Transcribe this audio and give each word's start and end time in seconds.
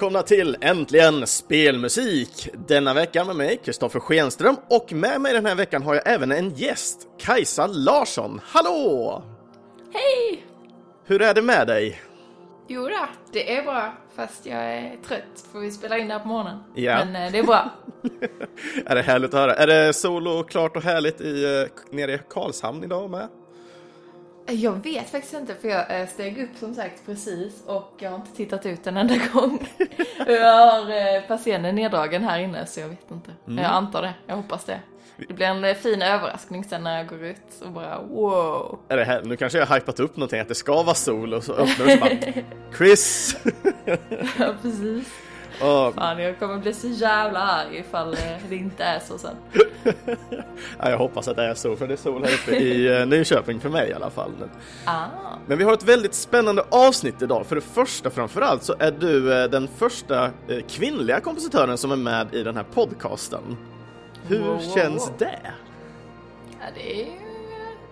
välkomna 0.00 0.22
till 0.22 0.56
Äntligen 0.60 1.26
Spelmusik! 1.26 2.48
Denna 2.68 2.94
veckan 2.94 3.26
med 3.26 3.36
mig, 3.36 3.60
Kristoffer 3.64 4.00
Schenström, 4.00 4.56
och 4.70 4.92
med 4.92 5.20
mig 5.20 5.32
den 5.32 5.46
här 5.46 5.54
veckan 5.54 5.82
har 5.82 5.94
jag 5.94 6.02
även 6.06 6.32
en 6.32 6.50
gäst, 6.50 7.08
Kajsa 7.18 7.66
Larsson. 7.66 8.40
Hallå! 8.44 9.22
Hej! 9.92 10.46
Hur 11.04 11.22
är 11.22 11.34
det 11.34 11.42
med 11.42 11.66
dig? 11.66 12.00
Jo 12.68 12.82
då, 12.82 13.08
det 13.32 13.56
är 13.56 13.62
bra, 13.62 13.92
fast 14.16 14.46
jag 14.46 14.74
är 14.74 14.96
trött 15.08 15.46
för 15.52 15.58
vi 15.58 15.70
spelar 15.70 15.96
in 15.96 16.08
det 16.08 16.12
här 16.12 16.20
på 16.20 16.28
morgonen. 16.28 16.58
Ja. 16.74 17.04
Men 17.04 17.26
eh, 17.26 17.32
det 17.32 17.38
är 17.38 17.42
bra. 17.42 17.70
är 18.86 18.94
det 18.94 19.02
härligt 19.02 19.34
att 19.34 19.40
höra? 19.40 19.54
Är 19.54 19.66
det 19.66 19.92
sol 19.92 20.28
och 20.28 20.50
klart 20.50 20.76
och 20.76 20.82
härligt 20.82 21.20
i, 21.20 21.44
eh, 21.44 21.96
nere 21.96 22.14
i 22.14 22.20
Karlshamn 22.30 22.84
idag 22.84 23.10
med? 23.10 23.28
Jag 24.50 24.72
vet 24.82 25.10
faktiskt 25.10 25.34
inte 25.34 25.54
för 25.54 25.68
jag 25.68 26.00
eh, 26.00 26.06
steg 26.08 26.38
upp 26.42 26.50
som 26.58 26.74
sagt 26.74 27.06
precis 27.06 27.62
och 27.66 27.94
jag 27.98 28.10
har 28.10 28.16
inte 28.16 28.36
tittat 28.36 28.66
ut 28.66 28.86
en 28.86 28.96
enda 28.96 29.14
gång. 29.32 29.68
jag 30.26 30.72
har 30.72 30.90
eh, 30.90 31.22
persiennen 31.28 31.74
neddragen 31.74 32.24
här 32.24 32.38
inne 32.38 32.66
så 32.66 32.80
jag 32.80 32.88
vet 32.88 33.10
inte. 33.10 33.30
Jag 33.46 33.64
antar 33.64 34.02
det, 34.02 34.14
jag 34.26 34.36
hoppas 34.36 34.64
det. 34.64 34.80
Det 35.28 35.34
blir 35.34 35.46
en 35.46 35.64
eh, 35.64 35.74
fin 35.74 36.02
överraskning 36.02 36.64
sen 36.64 36.82
när 36.84 36.96
jag 36.96 37.06
går 37.06 37.24
ut 37.24 37.62
och 37.64 37.70
bara 37.70 38.02
wow. 38.02 38.78
Är 38.88 38.96
det 38.96 39.04
här? 39.04 39.22
Nu 39.22 39.36
kanske 39.36 39.58
jag 39.58 39.66
har 39.66 39.74
hypat 39.74 40.00
upp 40.00 40.16
någonting 40.16 40.40
att 40.40 40.48
det 40.48 40.54
ska 40.54 40.82
vara 40.82 40.94
sol 40.94 41.34
och 41.34 41.44
så 41.44 41.52
öppnar 41.52 41.86
det 41.86 41.92
så 41.92 41.98
bara 42.00 42.44
Chris! 42.78 43.36
Ja 44.38 44.54
precis. 44.62 45.08
Åh, 45.62 45.92
Fan 45.94 46.18
jag 46.22 46.38
kommer 46.38 46.58
bli 46.58 46.74
så 46.74 46.88
jävla 46.88 47.38
arg 47.40 47.76
ifall 47.78 48.14
eh, 48.14 48.18
det 48.48 48.56
inte 48.56 48.84
är 48.84 48.98
så 49.00 49.18
sen. 49.18 49.36
ja, 50.78 50.90
jag 50.90 50.98
hoppas 50.98 51.28
att 51.28 51.36
det 51.36 51.44
är 51.44 51.54
sol, 51.54 51.76
för 51.76 51.86
det 51.86 51.94
är 51.94 51.96
sol 51.96 52.24
här 52.24 52.34
uppe 52.34 52.56
i 52.56 53.00
eh, 53.00 53.06
Nyköping 53.06 53.60
för 53.60 53.68
mig 53.68 53.90
i 53.90 53.92
alla 53.94 54.10
fall. 54.10 54.32
Ah. 54.84 55.04
Men 55.46 55.58
vi 55.58 55.64
har 55.64 55.72
ett 55.72 55.82
väldigt 55.84 56.14
spännande 56.14 56.64
avsnitt 56.70 57.22
idag. 57.22 57.46
För 57.46 57.54
det 57.54 57.60
första 57.60 58.10
framförallt 58.10 58.62
så 58.62 58.74
är 58.78 58.90
du 58.90 59.42
eh, 59.42 59.50
den 59.50 59.68
första 59.78 60.30
kvinnliga 60.68 61.20
kompositören 61.20 61.78
som 61.78 61.92
är 61.92 61.96
med 61.96 62.34
i 62.34 62.42
den 62.42 62.56
här 62.56 62.64
podcasten. 62.74 63.56
Hur 64.26 64.38
Wow, 64.44 64.60
känns 64.74 65.08
wow. 65.08 65.14
det? 65.18 65.38
Ja, 66.60 66.66
det 66.74 67.02
är 67.02 67.06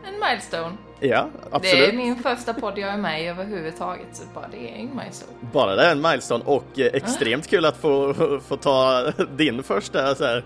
en 0.08 0.14
milestone. 0.20 0.72
Ja, 1.00 1.28
Det 1.42 1.48
absolut. 1.56 1.88
är 1.88 1.92
min 1.92 2.16
första 2.16 2.54
podd 2.54 2.78
jag 2.78 2.88
är 2.90 2.96
med 2.96 3.22
i 3.22 3.26
överhuvudtaget, 3.26 4.06
så 4.12 4.22
bara 4.34 4.48
det 4.50 4.56
är 4.70 4.74
en 4.76 4.96
milestone. 4.96 5.32
Bara 5.52 5.76
det 5.76 5.84
är 5.84 5.92
en 5.92 6.00
milestone 6.00 6.44
och 6.44 6.78
eh, 6.78 6.86
extremt 6.86 7.46
kul 7.46 7.64
att 7.64 7.76
få, 7.76 8.14
få 8.48 8.56
ta 8.56 9.10
din 9.36 9.62
första 9.62 10.14
så 10.14 10.24
här, 10.24 10.44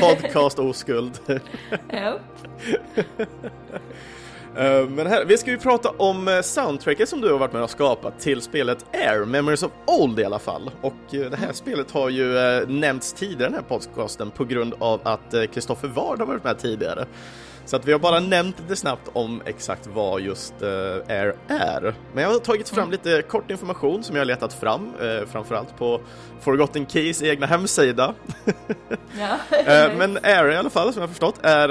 podcast-oskuld. 0.00 1.18
Ja. 1.92 2.18
Eh, 4.56 4.88
Men 4.88 5.06
här, 5.06 5.24
vi 5.24 5.38
ska 5.38 5.50
ju 5.50 5.58
prata 5.58 5.90
om 5.90 6.28
eh, 6.28 6.40
soundtracket 6.40 7.08
som 7.08 7.20
du 7.20 7.30
har 7.32 7.38
varit 7.38 7.52
med 7.52 7.62
och 7.62 7.70
skapat 7.70 8.20
till 8.20 8.42
spelet 8.42 8.86
Air, 8.92 9.24
Memories 9.24 9.62
of 9.62 9.70
Old 9.86 10.20
i 10.20 10.24
alla 10.24 10.38
fall. 10.38 10.70
Och 10.80 10.94
det 11.10 11.36
här 11.36 11.52
spelet 11.52 11.90
har 11.90 12.08
ju 12.08 12.26
nämnts 12.66 13.12
tidigare 13.12 13.42
i 13.42 13.44
den 13.44 13.54
här 13.54 13.62
podcasten 13.68 14.30
på 14.30 14.44
grund 14.44 14.74
av 14.78 15.00
att 15.02 15.34
Kristoffer 15.54 15.88
Ward 15.88 16.18
har 16.18 16.26
varit 16.26 16.44
med 16.44 16.58
tidigare. 16.58 17.06
Så 17.70 17.76
att 17.76 17.84
vi 17.88 17.92
har 17.92 17.98
bara 17.98 18.20
nämnt 18.20 18.60
lite 18.60 18.76
snabbt 18.76 19.08
om 19.12 19.42
exakt 19.46 19.86
vad 19.94 20.20
just 20.20 20.62
eh, 20.62 20.68
Air 21.08 21.34
är. 21.48 21.94
Men 22.14 22.24
jag 22.24 22.30
har 22.30 22.38
tagit 22.38 22.68
fram 22.68 22.90
lite 22.90 23.22
kort 23.22 23.50
information 23.50 24.02
som 24.02 24.16
jag 24.16 24.20
har 24.20 24.26
letat 24.26 24.52
fram, 24.52 24.92
eh, 25.00 25.26
framförallt 25.28 25.76
på 25.78 26.00
Forgotten 26.40 26.86
Keys 26.86 27.22
egna 27.22 27.46
hemsida. 27.46 28.14
ja. 29.18 29.58
Eh, 29.58 29.96
Men 29.98 30.18
Air 30.22 30.50
i 30.50 30.56
alla 30.56 30.70
fall, 30.70 30.92
som 30.92 31.00
jag 31.00 31.08
har 31.08 31.12
förstått, 31.12 31.38
är 31.42 31.68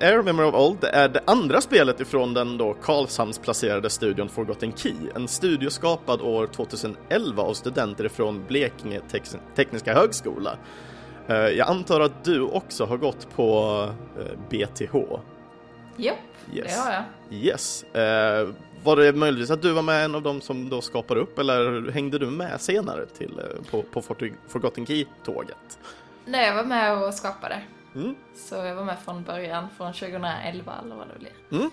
Air 0.00 0.22
Memory 0.22 0.48
of 0.48 0.54
Old 0.54 0.84
är 0.84 1.08
det 1.08 1.20
andra 1.26 1.60
spelet 1.60 2.00
ifrån 2.00 2.34
den 2.34 2.58
då 2.58 2.74
Karlshamnsplacerade 2.74 3.90
studion 3.90 4.28
Forgotten 4.28 4.72
Key. 4.76 4.94
En 5.14 5.28
studio 5.28 5.70
skapad 5.70 6.20
år 6.20 6.46
2011 6.46 7.42
av 7.42 7.54
studenter 7.54 8.04
ifrån 8.06 8.44
Blekinge 8.48 9.00
Tex- 9.10 9.36
Tekniska 9.56 9.94
Högskola. 9.94 10.56
Jag 11.28 11.60
antar 11.68 12.00
att 12.00 12.24
du 12.24 12.40
också 12.42 12.84
har 12.84 12.96
gått 12.96 13.28
på 13.36 13.88
BTH? 14.50 14.94
Japp, 15.96 16.16
Yes. 16.54 16.74
det 16.74 16.80
har 16.80 16.92
jag. 16.92 17.02
Yes. 17.30 17.82
Eh, 17.82 18.48
Var 18.84 18.96
det 18.96 19.12
möjligtvis 19.12 19.50
att 19.50 19.62
du 19.62 19.72
var 19.72 19.82
med 19.82 20.04
en 20.04 20.14
av 20.14 20.22
dem 20.22 20.40
som 20.40 20.68
då 20.68 20.80
skapade 20.80 21.20
upp 21.20 21.38
eller 21.38 21.90
hängde 21.90 22.18
du 22.18 22.26
med 22.26 22.60
senare 22.60 23.06
till, 23.06 23.38
eh, 23.38 23.70
på, 23.70 23.82
på 23.82 24.02
Forgotten 24.48 24.86
Key-tåget? 24.86 25.78
Nej, 26.24 26.46
jag 26.46 26.54
var 26.54 26.64
med 26.64 27.02
och 27.02 27.14
skapade. 27.14 27.62
Mm. 27.94 28.14
Så 28.36 28.54
jag 28.54 28.74
var 28.74 28.84
med 28.84 28.96
från 29.04 29.22
början, 29.22 29.66
från 29.76 29.92
2011 29.92 30.72
eller 30.84 30.96
vad 30.96 31.06
det 31.08 31.18
blir. 31.18 31.58
Mm. 31.58 31.70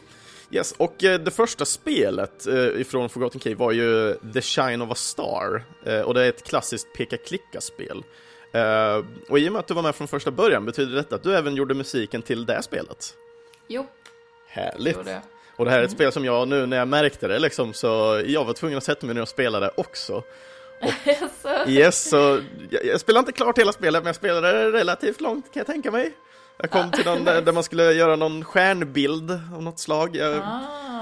Yes, 0.51 0.71
och 0.71 1.03
eh, 1.03 1.19
det 1.19 1.31
första 1.31 1.65
spelet 1.65 2.47
eh, 2.47 2.81
ifrån 2.81 3.09
Forgotten 3.09 3.41
Key 3.41 3.55
var 3.55 3.71
ju 3.71 4.15
The 4.33 4.41
Shine 4.41 4.81
of 4.81 4.91
a 4.91 4.95
Star. 4.95 5.63
Och 6.05 6.13
det 6.13 6.25
är 6.25 6.29
ett 6.29 6.43
klassiskt 6.43 6.87
peka-klicka-spel. 6.97 8.03
Och 9.29 9.39
i 9.39 9.49
och 9.49 9.53
med 9.53 9.59
att 9.59 9.67
du 9.67 9.73
var 9.73 9.81
med 9.83 9.95
från 9.95 10.07
första 10.07 10.31
början 10.31 10.65
betyder 10.65 10.95
detta 10.95 11.15
att 11.15 11.23
du 11.23 11.35
även 11.35 11.55
gjorde 11.55 11.73
musiken 11.73 12.21
till 12.21 12.45
det 12.45 12.61
spelet. 12.61 13.13
Jo, 13.67 13.87
Härligt! 14.53 14.97
gjorde 14.97 15.11
jag. 15.11 15.21
Och 15.55 15.65
det 15.65 15.71
här 15.71 15.79
är 15.79 15.83
ett 15.83 15.91
spel 15.91 16.11
som 16.11 16.25
jag 16.25 16.47
nu 16.47 16.65
när 16.65 16.77
jag 16.77 16.87
märkte 16.87 17.27
det 17.27 17.39
liksom 17.39 17.73
så 17.73 18.21
jag 18.25 18.45
var 18.45 18.53
tvungen 18.53 18.77
att 18.77 18.83
sätta 18.83 19.05
mig 19.05 19.15
ner 19.15 19.21
och 19.21 19.27
spela 19.27 19.59
det 19.59 19.71
också. 19.75 20.23
så, 21.41 21.69
Yes, 21.69 22.09
så 22.09 22.41
jag, 22.69 22.85
jag 22.85 22.99
spelade 22.99 23.19
inte 23.19 23.31
klart 23.31 23.57
hela 23.57 23.71
spelet 23.71 24.03
men 24.03 24.07
jag 24.07 24.15
spelade 24.15 24.51
det 24.51 24.71
relativt 24.71 25.21
långt 25.21 25.45
kan 25.53 25.59
jag 25.59 25.67
tänka 25.67 25.91
mig. 25.91 26.13
Jag 26.57 26.71
kom 26.71 26.91
till 26.91 27.05
någon 27.05 27.23
där 27.23 27.41
där 27.45 27.51
man 27.51 27.63
skulle 27.63 27.91
göra 27.93 28.15
någon 28.15 28.43
stjärnbild 28.43 29.31
av 29.55 29.63
något 29.63 29.79
slag. 29.79 30.15
Jag, 30.15 30.37
ah, 30.37 30.92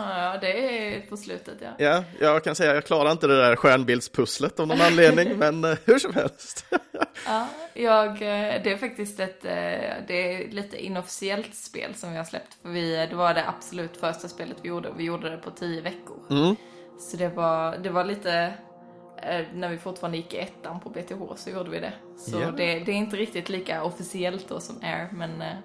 det 0.41 0.52
är 0.96 1.02
på 1.02 1.18
slutet 1.18 1.57
ja. 1.62 1.69
Ja, 1.78 2.03
jag 2.19 2.44
kan 2.44 2.56
säga 2.56 2.74
jag 2.74 2.85
klarar 2.85 3.12
inte 3.12 3.28
det 3.28 3.38
där 3.41 3.56
stjärnbildspusslet 3.56 4.59
av 4.59 4.68
någon 4.68 4.81
anledning, 4.81 5.29
men 5.38 5.63
eh, 5.63 5.78
hur 5.85 6.00
som 6.00 6.13
helst. 6.13 6.66
ja 7.25 7.47
jag, 7.74 8.07
eh, 8.09 8.62
det 8.63 8.72
är 8.72 8.78
faktiskt 8.78 9.19
ett, 9.19 9.46
eh, 9.46 9.52
det 10.07 10.34
är 10.34 10.52
lite 10.52 10.85
inofficiellt 10.85 11.56
spel 11.56 11.96
som 11.96 12.12
vi 12.12 12.18
har 12.18 12.24
släppt. 12.25 12.57
För 12.62 12.69
vi, 12.69 13.07
det 13.09 13.16
var 13.16 13.34
det 13.34 13.47
absolut 13.47 13.97
första 13.97 14.28
spelet 14.28 14.57
vi 14.62 14.69
gjorde 14.69 14.90
och 14.90 15.00
vi 15.00 15.03
gjorde 15.03 15.29
det 15.29 15.38
på 15.38 15.52
tio 15.52 15.81
veckor. 15.81 16.18
Mm. 16.29 16.56
Så 17.00 17.18
det 17.18 17.29
var, 17.29 17.78
det 17.78 17.90
var 17.90 18.06
lite, 18.06 18.53
när 19.53 19.69
vi 19.69 19.78
fortfarande 19.78 20.18
gick 20.18 20.34
i 20.34 20.38
ettan 20.38 20.79
på 20.79 20.90
BTH 20.90 21.35
så 21.35 21.50
gjorde 21.50 21.69
vi 21.69 21.79
det. 21.79 21.94
Så 22.18 22.40
Ja. 22.40 22.52
det, 22.52 22.79
det 22.79 22.91
är 22.91 22.96
inte 22.96 23.16
riktigt 23.16 23.50
lika 23.50 23.84
officiellt 23.84 24.50
då 24.50 24.59
som 24.59 24.75
Air, 24.84 25.09
men, 25.12 25.29
Nej, 25.29 25.56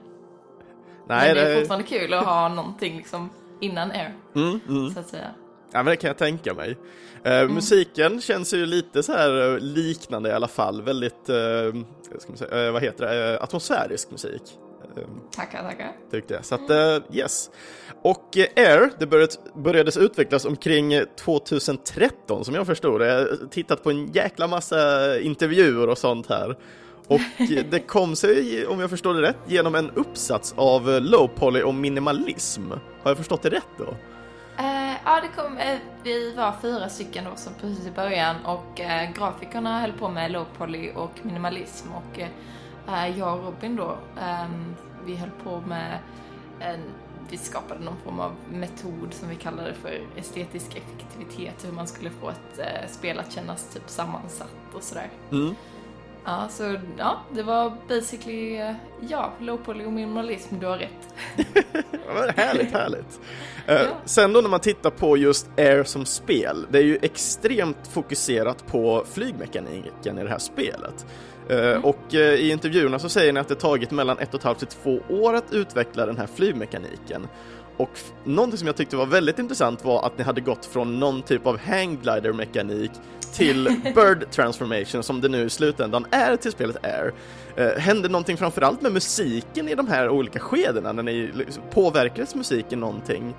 men 1.07 1.35
det 1.35 1.41
är 1.41 1.49
det, 1.49 1.61
fortfarande 1.61 1.87
kul 1.87 2.15
att 2.15 2.25
ha 2.25 2.49
någonting 2.49 2.97
liksom 2.97 3.31
innan 3.61 3.91
Air, 3.91 4.15
mm, 4.35 4.61
mm. 4.69 4.91
så 4.91 5.01
att 5.01 5.09
säga. 5.09 5.31
Ja, 5.73 5.83
men 5.83 5.87
det 5.87 5.97
kan 5.97 6.09
jag 6.09 6.19
tänka 6.19 6.55
mig. 6.55 6.77
Eh, 7.25 7.49
Musiken 7.49 8.21
känns 8.21 8.55
ju 8.55 8.67
lite 8.67 9.03
så 9.03 9.13
här 9.13 9.55
eh, 9.55 9.59
liknande 9.59 10.29
i 10.29 10.33
alla 10.33 10.49
fall, 10.49 10.83
väldigt, 10.83 11.29
eh, 11.29 11.37
säga, 12.35 12.67
eh, 12.67 12.73
vad 12.73 12.83
heter 12.83 13.07
det, 13.07 13.35
eh, 13.35 13.43
atmosfärisk 13.43 14.11
musik. 14.11 14.43
Eh, 14.97 15.03
Tackar, 15.31 15.63
tackar. 15.63 15.93
tyckte 16.11 16.35
jag. 16.35 16.45
Så 16.45 16.55
att, 16.55 16.71
yes. 17.13 17.51
Och 18.03 18.37
Air, 18.57 18.91
det 18.99 19.07
började, 19.07 19.33
börjades 19.55 19.97
utvecklas 19.97 20.45
omkring 20.45 20.93
eh, 20.93 21.05
2013 21.05 22.45
som 22.45 22.55
jag 22.55 22.67
förstod 22.67 23.01
det. 23.01 23.07
Jag 23.07 23.19
har 23.19 23.49
tittat 23.51 23.83
på 23.83 23.91
en 23.91 24.13
jäkla 24.13 24.47
massa 24.47 24.79
intervjuer 25.21 25.89
och 25.89 25.99
sånt 25.99 26.27
här. 26.27 26.57
Och 27.09 27.21
det 27.71 27.87
kom 27.87 28.17
sig, 28.17 28.67
om 28.67 28.81
jag 28.81 28.91
förstår 28.91 29.15
det 29.15 29.23
rätt, 29.23 29.39
genom 29.47 29.75
en 29.75 29.91
uppsats 29.91 30.55
av 30.57 31.01
low 31.03 31.29
poly 31.29 31.63
och 31.63 31.75
minimalism. 31.75 32.71
Har 32.71 33.11
jag 33.11 33.17
förstått 33.17 33.43
det 33.43 33.51
rätt 33.51 33.69
då? 33.79 33.95
Eh, 34.59 34.95
ja, 35.05 35.21
det 35.21 35.43
kom, 35.43 35.59
eh, 35.59 35.79
vi 36.03 36.33
var 36.35 36.55
fyra 36.63 36.89
stycken 36.89 37.25
då 37.25 37.37
som 37.37 37.53
precis 37.61 37.87
i 37.87 37.91
början 37.91 38.37
och 38.45 38.81
eh, 38.81 39.13
grafikerna 39.13 39.81
höll 39.81 39.93
på 39.93 40.09
med 40.09 40.31
low 40.31 40.47
poly 40.59 40.91
och 40.91 41.13
minimalism 41.23 41.89
och 41.93 42.21
jag 43.17 43.39
och 43.39 43.45
Robin 43.45 43.77
då, 43.77 43.99
ehm, 44.21 44.75
vi 45.07 45.17
höll 45.17 45.31
på 45.45 45.61
med 45.61 45.99
en, 46.61 46.81
vi 47.31 47.37
skapade 47.37 47.85
någon 47.85 47.97
form 48.05 48.21
av 48.21 48.33
metod 48.53 49.15
som 49.15 49.29
vi 49.29 49.35
kallade 49.35 49.75
för 49.75 50.01
estetisk 50.17 50.67
effektivitet, 50.77 51.65
hur 51.67 51.73
man 51.73 51.87
skulle 51.87 52.11
få 52.11 52.29
ett 52.31 52.59
eh, 52.59 52.91
spel 52.91 53.19
att 53.19 53.33
kännas 53.33 53.75
typ 53.75 53.91
sammansatt 53.91 54.75
och 54.75 54.83
sådär. 54.83 55.11
Mm. 55.33 55.55
Ja, 56.27 56.49
så 56.51 56.77
ja, 56.99 57.17
det 57.35 57.43
var 57.43 57.73
basically, 57.89 58.57
eh, 58.57 58.73
ja, 59.09 59.33
low 59.41 59.57
poly 59.57 59.85
och 59.85 59.93
minimalism, 59.93 60.59
du 60.61 60.67
har 60.67 60.79
rätt. 60.79 61.15
Härligt, 62.37 62.73
härligt. 62.73 63.21
Eh, 63.67 63.75
Ja. 63.75 63.87
Sen 64.05 64.33
då 64.33 64.41
när 64.41 64.49
man 64.49 64.61
tittar 64.61 64.91
på 64.91 65.17
just 65.17 65.47
Air 65.57 65.85
som 65.85 66.05
spel, 66.07 66.67
det 66.71 66.79
är 66.79 66.83
ju 66.83 66.99
extremt 67.03 67.87
fokuserat 67.93 68.67
på 68.67 69.05
flygmekaniken 69.13 70.19
i 70.19 70.23
det 70.23 70.29
här 70.31 70.39
spelet. 70.39 71.07
Eh, 71.49 71.85
Och 71.85 72.15
eh, 72.15 72.21
i 72.35 72.51
intervjuerna 72.51 72.99
så 72.99 73.09
säger 73.09 73.33
ni 73.33 73.41
att 73.41 73.49
det 73.49 73.55
tagit 73.55 73.91
mellan 73.91 74.19
ett 74.19 74.35
och 74.35 74.41
ett 74.41 74.45
halvt 74.45 74.59
till 74.59 74.69
två 74.69 74.99
år 75.09 75.35
att 75.35 75.53
utveckla 75.53 76.07
den 76.07 76.17
här 76.19 76.27
flygmekaniken. 76.35 77.29
Och 77.77 77.91
någonting 78.25 78.59
som 78.59 78.67
jag 78.67 78.77
tyckte 78.77 78.97
var 78.97 79.07
väldigt 79.07 79.39
intressant 79.39 79.85
var 79.85 80.07
att 80.07 80.19
ni 80.19 80.25
hade 80.25 80.41
gått 80.41 80.65
från 80.67 81.01
någon 81.01 81.23
typ 81.23 81.47
av 81.47 81.59
hangglider-mekanik 81.59 82.91
till 83.33 83.65
bird 83.95 84.31
transformation 84.31 85.03
som 85.03 85.21
det 85.21 85.29
nu 85.29 85.45
i 85.45 85.51
slutändan 85.51 86.07
är 86.11 86.37
till 86.37 86.53
spelet 86.53 86.77
Air. 86.85 87.13
Eh, 87.57 87.79
hände 87.81 88.09
någonting 88.09 88.37
framförallt 88.37 88.83
med 88.83 88.93
musiken 88.93 89.69
i 89.69 89.75
de 89.75 89.89
här 89.89 90.09
olika 90.09 90.39
skedena 90.39 90.93
när 90.93 91.03
ni 91.03 91.31
liksom, 91.35 91.63
påverkades 91.71 92.35
musiken 92.35 92.81
någonting 92.81 93.35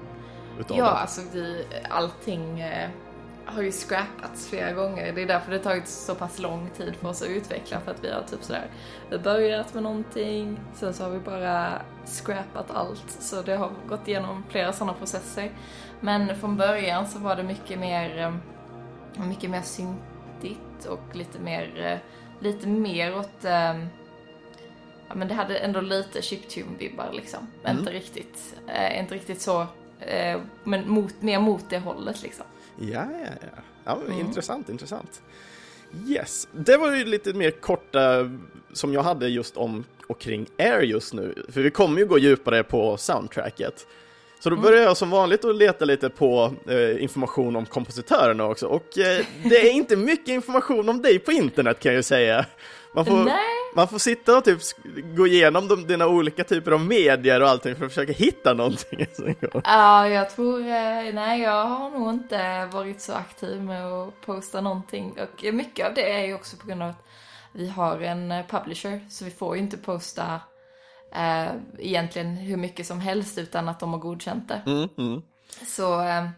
utav 0.59 0.77
Ja, 0.77 0.83
det? 0.83 0.89
alltså 0.91 1.21
vi, 1.33 1.65
allting, 1.89 2.59
eh, 2.59 2.89
har 3.47 3.61
ju 3.61 3.71
scrappats 3.71 4.47
flera 4.47 4.71
gånger. 4.71 5.13
Det 5.13 5.21
är 5.21 5.27
därför 5.27 5.51
det 5.51 5.57
har 5.57 5.63
tagit 5.63 5.87
så 5.87 6.15
pass 6.15 6.39
lång 6.39 6.69
tid 6.77 6.95
för 6.95 7.09
oss 7.09 7.21
att 7.21 7.27
utveckla. 7.27 7.79
För 7.79 7.91
att 7.91 8.03
vi 8.03 8.11
har 8.11 8.21
typ 8.21 8.43
sådär, 8.43 8.67
vi 9.09 9.17
börjat 9.17 9.73
med 9.73 9.83
någonting, 9.83 10.59
sen 10.73 10.93
så 10.93 11.03
har 11.03 11.11
vi 11.11 11.19
bara 11.19 11.81
scrappat 12.05 12.71
allt. 12.71 13.11
Så 13.19 13.41
det 13.41 13.55
har 13.55 13.71
gått 13.87 14.07
igenom 14.07 14.43
flera 14.49 14.73
sådana 14.73 14.93
processer. 14.93 15.51
Men 15.99 16.35
från 16.35 16.57
början 16.57 17.07
så 17.07 17.19
var 17.19 17.35
det 17.35 17.43
mycket 17.43 17.79
mer, 17.79 18.19
eh, 18.19 19.25
mycket 19.25 19.49
mer 19.49 19.61
syntigt 19.61 20.85
och 20.89 21.15
lite 21.15 21.39
mer, 21.39 21.85
eh, 21.85 21.97
lite 22.43 22.67
mer 22.67 23.17
åt 23.17 23.45
eh, 23.45 23.77
Ja 25.09 25.15
men 25.15 25.27
det 25.27 25.33
hade 25.33 25.57
ändå 25.57 25.81
lite 25.81 26.21
chiptune-vibbar 26.21 27.13
liksom. 27.13 27.47
Mm. 27.63 27.79
Inte 27.79 27.91
riktigt, 27.91 28.55
inte 28.99 29.15
riktigt 29.15 29.41
så, 29.41 29.67
men 30.63 30.89
mot, 30.89 31.21
mer 31.21 31.39
mot 31.39 31.69
det 31.69 31.79
hållet 31.79 32.23
liksom. 32.23 32.45
Ja, 32.79 33.07
ja, 33.11 33.29
ja. 33.41 33.61
ja 33.85 33.99
mm. 34.05 34.19
Intressant, 34.19 34.69
intressant. 34.69 35.21
Yes, 36.07 36.47
det 36.51 36.77
var 36.77 36.95
ju 36.95 37.05
lite 37.05 37.33
mer 37.33 37.51
korta 37.51 38.31
som 38.73 38.93
jag 38.93 39.03
hade 39.03 39.27
just 39.27 39.57
om 39.57 39.83
och 40.07 40.19
kring 40.19 40.47
Air 40.57 40.81
just 40.81 41.13
nu, 41.13 41.43
för 41.49 41.61
vi 41.61 41.71
kommer 41.71 41.99
ju 41.99 42.07
gå 42.07 42.17
djupare 42.17 42.63
på 42.63 42.97
soundtracket. 42.97 43.87
Så 44.39 44.49
då 44.49 44.55
mm. 44.55 44.63
börjar 44.63 44.83
jag 44.83 44.97
som 44.97 45.09
vanligt 45.09 45.45
att 45.45 45.55
leta 45.55 45.85
lite 45.85 46.09
på 46.09 46.53
eh, 46.67 47.03
information 47.03 47.55
om 47.55 47.65
kompositörerna 47.65 48.45
också, 48.45 48.67
och 48.67 48.97
eh, 48.97 49.25
det 49.43 49.69
är 49.69 49.71
inte 49.71 49.95
mycket 49.95 50.27
information 50.27 50.89
om 50.89 51.01
dig 51.01 51.19
på 51.19 51.31
internet 51.31 51.79
kan 51.79 51.91
jag 51.91 51.97
ju 51.97 52.03
säga. 52.03 52.45
Man 52.97 53.05
får, 53.05 53.31
man 53.75 53.87
får 53.87 53.99
sitta 53.99 54.37
och 54.37 54.43
typ 54.43 54.59
gå 55.17 55.27
igenom 55.27 55.67
de, 55.67 55.87
dina 55.87 56.07
olika 56.07 56.43
typer 56.43 56.71
av 56.71 56.81
medier 56.81 57.41
och 57.41 57.49
allting 57.49 57.75
för 57.75 57.85
att 57.85 57.91
försöka 57.91 58.13
hitta 58.13 58.53
någonting. 58.53 59.05
Ja, 59.63 60.07
jag 60.07 60.29
tror, 60.29 60.59
eh, 60.59 61.13
nej 61.13 61.41
jag 61.41 61.65
har 61.65 61.89
nog 61.89 62.09
inte 62.09 62.65
varit 62.65 63.01
så 63.01 63.13
aktiv 63.13 63.61
med 63.61 63.85
att 63.85 64.21
posta 64.21 64.61
någonting 64.61 65.11
och 65.11 65.53
mycket 65.53 65.87
av 65.87 65.93
det 65.93 66.11
är 66.11 66.25
ju 66.25 66.33
också 66.33 66.57
på 66.57 66.67
grund 66.67 66.83
av 66.83 66.89
att 66.89 67.05
vi 67.51 67.67
har 67.69 67.99
en 67.99 68.31
eh, 68.31 68.45
publisher 68.45 69.05
så 69.09 69.25
vi 69.25 69.31
får 69.31 69.55
ju 69.55 69.61
inte 69.61 69.77
posta 69.77 70.41
eh, 71.15 71.47
egentligen 71.79 72.37
hur 72.37 72.57
mycket 72.57 72.87
som 72.87 72.99
helst 72.99 73.37
utan 73.37 73.69
att 73.69 73.79
de 73.79 73.93
har 73.93 73.99
godkänt 73.99 74.47
det. 74.47 74.61
Mm, 74.65 74.89
mm. 74.97 75.21
Så 75.67 76.01
eh, 76.01 76.29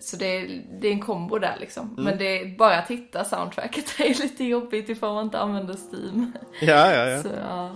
så 0.00 0.16
det 0.16 0.36
är, 0.36 0.62
det 0.80 0.88
är 0.88 0.92
en 0.92 1.00
kombo 1.00 1.38
där 1.38 1.56
liksom. 1.60 1.90
Mm. 1.92 2.04
Men 2.04 2.18
det 2.18 2.40
är 2.40 2.56
bara 2.58 2.78
att 2.78 2.90
hitta 2.90 3.24
soundtracket 3.24 3.84
är 4.00 4.22
lite 4.22 4.44
jobbigt 4.44 4.88
ifall 4.88 5.14
man 5.14 5.24
inte 5.24 5.38
använder 5.38 5.74
Steam. 5.74 6.32
Ja, 6.60 6.94
ja, 6.94 7.08
ja. 7.08 7.22
Så, 7.22 7.28
ja. 7.48 7.70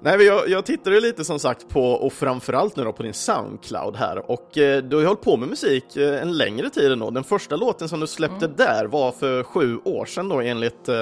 Nej, 0.00 0.22
jag, 0.22 0.48
jag 0.48 0.66
tittade 0.66 1.00
lite 1.00 1.24
som 1.24 1.38
sagt 1.38 1.68
på, 1.68 1.90
och 1.90 2.12
framförallt 2.12 2.76
nu 2.76 2.84
då 2.84 2.92
på 2.92 3.02
din 3.02 3.14
Soundcloud 3.14 3.96
här, 3.96 4.30
och 4.30 4.58
eh, 4.58 4.82
du 4.82 4.96
har 4.96 5.00
ju 5.00 5.06
hållit 5.06 5.22
på 5.22 5.36
med 5.36 5.48
musik 5.48 5.96
eh, 5.96 6.22
en 6.22 6.36
längre 6.36 6.70
tid 6.70 6.92
ändå. 6.92 7.10
Den 7.10 7.24
första 7.24 7.56
låten 7.56 7.88
som 7.88 8.00
du 8.00 8.06
släppte 8.06 8.44
mm. 8.44 8.56
där 8.56 8.84
var 8.84 9.12
för 9.12 9.42
sju 9.42 9.78
år 9.84 10.04
sedan 10.04 10.28
då 10.28 10.40
enligt 10.40 10.88
eh, 10.88 10.96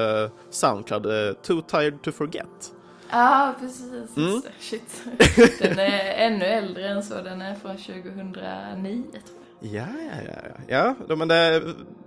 Soundcloud, 0.51 1.07
eh, 1.07 1.33
Too 1.33 1.61
Tired 1.61 2.03
To 2.03 2.13
Forget. 2.13 2.73
Ja, 3.11 3.49
ah, 3.49 3.55
precis. 3.61 4.17
Mm. 4.17 4.43
Shit. 4.61 5.03
Den 5.59 5.79
är 5.79 6.15
ännu 6.17 6.45
äldre 6.45 6.89
än 6.89 7.03
så, 7.03 7.15
den 7.15 7.43
är 7.43 7.55
från 7.55 7.77
2009 7.77 9.03
tror 9.13 9.39
jag. 9.39 9.46
Ja, 9.61 9.87
ja, 10.27 10.33
ja. 10.69 10.95
Ja, 11.09 11.17
men 11.17 11.29
det, 11.29 11.63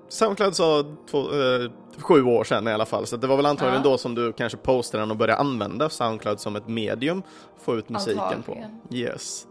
Soundcloud 0.10 0.56
sa 0.56 0.86
två, 1.12 1.20
eh, 1.20 1.72
sju 1.98 2.24
år 2.24 2.44
sedan 2.44 2.68
i 2.68 2.72
alla 2.72 2.86
fall, 2.86 3.06
så 3.06 3.18
det 3.18 3.28
var 3.28 3.36
väl 3.36 3.46
antagligen 3.46 3.84
ja. 3.84 3.90
då 3.92 3.98
som 3.98 4.16
du 4.16 4.34
kanske 4.34 4.58
postade 4.58 5.02
den 5.02 5.12
och 5.12 5.18
började 5.18 5.40
använda 5.40 5.90
Soundcloud 5.90 6.40
som 6.40 6.56
ett 6.56 6.68
medium 6.68 7.24
att 7.58 7.64
få 7.64 7.76
ut 7.76 7.90
musiken 7.90 8.20
antagligen. 8.20 8.80
på. 8.90 8.96
Yes. 8.96 9.48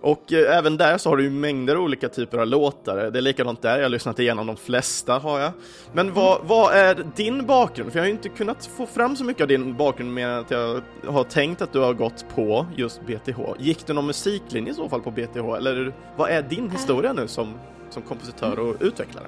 Och 0.00 0.32
eh, 0.32 0.58
även 0.58 0.76
där 0.76 0.98
så 0.98 1.08
har 1.08 1.16
du 1.16 1.22
ju 1.22 1.30
mängder 1.30 1.76
olika 1.76 2.08
typer 2.08 2.38
av 2.38 2.46
låtar. 2.46 3.10
Det 3.10 3.18
är 3.18 3.22
likadant 3.22 3.62
där, 3.62 3.76
jag 3.76 3.84
har 3.84 3.88
lyssnat 3.88 4.18
igenom 4.18 4.46
de 4.46 4.56
flesta 4.56 5.18
har 5.18 5.40
jag. 5.40 5.52
Men 5.92 6.12
vad, 6.12 6.40
vad 6.44 6.74
är 6.74 7.06
din 7.16 7.46
bakgrund? 7.46 7.92
För 7.92 7.98
jag 7.98 8.02
har 8.04 8.08
ju 8.08 8.12
inte 8.12 8.28
kunnat 8.28 8.66
få 8.66 8.86
fram 8.86 9.16
så 9.16 9.24
mycket 9.24 9.42
av 9.42 9.48
din 9.48 9.76
bakgrund 9.76 10.14
med 10.14 10.38
att 10.38 10.50
jag 10.50 10.82
har 11.06 11.24
tänkt 11.24 11.62
att 11.62 11.72
du 11.72 11.78
har 11.78 11.94
gått 11.94 12.24
på 12.34 12.66
just 12.76 13.00
BTH. 13.06 13.40
Gick 13.58 13.86
du 13.86 13.92
någon 13.92 14.06
musiklinje 14.06 14.72
i 14.72 14.74
så 14.74 14.88
fall 14.88 15.00
på 15.00 15.10
BTH? 15.10 15.56
Eller 15.56 15.94
vad 16.16 16.30
är 16.30 16.42
din 16.42 16.70
historia 16.70 17.12
nu 17.12 17.28
som, 17.28 17.54
som 17.90 18.02
kompositör 18.02 18.58
och 18.58 18.76
utvecklare? 18.80 19.26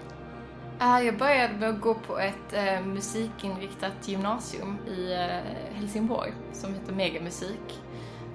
Ah, 0.81 1.00
jag 1.00 1.19
började 1.19 1.55
med 1.55 1.69
att 1.69 1.81
gå 1.81 1.94
på 1.94 2.19
ett 2.19 2.53
eh, 2.53 2.87
musikinriktat 2.87 4.09
gymnasium 4.09 4.79
i 4.87 5.12
eh, 5.12 5.76
Helsingborg 5.79 6.32
som 6.53 6.75
heter 6.75 6.93
Megamusik. 6.93 7.81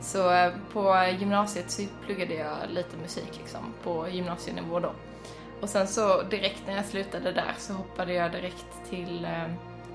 Så 0.04 0.34
eh, 0.34 0.54
på 0.74 1.06
gymnasiet 1.20 1.72
så 1.72 1.82
pluggade 2.06 2.34
jag 2.34 2.58
lite 2.70 2.98
musik 2.98 3.38
liksom, 3.38 3.74
på 3.84 4.08
gymnasienivå 4.10 4.80
då. 4.80 4.92
Och 5.62 5.70
sen 5.70 5.88
så 5.88 6.22
direkt 6.22 6.62
när 6.68 6.76
jag 6.76 6.86
slutade 6.86 7.32
där 7.32 7.54
så 7.58 7.74
hoppade 7.74 8.14
jag 8.14 8.32
direkt 8.32 8.66
till 8.90 9.26
eh, 9.26 9.48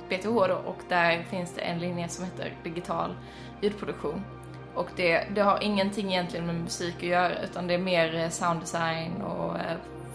BTH 0.09 0.29
då 0.29 0.63
och 0.67 0.79
där 0.89 1.23
finns 1.23 1.55
det 1.55 1.61
en 1.61 1.79
linje 1.79 2.09
som 2.09 2.25
heter 2.25 2.57
digital 2.65 3.15
ljudproduktion. 3.61 4.25
Och 4.75 4.89
det, 4.97 5.25
det 5.35 5.41
har 5.41 5.63
ingenting 5.63 6.09
egentligen 6.09 6.47
med 6.47 6.55
musik 6.55 6.97
att 6.97 7.03
göra 7.03 7.43
utan 7.43 7.67
det 7.67 7.75
är 7.75 7.79
mer 7.79 8.15
eh, 8.17 8.29
sounddesign 8.29 9.23
och 9.23 9.57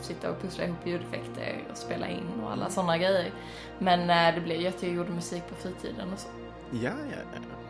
sitta 0.01 0.29
och 0.29 0.41
pussla 0.41 0.63
ihop 0.63 0.87
ljudeffekter 0.87 1.63
och 1.71 1.77
spela 1.77 2.07
in 2.07 2.41
och 2.43 2.51
alla 2.51 2.69
sådana 2.69 2.97
grejer. 2.97 3.31
Men 3.79 4.33
det 4.35 4.41
blev 4.41 4.61
ju 4.61 4.67
att 4.67 4.83
jag 4.83 4.91
gjorde 4.91 5.11
musik 5.11 5.43
på 5.49 5.55
fritiden 5.55 6.13
och 6.13 6.19
så. 6.19 6.27
Ja, 6.71 6.91
ja, 7.11 7.17
ja. 7.33 7.62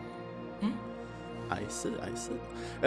I 1.51 1.71
see, 1.71 1.89
I 1.89 2.17
see. 2.17 2.35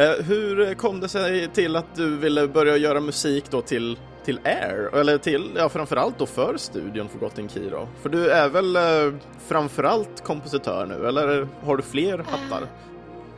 Eh, 0.03 0.25
hur 0.25 0.75
kom 0.75 1.01
det 1.01 1.09
sig 1.09 1.49
till 1.49 1.77
att 1.77 1.95
du 1.95 2.17
ville 2.17 2.49
börja 2.49 2.77
göra 2.77 3.01
musik 3.01 3.51
då 3.51 3.63
till, 3.63 3.99
till 4.25 4.41
Air? 4.45 4.97
Eller 4.97 5.19
till, 5.19 5.51
ja 5.57 5.69
framförallt 5.69 6.19
då 6.19 6.27
för 6.27 6.57
studion 6.57 7.09
Forgotten 7.09 7.49
Key 7.49 7.71
då? 7.71 7.89
För 8.03 8.09
du 8.09 8.31
är 8.31 8.49
väl 8.49 8.77
eh, 8.77 9.15
framförallt 9.47 10.25
kompositör 10.25 10.87
nu, 10.87 11.09
eller 11.09 11.49
har 11.65 11.77
du 11.77 11.83
fler 11.83 12.19
hattar? 12.19 12.63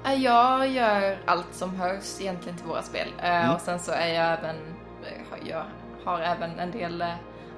Uh, 0.07 0.23
jag 0.25 0.69
gör 0.69 1.19
allt 1.25 1.55
som 1.55 1.75
hörs 1.75 2.21
egentligen 2.21 2.59
till 2.59 2.67
våra 2.67 2.83
spel. 2.83 3.09
Mm. 3.19 3.55
Och 3.55 3.61
sen 3.61 3.79
så 3.79 3.93
är 3.93 4.15
jag 4.15 4.33
även, 4.39 4.57
eh, 5.05 5.49
jag 5.49 5.65
har 6.05 6.21
även 6.21 6.59
en 6.59 6.71
del 6.71 7.05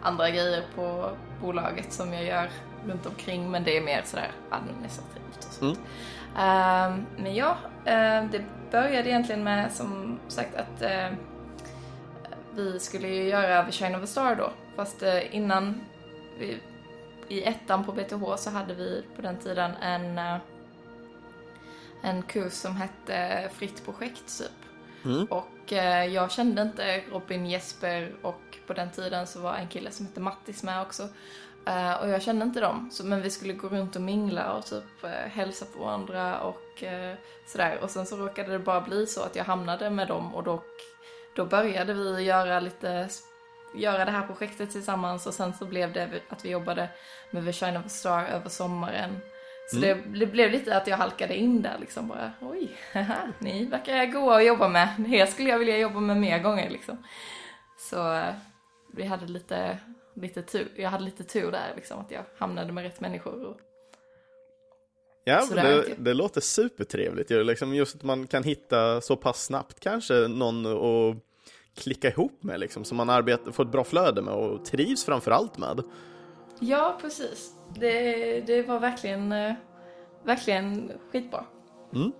andra 0.02 0.30
grejer 0.30 0.64
på 0.74 1.10
bolaget 1.40 1.92
som 1.92 2.12
jag 2.12 2.24
gör 2.24 2.50
runt 2.86 3.06
omkring 3.06 3.50
men 3.50 3.64
det 3.64 3.76
är 3.76 3.80
mer 3.80 4.02
sådär 4.04 4.30
administrativt 4.50 5.36
och 5.38 5.52
sånt. 5.52 5.78
Mm. 5.78 5.86
Ehm, 6.36 7.06
men 7.16 7.34
ja, 7.34 7.56
uh, 7.78 8.30
det 8.30 8.44
började 8.70 9.08
egentligen 9.08 9.44
med 9.44 9.72
som 9.72 10.18
sagt 10.28 10.54
att 10.54 10.82
uh, 10.82 11.18
vi 12.54 12.80
skulle 12.80 13.08
ju 13.08 13.28
göra 13.28 13.64
The 13.64 13.72
Shine 13.72 13.96
of 13.96 14.02
a 14.02 14.06
Star 14.06 14.36
då. 14.36 14.50
Fast 14.76 15.02
uh, 15.02 15.36
innan, 15.36 15.80
vi, 16.38 16.58
i 17.28 17.42
ettan 17.42 17.84
på 17.84 17.92
BTH 17.92 18.36
så 18.36 18.50
hade 18.50 18.74
vi 18.74 19.04
på 19.16 19.22
den 19.22 19.36
tiden 19.36 19.70
en, 19.82 20.20
en 22.02 22.22
kurs 22.22 22.52
som 22.52 22.76
hette 22.76 23.48
Fritt 23.52 23.84
projekt 23.84 24.38
typ. 24.38 24.50
Mm. 25.04 25.24
Och 25.24 25.72
jag 26.12 26.30
kände 26.30 26.62
inte 26.62 27.02
Robin 27.10 27.46
Jesper 27.46 28.12
och 28.22 28.58
på 28.66 28.72
den 28.72 28.90
tiden 28.90 29.26
så 29.26 29.40
var 29.40 29.54
en 29.54 29.68
kille 29.68 29.90
som 29.90 30.06
hette 30.06 30.20
Mattis 30.20 30.62
med 30.62 30.82
också. 30.82 31.08
Uh, 31.68 32.02
och 32.02 32.08
jag 32.08 32.22
kände 32.22 32.44
inte 32.44 32.60
dem, 32.60 32.90
så, 32.92 33.06
men 33.06 33.22
vi 33.22 33.30
skulle 33.30 33.52
gå 33.52 33.68
runt 33.68 33.96
och 33.96 34.02
mingla 34.02 34.52
och 34.52 34.66
typ 34.66 35.04
uh, 35.04 35.10
hälsa 35.10 35.66
på 35.76 35.84
varandra 35.84 36.40
och 36.40 36.82
uh, 36.82 37.14
sådär. 37.46 37.78
Och 37.82 37.90
sen 37.90 38.06
så 38.06 38.16
råkade 38.16 38.52
det 38.52 38.58
bara 38.58 38.80
bli 38.80 39.06
så 39.06 39.22
att 39.22 39.36
jag 39.36 39.44
hamnade 39.44 39.90
med 39.90 40.08
dem 40.08 40.34
och 40.34 40.44
då, 40.44 40.62
då 41.36 41.44
började 41.44 41.94
vi 41.94 42.22
göra 42.22 42.60
lite 42.60 43.08
göra 43.74 44.04
det 44.04 44.10
här 44.10 44.26
projektet 44.26 44.70
tillsammans 44.70 45.26
och 45.26 45.34
sen 45.34 45.54
så 45.54 45.66
blev 45.66 45.92
det 45.92 46.10
att 46.28 46.44
vi 46.44 46.50
jobbade 46.50 46.88
med 47.30 47.44
The 47.44 47.52
Shine 47.52 47.76
of 47.76 47.86
a 47.86 47.88
Star 47.88 48.24
över 48.24 48.48
sommaren. 48.48 49.20
Så 49.70 49.76
mm. 49.76 49.88
det, 49.88 50.18
det, 50.18 50.26
blev 50.26 50.50
lite 50.50 50.76
att 50.76 50.86
jag 50.86 50.96
halkade 50.96 51.36
in 51.36 51.62
där 51.62 51.78
liksom 51.80 52.08
bara, 52.08 52.32
oj, 52.40 52.68
haha, 52.92 53.32
ni 53.38 53.64
verkar 53.66 54.06
goa 54.06 54.36
att 54.36 54.46
jobba 54.46 54.68
med. 54.68 55.12
Er 55.12 55.26
skulle 55.26 55.50
jag 55.50 55.58
vilja 55.58 55.78
jobba 55.78 56.00
med 56.00 56.16
mer 56.16 56.38
gånger 56.38 56.70
liksom. 56.70 57.04
Så 57.78 58.22
vi 58.92 59.04
hade 59.04 59.26
lite 59.26 59.78
lite 60.14 60.42
tur, 60.42 60.68
jag 60.76 60.90
hade 60.90 61.04
lite 61.04 61.24
tur 61.24 61.52
där 61.52 61.72
liksom, 61.76 62.00
att 62.00 62.10
jag 62.10 62.24
hamnade 62.36 62.72
med 62.72 62.84
rätt 62.84 63.00
människor. 63.00 63.44
Och... 63.44 63.56
Ja, 65.24 65.46
det, 65.50 65.94
det, 65.98 66.14
låter 66.14 66.40
supertrevligt 66.40 67.30
ju, 67.30 67.44
liksom 67.44 67.74
just 67.74 67.96
att 67.96 68.02
man 68.02 68.26
kan 68.26 68.42
hitta 68.42 69.00
så 69.00 69.16
pass 69.16 69.44
snabbt 69.44 69.80
kanske 69.80 70.14
någon 70.14 70.66
att 70.66 71.16
klicka 71.74 72.08
ihop 72.08 72.42
med 72.42 72.60
liksom, 72.60 72.84
som 72.84 72.96
man 72.96 73.10
arbetar, 73.10 73.52
får 73.52 73.64
ett 73.64 73.72
bra 73.72 73.84
flöde 73.84 74.22
med 74.22 74.34
och 74.34 74.64
trivs 74.64 75.04
framför 75.04 75.30
allt 75.30 75.58
med. 75.58 75.82
Ja, 76.60 76.98
precis. 77.00 77.52
Det, 77.74 78.40
det 78.40 78.62
var 78.62 78.80
verkligen, 78.80 79.32
eh, 79.32 79.54
verkligen 80.24 80.92
skitbra. 81.12 81.44
Mm. 81.94 82.12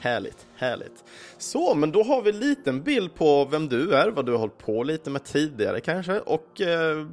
Härligt, 0.00 0.46
härligt. 0.56 1.04
Så, 1.38 1.74
men 1.74 1.92
då 1.92 2.02
har 2.02 2.22
vi 2.22 2.30
en 2.30 2.38
liten 2.38 2.82
bild 2.82 3.14
på 3.14 3.44
vem 3.44 3.68
du 3.68 3.94
är, 3.94 4.08
vad 4.08 4.26
du 4.26 4.32
har 4.32 4.38
hållit 4.38 4.58
på 4.58 4.82
lite 4.82 5.10
med 5.10 5.24
tidigare 5.24 5.80
kanske 5.80 6.20
och 6.20 6.60
eh, 6.60 7.06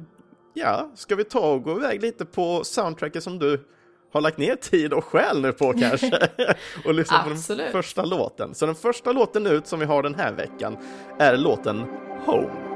ja, 0.54 0.90
ska 0.94 1.16
vi 1.16 1.24
ta 1.24 1.52
och 1.52 1.62
gå 1.62 1.76
iväg 1.76 2.02
lite 2.02 2.24
på 2.24 2.64
soundtracket 2.64 3.22
som 3.22 3.38
du 3.38 3.64
har 4.12 4.20
lagt 4.20 4.38
ner 4.38 4.56
tid 4.56 4.92
och 4.92 5.04
själ 5.04 5.40
nu 5.40 5.52
på 5.52 5.72
kanske 5.80 6.28
och 6.84 6.94
lyssna 6.94 7.18
på 7.22 7.28
den 7.28 7.72
första 7.72 8.04
låten. 8.04 8.54
Så 8.54 8.66
den 8.66 8.74
första 8.74 9.12
låten 9.12 9.46
ut 9.46 9.66
som 9.66 9.80
vi 9.80 9.86
har 9.86 10.02
den 10.02 10.14
här 10.14 10.32
veckan 10.32 10.76
är 11.18 11.36
låten 11.36 11.84
Home. 12.26 12.67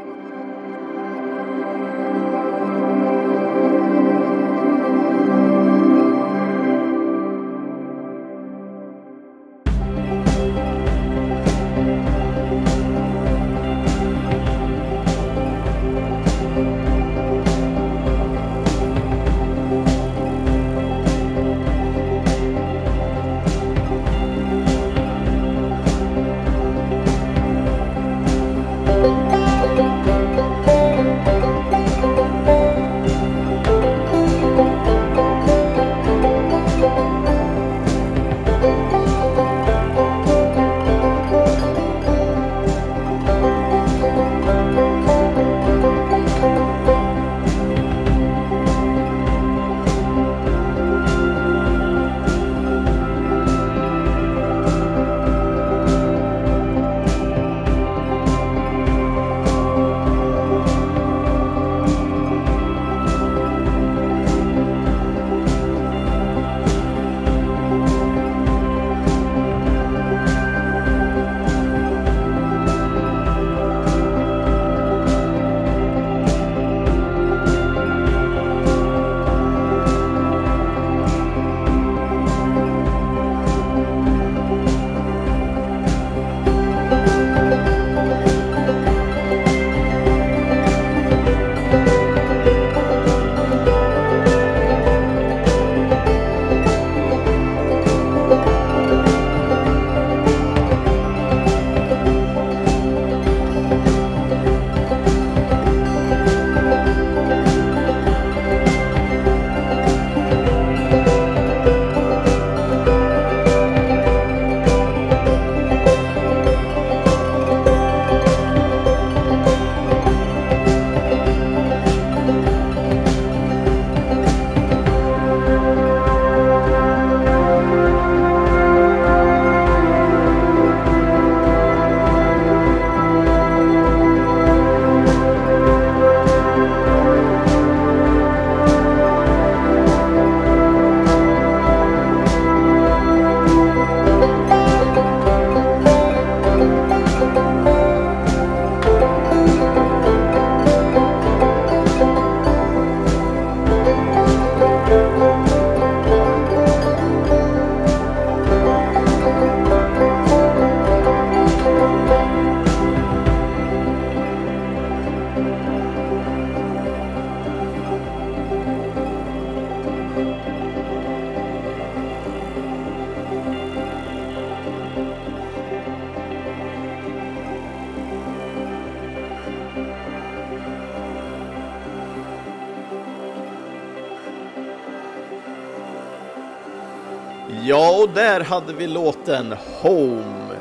Ja, 187.72 188.02
och 188.02 188.08
där 188.08 188.40
hade 188.40 188.72
vi 188.72 188.86
låten 188.86 189.54
Home. 189.80 190.56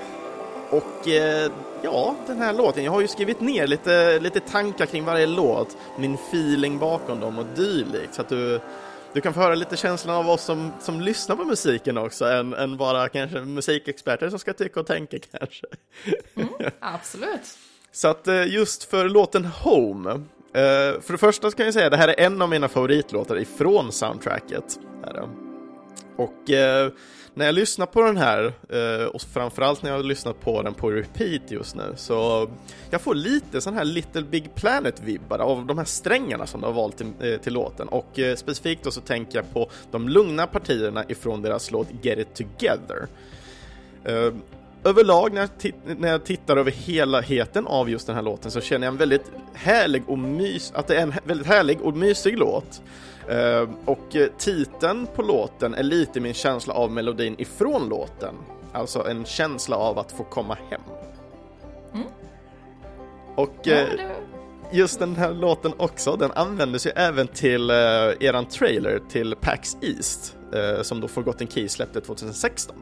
Och 0.70 1.08
eh, 1.08 1.51
ja, 1.82 2.15
den 2.27 2.38
här 2.38 2.53
låten, 2.53 2.84
jag 2.84 2.91
har 2.91 3.01
ju 3.01 3.08
skrivit 3.08 3.41
ner 3.41 3.68
lite, 3.68 4.20
lite 4.20 4.39
tankar 4.39 4.86
kring 4.86 5.06
varje 5.06 5.27
låt, 5.27 5.77
min 5.98 6.13
feeling 6.13 6.80
bakom 6.80 7.20
dem 7.20 7.39
och 7.39 7.46
dylikt, 7.56 8.13
så 8.13 8.22
att 8.22 8.30
du, 8.30 8.60
du 9.13 9.22
kan 9.22 9.34
få 9.34 9.39
höra 9.39 9.56
lite 9.56 9.77
känslan 9.77 10.15
av 10.15 10.30
oss 10.30 10.41
som, 10.41 10.72
som 10.80 11.01
lyssnar 11.01 11.36
på 11.36 11.44
musiken 11.44 11.98
också, 11.98 12.25
än, 12.25 12.53
än 12.53 12.77
bara 12.77 13.10
kanske 13.10 13.39
musikexperter 13.39 14.30
som 14.30 14.39
ska 14.39 14.53
tycka 14.53 14.80
och 14.80 14.88
tänka 14.88 15.18
kanske. 15.39 15.68
Mm, 16.36 16.50
absolut. 16.80 17.58
Så 17.91 18.08
att 18.08 18.27
eh, 18.27 18.53
just 18.53 18.84
för 18.84 19.10
låten 19.10 19.46
Home, 19.46 20.12
eh, 20.12 21.01
för 21.01 21.12
det 21.12 21.18
första 21.18 21.51
ska 21.51 21.65
jag 21.65 21.74
säga, 21.74 21.89
det 21.89 21.98
här 21.98 22.08
är 22.08 22.20
en 22.20 22.41
av 22.41 22.50
mina 22.50 22.68
favoritlåtar 22.68 23.39
ifrån 23.39 23.91
soundtracket. 23.91 24.80
Och 26.22 26.50
eh, 26.50 26.92
när 27.34 27.46
jag 27.46 27.56
lyssnar 27.56 27.86
på 27.86 28.01
den 28.01 28.18
här, 28.18 28.54
eh, 28.70 29.06
och 29.06 29.22
framförallt 29.22 29.84
när 29.84 29.90
jag 29.90 29.98
har 29.98 30.04
lyssnat 30.04 30.42
på 30.42 30.62
den 30.62 30.74
på 30.74 30.92
repeat 30.92 31.51
just 31.51 31.75
nu, 31.75 31.94
så 31.96 32.50
jag 32.90 33.01
får 33.01 33.16
lite 33.16 33.62
sån 33.62 33.74
här 33.74 33.86
Little 33.86 34.22
Big 34.22 34.56
Planet-vibbar 34.56 35.40
av 35.40 35.66
de 35.66 35.78
här 35.78 35.86
strängarna 35.86 36.48
som 36.48 36.62
de 36.62 36.68
har 36.68 36.74
valt 36.74 36.98
till, 36.98 37.08
eh, 37.20 37.38
till 37.38 37.54
låten. 37.54 37.88
Och 37.88 38.20
eh, 38.20 38.36
specifikt 38.36 38.84
då 38.84 38.92
så 38.92 39.01
tänker 39.01 39.38
jag 39.38 39.54
på 39.54 39.70
de 39.92 40.10
lugna 40.10 40.48
partierna 40.48 41.04
ifrån 41.08 41.42
deras 41.42 41.72
låt 41.72 41.88
Get 42.01 42.20
It 42.20 42.36
Together. 42.36 43.08
Eh, 44.04 44.34
överlag 44.84 45.34
när 45.34 45.42
jag, 45.42 45.74
när 46.00 46.08
jag 46.08 46.25
tittar 46.25 46.58
över 46.58 46.72
helheten 46.72 47.68
av 47.68 47.90
just 47.90 48.08
den 48.08 48.16
här 48.16 48.24
låten 48.24 48.51
så 48.51 48.62
känner 48.62 48.88
jag 48.88 48.92
en 48.92 48.98
väldigt 48.98 49.32
härlig 49.54 50.04
och 50.08 50.20
mys 50.20 50.72
att 50.75 50.88
det 50.88 50.96
är 50.96 51.01
en 51.01 51.13
väldigt 51.24 51.48
härlig 51.48 51.82
och 51.82 51.98
mysig 51.98 52.38
låt. 52.38 52.82
Uh, 53.32 53.70
och 53.86 54.16
titeln 54.38 55.08
på 55.16 55.22
låten 55.22 55.74
är 55.74 55.84
lite 55.84 56.20
min 56.20 56.34
känsla 56.34 56.74
av 56.74 56.92
melodin 56.92 57.36
ifrån 57.38 57.90
låten. 57.90 58.36
Alltså 58.74 59.08
en 59.08 59.26
känsla 59.26 59.76
av 59.76 60.00
att 60.00 60.12
få 60.12 60.24
komma 60.24 60.58
hem. 60.70 60.82
Mm. 61.94 62.08
Och 63.36 63.56
ja, 63.64 63.84
uh, 63.84 63.90
just 64.72 65.00
den 65.00 65.16
här 65.16 65.34
låten 65.34 65.74
också, 65.78 66.16
den 66.16 66.32
användes 66.32 66.86
ju 66.86 66.90
även 66.90 67.28
till 67.28 67.72
uh, 67.72 67.76
eran 68.20 68.46
trailer 68.46 69.02
till 69.10 69.36
PAX 69.36 69.78
East, 69.82 70.38
som 70.82 71.02
då 71.02 71.08
Forgotten 71.08 71.48
Key 71.48 71.70
släppte 71.70 72.02
2016. 72.02 72.76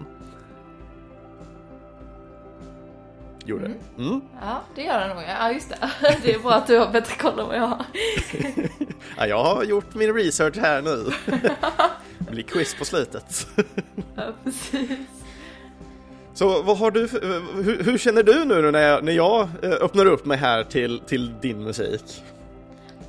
Gjorde. 3.50 3.66
Mm. 3.66 3.80
Mm. 3.98 4.22
Ja, 4.42 4.62
det 4.76 4.84
gör 4.84 5.00
den 5.00 5.10
nog. 5.10 5.26
Ja, 5.28 5.52
just 5.52 5.70
det. 5.70 5.78
Det 6.24 6.34
är 6.34 6.40
bra 6.40 6.54
att 6.54 6.68
du 6.68 6.78
har 6.78 6.92
bättre 6.92 7.16
koll 7.16 7.40
än 7.40 7.48
vad 7.48 7.58
jag 7.58 7.68
har. 7.68 7.86
ja, 9.18 9.28
jag 9.28 9.44
har 9.44 9.64
gjort 9.64 9.96
min 9.96 10.14
research 10.14 10.58
här 10.58 10.82
nu. 10.82 11.12
Det 12.18 12.32
blir 12.32 12.44
quiz 12.44 12.76
på 12.76 12.86
slutet. 12.86 13.48
ja, 14.16 14.24
precis. 14.44 14.90
Så 16.34 16.62
vad 16.62 16.78
har 16.78 16.92
du, 16.92 17.08
hur, 17.64 17.84
hur, 17.84 17.98
känner 17.98 18.24
du 18.24 18.46
nu 18.46 18.72
när 18.72 18.80
jag, 18.80 19.04
när 19.04 19.12
jag 19.12 19.42
eh, 19.64 19.72
öppnar 19.72 20.06
upp 20.06 20.26
mig 20.26 20.38
här 20.38 20.64
till, 20.64 21.00
till 21.00 21.40
din 21.42 21.64
musik? 21.64 22.24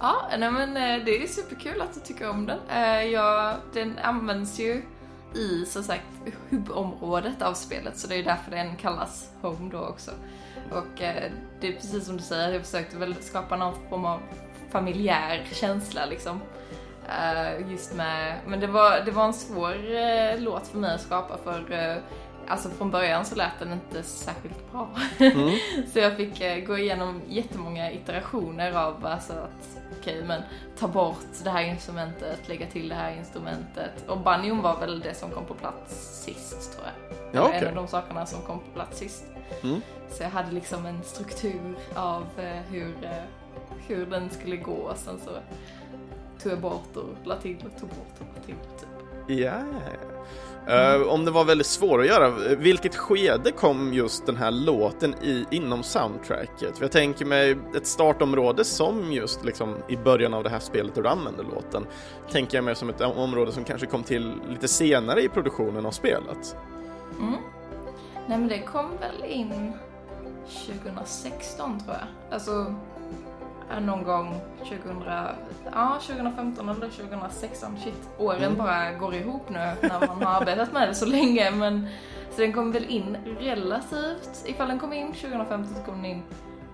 Ja, 0.00 0.30
nej 0.38 0.50
men 0.50 0.76
eh, 0.76 1.04
det 1.04 1.22
är 1.22 1.26
superkul 1.26 1.80
att 1.80 1.94
du 1.94 2.00
tycker 2.00 2.30
om 2.30 2.46
den. 2.46 2.58
Eh, 2.70 3.04
ja, 3.04 3.56
den 3.72 3.98
används 3.98 4.58
ju 4.58 4.82
i 5.34 5.66
så 5.66 5.82
sagt 5.82 6.04
hubbområdet 6.50 7.42
av 7.42 7.54
spelet 7.54 7.98
så 7.98 8.08
det 8.08 8.14
är 8.14 8.24
därför 8.24 8.50
den 8.50 8.76
kallas 8.76 9.30
Home 9.42 9.70
då 9.70 9.78
också. 9.78 10.10
Och 10.70 11.02
eh, 11.02 11.32
det 11.60 11.68
är 11.68 11.72
precis 11.72 12.06
som 12.06 12.16
du 12.16 12.22
säger, 12.22 12.52
jag 12.52 12.62
försökte 12.62 12.96
väl 12.96 13.14
skapa 13.14 13.56
någon 13.56 13.74
form 13.88 14.04
av 14.04 14.20
familjär 14.70 15.46
känsla 15.52 16.06
liksom. 16.06 16.40
Uh, 17.08 17.70
just 17.70 17.94
med, 17.94 18.38
men 18.46 18.60
det 18.60 18.66
var, 18.66 19.00
det 19.00 19.10
var 19.10 19.24
en 19.24 19.32
svår 19.32 19.74
uh, 19.74 20.40
låt 20.40 20.66
för 20.66 20.78
mig 20.78 20.94
att 20.94 21.00
skapa 21.00 21.38
för 21.44 21.72
uh, 21.72 22.02
alltså 22.48 22.68
från 22.68 22.90
början 22.90 23.24
så 23.24 23.34
lät 23.34 23.58
den 23.58 23.72
inte 23.72 24.02
särskilt 24.02 24.72
bra. 24.72 24.90
Mm. 25.18 25.50
så 25.92 25.98
jag 25.98 26.16
fick 26.16 26.66
gå 26.66 26.78
igenom 26.78 27.22
jättemånga 27.28 27.92
iterationer 27.92 28.72
av 28.72 29.06
alltså 29.06 29.32
att 29.32 29.79
okej 30.00 30.14
okay, 30.14 30.26
men 30.28 30.42
ta 30.78 30.88
bort 30.88 31.44
det 31.44 31.50
här 31.50 31.64
instrumentet, 31.64 32.48
lägga 32.48 32.66
till 32.66 32.88
det 32.88 32.94
här 32.94 33.16
instrumentet. 33.16 34.08
Och 34.08 34.18
banjon 34.18 34.62
var 34.62 34.80
väl 34.80 35.00
det 35.00 35.14
som 35.14 35.30
kom 35.30 35.44
på 35.44 35.54
plats 35.54 36.22
sist 36.24 36.72
tror 36.72 36.86
jag. 36.86 37.16
Ja, 37.32 37.48
okay. 37.48 37.60
En 37.60 37.68
av 37.68 37.74
de 37.74 37.88
sakerna 37.88 38.26
som 38.26 38.42
kom 38.42 38.58
på 38.58 38.70
plats 38.74 38.98
sist. 38.98 39.24
Mm. 39.62 39.80
Så 40.10 40.22
jag 40.22 40.30
hade 40.30 40.52
liksom 40.52 40.86
en 40.86 41.02
struktur 41.02 41.76
av 41.94 42.26
eh, 42.38 42.62
hur, 42.70 43.04
eh, 43.04 43.24
hur 43.86 44.06
den 44.06 44.30
skulle 44.30 44.56
gå 44.56 44.72
och 44.72 44.96
sen 44.96 45.18
så 45.24 45.30
tog 46.42 46.52
jag 46.52 46.60
bort 46.60 46.96
och 46.96 47.26
la 47.26 47.36
till 47.36 47.56
och 47.56 47.80
tog 47.80 47.88
bort 47.88 48.14
och 48.18 48.26
la 48.36 48.42
till 48.42 48.54
typ. 48.54 48.88
Ja, 49.26 49.34
yeah. 49.34 49.64
Uh, 50.68 51.08
om 51.08 51.24
det 51.24 51.30
var 51.30 51.44
väldigt 51.44 51.66
svårt 51.66 52.00
att 52.00 52.06
göra, 52.06 52.30
vilket 52.56 52.96
skede 52.96 53.52
kom 53.52 53.92
just 53.92 54.26
den 54.26 54.36
här 54.36 54.50
låten 54.50 55.14
i 55.22 55.44
inom 55.50 55.82
soundtracket? 55.82 56.76
För 56.76 56.84
jag 56.84 56.92
tänker 56.92 57.24
mig 57.24 57.56
ett 57.76 57.86
startområde 57.86 58.64
som 58.64 59.12
just 59.12 59.44
liksom 59.44 59.76
i 59.88 59.96
början 59.96 60.34
av 60.34 60.44
det 60.44 60.50
här 60.50 60.58
spelet 60.58 60.94
där 60.94 61.02
du 61.02 61.08
använder 61.08 61.44
låten, 61.44 61.86
tänker 62.30 62.58
jag 62.58 62.64
mig 62.64 62.76
som 62.76 62.88
ett 62.88 63.00
område 63.00 63.52
som 63.52 63.64
kanske 63.64 63.86
kom 63.86 64.02
till 64.02 64.32
lite 64.48 64.68
senare 64.68 65.22
i 65.22 65.28
produktionen 65.28 65.86
av 65.86 65.90
spelet. 65.90 66.56
Mm. 67.18 67.34
Nej 68.28 68.38
men 68.38 68.48
det 68.48 68.62
kom 68.62 68.90
väl 69.00 69.30
in 69.30 69.72
2016 70.66 71.80
tror 71.80 71.96
jag. 71.96 72.34
Alltså 72.34 72.74
någon 73.80 74.04
gång 74.04 74.40
2000, 74.58 75.02
ja, 75.72 75.98
2015 76.06 76.68
eller 76.68 76.88
2016. 76.88 77.78
Shit, 77.84 78.08
åren 78.18 78.44
mm. 78.44 78.58
bara 78.58 78.92
går 78.92 79.14
ihop 79.14 79.50
nu 79.50 79.72
när 79.82 80.06
man 80.06 80.22
har 80.22 80.40
arbetat 80.40 80.72
med 80.72 80.88
det 80.88 80.94
så 80.94 81.06
länge. 81.06 81.50
Men, 81.50 81.86
så 82.30 82.40
den 82.40 82.52
kom 82.52 82.72
väl 82.72 82.84
in 82.84 83.16
relativt, 83.40 84.44
ifall 84.46 84.68
den 84.68 84.78
kom 84.78 84.92
in 84.92 85.12
2015 85.12 85.74
så 85.74 85.82
kom 85.82 85.94
den 85.94 86.04
in 86.04 86.22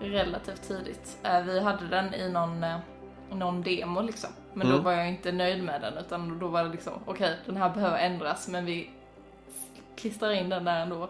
relativt 0.00 0.62
tidigt. 0.68 1.18
Eh, 1.22 1.42
vi 1.42 1.60
hade 1.60 1.86
den 1.86 2.14
i 2.14 2.28
någon, 2.28 2.64
eh, 2.64 2.76
någon 3.30 3.62
demo 3.62 4.00
liksom. 4.00 4.30
Men 4.52 4.66
mm. 4.66 4.78
då 4.78 4.82
var 4.82 4.92
jag 4.92 5.08
inte 5.08 5.32
nöjd 5.32 5.64
med 5.64 5.80
den 5.80 5.98
utan 5.98 6.38
då 6.38 6.48
var 6.48 6.64
det 6.64 6.70
liksom, 6.70 6.92
okej 7.04 7.12
okay, 7.14 7.34
den 7.46 7.56
här 7.56 7.70
behöver 7.70 7.98
ändras 7.98 8.48
men 8.48 8.64
vi 8.64 8.90
klistrar 9.96 10.30
in 10.32 10.48
den 10.48 10.64
där 10.64 10.80
ändå. 10.82 11.08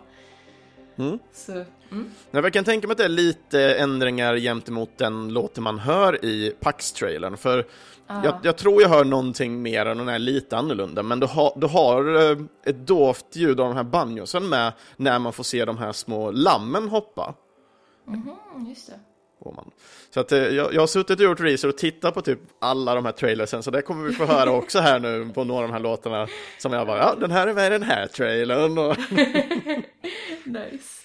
Mm. 0.98 1.18
Så, 1.32 1.52
mm. 1.90 2.10
Jag 2.30 2.52
kan 2.52 2.64
tänka 2.64 2.86
mig 2.86 2.92
att 2.92 2.98
det 2.98 3.04
är 3.04 3.08
lite 3.08 3.74
ändringar 3.74 4.36
gentemot 4.36 4.90
den 4.96 5.28
låten 5.28 5.64
man 5.64 5.78
hör 5.78 6.24
i 6.24 6.52
Pax-trailern, 6.60 7.36
för 7.36 7.66
ah. 8.06 8.24
jag, 8.24 8.34
jag, 8.42 8.56
tror 8.56 8.82
jag 8.82 8.88
hör 8.88 9.04
någonting 9.04 9.62
mer 9.62 9.86
än 9.86 9.98
den 9.98 10.08
är 10.08 10.18
lite 10.18 10.56
annorlunda, 10.56 11.02
men 11.02 11.20
du 11.20 11.26
har, 11.26 11.52
du 11.56 11.66
har 11.66 12.30
eh, 12.30 12.38
ett 12.64 12.86
dovt 12.86 13.36
ljud 13.36 13.60
av 13.60 13.68
de 13.68 13.76
här 13.76 13.84
banjosen 13.84 14.48
med 14.48 14.72
när 14.96 15.18
man 15.18 15.32
får 15.32 15.44
se 15.44 15.64
de 15.64 15.78
här 15.78 15.92
små 15.92 16.30
lammen 16.30 16.88
hoppa. 16.88 17.34
Mm 18.08 18.22
-hmm, 18.22 18.68
just 18.68 18.86
det. 18.86 19.00
Så 20.16 20.20
att, 20.20 20.32
eh, 20.32 20.38
jag, 20.38 20.74
jag 20.74 20.82
har 20.82 20.86
suttit 20.86 21.18
och 21.18 21.24
gjort 21.24 21.40
research 21.40 21.74
och 21.74 21.78
tittat 21.78 22.14
på 22.14 22.22
typ 22.22 22.38
alla 22.58 22.94
de 22.94 23.04
här 23.04 23.12
trailersen, 23.12 23.62
så 23.62 23.70
det 23.70 23.82
kommer 23.82 24.04
vi 24.04 24.12
få 24.12 24.24
höra 24.24 24.50
också 24.50 24.78
här 24.78 25.00
nu 25.00 25.30
på 25.34 25.44
några 25.44 25.62
av 25.62 25.68
de 25.68 25.72
här 25.72 25.80
låtarna 25.80 26.26
som 26.58 26.72
jag 26.72 26.86
bara, 26.86 26.98
ja 26.98 27.14
den 27.20 27.30
här 27.30 27.46
är 27.46 27.54
med 27.54 27.66
i 27.66 27.70
den 27.70 27.82
här 27.82 28.06
trailern. 28.06 28.78
Och 28.78 28.96
nice. 30.44 31.02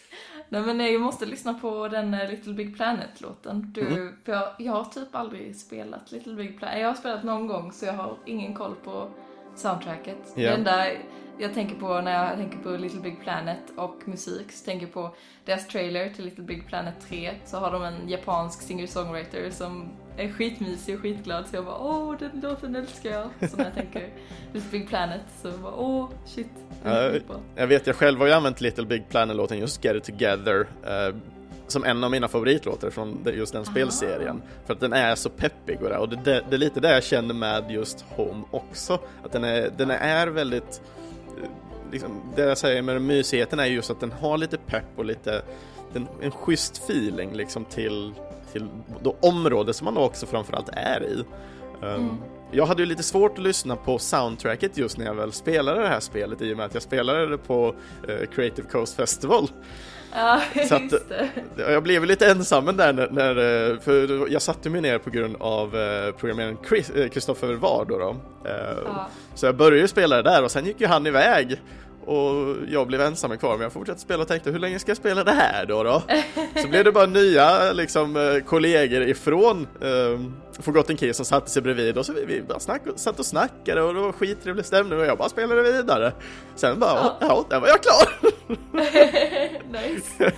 Nej 0.50 0.62
men 0.62 0.80
jag 0.80 1.02
måste 1.02 1.26
lyssna 1.26 1.54
på 1.54 1.88
den 1.88 2.14
eh, 2.14 2.30
Little 2.30 2.54
Big 2.54 2.76
Planet-låten. 2.76 3.72
Du, 3.76 3.82
mm. 3.82 4.14
för 4.26 4.32
jag, 4.32 4.50
jag 4.58 4.74
har 4.74 4.86
typ 4.86 5.16
aldrig 5.16 5.56
spelat 5.56 6.12
Little 6.12 6.34
Big 6.34 6.60
Planet. 6.60 6.80
Jag 6.80 6.88
har 6.88 6.96
spelat 6.96 7.24
någon 7.24 7.48
gång 7.48 7.72
så 7.72 7.86
jag 7.86 7.94
har 7.94 8.18
ingen 8.26 8.54
koll 8.54 8.76
på 8.84 9.10
soundtracket. 9.56 10.18
Yeah. 10.36 10.52
Det 10.52 10.58
enda 10.58 10.88
jag 11.42 11.54
tänker 11.54 11.76
på 11.76 12.02
när 12.02 12.28
jag 12.28 12.38
tänker 12.38 12.58
på 12.58 12.70
Little 12.70 13.02
Big 13.02 13.22
Planet 13.22 13.60
och 13.76 14.02
musik 14.06 14.52
så 14.52 14.66
tänker 14.66 14.86
jag 14.86 14.94
på 14.94 15.16
deras 15.46 15.68
trailer 15.68 16.10
till 16.10 16.26
Little 16.26 16.44
Big 16.44 16.68
Planet 16.68 16.94
3 17.10 17.32
så 17.46 17.58
har 17.58 17.72
de 17.72 17.84
en 17.84 18.10
japansk 18.10 18.62
singer-songwriter 18.62 19.50
som 19.50 19.90
är 20.18 20.32
skitmysig 20.32 20.96
och 20.96 21.02
skitglad 21.02 21.48
så 21.48 21.56
jag 21.56 21.66
bara 21.66 21.78
åh 21.78 22.16
den 22.20 22.42
låten 22.42 22.76
älskar 22.76 23.10
jag. 23.10 23.50
Så 23.50 23.58
när 23.58 23.64
jag 23.64 23.74
tänker 23.74 24.10
Little 24.54 24.72
Big 24.72 24.90
Planet 24.90 25.22
så 25.42 25.52
bara 25.52 25.76
åh 25.76 26.10
shit. 26.26 26.52
Uh, 26.86 27.22
jag 27.56 27.68
vet 27.68 27.88
jag 27.88 27.96
själv 27.96 28.20
har 28.20 28.28
ju 28.28 28.34
använt 28.34 28.62
Little 28.62 28.86
Big 28.86 29.10
Planet-låten 29.10 29.60
just 29.60 29.86
Get 29.86 29.96
It 29.96 30.04
Together 30.04 30.60
uh, 30.60 31.16
som 31.72 31.84
en 31.84 32.04
av 32.04 32.12
mina 32.12 32.28
favoritlåtar 32.28 32.90
från 32.90 33.28
just 33.34 33.54
den 33.54 33.66
spelserien. 33.66 34.42
För 34.66 34.74
att 34.74 34.80
den 34.80 34.94
är 34.94 35.16
så 35.16 35.30
peppig 35.30 35.82
och 35.82 35.90
det, 35.90 35.98
och 35.98 36.10
det, 36.10 36.16
det, 36.16 36.44
det 36.50 36.56
är 36.56 36.58
lite 36.58 36.80
det 36.80 36.94
jag 36.94 37.04
känner 37.04 37.34
med 37.34 37.72
just 37.72 38.06
Home 38.16 38.44
också. 38.52 39.00
Att 39.24 39.32
den 39.32 39.44
är, 39.44 39.70
den 39.78 39.92
är 39.92 40.28
väldigt 40.28 40.82
liksom, 41.92 42.22
det 42.36 42.42
jag 42.42 42.58
säger 42.58 42.82
med 42.82 43.02
mysigheten 43.02 43.60
är 43.60 43.66
just 43.66 43.92
att 43.92 44.00
den 44.00 44.12
har 44.12 44.38
lite 44.38 44.58
pepp 44.58 44.86
och 44.96 45.06
lite 45.06 45.42
en, 45.94 46.08
en 46.22 46.32
schysst 46.32 46.78
feeling 46.78 47.34
liksom 47.34 47.66
till, 47.66 48.14
till 48.52 48.68
det 49.04 49.14
område 49.20 49.74
som 49.74 49.86
man 49.86 49.98
också 49.98 50.26
framförallt 50.26 50.70
är 50.74 51.04
i. 51.04 51.24
Um, 51.82 51.90
mm. 51.90 52.18
Jag 52.52 52.66
hade 52.66 52.82
ju 52.82 52.86
lite 52.86 53.04
svårt 53.04 53.38
att 53.38 53.44
lyssna 53.44 53.76
på 53.76 54.00
soundtracket 54.00 54.78
just 54.78 54.98
när 54.98 55.06
jag 55.06 55.14
väl 55.14 55.32
spelade 55.32 55.82
det 55.82 55.88
här 55.88 56.00
spelet 56.00 56.42
i 56.42 56.54
och 56.54 56.58
med 56.58 56.66
att 56.66 56.74
jag 56.74 56.84
spelade 56.84 57.28
det 57.28 57.38
på 57.38 57.76
uh, 58.10 58.26
Creative 58.36 58.68
Coast 58.68 58.96
Festival. 58.96 59.48
Ja, 60.14 60.42
så 60.68 60.76
att, 60.76 60.82
just 60.82 61.10
det. 61.10 61.72
Jag 61.72 61.84
blev 61.84 62.06
lite 62.06 62.28
ensam 62.32 62.66
där 62.66 62.94
när, 62.94 63.10
när, 63.10 63.30
eh, 63.72 63.80
för 63.80 64.28
jag 64.32 64.42
satte 64.42 64.70
mig 64.70 64.82
ner 64.82 64.98
på 64.98 65.10
grund 65.10 65.36
av 65.40 65.78
eh, 65.78 66.12
programmeraren 66.12 66.58
Christopher 67.12 67.54
Ward 67.54 67.88
då. 67.88 67.98
då. 67.98 68.16
Ja. 68.44 69.08
Så 69.36 69.46
jag 69.46 69.56
började 69.56 69.88
spela 69.88 70.16
det 70.16 70.24
där 70.24 70.44
och 70.44 70.52
sen 70.52 70.66
gick 70.66 70.82
ju 70.82 70.88
han 70.88 71.08
iväg 71.08 71.60
och 72.06 72.56
jag 72.68 72.88
blev 72.88 73.02
ensam 73.02 73.38
kvar 73.38 73.52
men 73.52 73.62
jag 73.62 73.74
fortsatte 73.74 74.02
spela 74.02 74.22
och 74.22 74.28
tänkte 74.28 74.52
hur 74.52 74.60
länge 74.60 74.80
ska 74.80 74.90
jag 74.90 74.98
spela 74.98 75.24
det 75.24 75.32
här 75.32 75.66
då? 75.66 75.84
då? 75.84 76.04
Så 76.62 76.68
blev 76.68 76.84
det 76.84 76.92
bara 76.92 77.06
nya 77.06 77.72
liksom, 77.72 78.16
eh, 78.16 78.44
kollegor 78.44 79.02
ifrån 79.02 79.68
um, 79.80 80.36
Forgotten 80.60 80.98
Keys 80.98 81.18
som 81.18 81.26
satte 81.26 81.50
sig 81.50 81.62
bredvid 81.62 81.98
och 81.98 82.06
så 82.06 82.14
vi, 82.14 82.26
vi 82.26 82.42
bara 82.42 82.60
snack, 82.60 82.82
satt 82.96 83.20
och 83.20 83.26
snackade 83.26 83.82
och 83.82 83.94
det 83.94 84.00
var 84.00 84.12
skittrevlig 84.12 84.66
stämning 84.66 85.00
och 85.00 85.06
jag 85.06 85.18
bara 85.18 85.30
spelade 85.30 85.62
vidare. 85.62 86.14
Sen 86.56 86.80
bara, 86.80 86.96
ja, 86.96 87.18
ja 87.22 87.46
där 87.50 87.60
var 87.60 87.68
jag 87.68 87.82
klar! 87.84 88.32
nice. 89.72 90.34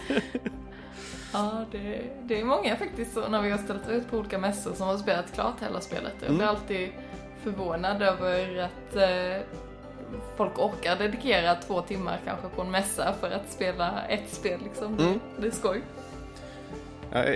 Ja, 1.33 1.65
det, 1.71 2.01
det 2.23 2.39
är 2.39 2.45
många 2.45 2.75
faktiskt 2.75 3.13
så 3.13 3.27
när 3.27 3.41
vi 3.41 3.51
har 3.51 3.57
ställt 3.57 3.89
ut 3.89 4.11
på 4.11 4.17
olika 4.17 4.37
mässor 4.37 4.73
som 4.73 4.87
har 4.87 4.97
spelat 4.97 5.33
klart 5.33 5.55
hela 5.61 5.81
spelet. 5.81 6.13
Jag 6.19 6.29
blir 6.29 6.43
mm. 6.43 6.55
alltid 6.55 6.89
förvånad 7.43 8.01
över 8.01 8.57
att 8.57 8.95
eh, 8.95 9.41
folk 10.37 10.59
orkar 10.59 10.95
dedikera 10.95 11.55
två 11.55 11.81
timmar 11.81 12.19
kanske 12.25 12.47
på 12.55 12.61
en 12.61 12.71
mässa 12.71 13.13
för 13.19 13.31
att 13.31 13.51
spela 13.51 14.01
ett 14.09 14.29
spel 14.29 14.59
liksom. 14.63 14.99
Mm. 14.99 15.19
Det 15.37 15.47
är 15.47 15.51
skoj. 15.51 15.81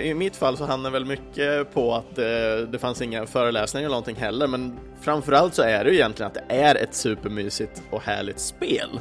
I 0.04 0.14
mitt 0.14 0.36
fall 0.36 0.58
så 0.58 0.66
handlar 0.66 0.90
väl 0.92 1.06
mycket 1.06 1.74
på 1.74 1.96
att 1.96 2.18
eh, 2.18 2.68
det 2.70 2.80
fanns 2.80 3.02
inga 3.02 3.26
föreläsningar 3.26 3.86
eller 3.86 3.96
någonting 3.96 4.16
heller, 4.16 4.48
men 4.48 4.80
framförallt 5.02 5.54
så 5.54 5.62
är 5.62 5.84
det 5.84 5.90
ju 5.90 5.96
egentligen 5.96 6.28
att 6.28 6.34
det 6.34 6.56
är 6.56 6.76
ett 6.76 6.94
supermysigt 6.94 7.82
och 7.92 8.02
härligt 8.02 8.40
spel. 8.40 9.00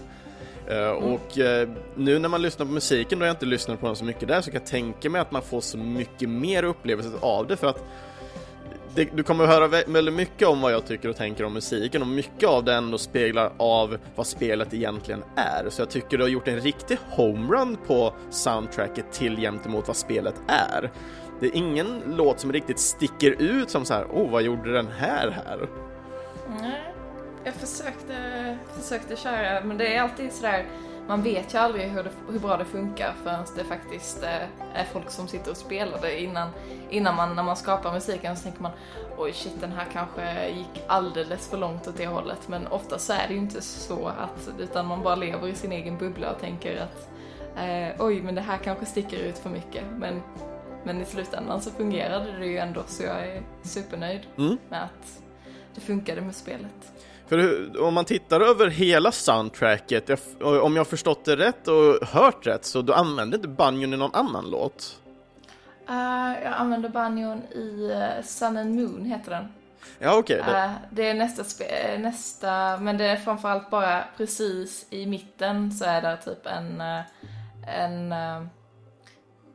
Eh, 0.69 0.77
mm. 0.77 1.05
Och 1.05 1.39
eh, 1.39 1.69
nu 1.95 2.19
när 2.19 2.29
man 2.29 2.43
lyssnar 2.43 2.67
på 2.67 2.73
musiken, 2.73 3.19
då 3.19 3.25
jag 3.27 3.33
inte 3.33 3.47
lyssnar 3.47 3.77
på 3.77 3.87
den 3.87 3.97
så 3.97 4.05
mycket 4.05 4.29
där, 4.29 4.41
så 4.41 4.51
kan 4.51 4.61
jag 4.61 4.67
tänka 4.71 5.11
mig 5.11 5.21
att 5.21 5.31
man 5.31 5.43
får 5.43 5.61
så 5.61 5.79
mycket 5.79 6.29
mer 6.29 6.63
upplevelse 6.63 7.11
av 7.21 7.47
det 7.47 7.57
för 7.57 7.67
att 7.67 7.85
det, 8.97 9.17
du 9.17 9.23
kommer 9.23 9.45
att 9.45 9.51
höra 9.51 9.69
väldigt 9.87 10.15
mycket 10.15 10.49
om 10.49 10.61
vad 10.61 10.73
jag 10.73 10.87
tycker 10.87 11.09
och 11.09 11.17
tänker 11.17 11.45
om 11.45 11.53
musiken 11.53 12.03
och 12.03 12.09
mycket 12.09 12.49
av 12.49 12.65
den 12.65 12.85
ändå 12.85 12.99
speglar 12.99 13.53
av 13.57 13.99
vad 14.15 14.27
spelet 14.27 14.75
egentligen 14.75 15.25
är. 15.37 15.71
Så 15.71 15.83
jag 15.83 15.91
tycker 15.91 16.19
du 16.19 16.25
har 16.25 16.29
gjort 16.29 16.49
en 16.49 16.61
riktig 16.61 16.99
homerun 17.11 17.77
på 17.87 18.15
soundtracket 18.31 19.13
till 19.13 19.37
gentemot 19.37 19.87
vad 19.87 19.97
spelet 19.97 20.35
är. 20.47 20.91
Det 21.41 21.47
är 21.47 21.57
ingen 21.57 22.03
låt 22.07 22.41
som 22.41 22.53
riktigt 22.53 22.79
sticker 22.79 23.43
ut 23.43 23.71
som 23.71 23.85
så 23.85 23.95
här, 23.95 24.05
oh 24.05 24.31
vad 24.31 24.43
gjorde 24.43 24.73
den 24.73 24.89
här 24.99 25.31
här? 25.31 25.69
Nej, 26.61 26.95
jag 27.45 27.55
försökte, 27.55 28.59
försökte 28.81 29.17
köra, 29.17 29.61
men 29.65 29.79
det 29.79 29.97
är 29.97 30.03
alltid 30.03 30.33
sådär 30.33 30.65
man 31.09 31.23
vet 31.23 31.55
ju 31.55 31.59
aldrig 31.59 31.89
hur, 31.89 32.03
det, 32.03 32.11
hur 32.31 32.39
bra 32.39 32.57
det 32.57 32.65
funkar 32.65 33.15
förrän 33.23 33.45
det 33.57 33.65
faktiskt 33.65 34.23
eh, 34.23 34.43
är 34.75 34.85
folk 34.93 35.11
som 35.11 35.29
sitter 35.29 35.51
och 35.51 35.57
spelar 35.57 36.01
det 36.01 36.23
innan, 36.23 36.51
innan 36.91 37.15
man, 37.15 37.37
när 37.37 37.43
man 37.43 37.57
skapar 37.57 37.93
musiken 37.93 38.37
så 38.37 38.43
tänker 38.43 38.63
man 38.63 38.73
oj 39.17 39.33
shit 39.33 39.61
den 39.61 39.73
här 39.73 39.87
kanske 39.93 40.49
gick 40.49 40.83
alldeles 40.87 41.49
för 41.49 41.59
långt 41.59 41.89
åt 41.89 41.97
det 41.97 42.07
hållet 42.07 42.49
men 42.49 42.67
ofta 42.67 42.99
så 42.99 43.13
är 43.13 43.29
det 43.29 43.35
ju 43.35 43.41
inte 43.41 43.63
så 43.63 44.07
att 44.09 44.49
utan 44.59 44.87
man 44.87 45.03
bara 45.03 45.15
lever 45.15 45.49
i 45.49 45.55
sin 45.55 45.73
egen 45.73 45.99
bubbla 45.99 46.31
och 46.31 46.41
tänker 46.41 46.81
att 46.81 47.09
eh, 47.57 48.07
oj 48.07 48.23
men 48.23 48.35
det 48.35 48.41
här 48.41 48.59
kanske 48.59 48.87
sticker 48.87 49.19
ut 49.19 49.39
för 49.39 49.51
mycket 49.51 49.85
men, 49.99 50.23
men 50.85 51.01
i 51.01 51.05
slutändan 51.05 51.61
så 51.61 51.71
fungerade 51.71 52.39
det 52.39 52.47
ju 52.47 52.59
ändå 52.59 52.83
så 52.87 53.03
jag 53.03 53.27
är 53.27 53.43
supernöjd 53.63 54.21
mm. 54.39 54.59
med 54.69 54.83
att 54.83 55.23
det 55.75 55.81
funkade 55.81 56.21
med 56.21 56.35
spelet. 56.35 56.96
För 57.29 57.81
om 57.83 57.95
man 57.95 58.05
tittar 58.05 58.41
över 58.41 58.69
hela 58.69 59.13
soundtracket, 59.13 60.11
om 60.41 60.77
jag 60.77 60.87
förstått 60.87 61.25
det 61.25 61.37
rätt 61.37 61.69
och 61.69 62.09
hört 62.09 62.47
rätt, 62.47 62.65
så 62.65 62.83
du 62.83 62.93
använder 62.93 63.39
inte 63.39 63.49
banjon 63.49 63.95
i 63.95 63.97
någon 63.97 64.15
annan 64.15 64.51
låt? 64.51 65.01
Uh, 65.91 66.43
jag 66.45 66.53
använder 66.53 66.89
banjon 66.89 67.43
i 67.43 67.93
uh, 67.93 68.25
Sun 68.25 68.57
and 68.57 68.75
Moon, 68.75 69.05
heter 69.05 69.31
den. 69.31 69.49
Ja, 69.99 70.19
okej. 70.19 70.41
Okay, 70.41 70.67
uh, 70.67 70.73
det 70.91 71.09
är 71.09 71.15
nästa, 71.15 71.65
nästa, 71.99 72.79
men 72.79 72.99
det 72.99 73.05
är 73.05 73.17
framförallt 73.17 73.71
bara 73.71 74.05
precis 74.17 74.87
i 74.91 75.07
mitten 75.07 75.73
så 75.73 75.85
är 75.85 76.03
det 76.03 76.17
typ 76.17 76.47
en, 76.47 76.83
en 77.69 78.15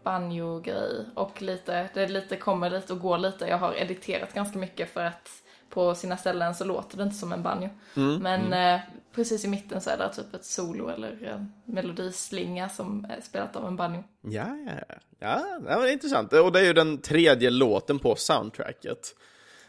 banjo-grej 0.03 1.05
och 1.15 1.41
lite, 1.41 1.89
det 1.93 2.07
lite 2.07 2.35
kommer 2.35 2.69
lite 2.69 2.93
och 2.93 2.99
går 2.99 3.17
lite. 3.17 3.45
Jag 3.45 3.57
har 3.57 3.73
editerat 3.73 4.33
ganska 4.33 4.59
mycket 4.59 4.93
för 4.93 5.05
att 5.05 5.40
på 5.73 5.95
sina 5.95 6.17
ställen 6.17 6.55
så 6.55 6.65
låter 6.65 6.97
det 6.97 7.03
inte 7.03 7.15
som 7.15 7.33
en 7.33 7.43
banjo. 7.43 7.69
Mm, 7.95 8.15
Men 8.15 8.41
mm. 8.41 8.75
Eh, 8.75 8.81
precis 9.15 9.45
i 9.45 9.47
mitten 9.47 9.81
så 9.81 9.89
är 9.89 9.97
det 9.97 10.13
typ 10.13 10.33
ett 10.33 10.45
solo 10.45 10.89
eller 10.89 11.23
en 11.23 11.53
melodislinga 11.65 12.69
som 12.69 13.05
är 13.09 13.21
spelat 13.21 13.55
av 13.55 13.67
en 13.67 13.75
banjo. 13.75 14.03
Ja, 14.21 14.57
ja, 14.67 14.95
ja, 15.19 15.59
det 15.59 15.75
var 15.75 15.87
intressant. 15.87 16.33
Och 16.33 16.51
det 16.51 16.59
är 16.59 16.63
ju 16.63 16.73
den 16.73 16.97
tredje 16.97 17.49
låten 17.49 17.99
på 17.99 18.15
soundtracket. 18.15 19.15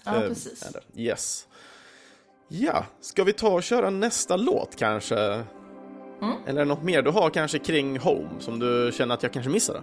Ja, 0.04 0.16
eh, 0.16 0.28
precis. 0.28 0.76
Yes. 0.94 1.46
Ja, 2.48 2.86
ska 3.00 3.24
vi 3.24 3.32
ta 3.32 3.48
och 3.48 3.62
köra 3.62 3.90
nästa 3.90 4.36
låt 4.36 4.76
kanske? 4.76 5.16
Mm. 6.22 6.36
Eller 6.46 6.64
något 6.64 6.82
mer 6.82 7.02
du 7.02 7.10
har 7.10 7.30
kanske 7.30 7.58
kring 7.58 7.98
Home 7.98 8.30
som 8.40 8.58
du 8.58 8.90
känner 8.94 9.14
att 9.14 9.22
jag 9.22 9.32
kanske 9.32 9.50
missade? 9.50 9.82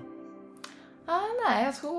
Ah, 1.05 1.21
nej, 1.47 1.65
jag 1.65 1.75
tror 1.75 1.98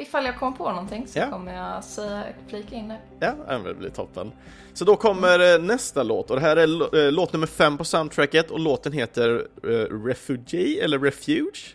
ifall 0.00 0.24
jag 0.24 0.38
kommer 0.38 0.56
på 0.56 0.70
någonting 0.70 1.06
så 1.06 1.18
ja. 1.18 1.30
kommer 1.30 1.54
jag 1.54 1.84
säga, 1.84 2.24
flika 2.48 2.76
in 2.76 2.88
det. 2.88 2.98
Ja, 3.20 3.58
det 3.58 3.74
blir 3.74 3.90
toppen. 3.90 4.32
Så 4.74 4.84
då 4.84 4.96
kommer 4.96 5.38
mm. 5.38 5.66
nästa 5.66 6.02
låt 6.02 6.30
och 6.30 6.36
det 6.36 6.42
här 6.42 6.56
är 6.56 7.06
eh, 7.06 7.12
låt 7.12 7.32
nummer 7.32 7.46
fem 7.46 7.78
på 7.78 7.84
soundtracket 7.84 8.50
och 8.50 8.60
låten 8.60 8.92
heter 8.92 9.46
uh, 9.64 10.04
Refugee 10.06 10.80
eller 10.80 10.98
Refuge? 10.98 11.74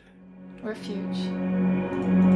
Refuge. 0.63 2.32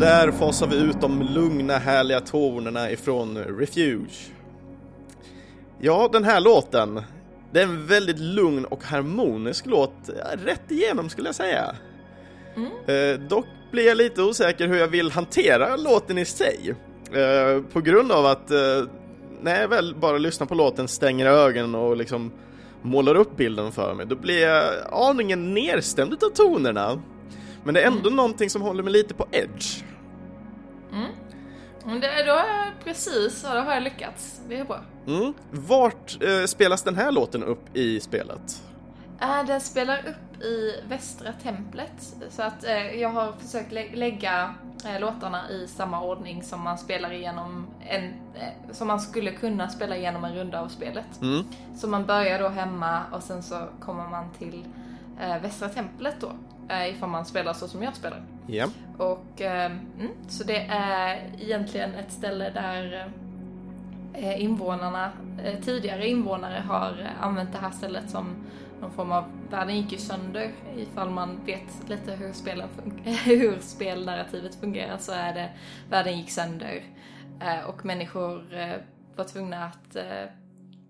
Där 0.00 0.30
fasar 0.30 0.66
vi 0.66 0.76
ut 0.76 1.00
de 1.00 1.22
lugna 1.22 1.78
härliga 1.78 2.20
tonerna 2.20 2.90
ifrån 2.90 3.38
Refuge. 3.38 4.32
Ja, 5.80 6.08
den 6.12 6.24
här 6.24 6.40
låten. 6.40 7.02
det 7.52 7.60
är 7.60 7.64
en 7.64 7.86
väldigt 7.86 8.18
lugn 8.18 8.64
och 8.64 8.84
harmonisk 8.84 9.66
låt, 9.66 9.92
rätt 10.44 10.70
igenom 10.70 11.08
skulle 11.08 11.28
jag 11.28 11.34
säga. 11.34 11.74
Mm. 12.56 12.70
Eh, 12.86 13.28
dock 13.28 13.46
blir 13.72 13.86
jag 13.86 13.96
lite 13.96 14.22
osäker 14.22 14.68
hur 14.68 14.76
jag 14.76 14.88
vill 14.88 15.10
hantera 15.10 15.76
låten 15.76 16.18
i 16.18 16.24
sig. 16.24 16.74
Eh, 17.12 17.62
på 17.72 17.80
grund 17.80 18.12
av 18.12 18.26
att 18.26 18.50
eh, 18.50 18.84
när 19.42 19.60
jag 19.60 19.68
väl 19.68 19.94
bara 19.94 20.18
lyssnar 20.18 20.46
på 20.46 20.54
låten, 20.54 20.88
stänger 20.88 21.26
ögonen 21.26 21.74
och 21.74 21.96
liksom 21.96 22.32
målar 22.82 23.14
upp 23.14 23.36
bilden 23.36 23.72
för 23.72 23.94
mig, 23.94 24.06
då 24.06 24.16
blir 24.16 24.40
jag 24.46 24.74
aningen 24.92 25.54
nedstämd 25.54 26.12
utav 26.12 26.30
tonerna. 26.30 27.02
Men 27.64 27.74
det 27.74 27.82
är 27.82 27.86
ändå 27.86 28.08
mm. 28.08 28.16
någonting 28.16 28.50
som 28.50 28.62
håller 28.62 28.82
mig 28.82 28.92
lite 28.92 29.14
på 29.14 29.26
edge. 29.30 29.89
Det, 31.84 32.22
då 32.26 32.32
har 32.32 32.46
jag 32.46 32.84
precis, 32.84 33.42
då 33.42 33.48
har 33.48 33.74
jag 33.74 33.82
lyckats. 33.82 34.40
Det 34.48 34.58
är 34.58 34.64
bra. 34.64 34.80
Mm. 35.06 35.34
Vart 35.50 36.22
eh, 36.22 36.44
spelas 36.46 36.82
den 36.82 36.96
här 36.96 37.12
låten 37.12 37.44
upp 37.44 37.76
i 37.76 38.00
spelet? 38.00 38.62
Äh, 39.20 39.46
den 39.46 39.60
spelar 39.60 39.98
upp 39.98 40.42
i 40.42 40.82
Västra 40.88 41.32
Templet. 41.32 42.14
Så 42.30 42.42
att 42.42 42.64
eh, 42.64 43.00
jag 43.00 43.08
har 43.08 43.32
försökt 43.32 43.72
lä 43.72 43.86
lägga 43.94 44.54
eh, 44.84 45.00
låtarna 45.00 45.50
i 45.50 45.66
samma 45.68 46.02
ordning 46.02 46.42
som 46.42 46.60
man 46.60 46.78
spelar 46.78 47.12
igenom 47.12 47.66
en, 47.80 48.04
eh, 48.34 48.72
som 48.72 48.86
man 48.88 49.00
skulle 49.00 49.32
kunna 49.32 49.68
spela 49.68 49.96
igenom 49.96 50.24
en 50.24 50.34
runda 50.34 50.60
av 50.60 50.68
spelet. 50.68 51.20
Mm. 51.22 51.44
Så 51.76 51.88
man 51.88 52.06
börjar 52.06 52.38
då 52.38 52.48
hemma 52.48 53.00
och 53.12 53.22
sen 53.22 53.42
så 53.42 53.68
kommer 53.80 54.08
man 54.08 54.24
till 54.38 54.64
eh, 55.20 55.42
Västra 55.42 55.68
Templet 55.68 56.16
då. 56.20 56.32
Eh, 56.70 56.90
ifall 56.90 57.08
man 57.08 57.24
spelar 57.24 57.52
så 57.52 57.68
som 57.68 57.82
jag 57.82 57.96
spelar. 57.96 58.22
Ja. 58.46 58.68
Och, 58.98 59.40
eh, 59.40 59.66
mm, 59.66 60.10
så 60.28 60.44
det 60.44 60.66
är 60.70 61.30
egentligen 61.38 61.94
ett 61.94 62.12
ställe 62.12 62.50
där 62.50 63.12
eh, 64.14 64.42
invånarna, 64.42 65.12
eh, 65.44 65.60
tidigare 65.60 66.08
invånare 66.08 66.62
har 66.68 67.10
använt 67.20 67.52
det 67.52 67.58
här 67.58 67.70
stället 67.70 68.10
som 68.10 68.36
någon 68.80 68.90
form 68.90 69.12
av, 69.12 69.24
världen 69.50 69.76
gick 69.76 69.92
ju 69.92 69.98
sönder 69.98 70.52
ifall 70.76 71.10
man 71.10 71.40
vet 71.46 71.88
lite 71.88 72.12
hur, 72.12 72.32
spelen 72.32 72.68
hur 73.04 73.58
spelnarrativet 73.60 74.54
fungerar 74.54 74.98
så 74.98 75.12
är 75.12 75.34
det, 75.34 75.50
världen 75.90 76.18
gick 76.18 76.30
sönder 76.30 76.82
och 77.66 77.84
människor 77.84 78.44
var 79.16 79.24
tvungna 79.24 79.64
att 79.64 79.96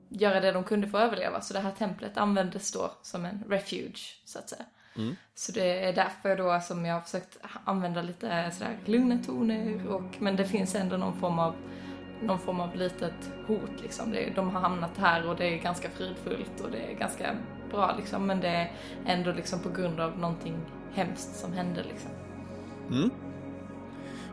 göra 0.08 0.40
det 0.40 0.52
de 0.52 0.64
kunde 0.64 0.88
för 0.88 0.98
att 0.98 1.04
överleva. 1.04 1.40
Så 1.40 1.54
det 1.54 1.60
här 1.60 1.70
templet 1.70 2.16
användes 2.16 2.72
då 2.72 2.92
som 3.02 3.24
en 3.24 3.44
refuge, 3.48 4.20
så 4.24 4.38
att 4.38 4.48
säga. 4.48 4.64
Mm. 4.96 5.16
Så 5.35 5.53
det 5.53 5.85
är 5.85 5.92
därför 5.92 6.37
då 6.37 6.61
som 6.61 6.87
jag 6.87 6.94
har 6.94 7.00
försökt 7.00 7.38
använda 7.64 8.03
lite 8.03 8.50
sådär 8.50 8.79
lugna 8.85 9.18
toner 9.18 9.87
och, 9.87 10.16
men 10.18 10.37
det 10.37 10.44
finns 10.44 10.74
ändå 10.74 10.96
någon 10.96 11.16
form 11.16 11.38
av 11.38 11.55
någon 12.22 12.38
form 12.38 12.61
av 12.61 12.76
litet 12.76 13.33
hot 13.46 13.83
liksom. 13.83 14.11
Det, 14.12 14.33
de 14.35 14.50
har 14.50 14.61
hamnat 14.61 14.98
här 14.98 15.29
och 15.29 15.37
det 15.37 15.55
är 15.55 15.59
ganska 15.59 15.90
fridfullt 15.90 16.61
och 16.61 16.70
det 16.70 16.92
är 16.92 16.94
ganska 16.94 17.37
bra 17.70 17.94
liksom 17.96 18.26
men 18.26 18.40
det 18.40 18.48
är 18.48 18.72
ändå 19.07 19.33
liksom 19.33 19.61
på 19.61 19.70
grund 19.70 20.00
av 20.00 20.18
någonting 20.18 20.59
hemskt 20.94 21.37
som 21.37 21.53
hände 21.53 21.83
liksom. 21.83 22.11
Mm. 22.90 23.11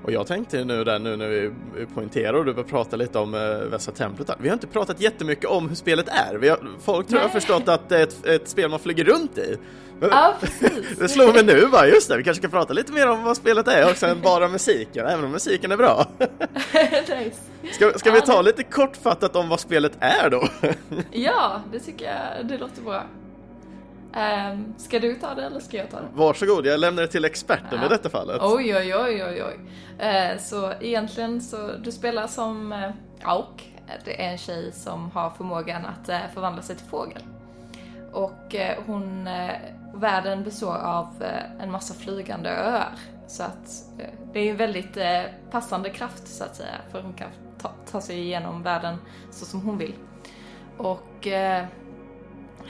Och 0.07 0.13
jag 0.13 0.27
tänkte 0.27 0.63
nu 0.63 0.83
där 0.83 0.99
nu 0.99 1.15
när 1.15 1.27
vi 1.27 1.51
poängterar 1.93 2.33
och 2.33 2.45
du 2.45 2.53
börjar 2.53 2.67
prata 2.67 2.95
lite 2.95 3.19
om 3.19 3.33
äh, 3.33 3.41
Västra 3.41 3.93
Templet 3.93 4.29
Vi 4.39 4.49
har 4.49 4.53
inte 4.53 4.67
pratat 4.67 5.01
jättemycket 5.01 5.45
om 5.45 5.69
hur 5.69 5.75
spelet 5.75 6.07
är. 6.07 6.49
Har, 6.49 6.59
folk 6.81 7.07
tror 7.07 7.19
jag 7.19 7.27
har 7.27 7.33
förstått 7.33 7.67
att 7.67 7.89
det 7.89 7.97
är 7.97 8.03
ett, 8.03 8.25
ett 8.25 8.47
spel 8.47 8.69
man 8.69 8.79
flyger 8.79 9.03
runt 9.03 9.37
i. 9.37 9.57
Men, 9.99 10.09
ja, 10.09 10.33
precis. 10.39 10.97
det 10.99 11.09
slår 11.09 11.33
mig 11.33 11.43
nu 11.43 11.67
bara, 11.71 11.87
just 11.87 12.09
det, 12.09 12.17
vi 12.17 12.23
kanske 12.23 12.41
ska 12.41 12.57
prata 12.57 12.73
lite 12.73 12.91
mer 12.91 13.09
om 13.09 13.23
vad 13.23 13.37
spelet 13.37 13.67
är 13.67 13.89
också 13.89 14.05
än 14.05 14.21
bara 14.21 14.47
musiken, 14.47 15.05
även 15.05 15.25
om 15.25 15.31
musiken 15.31 15.71
är 15.71 15.77
bra. 15.77 16.05
nice. 17.09 17.39
Ska, 17.71 17.93
ska 17.99 18.11
vi 18.11 18.21
ta 18.21 18.41
lite 18.41 18.63
kortfattat 18.63 19.35
om 19.35 19.49
vad 19.49 19.59
spelet 19.59 19.97
är 19.99 20.29
då? 20.29 20.47
ja, 21.11 21.61
det 21.71 21.79
tycker 21.79 22.05
jag, 22.05 22.47
det 22.47 22.57
låter 22.57 22.81
bra. 22.81 23.03
Um, 24.17 24.73
ska 24.77 24.99
du 24.99 25.15
ta 25.15 25.33
det 25.33 25.45
eller 25.45 25.59
ska 25.59 25.77
jag 25.77 25.89
ta 25.89 25.97
det? 26.01 26.07
Varsågod, 26.13 26.65
jag 26.65 26.79
lämnar 26.79 27.01
det 27.01 27.07
till 27.07 27.25
experten 27.25 27.79
ja. 27.79 27.85
i 27.85 27.89
detta 27.89 28.09
fallet. 28.09 28.41
Oj, 28.41 28.75
oj, 28.75 28.95
oj, 28.95 29.23
oj, 29.23 29.43
oj. 29.43 29.59
Uh, 30.07 30.39
så 30.39 30.73
egentligen 30.81 31.41
så, 31.41 31.71
du 31.71 31.91
spelar 31.91 32.27
som 32.27 32.71
uh, 32.71 32.89
Auk. 33.23 33.73
Det 34.05 34.23
är 34.23 34.31
en 34.31 34.37
tjej 34.37 34.71
som 34.71 35.11
har 35.11 35.29
förmågan 35.29 35.85
att 35.85 36.09
uh, 36.09 36.15
förvandla 36.33 36.61
sig 36.61 36.75
till 36.75 36.85
fågel. 36.85 37.21
Och 38.13 38.55
uh, 38.55 38.83
hon, 38.85 39.27
uh, 39.27 39.51
världen 39.93 40.43
består 40.43 40.75
av 40.75 41.23
en 41.59 41.71
massa 41.71 41.93
flygande 41.93 42.49
öar. 42.49 42.89
Så 43.27 43.43
att 43.43 43.85
det 44.33 44.39
är 44.39 44.51
en 44.51 44.57
väldigt 44.57 44.97
passande 45.51 45.89
kraft 45.89 46.27
så 46.27 46.43
att 46.43 46.55
säga, 46.55 46.75
för 46.91 47.01
hon 47.01 47.13
kan 47.13 47.29
ta, 47.61 47.71
ta 47.91 48.01
sig 48.01 48.19
igenom 48.19 48.63
världen 48.63 48.97
så 49.31 49.45
som 49.45 49.61
hon 49.61 49.77
vill. 49.77 49.93
Och 50.77 51.27
Eh, 51.27 51.65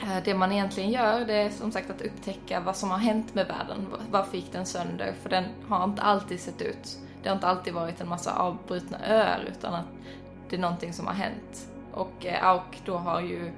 Eh, 0.02 0.22
det 0.24 0.34
man 0.34 0.52
egentligen 0.52 0.90
gör 0.90 1.24
det 1.24 1.34
är 1.34 1.50
som 1.50 1.72
sagt 1.72 1.90
att 1.90 2.02
upptäcka 2.02 2.60
vad 2.60 2.76
som 2.76 2.90
har 2.90 2.98
hänt 2.98 3.34
med 3.34 3.46
världen. 3.46 3.86
Varför 4.10 4.36
gick 4.36 4.52
den 4.52 4.66
sönder? 4.66 5.12
För 5.22 5.30
den 5.30 5.44
har 5.68 5.84
inte 5.84 6.02
alltid 6.02 6.40
sett 6.40 6.62
ut. 6.62 6.98
Det 7.22 7.28
har 7.28 7.36
inte 7.36 7.46
alltid 7.46 7.74
varit 7.74 8.00
en 8.00 8.08
massa 8.08 8.38
avbrutna 8.38 8.98
öar 9.06 9.44
utan 9.48 9.74
att 9.74 9.86
det 10.48 10.56
är 10.56 10.60
någonting 10.60 10.92
som 10.92 11.06
har 11.06 11.14
hänt. 11.14 11.68
Och 11.92 12.26
eh, 12.26 12.46
Auk 12.46 12.82
då 12.84 12.96
har 12.96 13.20
ju, 13.20 13.52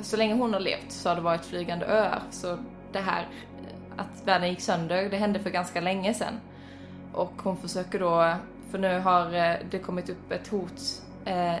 så 0.00 0.16
länge 0.16 0.34
hon 0.34 0.52
har 0.52 0.60
levt 0.60 0.92
så 0.92 1.08
har 1.08 1.16
det 1.16 1.22
varit 1.22 1.44
flygande 1.44 1.86
öar. 1.86 2.22
Så 2.30 2.58
det 2.92 3.00
här 3.00 3.22
eh, 3.22 4.02
att 4.02 4.26
världen 4.26 4.48
gick 4.48 4.60
sönder, 4.60 5.10
det 5.10 5.16
hände 5.16 5.38
för 5.38 5.50
ganska 5.50 5.80
länge 5.80 6.14
sedan. 6.14 6.40
Och 7.12 7.32
hon 7.42 7.56
försöker 7.56 7.98
då, 7.98 8.34
för 8.70 8.78
nu 8.78 9.00
har 9.00 9.30
det 9.70 9.78
kommit 9.78 10.08
upp 10.08 10.32
ett 10.32 10.48
hot 10.48 11.02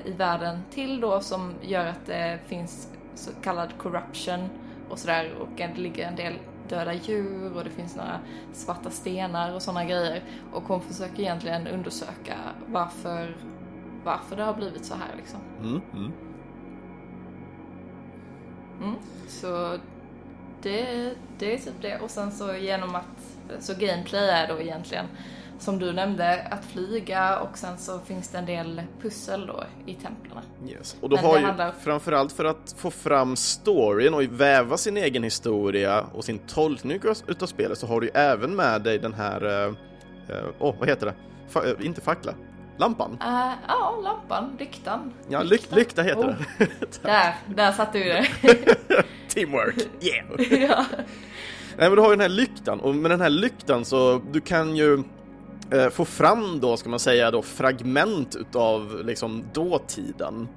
i 0.04 0.12
världen 0.12 0.62
till 0.70 1.00
då 1.00 1.20
som 1.20 1.54
gör 1.62 1.86
att 1.86 2.06
det 2.06 2.38
finns 2.46 2.95
så 3.16 3.30
kallad 3.42 3.78
corruption 3.78 4.48
och 4.90 4.98
sådär 4.98 5.34
och 5.40 5.48
det 5.56 5.76
ligger 5.76 6.08
en 6.08 6.16
del 6.16 6.34
döda 6.68 6.94
djur 6.94 7.56
och 7.56 7.64
det 7.64 7.70
finns 7.70 7.96
några 7.96 8.20
svarta 8.52 8.90
stenar 8.90 9.54
och 9.54 9.62
sådana 9.62 9.84
grejer. 9.84 10.22
Och 10.52 10.62
hon 10.62 10.80
försöker 10.80 11.20
egentligen 11.20 11.66
undersöka 11.66 12.36
varför, 12.66 13.36
varför 14.04 14.36
det 14.36 14.42
har 14.42 14.54
blivit 14.54 14.84
så 14.84 14.94
här 14.94 15.16
liksom. 15.16 15.40
Mm, 15.60 15.80
mm. 15.94 16.12
Mm, 18.82 18.96
så 19.28 19.78
det, 20.62 21.14
det 21.38 21.54
är 21.54 21.58
typ 21.58 21.82
det. 21.82 21.98
Och 21.98 22.10
sen 22.10 22.32
så 22.32 22.54
genom 22.54 22.94
att, 22.94 23.36
så 23.60 23.72
gameplay 23.72 24.28
är 24.28 24.48
då 24.48 24.60
egentligen 24.60 25.06
som 25.58 25.78
du 25.78 25.92
nämnde, 25.92 26.42
att 26.50 26.64
flyga 26.64 27.38
och 27.38 27.58
sen 27.58 27.78
så 27.78 27.98
finns 27.98 28.28
det 28.28 28.38
en 28.38 28.46
del 28.46 28.82
pussel 29.02 29.46
då 29.46 29.64
i 29.86 29.94
templerna. 29.94 30.42
Yes. 30.68 30.96
Och 31.00 31.08
då 31.08 31.16
har 31.16 31.38
ju 31.38 31.44
handlar... 31.44 31.72
framförallt 31.72 32.32
för 32.32 32.44
att 32.44 32.74
få 32.78 32.90
fram 32.90 33.36
storyn 33.36 34.14
och 34.14 34.22
väva 34.22 34.76
sin 34.76 34.96
egen 34.96 35.22
historia 35.22 36.04
och 36.12 36.24
sin 36.24 36.38
tolkning 36.38 37.00
utav 37.26 37.46
spelet 37.46 37.78
så 37.78 37.86
har 37.86 38.00
du 38.00 38.06
ju 38.06 38.12
även 38.14 38.56
med 38.56 38.82
dig 38.82 38.98
den 38.98 39.14
här, 39.14 39.44
åh 39.44 40.36
uh, 40.36 40.44
uh, 40.44 40.50
oh, 40.58 40.74
vad 40.78 40.88
heter 40.88 41.06
det? 41.06 41.14
Fa 41.48 41.62
uh, 41.62 41.86
inte 41.86 42.00
fackla, 42.00 42.32
lampan? 42.76 43.10
Uh, 43.10 43.52
ja, 43.68 44.00
lampan, 44.02 44.56
lyktan. 44.58 45.12
Ja, 45.28 45.42
lykta, 45.42 45.76
lykta 45.76 46.02
heter 46.02 46.28
oh. 46.28 46.34
det. 46.58 46.68
där, 47.02 47.34
där 47.54 47.72
satte 47.72 47.98
du 47.98 48.04
det. 48.04 48.26
Teamwork, 49.28 49.88
yeah! 50.00 50.62
ja. 50.70 50.84
Nej 51.78 51.88
men 51.88 51.96
du 51.96 52.02
har 52.02 52.08
ju 52.08 52.16
den 52.16 52.20
här 52.20 52.28
lyktan 52.28 52.80
och 52.80 52.94
med 52.94 53.10
den 53.10 53.20
här 53.20 53.30
lyktan 53.30 53.84
så 53.84 54.22
du 54.32 54.40
kan 54.40 54.76
ju 54.76 55.02
eh, 55.70 55.88
få 55.88 56.04
fram 56.04 56.60
då, 56.60 56.76
ska 56.76 56.88
man 56.90 56.98
säga 56.98 57.30
då, 57.30 57.42
fragment 57.42 58.36
utav 58.36 59.02
liksom 59.04 59.44
dåtiden 59.52 60.48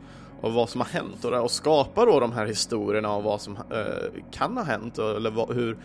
och 0.42 0.54
vad 0.54 0.70
som 0.70 0.82
har 0.82 0.88
hänt 0.88 1.26
och, 1.26 1.44
och 1.44 1.52
skapa 1.52 2.06
då 2.06 2.20
de 2.20 2.32
här 2.32 2.46
historierna 2.46 3.10
av 3.10 3.24
vad 3.24 3.42
som 3.42 3.56
eh, 3.56 4.22
kan 4.32 4.58
ha 4.58 4.64
hänt 4.64 4.98
eller 4.98 5.32
vad, 5.32 5.56
hur, 5.56 5.78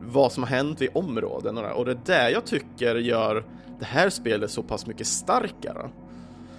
vad 0.00 0.32
som 0.32 0.42
har 0.42 0.50
hänt 0.50 0.82
i 0.82 0.88
områden 0.88 1.58
och 1.58 1.62
det, 1.64 1.72
och 1.72 1.84
det 1.84 1.90
är 1.90 1.98
det 2.04 2.30
jag 2.30 2.44
tycker 2.44 2.94
gör 2.94 3.44
det 3.78 3.84
här 3.84 4.10
spelet 4.10 4.50
så 4.50 4.62
pass 4.62 4.86
mycket 4.86 5.06
starkare. 5.06 5.90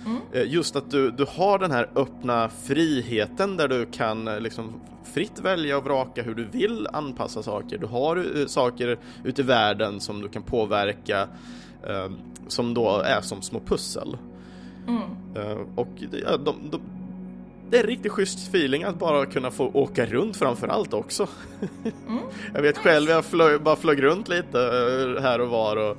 Mm. 0.06 0.22
Eh, 0.32 0.54
just 0.54 0.76
att 0.76 0.92
du, 0.92 1.12
du 1.12 1.26
har 1.30 1.60
den 1.60 1.72
här 1.72 1.90
öppna 1.96 2.50
friheten 2.50 3.58
där 3.58 3.68
du 3.68 3.86
kan 3.86 4.28
eh, 4.28 4.40
liksom 4.40 4.82
fritt 5.14 5.40
välja 5.40 5.78
och 5.78 5.84
vraka 5.84 6.24
hur 6.24 6.36
du 6.36 6.46
vill 6.46 6.88
anpassa 6.94 7.44
saker. 7.44 7.78
Du 7.78 7.88
har 7.88 8.18
uh, 8.18 8.46
saker 8.46 8.98
ute 9.24 9.42
i 9.42 9.46
världen 9.46 10.00
som 10.00 10.22
du 10.22 10.30
kan 10.30 10.44
påverka 10.44 11.28
som 12.48 12.74
då 12.74 13.00
är 13.00 13.22
som 13.22 13.42
små 13.42 13.60
pussel. 13.60 14.18
Mm. 14.88 15.02
Uh, 15.38 15.68
och 15.76 15.90
ja, 16.12 16.38
de, 16.38 16.56
de, 16.72 16.82
det 17.70 17.78
är 17.78 17.82
en 17.84 17.90
riktigt 17.90 18.12
schysst 18.12 18.48
feeling 18.48 18.84
att 18.84 19.00
bara 19.00 19.26
kunna 19.26 19.52
få 19.52 19.72
åka 19.74 20.06
runt 20.06 20.38
framför 20.38 20.68
allt 20.68 20.94
också. 20.94 21.28
Mm. 22.08 22.24
jag 22.54 22.62
vet 22.62 22.78
själv, 22.78 23.10
jag 23.10 23.26
flög, 23.26 23.62
bara 23.62 23.76
flög 23.76 24.04
runt 24.04 24.28
lite 24.28 24.60
här 25.22 25.42
och 25.42 25.50
var 25.50 25.76
och 25.76 25.98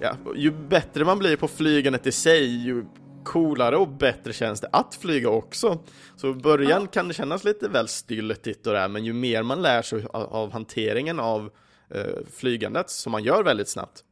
ja, 0.00 0.16
ju 0.36 0.50
bättre 0.50 1.04
man 1.04 1.18
blir 1.18 1.36
på 1.36 1.48
flygandet 1.48 2.06
i 2.06 2.12
sig, 2.12 2.64
ju 2.64 2.84
coolare 3.24 3.76
och 3.76 3.88
bättre 3.88 4.32
känns 4.32 4.60
det 4.60 4.68
att 4.72 4.94
flyga 4.94 5.28
också. 5.28 5.78
Så 6.16 6.30
i 6.30 6.34
början 6.34 6.82
ja. 6.82 6.86
kan 6.86 7.08
det 7.08 7.14
kännas 7.14 7.44
lite 7.44 7.68
väl 7.68 7.88
styltigt 7.88 8.66
och 8.66 8.72
det 8.72 8.88
men 8.88 9.04
ju 9.04 9.12
mer 9.12 9.42
man 9.42 9.62
lär 9.62 9.82
sig 9.82 10.06
av, 10.12 10.52
hanteringen 10.52 11.20
av 11.20 11.50
eh, 11.90 12.04
flygandet, 12.36 12.90
som 12.90 13.12
man 13.12 13.24
gör 13.24 13.42
väldigt 13.42 13.68
snabbt, 13.68 14.00
eh, 14.00 14.05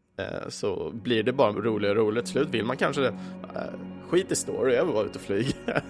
så 0.49 0.91
blir 0.91 1.23
det 1.23 1.33
bara 1.33 1.53
roligare 1.53 2.01
och 2.01 2.07
roligare 2.07 2.25
till 2.25 2.33
slut. 2.33 2.49
Vill 2.49 2.65
man 2.65 2.77
kanske 2.77 3.03
det, 3.03 3.15
eh, 3.55 3.63
skit 4.09 4.33
i 4.33 4.37
story, 4.37 4.75
jag 4.75 4.85
vill 4.85 4.95
vara 4.95 5.05
ute 5.05 5.19
och 5.19 5.25
flyga. 5.25 5.55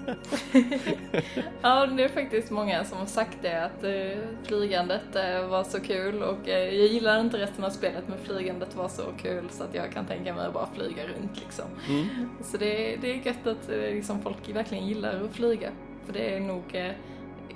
ja, 1.62 1.86
det 1.86 2.04
är 2.04 2.08
faktiskt 2.08 2.50
många 2.50 2.84
som 2.84 2.98
har 2.98 3.06
sagt 3.06 3.38
det 3.42 3.64
att 3.64 3.84
eh, 3.84 4.22
flygandet 4.42 5.16
eh, 5.16 5.48
var 5.48 5.64
så 5.64 5.80
kul 5.80 6.22
och 6.22 6.48
eh, 6.48 6.74
jag 6.74 6.86
gillar 6.86 7.20
inte 7.20 7.38
resten 7.38 7.64
av 7.64 7.70
spelet 7.70 8.04
men 8.08 8.18
flygandet 8.18 8.76
var 8.76 8.88
så 8.88 9.02
kul 9.22 9.44
så 9.50 9.64
att 9.64 9.74
jag 9.74 9.92
kan 9.92 10.06
tänka 10.06 10.34
mig 10.34 10.46
att 10.46 10.54
bara 10.54 10.68
flyga 10.74 11.02
runt 11.02 11.40
liksom. 11.40 11.64
Mm. 11.88 12.06
Så 12.42 12.56
det, 12.56 12.96
det 12.96 13.10
är 13.10 13.26
gött 13.26 13.46
att 13.46 13.70
eh, 13.70 13.76
liksom, 13.76 14.22
folk 14.22 14.48
verkligen 14.48 14.86
gillar 14.86 15.24
att 15.24 15.32
flyga. 15.32 15.70
För 16.06 16.12
det 16.12 16.34
är 16.34 16.40
nog 16.40 16.64
eh, 16.72 16.92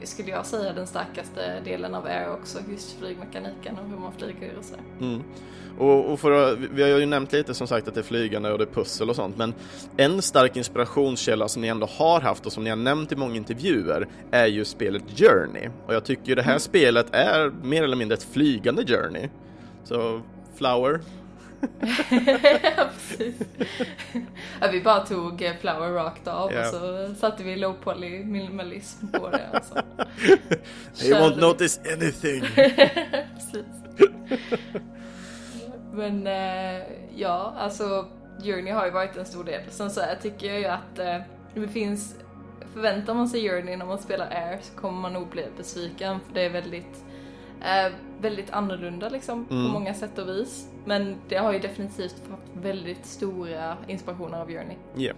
skulle 0.05 0.31
jag 0.31 0.47
säga, 0.47 0.73
den 0.73 0.87
starkaste 0.87 1.61
delen 1.65 1.95
av 1.95 2.07
Air 2.07 2.33
också, 2.33 2.59
just 2.71 2.99
flygmekaniken 2.99 3.79
och 3.79 3.91
hur 3.91 3.97
man 3.97 4.13
flyger 4.13 4.53
och 4.59 4.65
så. 4.65 4.75
Mm. 5.01 5.23
Och, 5.79 6.13
och 6.13 6.21
för 6.21 6.57
vi 6.57 6.83
har 6.83 6.99
ju 6.99 7.07
nämnt 7.07 7.33
lite 7.33 7.55
som 7.55 7.67
sagt 7.67 7.89
att 7.89 7.95
det 7.95 8.01
är 8.01 8.05
flygande 8.05 8.53
och 8.53 8.59
det 8.59 8.65
är 8.65 8.75
pussel 8.75 9.11
och 9.11 9.17
sånt, 9.17 9.37
men 9.37 9.55
en 9.97 10.23
stark 10.23 10.57
inspirationskälla 10.57 11.49
som 11.49 11.63
ni 11.63 11.69
ändå 11.69 11.87
har 11.87 12.21
haft 12.21 12.47
och 12.47 12.53
som 12.53 12.65
ni 12.65 12.71
har 12.71 12.77
nämnt 12.77 13.13
i 13.13 13.17
många 13.17 13.37
intervjuer 13.37 14.09
är 14.31 14.47
ju 14.47 14.65
spelet 14.65 15.03
Journey. 15.17 15.69
Och 15.87 15.95
jag 15.95 16.05
tycker 16.05 16.29
ju 16.29 16.35
det 16.35 16.43
här 16.43 16.51
mm. 16.51 16.61
spelet 16.61 17.07
är 17.13 17.53
mer 17.63 17.83
eller 17.83 17.97
mindre 17.97 18.15
ett 18.17 18.23
flygande 18.33 18.87
Journey. 18.87 19.29
Så 19.85 20.21
Flower, 20.55 21.01
ja, 22.63 22.89
precis. 22.99 23.35
Ja, 24.61 24.69
vi 24.73 24.81
bara 24.81 25.07
tog 25.07 25.43
eh, 25.43 25.53
Flower 25.61 25.93
rakt 25.93 26.29
av 26.29 26.53
yeah. 26.53 26.69
och 26.69 26.75
så 26.75 27.15
satte 27.15 27.45
vi 27.45 27.57
low 27.57 27.73
poly 27.73 28.25
minimalism 28.25 29.07
på 29.09 29.31
det. 29.31 29.49
Alltså. 29.53 29.75
You 31.05 31.21
won't 31.21 31.41
notice 31.41 31.81
anything. 31.93 32.41
precis. 33.35 33.67
Men 35.93 36.27
eh, 36.27 36.83
ja, 37.17 37.55
alltså 37.59 38.09
Journey 38.43 38.73
har 38.73 38.85
ju 38.85 38.91
varit 38.91 39.17
en 39.17 39.27
stor 39.27 39.45
del. 39.45 39.61
Sen 39.71 39.91
så 39.91 40.01
jag 40.01 40.21
tycker 40.23 40.47
jag 40.47 40.61
ju 40.61 40.67
att 40.67 40.99
eh, 40.99 41.19
det 41.55 41.69
finns, 41.69 42.15
förväntar 42.75 43.15
man 43.15 43.29
sig 43.29 43.49
Journey 43.49 43.77
när 43.77 43.87
man 43.87 43.99
spelar 43.99 44.27
Air 44.31 44.59
så 44.63 44.81
kommer 44.81 45.01
man 45.01 45.13
nog 45.13 45.29
bli 45.29 45.47
besviken 45.57 46.21
för 46.27 46.35
det 46.35 46.43
är 46.43 46.51
väldigt 46.51 47.05
eh, 47.61 47.93
väldigt 48.21 48.51
annorlunda 48.51 49.09
liksom 49.09 49.47
mm. 49.51 49.67
på 49.67 49.73
många 49.73 49.95
sätt 49.95 50.19
och 50.19 50.29
vis. 50.29 50.69
Men 50.85 51.17
det 51.29 51.37
har 51.37 51.53
ju 51.53 51.59
definitivt 51.59 52.23
haft 52.31 52.43
väldigt 52.63 53.07
stora 53.07 53.77
inspirationer 53.87 54.39
av 54.39 54.47
Journey. 54.47 54.77
Yeah. 54.97 55.17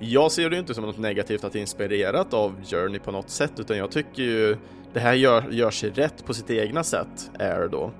Jag 0.00 0.32
ser 0.32 0.50
det 0.50 0.56
ju 0.56 0.60
inte 0.60 0.74
som 0.74 0.84
något 0.84 0.98
negativt 0.98 1.44
att 1.44 1.52
det 1.52 1.58
är 1.58 1.60
inspirerat 1.60 2.34
av 2.34 2.64
Journey 2.64 2.98
på 2.98 3.12
något 3.12 3.30
sätt 3.30 3.52
utan 3.56 3.78
jag 3.78 3.90
tycker 3.90 4.22
ju 4.22 4.56
det 4.92 5.00
här 5.00 5.14
gör, 5.14 5.50
gör 5.50 5.70
sig 5.70 5.90
rätt 5.90 6.26
på 6.26 6.34
sitt 6.34 6.50
egna 6.50 6.84
sätt, 6.84 7.30
Air 7.38 7.68
då. 7.68 7.90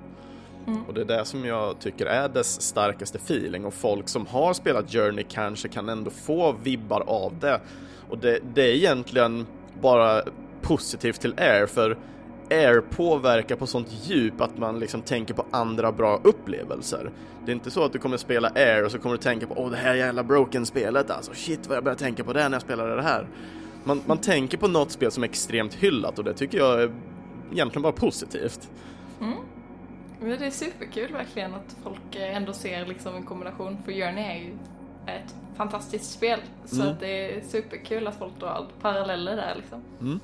Mm. 0.66 0.82
Och 0.82 0.94
det 0.94 1.00
är 1.00 1.04
det 1.04 1.24
som 1.24 1.44
jag 1.44 1.78
tycker 1.80 2.06
är 2.06 2.28
dess 2.28 2.62
starkaste 2.62 3.18
feeling 3.18 3.64
och 3.64 3.74
folk 3.74 4.08
som 4.08 4.26
har 4.26 4.54
spelat 4.54 4.92
Journey 4.92 5.24
kanske 5.28 5.68
kan 5.68 5.88
ändå 5.88 6.10
få 6.10 6.52
vibbar 6.52 7.00
av 7.06 7.38
det. 7.40 7.60
Och 8.08 8.18
det, 8.18 8.38
det 8.54 8.62
är 8.62 8.74
egentligen 8.74 9.46
bara 9.80 10.22
positivt 10.62 11.20
till 11.20 11.34
Air 11.36 11.66
för 11.66 11.98
Air 12.50 12.80
påverkar 12.80 13.56
på 13.56 13.66
sånt 13.66 13.88
djup 14.02 14.40
att 14.40 14.58
man 14.58 14.78
liksom 14.78 15.02
tänker 15.02 15.34
på 15.34 15.44
andra 15.50 15.92
bra 15.92 16.20
upplevelser. 16.24 17.10
Det 17.44 17.52
är 17.52 17.54
inte 17.54 17.70
så 17.70 17.84
att 17.84 17.92
du 17.92 17.98
kommer 17.98 18.16
spela 18.16 18.50
Air 18.54 18.84
och 18.84 18.90
så 18.90 18.98
kommer 18.98 19.16
du 19.16 19.22
tänka 19.22 19.46
på 19.46 19.54
åh 19.56 19.70
det 19.70 19.76
här 19.76 19.94
jävla 19.94 20.22
Broken-spelet 20.24 21.10
alltså, 21.10 21.34
shit 21.34 21.66
vad 21.66 21.76
jag 21.76 21.84
börjar 21.84 21.96
tänka 21.96 22.24
på 22.24 22.32
det 22.32 22.48
när 22.48 22.54
jag 22.54 22.62
spelade 22.62 22.96
det 22.96 23.02
här. 23.02 23.28
Man, 23.84 24.02
man 24.06 24.18
tänker 24.18 24.58
på 24.58 24.68
något 24.68 24.90
spel 24.90 25.10
som 25.10 25.22
är 25.22 25.28
extremt 25.28 25.74
hyllat 25.74 26.18
och 26.18 26.24
det 26.24 26.34
tycker 26.34 26.58
jag 26.58 26.82
är 26.82 26.92
egentligen 27.52 27.82
bara 27.82 27.92
positivt. 27.92 28.70
Mm. 29.20 29.34
Men 30.20 30.38
det 30.38 30.46
är 30.46 30.50
superkul 30.50 31.12
verkligen 31.12 31.54
att 31.54 31.76
folk 31.82 32.16
ändå 32.16 32.52
ser 32.52 32.86
liksom 32.86 33.14
en 33.14 33.22
kombination, 33.22 33.78
för 33.84 33.92
Journey 33.92 34.24
är 34.24 34.36
ju 34.36 34.52
ett 35.06 35.34
fantastiskt 35.56 36.12
spel. 36.12 36.40
Så 36.64 36.82
mm. 36.82 36.94
det 37.00 37.36
är 37.36 37.40
superkul 37.40 38.06
att 38.06 38.18
folk 38.18 38.40
drar 38.40 38.66
paralleller 38.80 39.36
där 39.36 39.54
liksom. 39.56 39.82
Mm. 40.00 40.20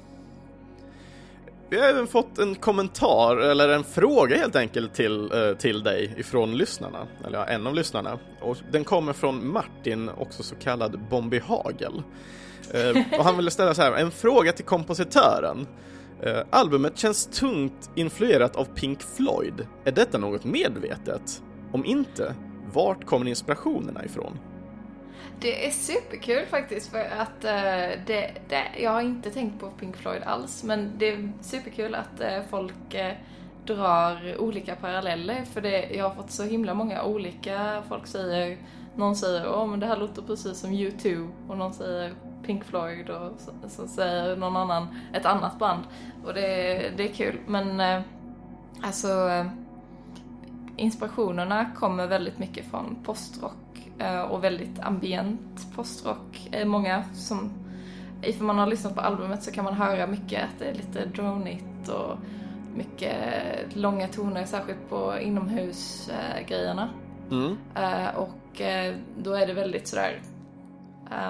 Vi 1.72 1.78
har 1.78 1.86
även 1.86 2.06
fått 2.06 2.38
en 2.38 2.54
kommentar, 2.54 3.36
eller 3.36 3.68
en 3.68 3.84
fråga 3.84 4.36
helt 4.36 4.56
enkelt 4.56 4.94
till, 4.94 5.32
eh, 5.32 5.56
till 5.56 5.82
dig 5.82 6.14
ifrån 6.16 6.56
lyssnarna, 6.56 7.06
eller 7.26 7.38
ja, 7.38 7.44
en 7.44 7.66
av 7.66 7.74
lyssnarna. 7.74 8.18
Och 8.40 8.56
den 8.70 8.84
kommer 8.84 9.12
från 9.12 9.52
Martin, 9.52 10.10
också 10.18 10.42
så 10.42 10.54
kallad 10.54 11.00
Bombi 11.10 11.38
Hagel. 11.38 12.02
Eh, 12.70 13.18
och 13.18 13.24
han 13.24 13.36
ville 13.36 13.50
ställa 13.50 13.74
så 13.74 13.82
här, 13.82 13.92
en 13.92 14.10
fråga 14.10 14.52
till 14.52 14.64
kompositören. 14.64 15.66
Eh, 16.22 16.38
albumet 16.50 16.98
känns 16.98 17.26
tungt 17.26 17.90
influerat 17.94 18.56
av 18.56 18.64
Pink 18.64 19.02
Floyd. 19.02 19.66
Är 19.84 19.92
detta 19.92 20.18
något 20.18 20.44
medvetet? 20.44 21.42
Om 21.72 21.84
inte, 21.84 22.34
vart 22.72 23.06
kommer 23.06 23.28
inspirationerna 23.28 24.04
ifrån? 24.04 24.38
Det 25.42 25.66
är 25.66 25.70
superkul 25.70 26.46
faktiskt 26.46 26.90
för 26.90 27.04
att 27.18 27.44
uh, 27.44 28.04
det, 28.06 28.30
det, 28.48 28.64
jag 28.78 28.90
har 28.90 29.00
inte 29.00 29.30
tänkt 29.30 29.60
på 29.60 29.70
Pink 29.70 29.96
Floyd 29.96 30.22
alls 30.22 30.64
men 30.64 30.92
det 30.98 31.08
är 31.08 31.32
superkul 31.40 31.94
att 31.94 32.20
uh, 32.20 32.48
folk 32.50 32.94
uh, 32.94 33.12
drar 33.66 34.40
olika 34.40 34.76
paralleller 34.76 35.44
för 35.44 35.60
det, 35.60 35.90
jag 35.90 36.08
har 36.08 36.14
fått 36.14 36.30
så 36.30 36.42
himla 36.42 36.74
många 36.74 37.04
olika, 37.04 37.82
folk 37.88 38.06
säger, 38.06 38.58
någon 38.96 39.16
säger 39.16 39.48
åh 39.48 39.66
men 39.66 39.80
det 39.80 39.86
här 39.86 39.96
låter 39.96 40.22
precis 40.22 40.58
som 40.58 40.70
U2 40.70 41.30
och 41.48 41.58
någon 41.58 41.74
säger 41.74 42.12
Pink 42.46 42.64
Floyd 42.64 43.10
och 43.10 43.32
så, 43.38 43.68
så 43.68 43.86
säger 43.86 44.36
någon 44.36 44.56
annan 44.56 44.86
ett 45.12 45.26
annat 45.26 45.58
band. 45.58 45.82
Och 46.24 46.34
det, 46.34 46.90
det 46.96 47.08
är 47.08 47.12
kul 47.14 47.40
men 47.46 47.82
alltså 48.82 49.08
inspirationerna 50.76 51.70
kommer 51.76 52.06
väldigt 52.06 52.38
mycket 52.38 52.70
från 52.70 52.96
postrock 53.04 53.61
och 54.30 54.44
väldigt 54.44 54.80
ambient 54.80 55.74
postrock. 55.76 56.48
Många 56.64 57.04
som, 57.14 57.52
ifall 58.22 58.46
man 58.46 58.58
har 58.58 58.66
lyssnat 58.66 58.94
på 58.94 59.00
albumet 59.00 59.42
så 59.42 59.52
kan 59.52 59.64
man 59.64 59.74
höra 59.74 60.06
mycket 60.06 60.44
att 60.44 60.58
det 60.58 60.64
är 60.64 60.74
lite 60.74 61.06
dronigt 61.06 61.88
och 61.88 62.16
mycket 62.76 63.76
långa 63.76 64.08
toner, 64.08 64.44
särskilt 64.44 64.88
på 64.88 65.18
inomhusgrejerna. 65.18 66.90
Mm. 67.30 67.58
Eh, 67.74 68.14
och 68.16 68.60
eh, 68.60 68.94
då 69.16 69.32
är 69.32 69.46
det 69.46 69.52
väldigt 69.52 69.88
sådär 69.88 70.22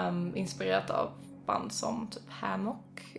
um, 0.07 0.37
inspirerat 0.37 0.89
av 0.89 1.11
band 1.45 1.71
som 1.71 2.07
typ 2.07 2.29
Hammock, 2.29 3.17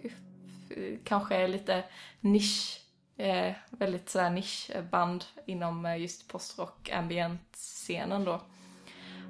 kanske 1.05 1.49
lite 1.49 1.85
nisch, 2.21 2.81
eh, 3.17 3.55
väldigt 3.71 4.09
sådär 4.09 4.31
nischband 4.31 5.25
inom 5.47 5.97
just 5.99 6.29
postrock 6.29 6.91
ambient-scenen 6.91 8.25
då. 8.25 8.41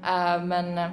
Uh, 0.02 0.44
men 0.44 0.78
eh, 0.78 0.90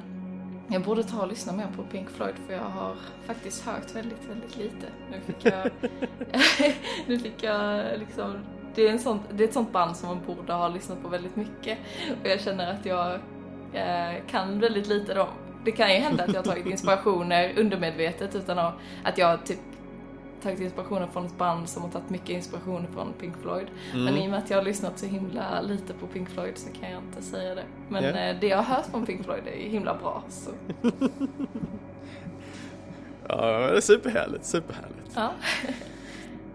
jag 0.73 0.81
borde 0.81 1.03
ta 1.03 1.21
och 1.21 1.27
lyssna 1.27 1.53
mer 1.53 1.67
på 1.75 1.83
Pink 1.83 2.09
Floyd 2.09 2.35
för 2.47 2.53
jag 2.53 2.63
har 2.63 2.95
faktiskt 3.25 3.65
hört 3.65 3.95
väldigt, 3.95 4.29
väldigt 4.29 4.57
lite. 4.57 4.87
Nu 5.11 5.19
fick 5.25 5.45
jag, 5.45 5.71
nu 7.07 7.19
fick 7.19 7.43
jag 7.43 7.79
eh, 7.79 7.97
liksom, 7.99 8.37
det 8.75 8.87
är, 8.87 8.91
en 8.91 8.99
sånt, 8.99 9.21
det 9.31 9.43
är 9.43 9.47
ett 9.47 9.53
sånt 9.53 9.71
band 9.71 9.97
som 9.97 10.09
man 10.09 10.19
borde 10.25 10.53
ha 10.53 10.67
lyssnat 10.67 11.03
på 11.03 11.09
väldigt 11.09 11.35
mycket 11.35 11.77
och 12.21 12.29
jag 12.29 12.41
känner 12.41 12.73
att 12.73 12.85
jag 12.85 13.13
eh, 13.73 14.25
kan 14.27 14.59
väldigt 14.59 14.87
lite 14.87 15.13
då. 15.13 15.29
Det 15.65 15.71
kan 15.71 15.93
ju 15.93 15.99
hända 15.99 16.23
att 16.23 16.33
jag 16.33 16.39
har 16.39 16.43
tagit 16.43 16.65
inspirationer 16.65 17.59
undermedvetet 17.59 18.35
utan 18.35 18.59
att 19.03 19.17
jag 19.17 19.45
typ 19.45 19.59
tagit 20.41 20.59
inspirationen 20.59 21.07
från 21.11 21.25
ett 21.25 21.37
band 21.37 21.69
som 21.69 21.83
har 21.83 21.89
tagit 21.89 22.09
mycket 22.09 22.29
inspiration 22.29 22.87
från 22.93 23.13
Pink 23.13 23.35
Floyd. 23.41 23.67
Mm. 23.91 24.05
Men 24.05 24.17
i 24.17 24.25
och 24.25 24.29
med 24.29 24.39
att 24.39 24.49
jag 24.49 24.57
har 24.57 24.63
lyssnat 24.63 24.99
så 24.99 25.05
himla 25.05 25.61
lite 25.61 25.93
på 25.93 26.07
Pink 26.07 26.29
Floyd 26.29 26.57
så 26.57 26.69
kan 26.79 26.91
jag 26.91 27.01
inte 27.03 27.21
säga 27.21 27.55
det. 27.55 27.63
Men 27.89 28.03
yeah. 28.03 28.39
det 28.39 28.47
jag 28.47 28.57
har 28.57 28.75
hört 28.75 28.85
från 28.91 29.05
Pink 29.05 29.25
Floyd 29.25 29.43
är 29.47 29.69
himla 29.69 29.97
bra. 29.97 30.23
Så. 30.29 30.51
ja, 33.27 33.45
det 33.71 33.77
är 33.77 33.81
superhärligt, 33.81 34.45
superhärligt. 34.45 35.11
Ja. 35.15 35.31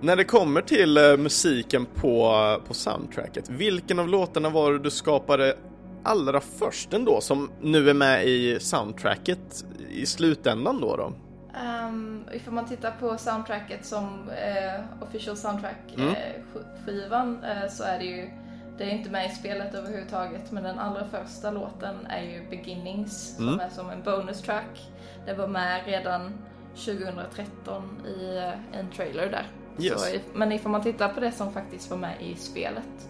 När 0.01 0.17
det 0.17 0.25
kommer 0.25 0.63
till 0.63 0.99
uh, 0.99 1.17
musiken 1.17 1.87
på, 1.95 2.33
på 2.67 2.75
soundtracket, 2.75 3.51
vilken 3.51 3.99
av 3.99 4.09
låtarna 4.09 4.51
var 4.51 4.73
det 4.73 4.79
du 4.79 4.91
skapade 4.91 5.57
allra 6.03 6.41
först 6.41 6.95
ändå, 6.95 7.21
som 7.21 7.51
nu 7.61 7.91
är 7.91 7.95
med 7.95 8.27
i 8.27 8.61
soundtracket 8.61 9.65
i 9.91 10.07
slutändan 10.07 10.81
då? 10.81 10.97
då? 10.97 11.13
Um, 11.57 12.25
ifall 12.33 12.55
man 12.55 12.67
tittar 12.67 12.91
på 12.91 13.19
soundtracket 13.19 13.85
som 13.85 14.31
eh, 14.31 14.81
official 15.01 15.37
soundtrack-skivan 15.37 17.29
mm. 17.29 17.45
eh, 17.45 17.63
eh, 17.63 17.69
så 17.69 17.85
är 17.85 17.99
det 17.99 18.05
ju, 18.05 18.31
det 18.79 18.85
är 18.85 18.91
inte 18.91 19.11
med 19.11 19.27
i 19.27 19.35
spelet 19.35 19.75
överhuvudtaget 19.75 20.53
men 20.53 20.63
den 20.63 20.79
allra 20.79 21.05
första 21.05 21.51
låten 21.51 22.07
är 22.07 22.23
ju 22.23 22.49
Beginnings 22.51 23.39
mm. 23.39 23.51
som 23.51 23.61
är 23.61 23.69
som 23.69 23.91
en 23.91 24.03
bonus 24.03 24.43
track. 24.43 24.91
Det 25.27 25.35
var 25.35 25.49
med 25.49 25.87
redan 25.87 26.33
2013 26.75 28.07
i 28.07 28.53
en 28.73 28.91
trailer 28.91 29.31
där. 29.31 29.47
Yes. 29.79 30.11
Så, 30.11 30.19
men 30.35 30.53
ifall 30.53 30.73
man 30.73 30.83
tittar 30.83 31.09
på 31.09 31.21
det 31.21 31.33
som 31.33 31.53
faktiskt 31.53 31.91
var 31.91 31.99
med 31.99 32.23
i 32.23 32.35
spelet 32.35 33.09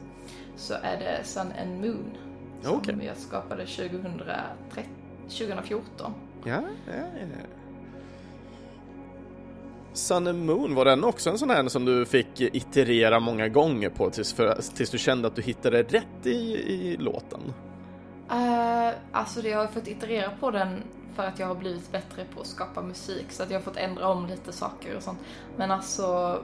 så 0.56 0.74
är 0.74 0.96
det 0.96 1.24
Sun 1.24 1.52
and 1.62 1.80
Moon 1.80 2.16
som 2.62 2.76
okay. 2.76 3.06
jag 3.06 3.16
skapade 3.16 3.66
2013, 3.66 4.44
2014. 5.28 6.14
Ja, 6.44 6.62
ja, 6.86 6.92
ja. 6.94 7.55
Sun 9.96 10.26
and 10.26 10.46
Moon, 10.46 10.74
var 10.74 10.84
den 10.84 11.04
också 11.04 11.30
en 11.30 11.38
sån 11.38 11.50
här 11.50 11.68
som 11.68 11.84
du 11.84 12.06
fick 12.06 12.40
iterera 12.40 13.20
många 13.20 13.48
gånger 13.48 13.90
på 13.90 14.10
tills, 14.10 14.32
för, 14.32 14.58
tills 14.76 14.90
du 14.90 14.98
kände 14.98 15.28
att 15.28 15.36
du 15.36 15.42
hittade 15.42 15.82
rätt 15.82 16.26
i, 16.26 16.30
i 16.30 16.96
låten? 16.96 17.40
Uh, 18.30 18.94
alltså 19.12 19.40
jag 19.40 19.58
har 19.58 19.66
fått 19.66 19.88
iterera 19.88 20.30
på 20.40 20.50
den 20.50 20.82
för 21.14 21.22
att 21.22 21.38
jag 21.38 21.46
har 21.46 21.54
blivit 21.54 21.92
bättre 21.92 22.24
på 22.34 22.40
att 22.40 22.46
skapa 22.46 22.82
musik 22.82 23.26
så 23.28 23.42
att 23.42 23.50
jag 23.50 23.58
har 23.58 23.64
fått 23.64 23.76
ändra 23.76 24.08
om 24.08 24.26
lite 24.26 24.52
saker 24.52 24.96
och 24.96 25.02
sånt. 25.02 25.18
Men 25.56 25.70
alltså 25.70 26.38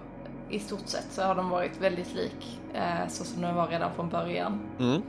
i 0.51 0.59
stort 0.59 0.89
sett 0.89 1.07
så 1.11 1.23
har 1.23 1.35
de 1.35 1.51
varit 1.51 1.81
väldigt 1.81 2.15
lik 2.15 2.61
uh, 2.75 3.09
så 3.09 3.25
som 3.25 3.43
den 3.43 3.55
var 3.55 3.69
redan 3.69 3.95
från 3.95 4.09
början. 4.09 4.61
Mm. 4.79 5.03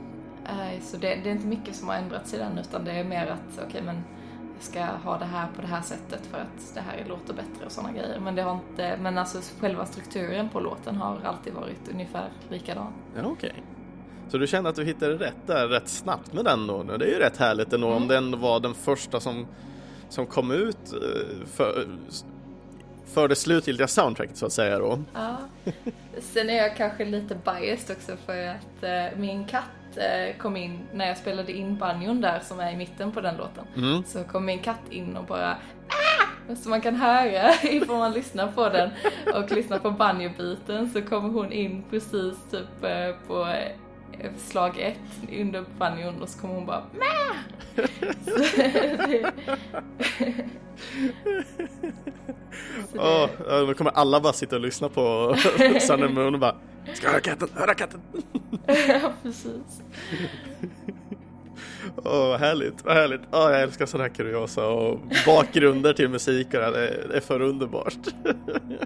Uh, 0.44 0.82
så 0.82 0.96
det, 0.96 1.08
det, 1.24 1.28
är 1.28 1.32
inte 1.32 1.46
mycket 1.46 1.76
som 1.76 1.88
har 1.88 1.94
ändrats 1.94 2.34
i 2.34 2.38
den 2.38 2.58
utan 2.58 2.84
det 2.84 2.92
är 2.92 3.04
mer 3.04 3.26
att 3.26 3.58
okej 3.58 3.66
okay, 3.66 3.82
men 3.82 4.02
ska 4.60 4.84
ha 4.84 5.18
det 5.18 5.24
här 5.24 5.48
på 5.56 5.62
det 5.62 5.68
här 5.68 5.82
sättet 5.82 6.26
för 6.26 6.38
att 6.38 6.74
det 6.74 6.80
här 6.80 7.04
låter 7.08 7.34
bättre 7.34 7.66
och 7.66 7.72
sådana 7.72 7.92
grejer. 7.92 8.20
Men 8.20 8.34
det 8.34 8.42
har 8.42 8.54
inte, 8.54 8.98
men 9.02 9.18
alltså 9.18 9.38
själva 9.60 9.86
strukturen 9.86 10.48
på 10.48 10.60
låten 10.60 10.96
har 10.96 11.20
alltid 11.24 11.52
varit 11.52 11.88
ungefär 11.92 12.28
likadan. 12.48 12.92
Ja, 13.16 13.22
okej. 13.24 13.50
Okay. 13.50 13.62
Så 14.28 14.38
du 14.38 14.46
kände 14.46 14.70
att 14.70 14.76
du 14.76 14.84
hittade 14.84 15.14
rätt 15.14 15.46
där 15.46 15.68
rätt 15.68 15.88
snabbt 15.88 16.32
med 16.32 16.44
den 16.44 16.66
då? 16.66 16.82
Det 16.82 17.04
är 17.04 17.08
ju 17.08 17.18
rätt 17.18 17.36
härligt 17.36 17.72
ändå 17.72 17.86
mm. 17.86 18.02
om 18.02 18.08
den 18.08 18.40
var 18.40 18.60
den 18.60 18.74
första 18.74 19.20
som, 19.20 19.46
som 20.08 20.26
kom 20.26 20.50
ut 20.50 20.92
eh, 20.92 21.46
för, 21.46 21.86
för 23.06 23.28
det 23.28 23.34
slutgiltiga 23.34 23.88
soundtracket 23.88 24.36
så 24.36 24.46
att 24.46 24.52
säga 24.52 24.78
då. 24.78 25.02
Ja. 25.14 25.36
Sen 26.20 26.50
är 26.50 26.54
jag 26.54 26.76
kanske 26.76 27.04
lite 27.04 27.34
biased 27.34 27.96
också 27.96 28.16
för 28.26 28.46
att 28.46 29.12
uh, 29.12 29.18
min 29.18 29.44
katt 29.44 29.64
uh, 29.96 30.38
kom 30.38 30.56
in 30.56 30.80
när 30.92 31.06
jag 31.06 31.16
spelade 31.16 31.52
in 31.52 31.78
banjon 31.78 32.20
där 32.20 32.40
som 32.40 32.60
är 32.60 32.72
i 32.72 32.76
mitten 32.76 33.12
på 33.12 33.20
den 33.20 33.36
låten. 33.36 33.64
Mm. 33.76 34.04
Så 34.04 34.24
kom 34.24 34.44
min 34.44 34.58
katt 34.58 34.82
in 34.90 35.16
och 35.16 35.24
bara 35.24 35.50
ah! 35.50 36.54
så 36.56 36.68
man 36.68 36.80
kan 36.80 36.96
höra 36.96 37.50
ifall 37.62 37.96
man 37.96 38.12
lyssnar 38.12 38.46
på 38.46 38.68
den 38.68 38.90
och 39.34 39.52
lyssnar 39.52 39.78
på 39.78 39.90
banjobiten 39.90 40.90
så 40.90 41.02
kommer 41.02 41.28
hon 41.28 41.52
in 41.52 41.84
precis 41.90 42.34
typ 42.50 42.84
uh, 42.84 43.26
på 43.26 43.54
slag 44.38 44.78
ett 44.78 45.30
under 45.40 45.64
banjon 45.78 46.22
och 46.22 46.28
så 46.28 46.38
kommer 46.38 46.54
hon 46.54 46.66
bara 46.66 46.82
Mä! 46.92 47.34
Åh, 52.96 53.24
oh, 53.24 53.66
då 53.66 53.74
kommer 53.74 53.90
alla 53.90 54.20
bara 54.20 54.32
sitta 54.32 54.56
och 54.56 54.62
lyssna 54.62 54.88
på 54.88 55.36
Sun 55.80 56.02
and 56.02 56.14
Moon 56.14 56.34
och 56.34 56.40
bara 56.40 56.56
Ska 56.94 57.08
höra 57.08 57.20
katten, 57.20 57.48
höra 57.54 57.74
katten! 57.74 58.00
ja, 58.88 59.12
precis. 59.22 59.82
Åh, 61.96 62.12
oh, 62.12 62.28
vad 62.28 62.40
härligt, 62.40 62.84
vad 62.84 62.94
härligt. 62.94 63.20
oh, 63.20 63.50
jag 63.50 63.62
älskar 63.62 63.86
sådana 63.86 64.08
här 64.08 64.14
kuriosa 64.14 64.66
och 64.68 65.00
bakgrunder 65.26 65.92
till 65.92 66.08
musik 66.08 66.46
och 66.46 66.52
det 66.60 66.88
är 67.14 67.20
för 67.20 67.42
underbart. 67.42 67.98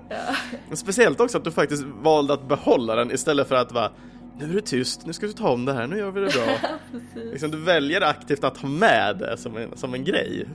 ja. 0.09 0.77
Speciellt 0.77 1.21
också 1.21 1.39
att 1.39 1.45
du 1.45 1.51
faktiskt 1.51 1.85
valde 2.03 2.35
att 2.35 2.49
behålla 2.49 2.95
den 2.95 3.11
istället 3.11 3.49
för 3.49 3.55
att 3.55 3.73
vara 3.73 3.91
nu 4.39 4.51
är 4.51 4.55
det 4.55 4.63
tyst, 4.63 5.07
nu 5.07 5.13
ska 5.13 5.27
vi 5.27 5.33
ta 5.33 5.51
om 5.51 5.65
det 5.65 5.73
här, 5.73 5.87
nu 5.87 5.99
gör 5.99 6.11
vi 6.11 6.21
det 6.21 6.33
bra. 6.35 6.71
liksom, 7.31 7.51
du 7.51 7.61
väljer 7.61 8.01
aktivt 8.01 8.45
att 8.45 8.59
ha 8.59 8.69
med 8.69 9.17
det 9.19 9.37
som 9.37 9.57
en, 9.57 9.77
som 9.77 9.95
en 9.95 10.05
grej. 10.05 10.47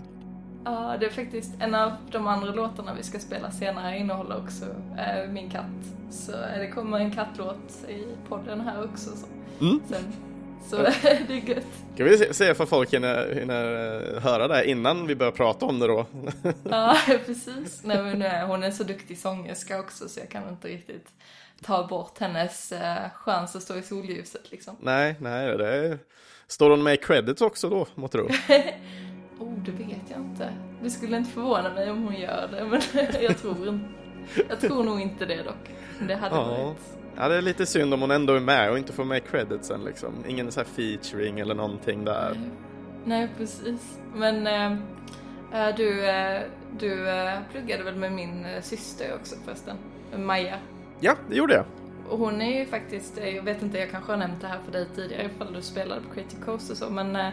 Ja, 0.66 0.98
det 1.00 1.06
är 1.06 1.10
faktiskt 1.10 1.52
en 1.60 1.76
av 1.76 1.92
de 2.12 2.28
andra 2.28 2.52
låtarna 2.52 2.94
vi 2.94 3.04
ska 3.04 3.20
spela 3.20 3.52
senare 3.52 3.98
innehåller 3.98 4.38
också 4.38 4.66
äh, 4.98 5.32
min 5.32 5.50
katt. 5.50 5.66
Så 6.10 6.32
äh, 6.32 6.60
det 6.60 6.68
kommer 6.68 7.00
en 7.00 7.12
kattlåt 7.12 7.86
i 7.90 8.30
podden 8.30 8.62
här 8.62 8.84
också. 8.84 9.10
Så, 9.10 9.28
mm. 9.66 9.82
Sen, 9.90 10.04
så 10.70 10.78
det 11.28 11.34
är 11.34 11.50
gött. 11.50 11.66
Kan 11.98 12.06
vi 12.06 12.18
se, 12.18 12.34
se 12.34 12.52
ifall 12.52 12.68
folk 12.68 12.94
hinner, 12.94 13.36
hinner 13.36 13.66
eh, 14.16 14.22
höra 14.22 14.48
det 14.48 14.70
innan 14.70 15.08
vi 15.08 15.16
börjar 15.16 15.32
prata 15.32 15.66
om 15.66 15.80
det 15.80 15.88
då? 15.88 16.06
ja, 16.70 16.98
precis. 17.26 17.82
Nej, 17.84 18.16
men, 18.16 18.48
hon 18.48 18.64
är 18.64 18.72
så 18.72 18.84
duktig 18.84 19.18
sångerska 19.18 19.80
också 19.80 20.10
så 20.10 20.20
jag 20.20 20.30
kan 20.30 20.50
inte 20.50 20.68
riktigt 20.68 21.08
ta 21.64 21.88
bort 21.88 22.20
hennes 22.20 22.72
eh, 22.72 23.10
chans 23.16 23.56
att 23.56 23.64
stå 23.64 23.76
i 23.76 23.82
solljuset 23.82 24.52
liksom. 24.52 24.76
Nej, 24.80 25.16
nej, 25.20 25.58
det 25.58 25.68
är... 25.68 26.00
Står 26.48 26.70
hon 26.70 26.84
med 26.84 26.94
i 26.94 26.98
credits 26.98 27.42
också 27.42 27.70
då, 27.70 27.88
måste 27.96 28.18
du? 28.18 28.24
oh, 29.40 29.64
det 29.66 29.72
vet 29.72 30.10
jag 30.10 30.20
inte. 30.20 30.54
Det 30.84 30.90
skulle 30.90 31.18
inte 31.18 31.32
förvåna 31.32 31.74
mig 31.74 31.92
om 31.92 32.04
hon 32.04 32.16
gör 32.16 32.48
det, 32.52 32.66
men 32.66 32.82
jag 33.22 33.38
tror 33.38 33.68
inte. 33.68 33.86
Jag 34.50 34.60
tror 34.60 34.84
nog 34.84 35.02
inte 35.02 35.26
det 35.26 35.44
dock. 35.44 35.70
Det 36.08 36.16
hade 36.16 36.36
ja. 36.36 36.44
varit... 36.44 36.78
Ja, 37.18 37.28
det 37.28 37.36
är 37.36 37.42
lite 37.42 37.66
synd 37.66 37.94
om 37.94 38.02
hon 38.02 38.12
ändå 38.12 38.34
är 38.34 38.40
med 38.40 38.72
och 38.72 38.78
inte 38.78 38.94
får 38.94 39.04
med 39.04 39.28
creditsen 39.28 39.84
liksom. 39.86 40.14
Ingen 40.28 40.52
så 40.52 40.60
här 40.60 40.68
featuring 40.68 41.40
eller 41.40 41.56
någonting 41.56 42.06
där. 42.06 42.32
Nej, 42.34 42.50
Nej 43.06 43.30
precis. 43.38 44.00
Men 44.16 44.48
äh, 44.48 45.76
du, 45.78 46.06
äh, 46.10 46.42
du 46.80 47.10
äh, 47.10 47.40
pluggade 47.52 47.84
väl 47.84 47.96
med 47.96 48.12
min 48.12 48.46
syster 48.62 49.16
också 49.16 49.36
förresten? 49.46 49.78
Maja? 50.18 50.60
Ja, 51.04 51.16
det 51.30 51.36
gjorde 51.36 51.54
jag. 51.54 51.66
Och 52.10 52.20
hon 52.20 52.42
är 52.42 52.60
ju 52.60 52.66
faktiskt, 52.66 53.18
jag 53.18 53.44
vet 53.44 53.62
inte, 53.62 53.78
jag 53.78 53.92
kanske 53.92 54.12
har 54.12 54.18
nämnt 54.18 54.42
det 54.42 54.48
här 54.48 54.60
för 54.66 54.72
dig 54.72 54.88
tidigare 54.96 55.26
ifall 55.26 55.54
du 55.54 55.62
spelade 55.62 56.02
på 56.02 56.14
Creative 56.14 56.42
Coast 56.46 56.72
och 56.72 56.78
så, 56.78 56.90
men 56.90 57.16
eh, 57.16 57.30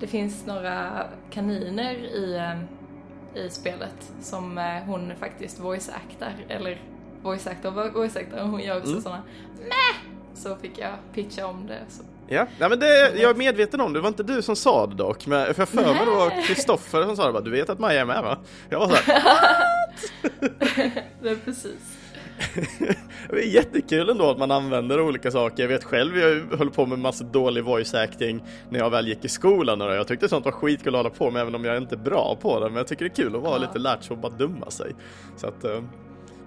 det 0.00 0.06
finns 0.06 0.46
några 0.46 1.06
kaniner 1.30 1.94
i, 1.94 2.36
eh, 2.36 3.44
i 3.44 3.50
spelet 3.50 4.12
som 4.20 4.58
eh, 4.58 4.64
hon 4.64 5.12
faktiskt 5.20 5.60
voice-actar, 5.60 6.32
eller 6.48 6.80
voice-actar 7.22 7.90
voice-actar, 7.92 8.42
hon 8.42 8.60
gör 8.60 8.76
också 8.76 8.90
mm. 8.90 9.02
sådana 9.02 9.22
Mäh! 9.58 9.96
Så 10.34 10.56
fick 10.56 10.78
jag 10.78 10.92
pitcha 11.14 11.46
om 11.46 11.66
det. 11.66 11.80
Så. 11.88 12.02
Ja, 12.28 12.46
ja 12.58 12.68
men 12.68 12.78
det, 12.78 13.12
jag 13.16 13.30
är 13.30 13.34
medveten 13.34 13.80
om 13.80 13.92
det, 13.92 14.00
var 14.00 14.08
inte 14.08 14.22
du 14.22 14.42
som 14.42 14.56
sa 14.56 14.86
det 14.86 14.94
dock, 14.94 15.26
men 15.26 15.54
för 15.54 15.60
jag 15.62 15.68
för 15.68 15.76
mig 15.76 16.04
det 16.04 16.10
var 16.10 16.42
Kristoffer 16.46 17.02
som 17.02 17.16
sa 17.16 17.26
det 17.26 17.32
bara, 17.32 17.42
du 17.42 17.50
vet 17.50 17.70
att 17.70 17.78
Maja 17.78 18.00
är 18.00 18.04
med 18.04 18.22
va? 18.22 18.38
Jag 18.68 18.78
var 18.78 18.88
såhär, 18.88 19.22
Det 21.22 21.30
är 21.30 21.36
precis. 21.44 21.95
det 23.30 23.36
är 23.36 23.54
jättekul 23.54 24.08
ändå 24.08 24.30
att 24.30 24.38
man 24.38 24.50
använder 24.50 25.00
olika 25.00 25.30
saker. 25.30 25.62
Jag 25.62 25.68
vet 25.68 25.84
själv, 25.84 26.18
jag 26.18 26.58
höll 26.58 26.70
på 26.70 26.86
med 26.86 26.98
massa 26.98 27.24
dålig 27.24 27.64
voice 27.64 27.94
acting 27.94 28.44
när 28.70 28.78
jag 28.78 28.90
väl 28.90 29.08
gick 29.08 29.24
i 29.24 29.28
skolan 29.28 29.82
och 29.82 29.94
jag 29.94 30.08
tyckte 30.08 30.28
sånt 30.28 30.44
var 30.44 30.52
skitkul 30.52 30.94
att 30.94 30.98
hålla 30.98 31.10
på 31.10 31.30
med 31.30 31.42
även 31.42 31.54
om 31.54 31.64
jag 31.64 31.76
inte 31.76 31.94
är 31.94 31.98
bra 31.98 32.36
på 32.40 32.60
det. 32.60 32.66
Men 32.66 32.76
jag 32.76 32.86
tycker 32.86 33.04
det 33.04 33.10
är 33.10 33.24
kul 33.24 33.36
att 33.36 33.42
vara 33.42 33.56
ja. 33.56 33.58
lite 33.58 33.78
lärt 33.78 34.10
och 34.10 34.18
bara 34.18 34.32
dumma 34.32 34.70
sig. 34.70 34.92
Så 35.36 35.46
att 35.46 35.64
uh, 35.64 35.82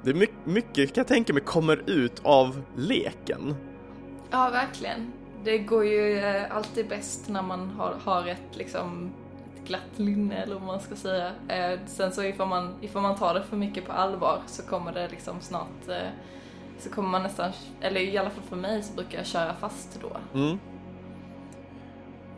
det 0.04 0.10
är 0.10 0.14
mycket, 0.14 0.46
mycket 0.46 0.94
kan 0.94 1.02
jag 1.02 1.08
tänka 1.08 1.34
mig 1.34 1.44
kommer 1.44 1.82
ut 1.86 2.22
av 2.24 2.62
leken. 2.78 3.56
Ja, 4.32 4.50
verkligen. 4.50 5.12
Det 5.44 5.58
går 5.58 5.86
ju 5.86 6.20
eh, 6.20 6.56
alltid 6.56 6.88
bäst 6.88 7.30
när 7.30 7.42
man 7.42 7.70
har, 7.70 7.96
har 8.04 8.28
ett 8.28 8.58
liksom 8.58 9.12
glatt 9.70 10.00
linne 10.00 10.36
eller 10.36 10.56
vad 10.56 10.64
man 10.64 10.80
ska 10.80 10.96
säga. 10.96 11.32
Eh, 11.48 11.80
sen 11.86 12.12
så 12.12 12.24
ifall 12.24 12.48
man, 12.48 12.76
ifall 12.82 13.02
man 13.02 13.16
tar 13.16 13.34
det 13.34 13.44
för 13.44 13.58
mycket 13.58 13.86
på 13.86 13.92
allvar 13.92 14.42
så 14.48 14.64
kommer 14.64 14.94
det 14.94 15.08
liksom 15.08 15.42
snart 15.42 15.88
eh, 15.88 16.10
så 16.80 16.90
kommer 16.90 17.10
man 17.10 17.24
nästan, 17.24 17.52
eller 17.82 18.02
i 18.02 18.18
alla 18.18 18.30
fall 18.30 18.44
för 18.50 18.56
mig 18.56 18.84
så 18.84 18.94
brukar 18.94 19.18
jag 19.18 19.28
köra 19.28 19.54
fast 19.54 20.00
då. 20.02 20.40
Mm. 20.40 20.60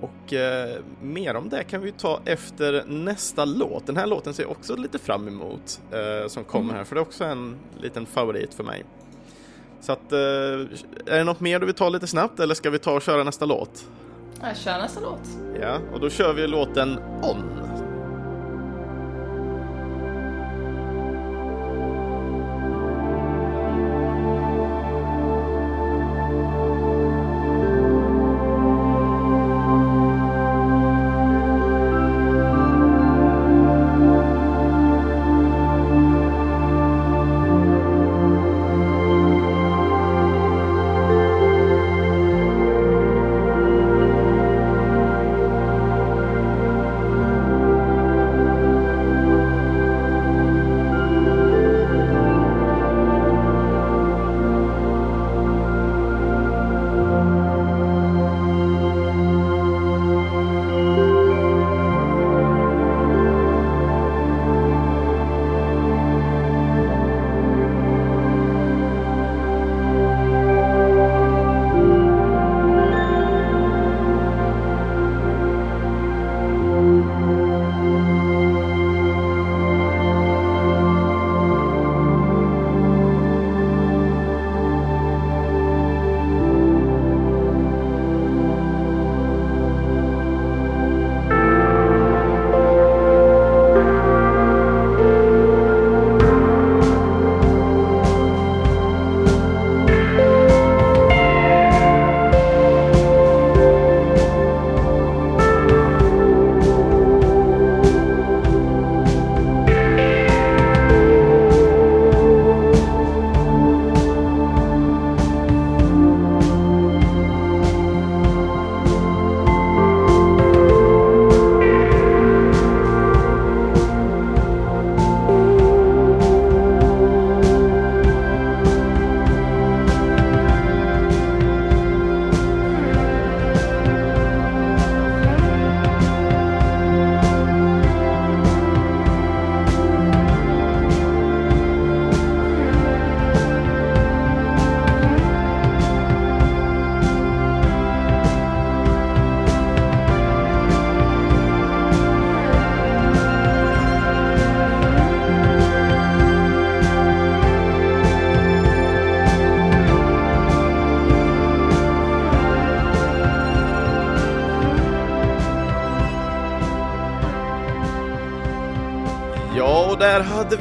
Och 0.01 0.33
eh, 0.33 0.79
mer 1.01 1.35
om 1.35 1.49
det 1.49 1.63
kan 1.63 1.81
vi 1.81 1.91
ta 1.91 2.19
efter 2.25 2.83
nästa 2.87 3.45
låt. 3.45 3.85
Den 3.85 3.97
här 3.97 4.07
låten 4.07 4.33
ser 4.33 4.43
jag 4.43 4.51
också 4.51 4.75
lite 4.75 4.99
fram 4.99 5.27
emot 5.27 5.81
eh, 5.91 6.27
som 6.27 6.43
kommer 6.43 6.65
mm. 6.65 6.75
här, 6.75 6.83
för 6.83 6.95
det 6.95 7.01
är 7.01 7.05
också 7.05 7.23
en 7.23 7.57
liten 7.81 8.05
favorit 8.05 8.53
för 8.53 8.63
mig. 8.63 8.85
Så 9.81 9.91
att, 9.91 10.11
eh, 10.11 10.19
är 10.19 11.17
det 11.17 11.23
något 11.23 11.39
mer 11.39 11.59
du 11.59 11.65
vill 11.65 11.75
ta 11.75 11.89
lite 11.89 12.07
snabbt 12.07 12.39
eller 12.39 12.55
ska 12.55 12.69
vi 12.69 12.79
ta 12.79 12.93
och 12.93 13.01
köra 13.01 13.23
nästa 13.23 13.45
låt? 13.45 13.85
Jag 14.43 14.57
kör 14.57 14.77
nästa 14.77 14.99
låt. 14.99 15.27
Ja, 15.61 15.79
och 15.93 15.99
då 15.99 16.09
kör 16.09 16.33
vi 16.33 16.47
låten 16.47 16.99
On. 17.23 17.43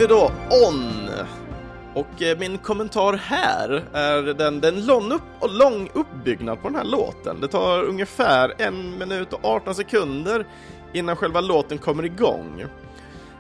Vi 0.01 0.07
då 0.07 0.33
On. 0.67 1.09
Och 1.95 2.23
eh, 2.23 2.39
min 2.39 2.59
kommentar 2.59 3.13
här 3.13 3.85
är 3.93 4.23
den, 4.23 4.61
den 4.61 4.87
lång, 4.87 5.13
upp, 5.13 5.23
lång 5.49 5.91
uppbyggnad 5.95 6.63
på 6.63 6.69
den 6.69 6.77
här 6.77 6.85
låten. 6.85 7.41
Det 7.41 7.49
tar 7.49 7.83
ungefär 7.83 8.55
en 8.59 8.99
minut 8.99 9.33
och 9.33 9.45
18 9.45 9.75
sekunder 9.75 10.47
innan 10.93 11.17
själva 11.17 11.41
låten 11.41 11.79
kommer 11.79 12.05
igång. 12.05 12.65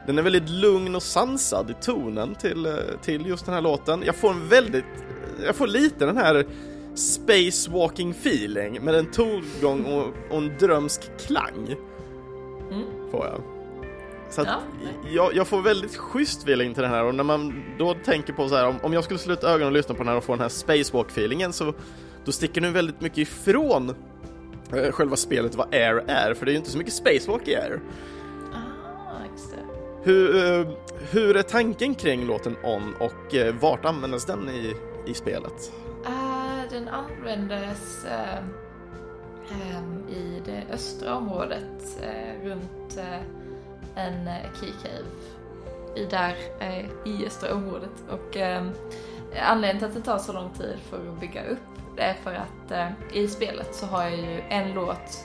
Den 0.06 0.18
är 0.18 0.22
väldigt 0.22 0.48
lugn 0.48 0.94
och 0.94 1.02
sansad 1.02 1.70
i 1.70 1.74
tonen 1.84 2.34
till, 2.34 2.66
eh, 2.66 2.72
till 3.02 3.26
just 3.26 3.44
den 3.44 3.54
här 3.54 3.62
låten. 3.62 4.02
Jag 4.06 4.16
får 4.16 4.30
en 4.30 4.48
väldigt, 4.48 4.84
jag 5.46 5.56
får 5.56 5.66
lite 5.66 6.06
den 6.06 6.16
här 6.16 6.46
spacewalking 6.94 8.10
feeling 8.10 8.84
med 8.84 8.94
en 8.94 9.10
tongång 9.10 9.84
och, 9.84 10.06
och 10.30 10.38
en 10.38 10.58
drömsk 10.58 11.18
klang. 11.26 11.74
Mm. 12.70 12.84
Får 13.10 13.26
jag. 13.26 13.59
Så 14.30 14.42
Ja. 14.46 14.60
jag, 15.10 15.34
jag 15.34 15.46
får 15.48 15.62
väldigt 15.62 15.96
schysst 15.96 16.42
feeling 16.42 16.74
till 16.74 16.82
den 16.82 16.92
här 16.92 17.04
och 17.04 17.14
när 17.14 17.24
man 17.24 17.64
då 17.78 17.94
tänker 17.94 18.32
på 18.32 18.48
så 18.48 18.56
här 18.56 18.66
om, 18.68 18.76
om 18.82 18.92
jag 18.92 19.04
skulle 19.04 19.18
sluta 19.18 19.48
ögonen 19.48 19.66
och 19.66 19.72
lyssna 19.72 19.94
på 19.94 19.98
den 20.02 20.08
här 20.08 20.16
och 20.16 20.24
få 20.24 20.32
den 20.32 20.40
här 20.40 20.48
spacewalk 20.48 21.10
feelingen 21.10 21.52
så 21.52 21.74
då 22.24 22.32
sticker 22.32 22.60
den 22.60 22.72
väldigt 22.72 23.00
mycket 23.00 23.18
ifrån 23.18 23.94
eh, 24.72 24.90
själva 24.92 25.16
spelet 25.16 25.54
vad 25.54 25.74
Air 25.74 26.04
är 26.06 26.34
för 26.34 26.46
det 26.46 26.50
är 26.50 26.52
ju 26.52 26.58
inte 26.58 26.70
så 26.70 26.78
mycket 26.78 26.92
spacewalk 26.94 27.48
i 27.48 27.56
Air. 27.56 27.80
Ah, 28.54 29.22
just 29.32 29.50
det. 29.50 29.56
Hur, 30.02 30.36
eh, 30.60 30.66
hur 31.10 31.36
är 31.36 31.42
tanken 31.42 31.94
kring 31.94 32.26
låten 32.26 32.56
On 32.64 32.94
och 33.00 33.34
eh, 33.34 33.54
vart 33.54 33.84
används 33.84 34.24
den 34.24 34.48
i, 34.48 34.74
i 35.06 35.14
spelet? 35.14 35.72
Ah, 36.04 36.70
den 36.70 36.88
användes 36.88 38.04
eh, 38.04 38.38
ehm, 39.76 40.08
i 40.08 40.42
det 40.44 40.62
östra 40.74 41.14
området 41.16 41.98
eh, 42.02 42.48
runt 42.48 42.98
en 44.00 44.28
eh, 44.28 44.52
key 44.60 44.72
cave. 44.82 45.08
I 45.96 46.04
där 46.04 46.36
eh, 46.60 46.84
i 47.04 47.26
östra 47.26 47.54
området. 47.54 48.04
Och 48.10 48.36
eh, 48.36 48.66
anledningen 49.42 49.78
till 49.78 49.88
att 49.88 50.04
det 50.04 50.10
tar 50.10 50.18
så 50.18 50.32
lång 50.32 50.50
tid 50.50 50.76
för 50.90 51.08
att 51.08 51.20
bygga 51.20 51.44
upp 51.44 51.58
det 51.96 52.02
är 52.02 52.14
för 52.14 52.34
att 52.34 52.70
eh, 52.70 52.88
i 53.12 53.28
spelet 53.28 53.74
så 53.74 53.86
har 53.86 54.02
jag 54.02 54.16
ju 54.16 54.40
en 54.48 54.72
låt, 54.72 55.24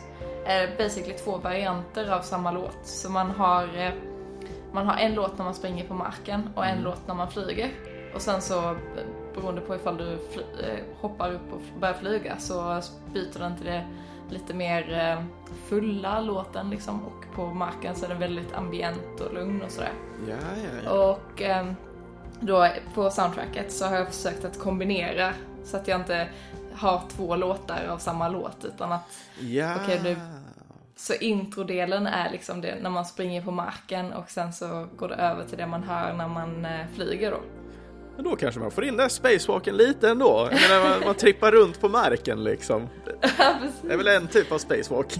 basically 0.78 1.13
två 1.13 1.38
varianter 1.38 2.11
av 2.11 2.21
samma 2.21 2.51
låt. 2.51 2.78
Så 2.84 3.09
man 3.09 3.32
har 3.32 3.93
man 4.71 4.88
har 4.88 4.97
en 4.97 5.13
låt 5.13 5.38
när 5.38 5.45
man 5.45 5.53
springer 5.53 5.88
på 5.88 5.93
marken 5.93 6.49
och 6.55 6.65
en 6.65 6.82
låt 6.82 7.07
när 7.07 7.15
man 7.15 7.32
flyger. 7.32 7.71
Och 8.15 8.21
sen 8.21 8.41
så 8.41 8.76
beroende 9.36 9.61
på 9.61 9.76
ifall 9.76 9.97
du 9.97 10.17
hoppar 11.01 11.32
upp 11.32 11.53
och 11.53 11.61
börjar 11.80 11.93
flyga 11.93 12.38
så 12.38 12.82
byter 13.13 13.39
den 13.39 13.57
till 13.57 13.65
det 13.65 13.86
lite 14.32 14.53
mer 14.53 14.93
eh, 14.99 15.23
fulla 15.69 16.21
låten 16.21 16.69
liksom 16.69 17.03
och 17.05 17.36
på 17.36 17.45
marken 17.45 17.95
så 17.95 18.05
är 18.05 18.09
den 18.09 18.19
väldigt 18.19 18.53
ambient 18.53 19.19
och 19.19 19.34
lugn 19.34 19.61
och 19.61 19.71
sådär. 19.71 19.91
Ja, 20.30 20.36
ja, 20.63 20.80
ja. 20.86 20.91
Och 21.11 21.41
ehm, 21.41 21.76
då 22.39 22.67
på 22.93 23.09
soundtracket 23.09 23.71
så 23.71 23.86
har 23.86 23.95
jag 23.95 24.07
försökt 24.07 24.45
att 24.45 24.59
kombinera 24.59 25.34
så 25.63 25.78
att 25.78 25.88
jag 25.88 25.99
inte 26.01 26.28
har 26.73 27.01
två 27.09 27.36
låtar 27.36 27.88
av 27.89 27.97
samma 27.97 28.28
låt 28.30 28.65
utan 28.65 28.91
att 28.91 29.17
ja. 29.39 29.76
Okej, 29.84 29.99
du- 30.03 30.17
så 30.97 31.13
introdelen 31.13 32.07
är 32.07 32.32
liksom 32.32 32.61
det 32.61 32.76
när 32.82 32.89
man 32.89 33.05
springer 33.05 33.41
på 33.41 33.51
marken 33.51 34.13
och 34.13 34.30
sen 34.30 34.53
så 34.53 34.88
går 34.97 35.07
det 35.07 35.15
över 35.15 35.45
till 35.45 35.57
det 35.57 35.67
man 35.67 35.84
hör 35.84 36.13
när 36.13 36.28
man 36.28 36.65
eh, 36.65 36.86
flyger 36.95 37.32
då. 37.32 37.38
Men 38.16 38.26
då 38.26 38.36
kanske 38.36 38.59
man 38.59 38.72
får 38.72 38.86
in 38.86 38.97
den 38.97 39.09
spacewalken 39.09 39.78
lite 39.78 40.09
ändå. 40.09 40.49
Jag 40.51 40.61
menar, 40.61 40.89
man, 40.89 41.05
man 41.05 41.16
trippar 41.16 41.51
runt 41.51 41.82
på 41.82 41.89
marken 41.89 42.43
liksom. 42.43 42.89
Ja. 43.38 43.53
Det 43.82 43.93
är 43.93 43.97
väl 43.97 44.07
en 44.07 44.28
typ 44.28 44.51
av 44.51 44.57
spacewalk. 44.57 45.16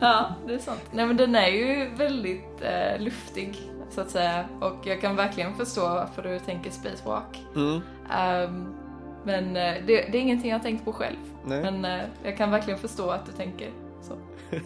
Ja, 0.00 0.34
det 0.46 0.54
är 0.54 0.58
sant. 0.58 0.82
Nej 0.92 1.06
men 1.06 1.16
den 1.16 1.34
är 1.34 1.48
ju 1.48 1.88
väldigt 1.94 2.62
eh, 2.62 3.00
luftig 3.00 3.60
så 3.90 4.00
att 4.00 4.10
säga 4.10 4.44
och 4.60 4.86
jag 4.86 5.00
kan 5.00 5.16
verkligen 5.16 5.54
förstå 5.54 5.80
varför 5.80 6.22
du 6.22 6.38
tänker 6.38 6.70
spacewalk. 6.70 7.44
Mm. 7.54 7.80
Ehm, 8.12 8.74
men 9.24 9.56
eh, 9.56 9.74
det, 9.86 10.08
det 10.12 10.18
är 10.18 10.22
ingenting 10.22 10.50
jag 10.50 10.58
har 10.58 10.64
tänkt 10.64 10.84
på 10.84 10.92
själv. 10.92 11.16
Nej. 11.44 11.62
Men 11.62 11.84
eh, 11.84 12.04
jag 12.24 12.36
kan 12.36 12.50
verkligen 12.50 12.78
förstå 12.78 13.10
att 13.10 13.26
du 13.26 13.32
tänker 13.32 13.70
så. 14.02 14.14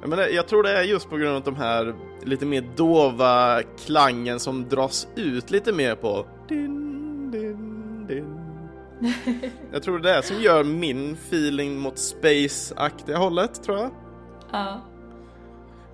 Jag, 0.00 0.10
menar, 0.10 0.22
jag 0.22 0.48
tror 0.48 0.62
det 0.62 0.78
är 0.78 0.82
just 0.82 1.10
på 1.10 1.16
grund 1.16 1.36
av 1.36 1.42
de 1.42 1.56
här 1.56 1.94
lite 2.22 2.46
mer 2.46 2.64
dova 2.76 3.62
klangen 3.86 4.40
som 4.40 4.68
dras 4.68 5.08
ut 5.16 5.50
lite 5.50 5.72
mer 5.72 5.94
på 5.94 6.26
din, 6.48 6.89
din. 8.14 8.40
Jag 9.72 9.82
tror 9.82 9.98
det 9.98 10.10
är 10.10 10.16
det 10.16 10.22
som 10.22 10.40
gör 10.40 10.64
min 10.64 11.12
feeling 11.12 11.78
mot 11.78 11.98
space-aktiga 11.98 13.16
hållet, 13.16 13.62
tror 13.64 13.78
jag. 13.78 13.90
Ja. 14.52 14.80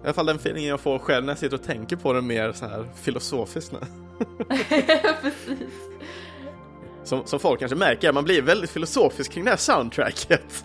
I 0.03 0.05
alla 0.05 0.14
fall 0.14 0.27
den 0.27 0.37
feelingen 0.37 0.71
jag 0.71 0.81
får 0.81 0.99
själv 0.99 1.25
när 1.25 1.33
jag 1.33 1.39
sitter 1.39 1.57
och 1.57 1.62
tänker 1.62 1.97
på 1.97 2.12
det 2.12 2.23
mer 2.23 2.53
så 2.53 2.67
här 2.67 2.85
filosofiskt 3.03 3.73
nu. 3.73 3.79
Precis. 5.23 5.75
Som, 7.05 7.27
som 7.27 7.41
folk 7.41 7.61
kanske 7.61 7.77
märker, 7.77 8.12
man 8.12 8.25
blir 8.25 8.43
väldigt 8.43 8.71
filosofisk 8.71 9.33
kring 9.33 9.45
det 9.45 9.51
här 9.51 9.57
soundtracket. 9.57 10.64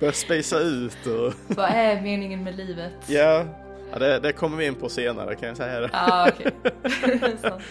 Börjar 0.00 0.12
spacea 0.12 0.58
ut 0.58 1.06
och... 1.06 1.32
Vad 1.56 1.70
är 1.70 2.02
meningen 2.02 2.44
med 2.44 2.56
livet? 2.56 2.92
Ja, 3.06 3.44
ja 3.92 3.98
det, 3.98 4.18
det 4.18 4.32
kommer 4.32 4.56
vi 4.56 4.66
in 4.66 4.74
på 4.74 4.88
senare 4.88 5.34
kan 5.34 5.48
jag 5.48 5.56
säga. 5.56 5.90
Ja, 5.92 6.28
okej. 6.32 6.52
Sant. 7.42 7.62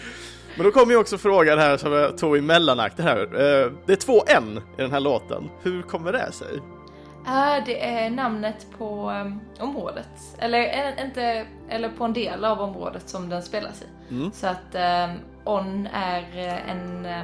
Men 0.56 0.64
då 0.66 0.72
kommer 0.72 0.92
ju 0.92 0.98
också 0.98 1.18
frågan 1.18 1.58
här 1.58 1.76
som 1.76 1.92
jag 1.92 2.18
tog 2.18 2.36
i 2.36 2.40
mellanakten 2.40 3.04
här. 3.04 3.18
Eh, 3.20 3.72
Det 3.86 3.92
är 3.92 3.96
två 3.96 4.22
N 4.26 4.60
i 4.78 4.82
den 4.82 4.90
här 4.90 5.00
låten. 5.00 5.50
Hur 5.62 5.82
kommer 5.82 6.12
det 6.12 6.32
sig? 6.32 6.60
Ja, 7.26 7.60
det 7.66 7.84
är 7.84 8.10
namnet 8.10 8.66
på 8.78 9.10
um, 9.10 9.40
området. 9.60 10.08
Eller, 10.38 10.58
eh, 10.58 11.04
inte, 11.04 11.46
eller 11.68 11.88
på 11.88 12.04
en 12.04 12.12
del 12.12 12.44
av 12.44 12.60
området 12.60 13.08
som 13.08 13.28
den 13.28 13.42
spelas 13.42 13.82
i. 13.82 14.14
Mm. 14.14 14.32
Så 14.32 14.46
att 14.46 14.74
On 15.44 15.88
är 15.92 16.22
eh, 16.34 16.70
en 16.70 17.06
eh, 17.06 17.22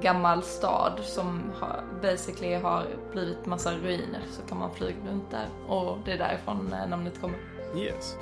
gammal 0.00 0.42
stad 0.42 0.92
som 1.02 1.52
har, 1.60 1.80
basically 2.02 2.54
har 2.54 2.84
blivit 3.12 3.46
massa 3.46 3.72
ruiner. 3.72 4.20
Så 4.30 4.42
kan 4.48 4.58
man 4.58 4.74
flyga 4.74 4.96
runt 5.10 5.30
där. 5.30 5.46
Och 5.68 5.98
det 6.04 6.12
är 6.12 6.18
därifrån 6.18 6.72
eh, 6.72 6.88
namnet 6.88 7.20
kommer. 7.20 7.38
Yes. 7.76 8.16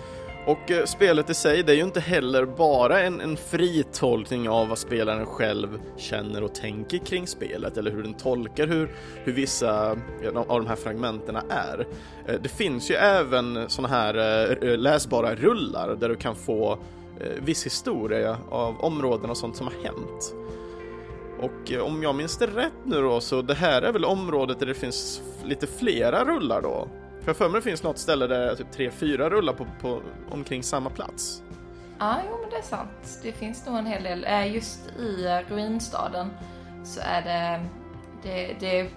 Och 0.47 0.71
eh, 0.71 0.85
spelet 0.85 1.31
i 1.31 1.35
sig, 1.35 1.63
det 1.63 1.73
är 1.73 1.77
ju 1.77 1.83
inte 1.83 2.01
heller 2.01 2.45
bara 2.45 3.01
en, 3.01 3.21
en 3.21 3.37
fri 3.37 3.85
tolkning 3.93 4.49
av 4.49 4.69
vad 4.69 4.79
spelaren 4.79 5.27
själv 5.27 5.81
känner 5.97 6.43
och 6.43 6.55
tänker 6.55 6.99
kring 6.99 7.27
spelet 7.27 7.77
eller 7.77 7.91
hur 7.91 8.03
den 8.03 8.15
tolkar 8.15 8.67
hur, 8.67 8.91
hur 9.25 9.33
vissa 9.33 9.97
eh, 10.23 10.37
av 10.37 10.61
de 10.61 10.67
här 10.67 10.77
fragmenten 10.77 11.37
är. 11.49 11.87
Eh, 12.27 12.35
Det 12.43 12.49
finns 12.49 12.91
ju 12.91 12.95
även 12.95 13.71
sådana 13.71 13.95
här 13.95 14.15
eh, 14.65 14.79
läsbara 14.79 15.35
rullar 15.35 15.97
där 15.97 16.09
du 16.09 16.17
kan 16.17 16.37
få 16.37 16.73
eh, 17.21 17.43
viss 17.45 17.67
historia 17.67 18.39
av 18.51 18.81
områden 18.81 19.31
och 19.31 19.37
sånt 19.37 19.57
som 19.57 19.67
har 19.67 19.75
hänt. 19.85 20.35
Och 21.41 21.73
eh, 21.73 21.81
om 21.81 22.03
jag 22.03 22.15
minns 22.15 22.39
det 22.39 22.47
rätt 22.47 22.85
nu 22.85 23.03
då 23.03 23.21
så 23.21 23.43
det 23.43 23.55
här 23.55 23.83
är 23.83 23.93
väl 23.93 24.05
området 24.05 24.59
där 24.59 24.67
det 24.67 24.75
finns 24.75 25.23
lite 25.45 25.67
flera 25.67 26.25
rullar 26.25 26.63
då? 26.63 26.89
För 27.35 27.45
jag 27.45 27.49
för 27.49 27.49
mig 27.49 27.61
det 27.61 27.65
finns 27.71 27.83
något 27.83 27.99
ställe 27.99 28.27
där 28.27 28.55
typ 28.55 28.71
tre, 28.73 28.91
fyra 28.91 29.31
rullar 29.31 29.53
på, 29.53 29.67
på 29.81 30.03
omkring 30.31 30.63
samma 30.63 30.91
plats. 30.91 31.43
Ja, 31.99 32.17
jo 32.31 32.39
men 32.41 32.51
det 32.51 32.57
är 32.57 32.63
sant. 32.63 33.19
Det 33.23 33.33
finns 33.33 33.67
nog 33.67 33.77
en 33.79 33.87
hel 33.87 34.03
del. 34.03 34.25
Eh, 34.25 34.55
Just 34.55 34.81
i 34.99 35.27
eh, 35.27 35.39
ruinstaden 35.55 36.31
så 36.85 37.01
är 37.05 37.23
det, 37.23 37.61
det, 38.23 38.57
det 38.61 38.81
är 38.81 38.89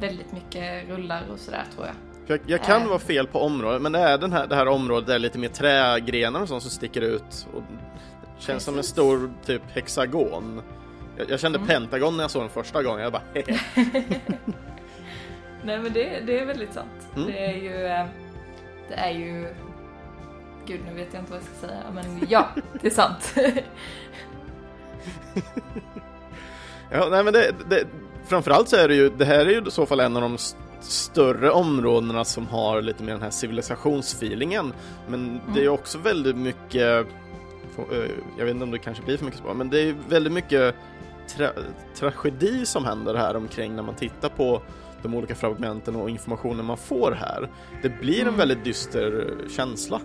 väldigt 0.00 0.32
mycket 0.32 0.88
rullar 0.88 1.22
och 1.32 1.38
sådär 1.38 1.64
tror 1.74 1.86
jag. 1.86 1.94
Jag, 2.26 2.40
jag 2.46 2.62
kan 2.62 2.82
Äh. 2.82 2.88
vara 2.88 2.98
fel 2.98 3.26
på 3.26 3.40
området, 3.40 3.82
men 3.82 3.92
det 3.92 3.98
är 3.98 4.18
den 4.18 4.32
här, 4.32 4.46
det 4.46 4.56
här 4.56 4.68
området 4.68 5.06
där 5.06 5.18
lite 5.18 5.38
mer 5.38 5.48
trägrenar 5.48 6.42
och 6.42 6.48
sånt 6.48 6.62
som 6.62 6.70
sticker 6.70 7.00
ut. 7.00 7.46
Och 7.54 7.62
det 8.36 8.42
känns 8.42 8.64
som 8.64 8.74
en 8.74 8.78
Precis. 8.78 8.92
stor 8.92 9.32
typ 9.46 9.62
hexagon. 9.70 10.62
Jag, 11.16 11.30
jag 11.30 11.40
kände 11.40 11.58
Mm. 11.58 11.68
pentagon 11.68 12.16
när 12.16 12.24
jag 12.24 12.30
såg 12.30 12.42
den 12.42 12.50
första 12.50 12.82
gången, 12.82 13.02
jag 13.02 13.12
bara. 13.12 13.22
Nej 15.64 15.78
men 15.78 15.92
det, 15.92 16.20
det 16.26 16.38
är 16.38 16.46
väldigt 16.46 16.72
sant. 16.72 17.08
Mm. 17.16 17.26
Det 17.28 17.46
är 17.46 17.52
ju... 17.56 17.86
eh, 17.86 18.06
Det 18.88 18.94
är 18.94 19.10
ju... 19.10 19.54
Gud 20.66 20.80
nu 20.88 20.94
vet 20.94 21.08
jag 21.12 21.22
inte 21.22 21.32
vad 21.32 21.40
jag 21.40 21.48
ska 21.56 21.66
säga 21.66 21.80
men 21.94 22.26
ja, 22.30 22.48
det 22.80 22.86
är 22.86 22.90
sant. 22.90 23.34
Ja, 26.90 27.08
nej 27.10 27.24
men 27.24 27.32
det, 27.32 27.52
det, 27.70 27.84
framförallt 28.26 28.68
så 28.68 28.76
är 28.76 28.88
det 28.88 28.94
ju, 28.94 29.08
det 29.10 29.24
här 29.24 29.38
är 29.46 29.50
ju 29.50 29.62
i 29.66 29.70
så 29.70 29.86
fall 29.86 30.00
en 30.00 30.16
av 30.16 30.22
de 30.22 30.34
st- 30.34 30.58
större 30.80 31.50
områdena 31.50 32.24
som 32.24 32.46
har 32.46 32.82
lite 32.82 33.02
mer 33.02 33.12
den 33.12 33.22
här 33.22 33.30
civilisationsfeelingen. 33.30 34.72
Men 35.08 35.40
det 35.54 35.60
är 35.60 35.62
ju 35.62 35.68
också 35.68 35.98
väldigt 35.98 36.36
mycket, 36.36 36.82
eh, 37.92 37.98
jag 38.38 38.44
vet 38.44 38.50
inte 38.50 38.64
om 38.64 38.70
det 38.70 38.78
kanske 38.78 39.02
blir 39.04 39.16
för 39.16 39.24
mycket 39.24 39.40
spår, 39.40 39.54
men 39.54 39.70
det 39.70 39.78
är 39.80 39.84
ju 39.84 39.94
väldigt 40.08 40.32
mycket 40.32 40.74
tra- 41.28 41.64
tragedi 41.94 42.66
som 42.66 42.84
händer 42.84 43.14
här 43.14 43.36
omkring 43.36 43.76
när 43.76 43.82
man 43.82 43.94
tittar 43.94 44.28
på 44.28 44.62
de 45.02 45.14
olika 45.14 45.34
fragmenten 45.34 45.96
och 45.96 46.10
informationen 46.10 46.64
man 46.64 46.76
får 46.76 47.12
här. 47.12 47.48
Det 47.82 47.88
blir 48.00 48.20
en 48.20 48.26
Mm. 48.26 48.38
väldigt 48.38 48.64
dyster 48.64 49.34
känsla. 49.56 50.00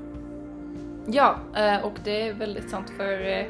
ja, 1.09 1.35
eh, 1.55 1.85
och 1.85 1.93
det 2.03 2.27
är 2.27 2.33
väldigt 2.33 2.69
sant 2.69 2.89
för 2.97 3.25
eh, 3.27 3.45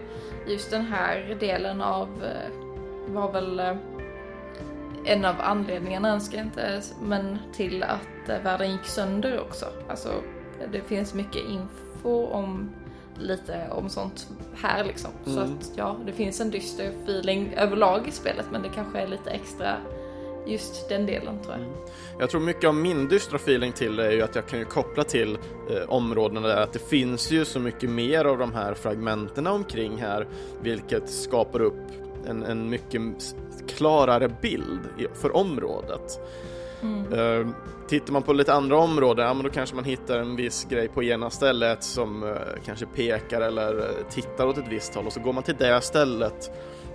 just 0.47 0.71
den 0.71 0.81
här 0.85 1.37
delen 1.39 1.81
av 1.81 2.07
eh, 2.23 3.13
var 3.13 3.31
väl 3.31 3.59
eh, 3.59 3.75
en 5.05 5.25
av 5.25 5.35
anledningarna, 5.39 6.09
önskar 6.09 6.37
jag 6.37 6.47
inte, 6.47 6.81
men 7.01 7.37
till 7.53 7.83
att 7.83 8.29
eh, 8.29 8.41
världen 8.43 8.71
gick 8.71 8.85
sönder 8.85 9.39
också. 9.41 9.65
Alltså, 9.89 10.09
det 10.71 10.81
finns 10.81 11.13
mycket 11.13 11.41
info 11.49 12.25
om 12.27 12.69
lite 13.19 13.67
om 13.71 13.89
sånt 13.89 14.27
här 14.55 14.83
liksom. 14.83 15.11
Mm. 15.25 15.35
Så 15.37 15.43
att 15.43 15.71
ja, 15.77 15.95
det 16.05 16.11
finns 16.11 16.41
en 16.41 16.51
dyster 16.51 16.91
feeling 17.03 17.53
överlag 17.53 18.07
i 18.07 18.11
spelet 18.11 18.45
men 18.51 18.61
det 18.61 18.69
kanske 18.69 18.99
är 18.99 19.07
lite 19.07 19.29
extra 19.29 19.73
just 20.47 20.89
den 20.89 21.05
delen 21.05 21.39
tror 21.41 21.55
jag. 21.55 21.63
Mm. 21.63 21.77
Jag 22.19 22.29
tror 22.29 22.41
mycket 22.41 22.63
av 22.63 22.75
min 22.75 23.07
dystra 23.07 23.35
feeling 23.35 23.71
till 23.71 23.95
det 23.95 24.07
är 24.07 24.11
ju 24.11 24.21
att 24.21 24.35
jag 24.35 24.47
kan 24.47 24.59
ju 24.59 24.65
koppla 24.65 25.03
till 25.03 25.37
eh, 25.69 25.89
områdena 25.89 26.47
där 26.47 26.61
att 26.61 26.73
det 26.73 26.89
finns 26.89 27.31
ju 27.31 27.45
så 27.45 27.59
mycket 27.59 27.89
mer 27.89 28.25
av 28.25 28.37
de 28.37 28.53
här 28.53 28.73
fragmenterna 28.73 29.51
omkring 29.51 29.97
här 29.97 30.27
vilket 30.61 31.09
skapar 31.09 31.61
upp 31.61 31.91
en, 32.27 32.43
en 32.43 32.69
mycket 32.69 33.01
klarare 33.67 34.29
bild 34.41 34.79
för 35.13 35.35
området. 35.35 36.19
Mm. 36.81 37.13
Uh, 37.13 37.47
tittar 37.87 38.13
man 38.13 38.23
på 38.23 38.33
lite 38.33 38.53
andra 38.53 38.77
områden, 38.77 39.25
ja, 39.25 39.33
men 39.33 39.43
då 39.43 39.49
kanske 39.49 39.75
man 39.75 39.85
hittar 39.85 40.19
en 40.19 40.35
viss 40.35 40.67
grej 40.69 40.87
på 40.87 41.03
ena 41.03 41.29
stället 41.29 41.83
som 41.83 42.23
uh, 42.23 42.35
kanske 42.65 42.85
pekar 42.85 43.41
eller 43.41 43.75
uh, 43.75 43.83
tittar 44.09 44.47
åt 44.47 44.57
ett 44.57 44.67
visst 44.69 44.95
håll 44.95 45.05
och 45.05 45.13
så 45.13 45.19
går 45.19 45.33
man 45.33 45.43
till 45.43 45.55
det 45.57 45.81
stället 45.81 46.51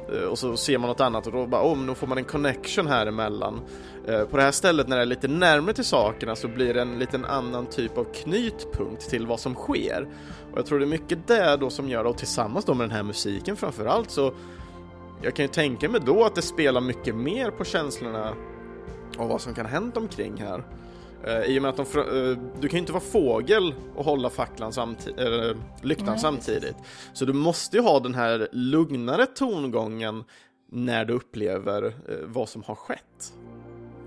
Eh, 0.09 0.25
och 0.25 0.39
så 0.39 0.57
ser 0.57 0.79
man 0.79 0.89
något 0.89 1.01
annat 1.01 1.27
och 1.27 1.33
då 1.33 1.47
bara, 1.47 1.63
oh, 1.63 1.79
nu 1.79 1.95
får 1.95 2.07
man 2.07 2.19
en 2.19 2.25
connection 2.25 2.87
här 2.87 3.07
emellan. 3.07 3.61
Eh, 4.07 4.25
på 4.25 4.37
det 4.37 4.43
här 4.43 4.51
stället 4.51 4.89
när 4.89 4.97
det 4.97 5.03
är 5.03 5.07
lite 5.07 5.29
närmare 5.29 5.75
till 5.75 5.85
sakerna 5.85 6.37
så 6.37 6.49
blir 6.49 6.75
det 6.75 6.83
en 6.83 6.99
liten 6.99 7.25
annan 7.25 7.67
typ 7.67 7.99
av 7.99 8.05
knytpunkt 8.05 9.11
till 9.11 9.27
vad 9.27 9.41
som 9.41 9.55
sker. 9.55 10.09
Och 10.53 10.59
jag 10.59 10.67
tror 10.67 10.79
det 10.79 10.85
är 10.85 10.87
mycket 10.87 11.27
det 11.27 11.57
då 11.57 11.71
som 11.71 11.89
gör, 11.89 12.05
och 12.05 12.19
tillsammans 12.19 12.65
då 12.65 12.75
med 12.75 12.89
den 12.89 12.97
här 12.97 13.03
musiken 13.03 13.57
framförallt 13.57 14.11
så 14.11 14.33
jag 15.23 15.35
kan 15.35 15.45
ju 15.45 15.49
tänka 15.49 15.89
mig 15.89 16.01
då 16.07 16.25
att 16.25 16.35
det 16.35 16.43
spelar 16.43 16.81
mycket 16.81 17.15
mer 17.15 17.51
på 17.51 17.65
känslorna 17.65 18.35
av 19.19 19.29
vad 19.29 19.41
som 19.41 19.55
kan 19.55 19.67
ha 19.67 19.73
hänt 19.73 19.97
omkring 19.97 20.37
här. 20.37 20.65
Uh, 21.27 21.45
I 21.45 21.59
och 21.59 21.62
med 21.62 21.68
att 21.68 21.77
de, 21.77 21.99
uh, 21.99 22.39
du 22.61 22.68
kan 22.68 22.77
ju 22.77 22.81
inte 22.81 22.93
vara 22.93 23.03
fågel 23.03 23.75
och 23.97 24.05
hålla 24.05 24.31
facklan 24.31 24.73
samtidigt, 24.73 25.20
uh, 25.20 25.57
lyktan 25.83 26.07
Nej. 26.07 26.18
samtidigt. 26.18 26.77
Så 27.12 27.25
du 27.25 27.33
måste 27.33 27.77
ju 27.77 27.83
ha 27.83 28.01
den 28.01 28.14
här 28.14 28.49
lugnare 28.53 29.27
tongången 29.27 30.25
när 30.70 31.05
du 31.05 31.12
upplever 31.12 31.93
vad 32.25 32.49
som 32.49 32.62
har 32.62 32.75
skett. 32.75 33.33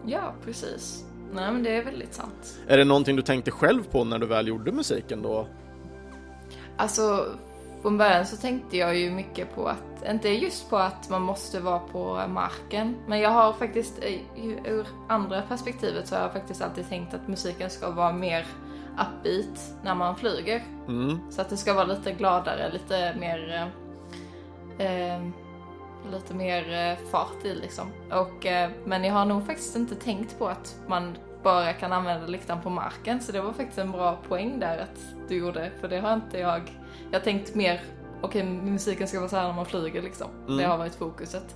Ja, 0.06 0.34
precis. 0.46 1.06
Nej, 1.34 1.52
men 1.52 1.64
det 1.64 1.76
är 1.76 1.84
väldigt 1.86 2.14
sant. 2.14 2.60
Är 2.68 2.78
det 2.78 2.84
någonting 2.84 3.16
du 3.16 3.22
tänkte 3.22 3.52
själv 3.52 3.84
på 3.92 4.04
när 4.04 4.20
du 4.20 4.26
väl 4.26 4.48
gjorde 4.48 4.72
musiken 4.72 5.22
då? 5.22 5.48
Alltså, 6.78 7.26
från 7.82 7.98
början 7.98 8.26
så 8.26 8.38
tänkte 8.38 8.78
jag 8.78 8.98
ju 8.98 9.12
mycket 9.12 9.56
på 9.56 9.68
att, 9.68 9.95
inte 10.12 10.30
just 10.30 10.70
på 10.70 10.78
att 10.78 11.10
man 11.10 11.22
måste 11.22 11.60
vara 11.60 11.80
på 11.80 12.28
marken, 12.28 12.96
men 13.08 13.20
jag 13.20 13.30
har 13.30 13.54
faktiskt 13.54 14.04
ur 14.66 14.88
andra 15.08 15.42
perspektivet 15.42 16.08
så 16.08 16.16
har 16.16 16.22
jag 16.22 16.34
faktiskt 16.34 16.62
alltid 16.62 16.90
tänkt 16.90 17.14
att 17.14 17.28
musiken 17.28 17.70
ska 17.70 17.92
vara 17.92 18.12
mer 18.12 18.46
upbeat 18.94 19.74
när 19.84 19.96
man 19.96 20.16
flyger. 20.16 20.64
Mm. 20.88 21.32
Så 21.32 21.42
att 21.42 21.50
det 21.50 21.58
ska 21.58 21.74
vara 21.74 21.86
lite 21.86 22.12
gladare, 22.12 22.72
lite 22.72 23.16
mer 23.20 23.72
eh, 24.78 25.20
lite 26.12 26.34
mer 26.34 26.74
eh, 26.74 27.08
fart 27.12 27.46
i 27.46 27.56
liksom. 27.56 27.88
Och, 28.12 28.46
eh, 28.46 28.72
men 28.86 29.04
jag 29.04 29.14
har 29.14 29.26
nog 29.26 29.46
faktiskt 29.46 29.76
inte 29.76 29.96
tänkt 29.96 30.40
på 30.40 30.48
att 30.48 30.76
man 30.88 31.18
bara 31.44 31.74
kan 31.74 31.94
använda 31.94 32.28
lyktan 32.28 32.62
på 32.62 32.70
marken 32.70 33.22
så 33.22 33.32
det 33.32 33.42
var 33.42 33.54
faktiskt 33.54 33.78
en 33.78 33.92
bra 33.92 34.18
poäng 34.28 34.60
där 34.60 34.78
att 34.78 35.30
du 35.30 35.38
gjorde 35.38 35.72
för 35.82 35.88
det 35.88 36.00
har 36.00 36.14
inte 36.14 36.40
jag 36.40 36.62
jag 37.12 37.20
har 37.20 37.24
tänkt 37.24 37.56
mer, 37.56 37.82
okej 38.22 38.42
okay, 38.42 38.72
musiken 38.72 39.08
ska 39.08 39.20
vara 39.20 39.30
så 39.30 39.36
här 39.36 39.48
när 39.48 39.54
man 39.54 39.66
flyger 39.66 40.02
liksom. 40.02 40.28
Mm. 40.48 40.58
Det 40.58 40.64
har 40.64 40.78
varit 40.78 40.96
fokuset. 40.96 41.56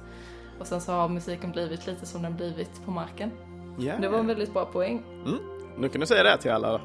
Och 0.60 0.68
sen 0.68 0.82
så 0.82 0.91
har 0.91 1.10
musiken 1.10 1.51
blivit 1.51 1.88
lite 1.88 2.05
som 2.05 2.22
den 2.22 2.36
blivit 2.36 2.86
på 2.86 2.91
marken. 2.91 3.32
Yeah. 3.80 4.01
Det 4.01 4.10
var 4.10 4.20
en 4.20 4.28
väldigt 4.28 4.53
bra 4.53 4.66
poäng. 4.66 5.03
Mm. 5.26 5.39
Nu 5.78 5.89
kan 5.89 6.01
du 6.01 6.07
säga 6.07 6.24
det 6.24 6.38
till 6.38 6.51
alla 6.51 6.82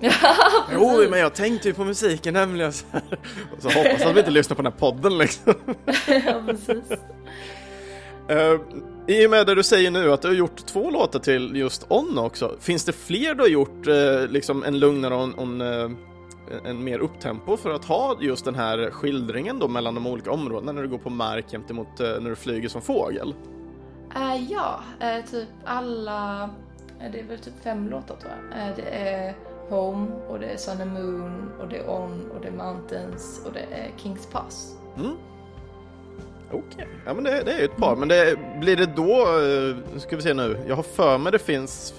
ja, 0.00 0.10
jo, 0.72 1.06
men 1.10 1.20
jag 1.20 1.34
tänkte 1.34 1.68
ju 1.68 1.74
på 1.74 1.84
musiken 1.84 2.34
nämligen. 2.34 2.72
Så, 2.72 2.86
och 3.56 3.62
så 3.62 3.68
hoppas 3.68 4.06
att 4.06 4.14
vi 4.14 4.18
inte 4.18 4.30
lyssnar 4.30 4.56
på 4.56 4.62
den 4.62 4.72
här 4.72 4.78
podden 4.78 5.18
liksom. 5.18 5.54
ja, 6.06 6.42
precis. 6.46 6.90
Uh, 8.30 8.60
I 9.06 9.26
och 9.26 9.30
med 9.30 9.46
det 9.46 9.54
du 9.54 9.62
säger 9.62 9.90
nu 9.90 10.12
att 10.12 10.22
du 10.22 10.28
har 10.28 10.34
gjort 10.34 10.66
två 10.66 10.90
låtar 10.90 11.18
till 11.18 11.56
just 11.56 11.86
On 11.88 12.18
också, 12.18 12.56
finns 12.60 12.84
det 12.84 12.92
fler 12.92 13.34
du 13.34 13.40
har 13.40 13.48
gjort 13.48 13.86
uh, 13.88 14.26
liksom 14.28 14.64
en 14.64 14.78
lugnare 14.78 15.14
on, 15.14 15.38
on 15.38 15.60
uh, 15.60 15.90
en 16.64 16.84
mer 16.84 16.98
upptempo 16.98 17.56
för 17.56 17.70
att 17.70 17.84
ha 17.84 18.16
just 18.20 18.44
den 18.44 18.54
här 18.54 18.90
skildringen 18.90 19.58
då 19.58 19.68
mellan 19.68 19.94
de 19.94 20.06
olika 20.06 20.30
områdena 20.30 20.72
när 20.72 20.82
du 20.82 20.88
går 20.88 20.98
på 20.98 21.10
mark 21.10 21.52
jämte 21.52 21.74
mot 21.74 21.98
när 21.98 22.30
du 22.30 22.36
flyger 22.36 22.68
som 22.68 22.82
fågel? 22.82 23.34
Uh, 24.16 24.52
ja, 24.52 24.80
uh, 25.02 25.24
typ 25.30 25.48
alla, 25.64 26.50
det 27.12 27.20
är 27.20 27.24
väl 27.24 27.38
typ 27.38 27.54
fem 27.62 27.88
låtar 27.88 28.16
tror 28.16 28.32
jag. 28.32 28.68
Uh, 28.68 28.76
det 28.76 28.82
är 28.82 29.34
Home 29.68 30.06
och 30.28 30.38
det 30.40 30.46
är 30.46 30.56
Sun 30.56 30.80
and 30.80 30.92
Moon 30.92 31.50
och 31.60 31.68
det 31.68 31.76
är 31.76 31.90
On 31.90 32.30
och 32.30 32.40
det 32.42 32.48
är 32.48 32.52
Mountains 32.52 33.42
och 33.46 33.52
det 33.52 33.60
är 33.70 33.90
Kings 33.96 34.26
Pass. 34.26 34.76
Mm. 34.96 35.16
Okej, 36.48 36.62
okay. 36.72 36.86
ja 37.06 37.14
men 37.14 37.24
det, 37.24 37.42
det 37.44 37.52
är 37.52 37.58
ju 37.58 37.64
ett 37.64 37.76
par, 37.76 37.96
men 37.96 38.08
det, 38.08 38.38
blir 38.60 38.76
det 38.76 38.86
då, 38.86 39.26
ska 39.98 40.16
vi 40.16 40.22
se 40.22 40.34
nu, 40.34 40.64
jag 40.68 40.76
har 40.76 40.82
för 40.82 41.18
mig 41.18 41.32
det 41.32 41.38
finns 41.38 41.94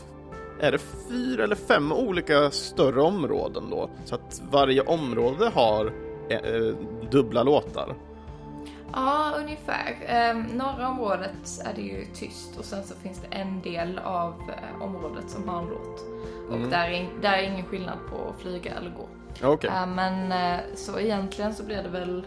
är 0.59 0.71
det 0.71 0.79
fyra 1.09 1.43
eller 1.43 1.55
fem 1.55 1.91
olika 1.91 2.51
större 2.51 3.01
områden 3.01 3.69
då? 3.69 3.89
Så 4.05 4.15
att 4.15 4.41
varje 4.51 4.81
område 4.81 5.49
har 5.49 5.93
eh, 6.29 6.75
dubbla 7.11 7.43
låtar? 7.43 7.95
Ja, 8.93 9.33
ungefär. 9.37 9.97
Eh, 10.05 10.37
norra 10.55 10.89
området 10.89 11.61
är 11.65 11.73
det 11.75 11.81
ju 11.81 12.05
tyst 12.13 12.57
och 12.59 12.65
sen 12.65 12.83
så 12.83 12.95
finns 12.95 13.21
det 13.21 13.35
en 13.37 13.61
del 13.61 13.99
av 13.99 14.33
eh, 14.49 14.81
området 14.81 15.29
som 15.29 15.49
har 15.49 15.61
en 15.61 15.67
låt. 15.67 16.05
Och 16.49 16.55
mm. 16.55 16.69
där, 16.69 16.89
är, 16.89 17.09
där 17.21 17.33
är 17.33 17.43
ingen 17.43 17.65
skillnad 17.65 17.97
på 18.09 18.29
att 18.29 18.41
flyga 18.41 18.71
eller 18.71 18.91
gå. 18.91 19.07
Okay. 19.47 19.69
Eh, 19.69 19.87
men 19.87 20.31
eh, 20.31 20.59
så 20.75 20.99
egentligen 20.99 21.55
så 21.55 21.63
blir 21.63 21.83
det 21.83 21.89
väl 21.89 22.25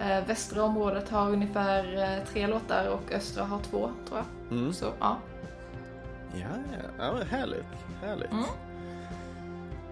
eh, 0.00 0.26
västra 0.26 0.62
området 0.62 1.08
har 1.08 1.30
ungefär 1.30 2.02
eh, 2.02 2.24
tre 2.32 2.46
låtar 2.46 2.88
och 2.88 3.12
östra 3.12 3.44
har 3.44 3.58
två 3.58 3.90
tror 4.08 4.18
jag. 4.18 4.58
Mm. 4.58 4.72
Så 4.72 4.86
ja. 5.00 5.16
Ja, 6.34 6.78
ja. 6.98 7.18
härligt. 7.30 7.64
Härligt. 8.02 8.32
Mm. 8.32 8.44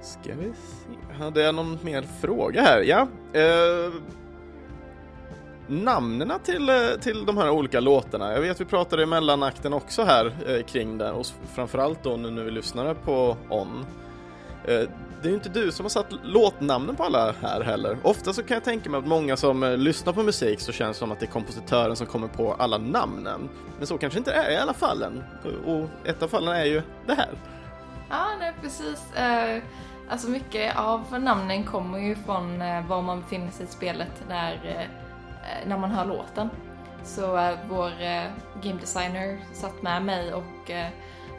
Ska 0.03 0.35
vi 0.35 0.53
se. 0.55 1.15
Hade 1.25 1.43
jag 1.43 1.55
någon 1.55 1.79
mer 1.83 2.03
fråga 2.21 2.63
här? 2.63 2.83
Ja. 2.83 3.09
Eh, 3.41 3.93
namnen 5.67 6.33
till, 6.45 6.69
eh, 6.69 6.77
till 7.01 7.27
de 7.27 7.37
här 7.37 7.51
olika 7.51 7.81
låtarna. 7.81 8.33
Jag 8.33 8.41
vet 8.41 8.61
vi 8.61 8.65
pratade 8.65 9.03
i 9.03 9.07
mellanakten 9.07 9.73
också 9.73 10.03
här 10.03 10.33
eh, 10.47 10.63
kring 10.63 10.99
det 10.99 11.11
och 11.11 11.27
framförallt 11.55 12.03
då 12.03 12.17
nu 12.17 12.31
när 12.31 12.43
vi 12.43 12.51
lyssnade 12.51 12.95
på 12.95 13.37
On. 13.49 13.87
Eh, 14.65 14.89
det 15.23 15.29
är 15.29 15.31
ju 15.31 15.35
inte 15.35 15.49
du 15.49 15.73
som 15.73 15.85
har 15.85 15.91
satt 15.91 16.07
låtnamnen 16.23 16.97
på 16.97 17.05
alla 17.05 17.35
här 17.43 17.61
heller. 17.61 17.99
Ofta 18.03 18.33
så 18.33 18.43
kan 18.43 18.55
jag 18.55 18.65
tänka 18.65 18.91
mig 18.91 18.99
att 18.99 19.07
många 19.07 19.37
som 19.37 19.63
eh, 19.63 19.77
lyssnar 19.77 20.13
på 20.13 20.23
musik 20.23 20.61
så 20.61 20.73
känns 20.73 20.97
det 20.97 20.99
som 20.99 21.13
att 21.13 21.21
det 21.21 21.27
är 21.27 21.31
kompositören 21.31 21.97
som 21.97 22.07
kommer 22.07 22.29
på 22.29 22.55
alla 22.55 22.79
namnen. 22.79 23.49
Men 23.79 23.87
så 23.87 23.99
kanske 23.99 24.19
inte 24.19 24.33
är 24.33 24.51
i 24.51 24.57
alla 24.57 24.75
fallen. 24.75 25.25
Och 25.67 26.09
ett 26.09 26.23
av 26.23 26.29
fallen 26.29 26.57
är 26.57 26.65
ju 26.65 26.83
det 27.07 27.15
här. 27.15 27.31
Ja, 28.11 28.27
nej 28.39 28.53
precis. 28.61 29.15
Eh, 29.15 29.63
alltså 30.09 30.31
mycket 30.31 30.77
av 30.77 31.21
namnen 31.21 31.65
kommer 31.65 31.99
ju 31.99 32.17
från 32.17 32.63
eh, 32.63 32.87
var 32.87 33.03
man 33.03 33.21
befinner 33.21 33.51
sig 33.51 33.67
i 33.67 33.69
spelet 33.69 34.25
när, 34.29 34.89
när 35.67 35.79
man 35.79 35.91
hör 35.91 36.05
låten. 36.05 36.51
Så 37.05 37.57
vår 37.69 37.91
game 38.63 38.81
designer 38.81 39.39
satt 39.53 39.83
med 39.83 40.03
mig 40.03 40.35
och 40.35 40.71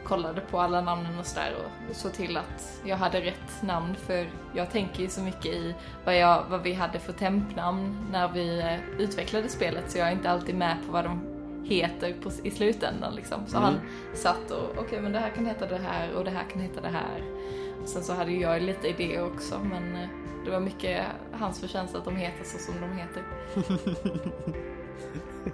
kollade 0.04 0.40
på 0.40 0.60
alla 0.60 0.80
namnen 0.80 1.18
och 1.18 1.26
sådär 1.26 1.54
och 1.90 1.96
såg 1.96 2.12
till 2.12 2.36
att 2.36 2.80
jag 2.84 2.96
hade 2.96 3.20
rätt 3.20 3.62
namn 3.62 3.94
för 3.94 4.30
jag 4.54 4.70
tänker 4.70 5.02
ju 5.02 5.08
så 5.08 5.20
mycket 5.20 5.46
i 5.46 5.74
vad, 6.04 6.18
jag, 6.18 6.44
vad 6.50 6.62
vi 6.62 6.72
hade 6.72 6.98
för 6.98 7.12
tempnamn 7.12 8.06
när 8.10 8.28
vi 8.28 8.58
eh, 8.60 9.00
utvecklade 9.00 9.48
spelet 9.48 9.90
så 9.90 9.98
jag 9.98 10.08
är 10.08 10.12
inte 10.12 10.30
alltid 10.30 10.54
med 10.54 10.76
på 10.86 10.92
vad 10.92 11.04
de 11.04 11.20
heter 11.64 12.14
på, 12.22 12.30
i 12.42 12.50
slutändan 12.50 13.14
liksom. 13.14 13.46
Så 13.46 13.56
mm. 13.56 13.68
han 13.68 13.80
satt 14.14 14.50
och 14.50 14.70
okej 14.70 14.84
okay, 14.84 15.00
men 15.00 15.12
det 15.12 15.18
här 15.18 15.30
kan 15.30 15.46
heta 15.46 15.66
det 15.66 15.78
här 15.78 16.12
och 16.14 16.24
det 16.24 16.30
här 16.30 16.44
kan 16.52 16.60
heta 16.60 16.80
det 16.80 16.88
här. 16.88 17.22
Och 17.82 17.88
sen 17.88 18.02
så 18.02 18.12
hade 18.12 18.32
jag 18.32 18.62
lite 18.62 18.88
idéer 18.88 19.26
också 19.26 19.58
men 19.58 19.96
eh, 19.96 20.08
det 20.44 20.50
var 20.50 20.60
mycket 20.60 21.04
hans 21.32 21.60
förtjänst 21.60 21.94
att 21.94 22.04
de 22.04 22.16
heter 22.16 22.44
så 22.44 22.58
som 22.58 22.74
de 22.80 22.92
heter. 22.98 23.22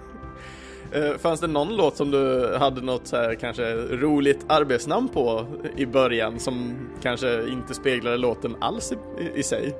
Uh, 0.95 1.17
fanns 1.17 1.39
det 1.39 1.47
någon 1.47 1.75
låt 1.75 1.97
som 1.97 2.11
du 2.11 2.55
hade 2.57 2.81
något 2.81 3.07
så 3.07 3.15
här, 3.15 3.35
kanske 3.35 3.73
roligt 3.75 4.45
arbetsnamn 4.47 5.09
på 5.09 5.45
i 5.75 5.85
början 5.85 6.39
som 6.39 6.75
kanske 7.01 7.47
inte 7.47 7.73
speglade 7.73 8.17
låten 8.17 8.55
alls 8.59 8.91
i, 8.91 9.23
i, 9.23 9.39
i 9.39 9.43
sig? 9.43 9.75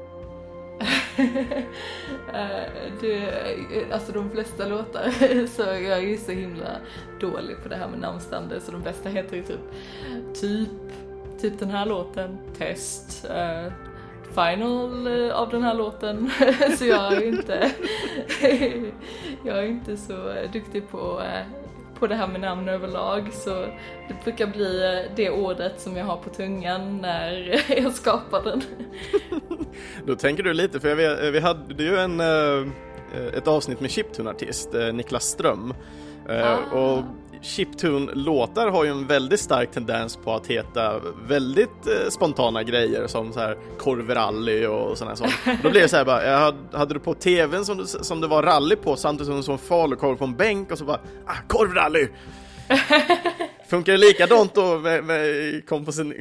Eh, 2.34 2.91
du, 3.01 3.14
eh, 3.14 3.93
alltså 3.93 4.12
de 4.12 4.30
flesta 4.32 4.68
låtar 4.68 5.12
så 5.47 5.62
jag 5.62 5.97
är 5.97 6.01
ju 6.01 6.18
så 6.18 6.32
himla 6.32 6.78
dålig 7.20 7.64
på 7.64 7.70
det 7.70 7.76
här 7.76 7.88
med 7.88 7.99
namnstander 7.99 8.59
så 8.59 8.72
de 8.72 8.82
bästa 8.82 9.09
heter 9.09 9.38
ju 9.38 9.43
typ 9.43 9.59
typ, 10.34 10.70
typ 11.41 11.59
den 11.59 11.70
här 11.70 11.86
låten, 11.86 12.38
test, 12.57 13.26
uh, 13.30 13.74
final 14.32 15.08
eh, 15.08 15.36
av 15.36 15.50
den 15.50 15.64
här 15.64 15.74
låten 15.74 16.32
så 16.78 16.86
jag 16.86 17.14
är 17.14 17.24
inte 17.28 17.72
jag 19.46 19.58
är 19.58 19.64
inte 19.68 19.98
så 19.98 20.34
duktig 20.54 20.90
på, 20.90 21.22
eh, 21.22 21.46
på 22.00 22.08
det 22.08 22.16
här 22.16 22.28
med 22.28 22.42
namn 22.42 22.70
överlag 22.70 23.34
så 23.34 23.50
det 24.08 24.24
brukar 24.24 24.48
bli 24.48 24.84
eh, 24.84 25.16
det 25.16 25.30
ordet 25.30 25.80
som 25.82 25.98
jag 25.98 26.06
har 26.06 26.18
på 26.18 26.30
tungan 26.30 26.98
när 26.98 27.62
jag 27.82 27.94
skapar 27.94 28.44
den. 28.44 28.62
Då 30.06 30.16
tänker 30.16 30.44
du 30.44 30.54
lite, 30.54 30.80
för 30.80 30.90
jag 30.90 30.96
vet, 30.96 31.34
vi 31.34 31.40
hade 31.40 31.84
ju 31.84 31.98
en, 31.98 32.20
eh, 32.20 32.68
ett 33.38 33.48
avsnitt 33.48 33.80
med 33.80 33.90
chiptune-artist, 33.90 34.76
eh, 34.76 34.94
Niklas 34.94 35.24
Ström. 35.26 35.74
Eh, 36.30 36.48
Ah. 36.52 36.58
Och 36.58 37.04
chiptune-låtar 37.42 38.68
har 38.68 38.84
ju 38.84 38.89
en 38.89 39.08
väldigt 39.08 39.39
stark 39.39 39.72
tendens 39.72 40.16
på 40.16 40.34
att 40.34 40.48
heta 40.48 41.02
väldigt 41.28 41.88
eh, 41.88 42.10
spontana 42.10 42.64
grejer 42.64 43.08
som 43.08 43.34
så 43.34 43.39
här 43.39 43.58
korvrally 43.78 44.66
och 44.66 44.98
sådana 44.98 45.16
sånt. 45.16 45.34
Då 45.64 45.70
blev 45.70 45.84
det 45.84 45.89
så 45.89 45.98
här 45.98 46.06
bara, 46.06 46.26
jag 46.26 46.54
hade, 46.72 46.94
du 46.94 47.00
på 47.00 47.14
tvn 47.14 47.66
som, 47.66 47.88
som 47.88 48.22
det 48.22 48.28
var 48.28 48.44
rally 48.44 48.76
på 48.76 48.96
samtidigt 48.96 49.28
som 49.28 49.38
du 49.38 49.44
såg 49.44 49.60
falukorv 49.60 50.18
på 50.18 50.24
en 50.24 50.36
bänk 50.36 50.72
och 50.72 50.78
så 50.78 50.86
bara, 50.86 51.00
ah, 51.26 51.36
korvrally! 51.48 52.08
Funkar 53.70 53.92
det 53.92 53.98
likadant 53.98 54.54
då 54.54 54.80
med, 54.80 55.04
med 55.04 55.68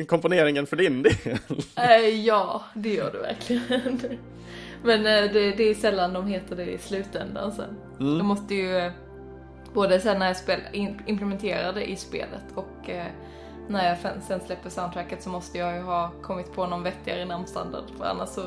komponeringen 0.09 0.67
för 0.67 0.77
din 0.77 1.03
del? 1.03 1.13
Eh, 1.77 2.09
ja, 2.09 2.65
det 2.75 2.95
gör 2.95 3.13
det 3.13 3.19
verkligen. 3.19 4.01
Men 4.85 5.07
eh, 5.07 5.33
det, 5.33 5.51
det 5.51 5.71
är 5.71 5.75
sällan 5.75 6.13
de 6.13 6.27
heter 6.27 6.57
det 6.57 6.73
i 6.73 6.79
slutändan 6.79 7.53
sen. 7.53 7.77
Mm. 8.01 8.19
De 8.19 8.27
måste 8.27 8.55
ju, 8.55 8.93
både 9.75 10.01
sen 10.01 10.19
när 10.19 10.27
jag 10.27 10.37
spel, 10.37 10.61
implementerar 11.07 11.73
det 11.73 11.91
i 11.91 11.97
spelet 11.97 12.45
och 12.55 12.91
eh, 12.91 13.07
när 13.69 13.89
jag 13.89 13.99
sen- 13.99 14.23
sen 14.23 14.41
släpper 14.41 14.71
soundtracket 14.71 15.23
så 15.23 15.31
måste 15.31 15.59
jag 15.59 15.75
ju 15.77 15.83
ha 15.83 16.11
kommit 16.23 16.53
på 16.55 16.67
någon 16.67 16.83
vettigare 16.83 17.25
namnstandard 17.25 17.85
för 17.99 18.05
annars 18.05 18.29
så 18.29 18.43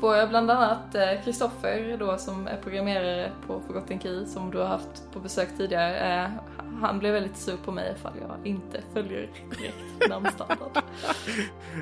får 0.00 0.16
jag 0.16 0.28
bland 0.28 0.50
annat 0.50 0.94
eh, 0.94 1.22
Kristoffer 1.24 1.96
då 1.98 2.18
som 2.18 2.46
är 2.46 2.56
programmerare 2.62 3.30
på 3.46 3.60
Forgotten 3.66 4.00
Key 4.00 4.26
som 4.26 4.50
du 4.50 4.58
har 4.58 4.66
haft 4.66 5.12
på 5.12 5.18
besök 5.20 5.48
tidigare. 5.56 6.22
Eh, 6.24 6.30
han 6.80 6.98
blev 6.98 7.12
väldigt 7.12 7.36
sur 7.36 7.56
på 7.64 7.72
mig 7.72 7.94
ifall 7.98 8.12
jag 8.20 8.46
inte 8.46 8.80
följer 8.94 9.28
korrekt 9.50 10.08
namnstandard. 10.08 10.58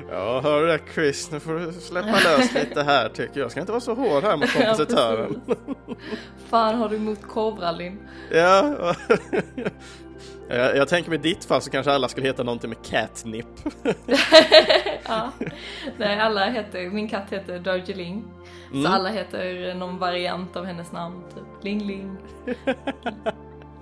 Ja, 0.09 0.41
hör 0.43 0.61
du 0.61 0.67
det 0.67 0.79
Chris, 0.93 1.31
nu 1.31 1.39
får 1.39 1.53
du 1.53 1.71
släppa 1.73 2.11
lös 2.11 2.53
lite 2.53 2.83
här 2.83 3.09
tycker 3.09 3.39
jag. 3.39 3.43
Jag 3.43 3.51
ska 3.51 3.59
inte 3.59 3.71
vara 3.71 3.81
så 3.81 3.93
hård 3.93 4.23
här 4.23 4.37
mot 4.37 4.53
kompositören. 4.57 5.41
Ja. 5.45 5.55
Fan 6.49 6.75
har 6.75 6.89
du 6.89 6.95
emot 6.95 7.27
korvrallyn? 7.27 7.99
Ja, 8.31 8.75
jag, 10.49 10.77
jag 10.77 10.87
tänker 10.87 11.09
med 11.09 11.19
ditt 11.21 11.45
fall 11.45 11.61
så 11.61 11.69
kanske 11.69 11.91
alla 11.91 12.07
skulle 12.07 12.27
heta 12.27 12.43
någonting 12.43 12.69
med 12.69 12.85
catnip. 12.85 13.47
ja. 15.07 15.31
Nej, 15.97 16.19
alla 16.19 16.45
heter, 16.45 16.89
min 16.89 17.09
katt 17.09 17.31
heter 17.33 17.59
Darjeeling. 17.59 18.23
Mm. 18.71 18.83
Så 18.83 18.89
alla 18.91 19.09
heter 19.09 19.73
någon 19.73 19.97
variant 19.97 20.55
av 20.55 20.65
hennes 20.65 20.91
namn, 20.91 21.23
typ 21.35 21.63
Ling 21.63 21.83
Ling. 21.83 22.17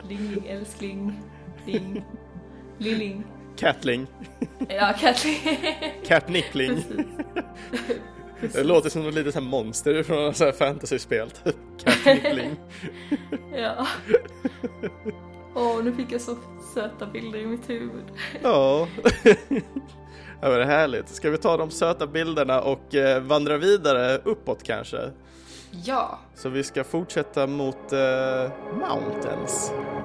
Ling 0.10 0.30
Ling 0.32 0.46
älskling. 0.48 1.20
Ling. 1.66 2.04
Lilling. 2.78 3.24
Catling, 3.58 4.08
Ja, 4.70 4.94
Kathleen. 5.00 5.58
catnippling. 6.08 6.84
Det 8.54 8.64
låter 8.64 8.90
som 8.90 9.04
något 9.04 9.14
litet 9.14 9.34
så 9.34 9.40
här 9.40 9.48
monster 9.48 10.04
från 10.04 10.18
något 10.26 10.38
så 10.38 10.46
här 10.46 10.52
fantasyspel. 10.52 11.30
typ. 11.30 11.56
Catnippling. 11.84 12.56
Ja. 13.56 13.88
Åh, 15.56 15.84
nu 15.84 15.94
fick 15.94 16.12
jag 16.12 16.22
så 16.22 16.36
söta 16.74 17.06
bilder 17.06 17.40
i 17.40 17.46
mitt 17.46 17.70
huvud. 17.70 18.04
Ja. 18.44 18.88
Ja 20.42 20.50
men 20.50 20.52
det 20.58 20.64
är 20.64 20.66
härligt. 20.66 21.10
Ska 21.10 21.30
vi 21.30 21.38
ta 21.38 21.58
de 21.58 21.72
söta 21.72 22.08
bilderna 22.08 22.62
och 22.62 22.96
eh, 22.96 23.22
vandra 23.24 23.58
vidare 23.58 24.18
uppåt 24.18 24.64
kanske? 24.64 24.98
Ja. 25.72 26.20
Så 26.36 26.50
vi 26.50 26.64
ska 26.64 26.84
fortsätta 26.84 27.48
mot 27.48 27.94
eh, 27.94 28.52
Mountains. 28.74 29.72
Ja, 29.72 29.98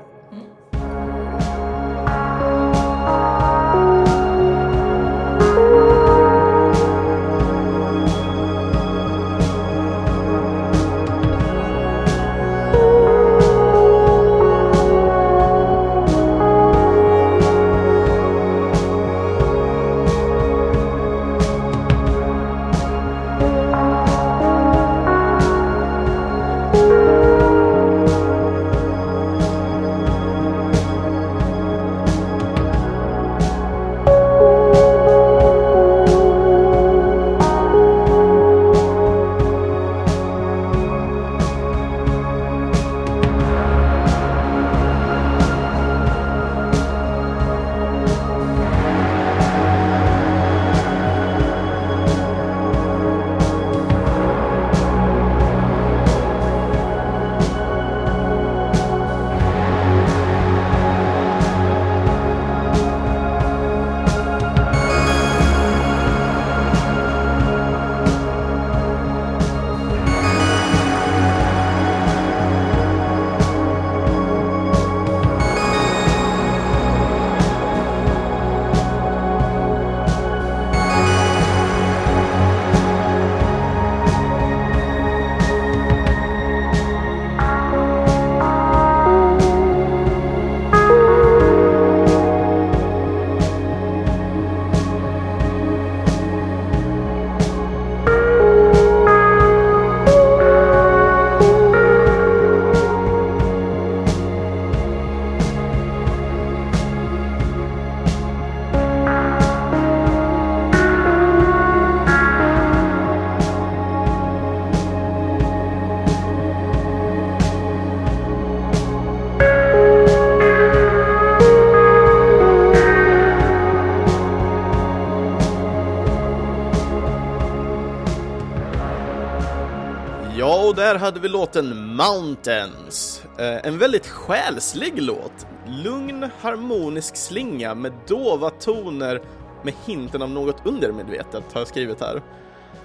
där 130.92 130.98
hade 130.98 131.20
vi 131.20 131.28
låten 131.28 131.96
Mountains. 131.96 133.22
Eh, 133.38 133.66
en 133.66 133.78
väldigt 133.78 134.06
själslig 134.06 135.02
låt. 135.02 135.46
Lugn, 135.66 136.30
harmonisk 136.40 137.16
slinga 137.16 137.74
med 137.74 137.92
dova 138.08 138.50
toner 138.50 139.22
med 139.62 139.74
hinten 139.86 140.22
av 140.22 140.30
något 140.30 140.66
undermedvetet 140.66 141.44
har 141.52 141.60
jag 141.60 141.68
skrivit 141.68 142.00
här. 142.00 142.22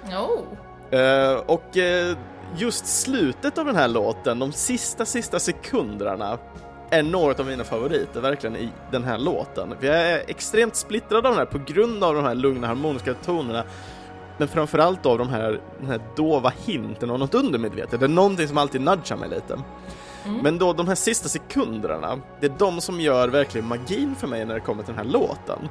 Oh. 0.06 1.00
Eh, 1.00 1.38
och 1.38 1.78
eh, 1.78 2.18
just 2.58 2.86
slutet 2.86 3.58
av 3.58 3.66
den 3.66 3.76
här 3.76 3.88
låten, 3.88 4.40
de 4.40 4.52
sista, 4.52 5.06
sista 5.06 5.40
sekunderna 5.40 6.38
är 6.90 7.04
några 7.04 7.34
av 7.34 7.46
mina 7.46 7.64
favoriter 7.64 8.22
verkligen 8.22 8.56
i 8.56 8.70
den 8.92 9.04
här 9.04 9.18
låten. 9.18 9.76
Jag 9.82 9.96
är 9.96 10.24
extremt 10.28 10.76
splittrad 10.76 11.26
av 11.26 11.32
den 11.32 11.40
här 11.40 11.46
på 11.46 11.60
grund 11.74 12.04
av 12.04 12.16
de 12.16 12.24
här 12.24 12.36
lugna 12.36 12.68
harmoniska 12.68 13.14
tonerna 13.14 13.64
men 14.38 14.48
framförallt 14.48 15.06
av 15.06 15.18
de 15.18 15.30
här, 15.30 15.62
den 15.80 15.88
här 15.88 16.02
dova 16.16 16.54
hinten 16.66 17.10
av 17.10 17.20
något 17.20 17.34
undermedvetet. 17.34 18.00
Det 18.00 18.06
är 18.06 18.10
någonting 18.10 18.48
som 18.48 18.58
alltid 18.58 18.82
nudgar 18.82 19.18
mig 19.18 19.30
lite. 19.30 19.60
Men 20.44 20.58
då 20.58 20.74
de 20.74 20.88
här 20.88 20.96
sista 20.96 21.30
sekunderna, 21.30 22.22
det 22.40 22.46
är 22.46 22.56
de 22.60 22.82
som 22.82 23.02
gör 23.02 23.28
verkligen 23.28 23.68
magin 23.68 24.16
för 24.16 24.28
mig 24.28 24.46
när 24.46 24.54
det 24.54 24.60
kommer 24.60 24.84
till 24.84 24.94
den 24.96 25.06
här 25.06 25.12
låten. 25.12 25.70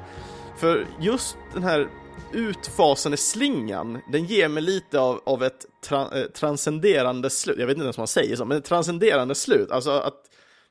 För 0.58 0.86
just 1.00 1.36
den 1.54 1.62
här 1.62 1.88
utfasande 2.32 3.16
slingan, 3.16 4.00
den 4.12 4.24
ger 4.24 4.48
mig 4.48 4.62
lite 4.62 5.00
av, 5.00 5.20
av 5.26 5.42
ett 5.42 5.66
tra, 5.84 6.18
eh, 6.18 6.24
transcenderande 6.24 7.30
slut. 7.30 7.58
Jag 7.58 7.66
vet 7.66 7.74
inte 7.74 7.84
ens 7.84 7.96
vad 7.96 8.02
man 8.02 8.08
säger 8.08 8.36
så, 8.36 8.44
men 8.44 8.58
ett 8.58 8.64
transcenderande 8.64 9.34
slut. 9.34 9.70
Alltså 9.70 9.90
att 9.90 10.22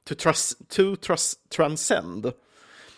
to, 0.08 0.16
trans, 0.16 0.58
to 0.70 0.96
trans, 0.96 1.36
transcend. 1.56 2.32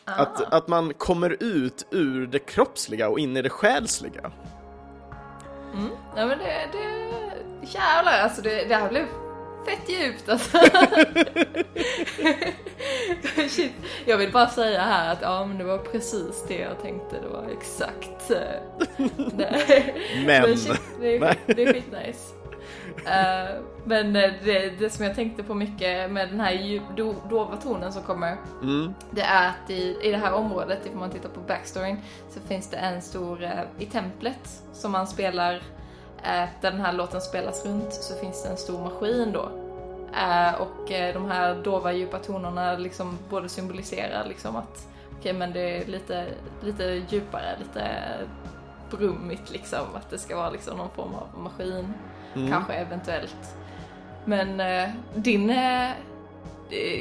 Att, 0.05 0.53
att 0.53 0.67
man 0.67 0.93
kommer 0.93 1.37
ut 1.39 1.85
ur 1.91 2.27
det 2.27 2.39
kroppsliga 2.39 3.09
och 3.09 3.19
in 3.19 3.37
i 3.37 3.41
det 3.41 3.49
själsliga. 3.49 4.31
Mm. 5.73 5.89
Ja 6.15 6.25
men 6.25 6.37
det, 6.37 6.67
det, 6.71 6.87
jävlar 7.67 8.19
alltså 8.19 8.41
det, 8.41 8.65
det 8.65 8.75
här 8.75 8.89
blev 8.89 9.05
fett 9.65 9.89
djupt 9.89 10.29
alltså. 10.29 10.57
Shit. 13.49 13.71
Jag 14.05 14.17
vill 14.17 14.31
bara 14.31 14.47
säga 14.49 14.81
här 14.81 15.13
att 15.13 15.21
ja 15.21 15.45
men 15.45 15.57
det 15.57 15.63
var 15.63 15.77
precis 15.77 16.43
det 16.47 16.57
jag 16.57 16.81
tänkte, 16.81 17.15
det 17.21 17.27
var 17.27 17.45
exakt. 17.57 18.31
eh, 18.31 18.61
det. 19.37 19.93
Men. 20.25 20.57
shit, 20.57 20.81
det 21.01 21.17
är, 21.17 21.35
det 21.45 21.63
är 21.63 21.73
skitnice. 21.73 22.33
Eh, 23.05 23.55
men 23.83 24.15
eh, 24.15 24.31
det, 24.43 24.69
det 24.79 24.89
som 24.89 25.05
jag 25.05 25.15
tänkte 25.15 25.43
på 25.43 25.53
mycket 25.53 26.11
med 26.11 26.29
den 26.29 26.39
här 26.39 26.51
djup, 26.51 26.83
do, 26.97 27.15
dova 27.29 27.57
tonen 27.57 27.93
som 27.93 28.03
kommer, 28.03 28.37
Mm. 28.61 28.93
det 29.11 29.21
är 29.21 29.47
att 29.49 29.69
i, 29.69 29.97
i 30.01 30.11
det 30.11 30.17
här 30.17 30.33
området, 30.33 30.85
ifall 30.85 30.99
man 30.99 31.09
tittar 31.11 31.29
på 31.29 31.39
backstoryn, 31.39 31.97
så 32.29 32.39
finns 32.39 32.69
det 32.69 32.77
en 32.77 33.01
stor, 33.01 33.43
eh, 33.43 33.51
i 33.79 33.85
templet 33.85 34.61
som 34.73 34.91
man 34.91 35.07
spelar, 35.07 35.61
där 36.61 36.71
den 36.71 36.81
här 36.81 36.93
låten 36.93 37.21
spelas 37.21 37.65
runt, 37.65 37.93
så 37.93 38.15
finns 38.15 38.43
det 38.43 38.49
en 38.49 38.57
stor 38.57 38.79
maskin 38.79 39.31
då. 39.31 39.49
Och 40.59 40.89
de 41.13 41.25
här 41.31 41.55
dova 41.63 41.93
djupa 41.93 42.19
tonerna 42.19 42.77
liksom 42.77 43.17
både 43.29 43.49
symboliserar 43.49 44.25
liksom 44.27 44.55
att 44.55 44.87
okej 45.19 45.33
men 45.33 45.53
det 45.53 45.77
är 45.77 45.85
lite, 45.85 46.25
lite 46.61 46.83
djupare, 47.09 47.55
lite 47.59 47.89
brummigt 48.91 49.51
liksom, 49.51 49.85
att 49.95 50.09
det 50.09 50.17
ska 50.17 50.35
vara 50.35 50.49
liksom 50.49 50.77
någon 50.77 50.89
form 50.89 51.13
av 51.15 51.41
maskin, 51.43 51.93
Mm. 52.37 52.51
kanske 52.51 52.73
eventuellt. 52.73 53.55
Men 54.25 54.59
eh, 54.59 54.89
din, 55.15 55.49
eh, 55.49 55.89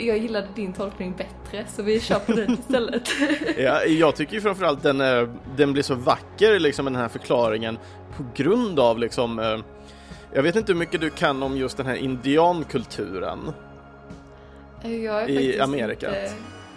jag 0.07 0.19
gillade 0.19 0.47
din 0.55 0.73
tolkning 0.73 1.15
bättre 1.17 1.65
så 1.69 1.83
vi 1.83 2.01
kör 2.01 2.19
på 2.19 2.33
den 2.33 2.53
istället. 2.53 3.09
Ja, 3.59 3.85
jag 3.85 4.17
tycker 4.17 4.35
ju 4.35 4.41
framförallt 4.41 4.83
den, 4.83 5.01
eh, 5.01 5.29
den 5.57 5.73
blir 5.73 5.83
så 5.83 5.95
vacker 5.95 6.59
liksom 6.61 6.85
den 6.85 6.97
här 6.97 7.09
förklaringen 7.09 7.79
på 8.17 8.25
grund 8.35 8.81
av 8.81 8.99
liksom 8.99 9.39
eh, 9.39 9.59
jag 10.33 10.43
vet 10.43 10.57
inte 10.57 10.73
hur 10.73 10.79
mycket 10.79 11.01
du 11.01 11.11
kan 11.11 11.43
om 11.43 11.57
just 11.57 11.77
den 11.77 11.87
här 11.87 11.95
indiankulturen. 11.97 13.53
jag 14.83 15.23
är 15.23 15.29
I 15.29 15.61
Amerika. 15.61 16.09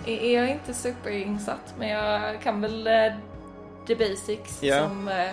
Inte, 0.06 0.26
jag 0.28 0.44
är 0.50 0.54
inte 0.54 0.74
superinsatt 0.74 1.74
men 1.80 1.90
jag 1.90 2.42
kan 2.42 2.62
väl 2.62 2.88
eh, 2.88 2.94
the 3.88 3.96
basics 3.96 4.64
Ja. 4.64 4.88
som 4.88 5.08
eh, 5.08 5.30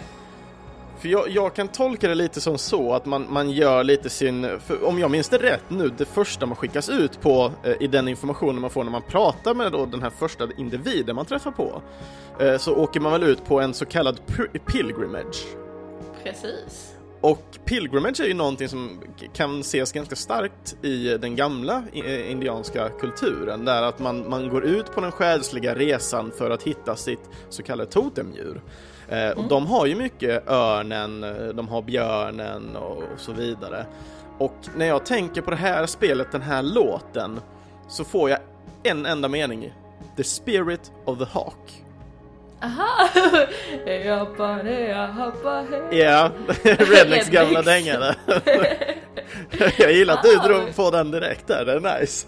För 0.98 1.08
jag, 1.08 1.28
jag 1.28 1.54
kan 1.54 1.68
tolka 1.68 2.08
det 2.08 2.14
lite 2.14 2.40
som 2.40 2.58
så 2.58 2.92
att 2.92 3.06
man, 3.06 3.26
man 3.32 3.50
gör 3.50 3.84
lite 3.84 4.10
sin, 4.10 4.58
om 4.82 4.98
jag 4.98 5.10
minns 5.10 5.28
det 5.28 5.38
rätt 5.38 5.70
nu, 5.70 5.90
det 5.98 6.04
första 6.04 6.46
man 6.46 6.56
skickas 6.56 6.88
ut 6.88 7.20
på 7.20 7.52
eh, 7.64 7.72
i 7.80 7.86
den 7.86 8.08
informationen 8.08 8.60
man 8.60 8.70
får 8.70 8.84
när 8.84 8.90
man 8.90 9.02
pratar 9.02 9.54
med 9.54 9.72
då 9.72 9.86
den 9.86 10.02
här 10.02 10.10
första 10.10 10.48
individen 10.56 11.16
man 11.16 11.26
träffar 11.26 11.50
på, 11.50 11.82
eh, 12.40 12.58
så 12.58 12.74
åker 12.76 13.00
man 13.00 13.12
väl 13.12 13.22
ut 13.22 13.44
på 13.44 13.60
en 13.60 13.74
så 13.74 13.86
kallad 13.86 14.20
pilgrimage. 14.66 15.44
precis. 16.22 16.92
Och 17.20 17.58
pilgrimage 17.64 18.20
är 18.20 18.26
ju 18.26 18.34
någonting 18.34 18.68
som 18.68 19.00
kan 19.32 19.60
ses 19.60 19.92
ganska 19.92 20.16
starkt 20.16 20.76
i 20.84 21.18
den 21.18 21.36
gamla 21.36 21.82
eh, 21.92 22.30
indianska 22.30 22.88
kulturen, 22.88 23.64
där 23.64 23.82
att 23.82 23.98
man, 23.98 24.28
man 24.28 24.48
går 24.48 24.64
ut 24.64 24.94
på 24.94 25.00
den 25.00 25.12
själsliga 25.12 25.74
resan 25.74 26.32
för 26.38 26.50
att 26.50 26.62
hitta 26.62 26.96
sitt 26.96 27.30
så 27.48 27.62
kallade 27.62 27.90
totemdjur. 27.90 28.60
Eh, 29.08 29.30
och 29.30 29.44
de 29.44 29.66
har 29.66 29.86
ju 29.86 29.94
mycket 29.94 30.48
örnen, 30.48 31.24
eh, 31.24 31.48
de 31.54 31.68
har 31.68 31.82
björnen 31.82 32.76
och, 32.76 32.96
och 32.96 33.20
så 33.20 33.32
vidare. 33.32 33.86
Och 34.38 34.54
när 34.76 34.86
jag 34.86 35.06
tänker 35.06 35.42
på 35.42 35.50
det 35.50 35.56
här 35.56 35.86
spelet, 35.86 36.32
den 36.32 36.42
här 36.42 36.62
låten, 36.62 37.40
så 37.88 38.04
får 38.04 38.30
jag 38.30 38.38
en 38.82 39.06
enda 39.06 39.28
mening. 39.28 39.72
The 40.16 40.24
spirit 40.24 40.92
of 41.04 41.18
the 41.18 41.24
hawk. 41.24 41.82
Aha! 42.62 43.08
jag 43.86 44.18
hoppar 44.18 44.62
ner, 44.62 44.88
jag 44.88 45.08
hoppar 45.08 45.66
hej. 45.70 45.98
Ja, 46.00 46.30
Rednecks 46.62 47.28
gamla 47.28 47.62
dänga 47.62 47.98
där. 47.98 48.16
Jag 49.78 49.92
gillar 49.92 50.14
att 50.14 50.22
du 50.22 50.36
drog 50.36 50.76
på 50.76 50.90
den 50.90 51.10
direkt 51.10 51.46
där, 51.46 51.64
det 51.64 51.72
är 51.72 52.00
nice. 52.00 52.26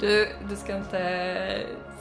Du, 0.00 0.28
du 0.50 0.56
ska 0.56 0.76
inte 0.76 0.98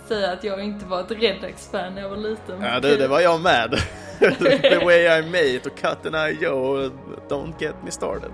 säga 0.09 0.31
att 0.31 0.43
jag 0.43 0.63
inte 0.63 0.85
var 0.85 1.01
ett 1.01 1.11
Rednex-fan 1.11 1.95
när 1.95 2.01
jag 2.01 2.09
var 2.09 2.17
liten. 2.17 2.61
Ja 2.61 2.79
du, 2.79 2.97
det 2.97 3.07
var 3.07 3.19
jag 3.19 3.41
med. 3.41 3.79
The 4.61 4.85
way 4.85 5.19
I 5.19 5.21
made 5.21 5.59
to 5.59 5.69
cut 5.69 6.05
an 6.05 6.15
eye 6.15 6.37
Joe, 6.41 6.91
don't 7.29 7.53
get 7.59 7.75
me 7.85 7.91
started. 7.91 8.31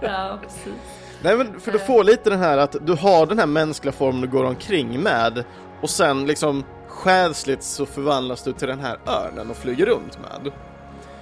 Ja, 0.00 0.38
precis. 0.42 0.74
Nej 1.22 1.36
men 1.36 1.60
för 1.60 1.72
du 1.72 1.78
får 1.78 2.04
lite 2.04 2.30
den 2.30 2.38
här 2.38 2.58
att 2.58 2.76
du 2.86 2.92
har 2.92 3.26
den 3.26 3.38
här 3.38 3.46
mänskliga 3.46 3.92
formen 3.92 4.20
du 4.20 4.28
går 4.28 4.44
omkring 4.44 5.02
med 5.02 5.44
och 5.82 5.90
sen 5.90 6.26
liksom 6.26 6.64
själsligt 6.88 7.62
så 7.62 7.86
förvandlas 7.86 8.42
du 8.42 8.52
till 8.52 8.68
den 8.68 8.80
här 8.80 8.98
örnen 9.06 9.50
och 9.50 9.56
flyger 9.56 9.86
runt 9.86 10.18
med. 10.18 10.52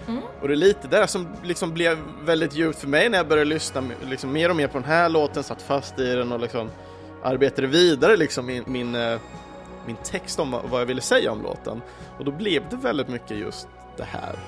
Mm. 0.09 0.23
Och 0.41 0.49
det 0.49 0.55
är 0.55 0.57
lite 0.57 0.89
där 0.89 1.07
som 1.07 1.29
liksom 1.43 1.73
blev 1.73 1.99
väldigt 2.25 2.55
djupt 2.55 2.79
för 2.79 2.89
mig 2.89 3.09
när 3.09 3.19
jag 3.19 3.29
började 3.29 3.51
lyssna 3.51 3.83
liksom 4.09 4.33
mer 4.33 4.51
och 4.51 4.57
mer 4.57 4.67
på 4.67 4.79
den 4.79 4.89
här 4.89 5.09
låten, 5.09 5.43
satt 5.43 5.63
fast 5.63 5.99
i 5.99 6.15
den 6.15 6.33
och 6.33 6.41
liksom 6.41 6.71
arbetade 7.23 7.67
vidare 7.67 8.17
liksom 8.17 8.47
min, 8.47 8.65
min, 8.67 8.95
eh, 8.95 9.19
min 9.87 9.97
text 9.97 10.39
om 10.39 10.51
vad- 10.51 10.81
jag 10.81 10.87
ville 10.87 11.01
säga 11.01 11.33
om 11.33 11.43
låten. 11.43 11.83
Och 12.19 12.25
då 12.25 12.31
blev 12.31 12.69
det 12.69 12.77
väldigt 12.77 13.09
mycket 13.09 13.37
just 13.39 13.69
det 13.97 14.05
här. 14.05 14.39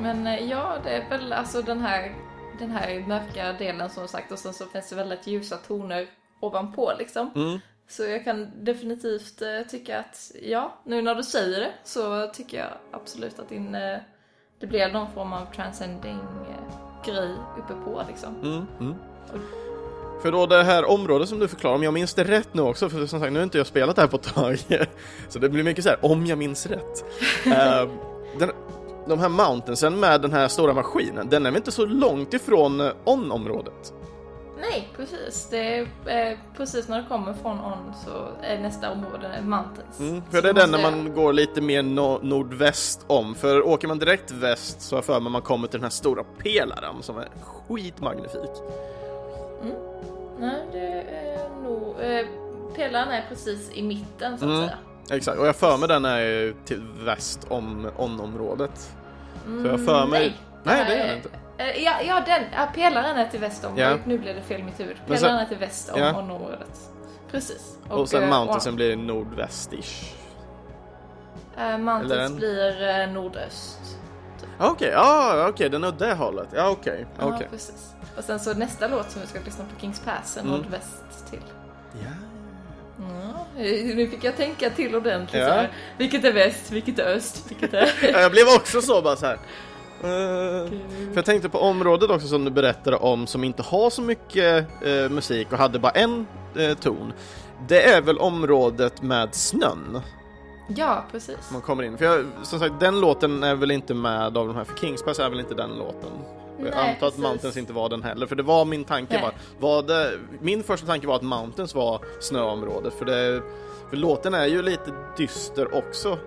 Men 0.00 0.26
eh, 0.26 0.50
ja, 0.50 0.76
det 0.84 0.90
är 0.90 1.08
väl 1.10 1.32
alltså 1.32 1.62
den 1.62 1.80
här, 1.80 2.14
den 2.58 2.70
här 2.70 3.04
mörka 3.08 3.52
delen 3.52 3.90
som 3.90 4.08
sagt 4.08 4.32
och 4.32 4.38
sen 4.38 4.52
så 4.54 4.64
finns 4.66 4.90
det 4.90 4.96
väldigt 4.96 5.26
ljusa 5.26 5.56
toner 5.56 6.06
ovanpå 6.40 6.92
liksom. 6.98 7.30
Mm. 7.36 7.58
Så 7.88 8.02
jag 8.04 8.24
kan 8.24 8.64
definitivt 8.64 9.42
eh, 9.42 9.66
tycka 9.68 9.98
att 9.98 10.32
ja, 10.42 10.74
nu 10.84 11.02
när 11.02 11.14
du 11.14 11.22
säger 11.22 11.60
det 11.60 11.72
så 11.84 12.26
tycker 12.26 12.58
jag 12.58 12.68
absolut 12.92 13.38
att 13.38 13.48
din, 13.48 13.74
eh, 13.74 13.98
det 14.60 14.66
blir 14.66 14.92
någon 14.92 15.12
form 15.12 15.32
av 15.32 15.46
transcending 15.54 16.18
eh, 16.48 17.04
grej 17.12 17.34
uppe 17.58 17.74
på 17.84 18.02
liksom. 18.08 18.36
Mm, 18.42 18.66
mm. 18.80 18.94
För 20.22 20.32
då 20.32 20.46
det 20.46 20.62
här 20.62 20.84
området 20.84 21.28
som 21.28 21.38
du 21.38 21.48
förklarar, 21.48 21.74
om 21.76 21.82
jag 21.82 21.94
minns 21.94 22.14
det 22.14 22.24
rätt 22.24 22.48
nu 22.54 22.62
också, 22.62 22.88
för 22.88 23.06
som 23.06 23.20
sagt 23.20 23.32
nu 23.32 23.38
har 23.38 23.44
inte 23.44 23.58
jag 23.58 23.66
spelat 23.66 23.96
det 23.96 24.02
här 24.02 24.08
på 24.08 24.16
ett 24.16 24.34
tag, 24.34 24.58
så 25.28 25.38
det 25.38 25.48
blir 25.48 25.62
mycket 25.64 25.84
så 25.84 25.90
här, 25.90 25.98
om 26.02 26.26
jag 26.26 26.38
minns 26.38 26.66
rätt. 26.66 27.04
Eh, 27.46 27.88
den, 28.38 28.50
de 29.08 29.18
här 29.18 29.28
mountainsen 29.28 30.00
med 30.00 30.20
den 30.20 30.32
här 30.32 30.48
stora 30.48 30.74
maskinen, 30.74 31.28
den 31.28 31.46
är 31.46 31.50
väl 31.50 31.56
inte 31.56 31.70
så 31.72 31.86
långt 31.86 32.34
ifrån 32.34 32.80
eh, 32.80 32.90
on-området? 33.04 33.92
Nej, 34.60 34.88
precis. 34.96 35.48
Det 35.50 35.58
är 35.78 35.80
eh, 36.32 36.38
precis 36.56 36.88
när 36.88 37.02
du 37.02 37.08
kommer 37.08 37.32
från 37.42 37.60
On 37.60 37.92
så 38.04 38.28
är 38.42 38.58
nästa 38.58 38.90
område 38.90 39.30
Mountains. 39.42 40.00
Mm, 40.00 40.22
Så 40.26 40.30
för 40.30 40.42
det 40.42 40.48
är 40.48 40.52
den 40.54 40.70
när 40.70 40.82
man 40.82 41.14
går 41.14 41.32
lite 41.32 41.60
mer 41.60 41.82
no- 41.82 42.18
nordväst 42.24 43.04
om, 43.06 43.34
för 43.34 43.66
åker 43.66 43.88
man 43.88 43.98
direkt 43.98 44.30
väst 44.30 44.80
så 44.82 44.94
har 44.94 44.98
jag 44.98 45.04
för 45.04 45.20
mig 45.20 45.32
man 45.32 45.42
kommer 45.42 45.68
till 45.68 45.78
den 45.78 45.84
här 45.84 45.90
stora 45.90 46.24
pelaren 46.24 47.02
som 47.02 47.18
är 47.18 47.28
skitmagnifik. 47.68 48.50
Nej, 50.40 50.64
det 50.72 51.02
är 51.02 51.48
nog... 51.62 51.94
Eh, 52.00 52.26
pelaren 52.76 53.08
är 53.08 53.24
precis 53.28 53.70
i 53.74 53.82
mitten 53.82 54.38
så 54.38 54.44
att 54.44 54.50
Mm. 54.50 54.66
säga. 54.66 54.78
Exakt, 55.10 55.38
och 55.38 55.46
jag 55.46 55.56
för 55.56 55.76
mig 55.76 55.88
den 55.88 56.04
är 56.04 56.54
till 56.64 56.82
väst 57.04 57.46
om 57.48 57.90
on-området. 57.96 58.90
Mm, 59.46 59.62
Så 59.64 59.68
jag 59.68 59.84
för 59.84 60.06
mig... 60.06 60.20
Nej, 60.20 60.36
Nej, 60.62 60.84
det 60.88 60.96
gör 60.98 61.06
det 61.06 61.16
inte. 61.16 61.28
Eh, 61.58 61.84
Ja, 61.84 61.92
ja, 62.06 62.22
den, 62.26 62.42
ja, 62.56 62.68
pelaren 62.74 63.16
är 63.16 63.28
till 63.28 63.40
väst 63.40 63.64
om. 63.64 63.78
Ja. 63.78 63.96
Nu 64.04 64.18
blev 64.18 64.34
det 64.34 64.42
fel 64.42 64.60
i 64.60 64.62
mitt 64.64 64.80
huvud. 64.80 64.96
Pelaren 65.06 65.20
sen- 65.20 65.36
är 65.38 65.44
till 65.46 65.58
väst 65.58 65.92
om 65.92 66.00
Ja. 66.00 66.18
området. 66.18 66.80
Precis. 67.30 67.78
Och, 67.90 68.08
sen 68.08 68.22
eh, 68.22 68.28
mountainsen 68.30 68.76
blir 68.76 68.96
nordvästish. 68.96 70.14
eh, 71.58 71.78
Mountains 71.78 72.36
blir 72.36 72.88
eh, 73.00 73.08
nordöst. 73.12 73.97
Okej, 74.60 74.88
ja 74.92 75.46
okej, 75.48 75.68
den 75.70 75.84
är 75.84 75.88
åt 75.88 75.98
det 75.98 76.14
hållet. 76.14 76.48
Ja 76.54 76.68
okej, 76.70 77.06
Ja, 77.18 77.24
okej. 77.34 77.48
precis. 77.50 77.92
Och 78.16 78.24
sen 78.24 78.40
så 78.40 78.54
nästa 78.54 78.88
låt 78.88 79.10
som 79.10 79.20
vi 79.20 79.26
ska 79.26 79.38
lyssna 79.44 79.64
på, 79.74 79.80
Kings 79.80 80.00
Pass, 80.00 80.36
är 80.36 80.40
Mm. 80.40 80.52
nordväst 80.52 81.26
till. 81.30 81.40
Ja. 81.92 82.08
Ja, 83.00 83.46
nu 83.94 84.08
fick 84.10 84.24
jag 84.24 84.36
tänka 84.36 84.70
till 84.70 84.96
ordentligt. 84.96 85.42
Ja. 85.42 85.48
så 85.48 85.52
här. 85.54 85.72
Vilket 85.98 86.24
är 86.24 86.32
väst, 86.32 86.70
vilket 86.72 86.98
är 86.98 87.04
öst, 87.14 87.44
vilket 87.48 87.74
är... 87.74 87.90
Ja, 88.12 88.20
Jag 88.20 88.30
blev 88.30 88.46
också 88.56 88.80
så 88.82 89.02
bara 89.02 89.16
så 89.16 89.26
här. 89.26 89.38
Eh, 90.02 90.68
för 91.08 91.14
jag 91.14 91.24
tänkte 91.24 91.48
på 91.48 91.58
området 91.58 92.10
också 92.10 92.28
som 92.28 92.44
du 92.44 92.50
berättade 92.50 92.96
om 92.96 93.26
som 93.26 93.44
inte 93.44 93.62
har 93.62 93.90
så 93.90 94.02
mycket 94.02 94.66
eh, 94.82 95.08
musik 95.10 95.52
och 95.52 95.58
hade 95.58 95.78
bara 95.78 95.92
en 95.92 96.26
eh, 96.56 96.74
ton. 96.74 97.12
Det 97.68 97.82
är 97.88 98.00
väl 98.02 98.18
området 98.18 99.02
med 99.02 99.34
snön 99.34 100.00
ja, 100.76 101.04
precis. 101.12 101.50
man 101.52 101.60
kommer 101.60 101.82
in. 101.82 101.98
För 101.98 102.04
jag, 102.04 102.24
som 102.42 102.58
sagt, 102.58 102.74
den 102.80 103.00
låten 103.00 103.42
är 103.42 103.54
väl 103.54 103.70
inte 103.70 103.94
med 103.94 104.36
av 104.36 104.46
de 104.46 104.56
här, 104.56 104.64
för 104.64 104.76
Kingspass 104.76 105.18
är 105.18 105.30
väl 105.30 105.40
inte 105.40 105.54
den 105.54 105.70
låten. 105.70 106.10
Och 106.58 106.66
jag 106.66 106.74
Nej, 106.74 106.90
antar 106.90 107.06
att 107.06 107.12
precis. 107.12 107.18
Mountains 107.18 107.56
inte 107.56 107.72
var 107.72 107.88
den 107.88 108.02
heller, 108.02 108.26
för 108.26 108.36
det 108.36 108.42
var 108.42 108.64
min 108.64 108.84
tanke 108.84 109.14
Nej. 109.14 109.22
var, 109.22 109.32
var 109.74 109.82
det, 109.82 110.10
min 110.40 110.62
första 110.62 110.86
tanke 110.86 111.06
var 111.06 111.16
att 111.16 111.22
Mountains 111.22 111.74
var 111.74 112.00
snöområdet, 112.20 112.94
för 112.94 113.04
det, 113.04 113.42
för 113.90 113.96
låten 113.96 114.34
är 114.34 114.46
ju 114.46 114.62
lite 114.62 114.92
dyster 115.16 115.74
också 115.74 116.18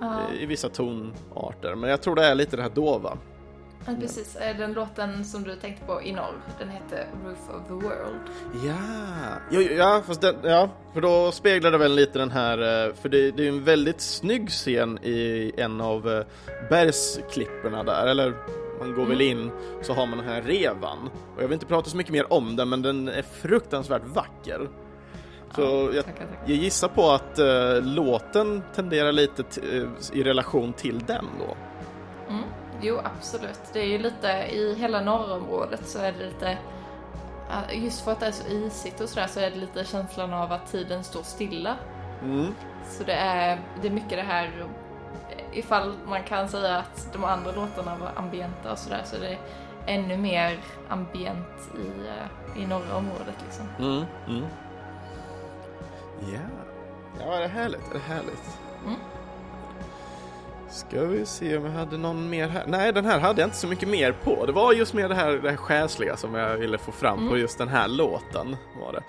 Ja. 0.00 0.16
i 0.40 0.46
vissa 0.46 0.68
tonarter, 0.68 1.74
men 1.74 1.90
jag 1.90 2.02
tror 2.02 2.14
det 2.14 2.24
är 2.24 2.34
lite 2.34 2.56
det 2.56 2.62
här 2.62 2.70
dova. 2.70 3.18
Ja, 3.86 3.92
precis. 4.00 4.36
Eh, 4.36 4.56
Den 4.56 4.72
låten 4.72 5.24
som 5.24 5.42
du 5.42 5.56
tänkte 5.56 5.84
på 5.86 6.02
i 6.02 6.12
norr, 6.12 6.34
den 6.58 6.68
heter 6.70 7.06
Roof 7.24 7.38
of 7.50 7.66
the 7.66 7.72
World. 7.72 8.20
Ja, 8.66 8.76
ja, 9.50 9.60
ja, 9.60 10.02
fast 10.06 10.20
den, 10.20 10.36
ja, 10.42 10.68
för 10.94 11.00
då 11.00 11.32
speglar 11.32 11.70
det 11.70 11.78
väl 11.78 11.94
lite 11.94 12.18
den 12.18 12.30
här, 12.30 12.58
eh, 12.88 12.94
för 12.94 13.08
det, 13.08 13.30
det 13.30 13.42
är 13.42 13.44
ju 13.44 13.48
en 13.48 13.64
väldigt 13.64 14.00
snygg 14.00 14.48
scen 14.50 14.98
i 15.02 15.52
en 15.56 15.80
av 15.80 16.08
eh, 16.10 16.24
bergsklipporna 16.70 17.84
där, 17.84 18.06
eller 18.06 18.34
man 18.80 18.94
går 18.94 19.06
väl 19.06 19.20
in 19.20 19.50
så 19.82 19.92
har 19.92 20.06
man 20.06 20.18
den 20.18 20.26
här 20.28 20.42
revan. 20.42 21.10
Och 21.36 21.42
jag 21.42 21.48
vill 21.48 21.52
inte 21.54 21.66
prata 21.66 21.90
så 21.90 21.96
mycket 21.96 22.12
mer 22.12 22.32
om 22.32 22.56
den, 22.56 22.68
men 22.68 22.82
den 22.82 23.08
är 23.08 23.22
fruktansvärt 23.22 24.02
vacker. 24.06 24.68
Så 25.54 25.60
Ja, 25.62 25.94
jag, 25.94 26.04
tackar, 26.04 26.26
tackar. 26.26 26.42
jag 26.46 26.56
gissar 26.56 26.88
på 26.88 27.10
att 27.10 27.38
eh, 27.38 27.82
låten 27.82 28.62
tenderar 28.74 29.12
lite 29.12 29.44
i 30.12 30.22
relation 30.22 30.72
till 30.72 30.98
den 30.98 31.24
då. 31.38 31.56
Jo, 32.82 33.00
absolut. 33.04 33.60
Det 33.72 33.80
är 33.80 33.86
ju 33.86 33.98
lite, 33.98 34.28
i 34.28 34.74
hela 34.74 35.00
norrområdet 35.00 35.88
så 35.88 35.98
är 35.98 36.12
det 36.12 36.26
lite, 36.26 36.58
just 37.72 38.04
för 38.04 38.12
att 38.12 38.20
det 38.20 38.26
är 38.26 38.32
så 38.32 38.48
isigt 38.48 39.00
och 39.00 39.08
sådär 39.08 39.26
så 39.26 39.40
är 39.40 39.50
det 39.50 39.56
lite 39.56 39.84
känslan 39.84 40.32
av 40.34 40.52
att 40.52 40.72
tiden 40.72 41.04
står 41.04 41.22
stilla. 41.22 41.76
Mm. 42.22 42.54
Så 42.84 43.04
det 43.04 43.12
är, 43.12 43.60
det 43.82 43.88
är 43.88 43.92
mycket 43.92 44.10
det 44.10 44.22
här, 44.22 44.66
ifall 45.52 45.96
man 46.06 46.22
kan 46.22 46.48
säga 46.48 46.78
att 46.78 47.08
de 47.12 47.24
andra 47.24 47.52
låtarna 47.52 47.96
var 47.96 48.12
ambienta 48.16 48.72
och 48.72 48.78
sådär 48.78 49.02
så 49.04 49.16
är 49.16 49.20
det 49.20 49.38
ännu 49.86 50.16
mer 50.16 50.58
ambient 50.88 51.70
i, 51.74 52.08
eh, 52.08 52.62
i 52.62 52.66
norra 52.66 52.96
området 52.96 53.34
liksom. 53.44 53.66
Mm. 53.78 54.04
Mm. 54.28 54.46
Ja. 56.20 56.40
Ja, 57.20 57.38
det 57.38 57.44
är 57.44 57.48
härligt, 57.48 57.90
det 57.92 57.98
är 57.98 58.14
härligt. 58.14 58.58
Mm. 58.86 58.96
Ska 60.70 61.04
vi 61.04 61.26
se 61.26 61.56
om 61.56 61.64
jag 61.64 61.72
hade 61.72 61.98
någon 61.98 62.30
mer 62.30 62.48
här. 62.48 62.64
Nej, 62.66 62.92
den 62.92 63.04
här 63.04 63.18
hade 63.18 63.40
jag 63.40 63.46
inte 63.46 63.56
så 63.56 63.66
mycket 63.66 63.88
mer 63.88 64.12
på. 64.12 64.46
Det 64.46 64.52
var 64.52 64.72
just 64.72 64.94
mer 64.94 65.08
det 65.08 65.14
här, 65.14 65.32
det 65.32 65.50
här 65.50 65.56
själsliga 65.56 66.16
som 66.16 66.34
jag 66.34 66.56
ville 66.56 66.78
få 66.78 66.92
fram 66.92 67.18
på 67.18 67.24
Mm. 67.24 67.38
just 67.40 67.58
den 67.58 67.68
här 67.68 67.88
låten. 67.88 68.56
Var 68.80 68.92
det. 68.92 69.02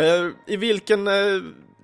Eh, 0.00 0.30
I 0.46 0.56
vilken, 0.56 1.08
eh, 1.08 1.14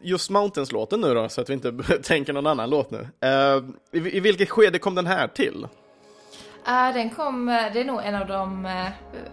just 0.02 0.30
Mountains-låten 0.30 1.00
nu 1.00 1.14
då, 1.14 1.28
så 1.28 1.40
att 1.40 1.48
vi 1.50 1.54
inte 1.54 1.72
tänker 2.02 2.32
någon 2.32 2.46
annan 2.46 2.70
låt 2.70 2.90
nu. 2.90 3.08
Eh, 3.20 3.62
i, 4.00 4.16
I 4.16 4.20
vilket 4.20 4.50
skede 4.50 4.78
kom 4.78 4.94
den 4.94 5.06
här 5.06 5.28
till? 5.28 5.68
Den 6.94 7.10
kom, 7.10 7.46
det 7.46 7.80
är 7.80 7.84
nog 7.84 8.00
en 8.04 8.14
av 8.14 8.26
de, 8.26 8.68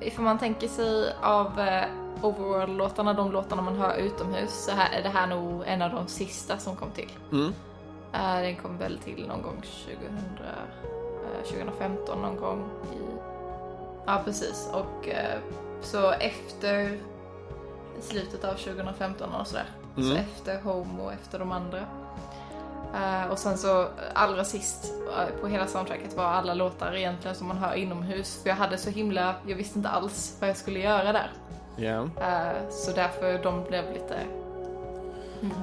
ifall 0.02 0.26
man 0.26 0.40
tänker 0.40 0.68
sig 0.68 1.14
av 1.22 1.52
Overworld-låtarna, 2.22 3.14
de 3.14 3.32
låtarna 3.32 3.62
man 3.62 3.76
hör 3.76 3.98
utomhus, 3.98 4.66
så 4.66 4.72
här, 4.72 5.00
är 5.00 5.04
det 5.04 5.10
här 5.10 5.28
nog 5.28 5.64
en 5.68 5.82
av 5.82 5.92
de 5.92 6.08
sista 6.08 6.58
som 6.58 6.76
kom 6.76 6.92
till. 6.92 7.10
Mm. 7.32 7.54
Eh, 8.14 8.42
den 8.42 8.56
kom 8.56 8.78
väl 8.78 8.98
till 8.98 9.28
någon 9.28 9.42
gång 9.42 9.62
2000, 9.62 10.18
eh, 10.40 11.44
2015 11.50 12.22
någon 12.22 12.36
gång 12.38 12.70
i... 12.94 12.98
Ja 14.06 14.22
precis 14.26 14.70
och 14.74 15.08
eh, 15.10 15.40
så 15.82 16.12
efter 16.12 16.98
slutet 18.02 18.44
av 18.44 18.54
2015 18.54 19.30
och 19.34 19.48
sådär. 19.48 19.66
Så 19.96 20.02
Mm. 20.02 20.18
efter 20.18 20.62
Home 20.62 21.04
och 21.04 21.14
efter 21.14 21.40
de 21.40 21.52
andra. 21.52 21.80
Eh, 22.96 23.32
och 23.32 23.40
sen 23.40 23.58
så 23.58 23.88
allra 24.14 24.44
sist 24.44 24.94
eh, 25.18 25.42
på 25.42 25.48
hela 25.48 25.68
soundtracket 25.68 26.14
var 26.18 26.24
alla 26.26 26.54
låtar 26.54 26.96
egentligen 26.96 27.36
som 27.36 27.48
man 27.48 27.58
hör 27.58 27.74
inomhus. 27.76 28.40
För 28.42 28.50
jag 28.50 28.56
hade 28.56 28.78
så 28.78 28.90
himla, 28.90 29.36
jag 29.48 29.56
visste 29.56 29.80
inte 29.80 29.90
alls 29.90 30.38
vad 30.40 30.50
jag 30.50 30.58
skulle 30.58 30.80
göra 30.80 31.12
där. 31.12 31.32
Eh, 32.22 32.70
så 32.70 32.92
därför 32.92 33.44
de 33.44 33.64
blev 33.64 33.92
lite 33.94 34.16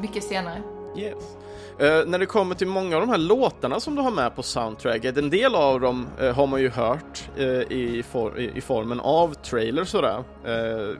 mycket 0.00 0.24
senare. 0.24 0.62
Yes. 0.96 1.36
Eh, 1.80 2.06
när 2.06 2.18
det 2.18 2.26
kommer 2.26 2.54
till 2.54 2.66
många 2.66 2.96
av 2.96 3.00
de 3.00 3.08
här 3.10 3.18
låtarna 3.18 3.80
som 3.80 3.94
du 3.94 4.02
har 4.02 4.10
med 4.10 4.36
på 4.36 4.42
soundtracket, 4.42 5.16
en 5.16 5.30
del 5.30 5.54
av 5.54 5.80
dem 5.80 6.08
eh, 6.20 6.34
har 6.34 6.46
man 6.46 6.60
ju 6.60 6.70
hört 6.70 7.28
eh, 7.36 7.44
i, 7.46 8.04
for, 8.10 8.38
i, 8.38 8.50
i 8.54 8.60
formen 8.60 9.00
av 9.00 9.34
trailers 9.34 9.88
sådär. 9.88 10.24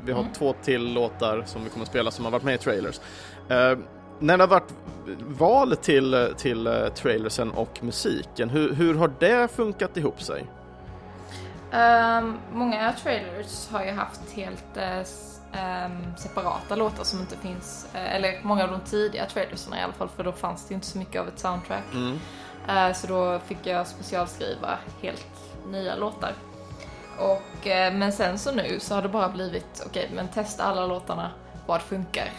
Vi 0.05 0.12
har 0.12 0.20
Mm. 0.20 0.33
två 0.33 0.55
till 0.62 0.93
låtar 0.93 1.43
som 1.47 1.64
vi 1.64 1.70
kommer 1.70 1.83
att 1.85 1.89
spela 1.91 2.11
som 2.11 2.24
har 2.24 2.33
varit 2.33 2.43
med 2.43 2.55
i 2.55 2.59
trailers. 2.59 3.01
När 4.18 4.37
det 4.39 4.43
har 4.43 4.49
varit 4.49 4.74
val 5.26 5.76
till, 5.76 6.28
till 6.37 6.89
trailersen 6.95 7.51
och 7.51 7.78
musiken, 7.85 8.51
hur, 8.51 8.72
hur 8.74 8.95
har 8.95 9.12
det 9.18 9.49
funkat 9.53 9.97
ihop 9.97 10.22
sig? 10.22 10.45
Ehm, 11.72 12.39
många 12.53 12.93
trailers 12.93 13.68
har 13.70 13.85
ju 13.85 13.91
haft 13.91 14.20
helt 14.33 14.76
ehm, 15.53 16.16
separata 16.16 16.76
låtar 16.76 17.05
som 17.05 17.20
inte 17.20 17.36
finns, 17.36 17.88
eh, 17.94 18.14
eller 18.14 18.40
många 18.42 18.64
av 18.64 18.70
de 18.70 18.80
tidiga 18.80 19.26
trailersarna 19.26 19.80
i 19.80 19.82
alla 19.82 19.92
fall, 19.92 20.09
för 20.09 20.24
då 20.24 20.32
fanns 20.32 20.68
det 20.68 20.72
ju 20.72 20.74
inte 20.74 20.86
så 20.86 20.98
mycket 20.98 21.20
av 21.20 21.28
ett 21.28 21.38
soundtrack. 21.38 21.94
Mm. 21.94 22.18
Eh, 22.68 22.92
så 22.92 23.07
då 23.07 23.38
fick 23.38 23.66
jag 23.66 23.86
specialskriva 23.86 24.78
helt 25.03 25.26
nya 25.66 25.96
låtar. 25.96 26.32
Och, 27.18 27.66
eh, 27.66 27.94
men 27.94 28.12
sen 28.12 28.38
så 28.38 28.53
nu 28.53 28.80
så 28.80 28.94
har 28.94 29.03
det 29.03 29.09
bara 29.09 29.28
blivit, 29.28 29.82
okej 29.86 30.11
men 30.14 30.28
testa 30.28 30.64
alla 30.64 30.86
låtarna, 30.86 31.30
vad 31.66 31.80
funkar? 31.80 32.30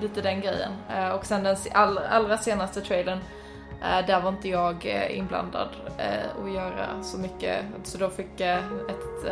Lite 0.00 0.20
den 0.20 0.40
grejen. 0.40 0.72
Och 1.14 1.26
sen 1.26 1.42
den 1.42 1.56
all, 1.72 1.98
allra 1.98 2.38
senaste 2.38 2.80
trailern, 2.80 3.18
där 3.80 4.20
var 4.20 4.28
inte 4.28 4.48
jag 4.48 4.86
inblandad 5.10 5.68
eh, 5.98 6.42
och 6.42 6.50
göra 6.50 7.02
så 7.02 7.18
mycket. 7.18 7.64
Så 7.82 7.98
då 7.98 8.10
fick 8.10 8.40
eh, 8.40 8.58
ett 8.88 9.24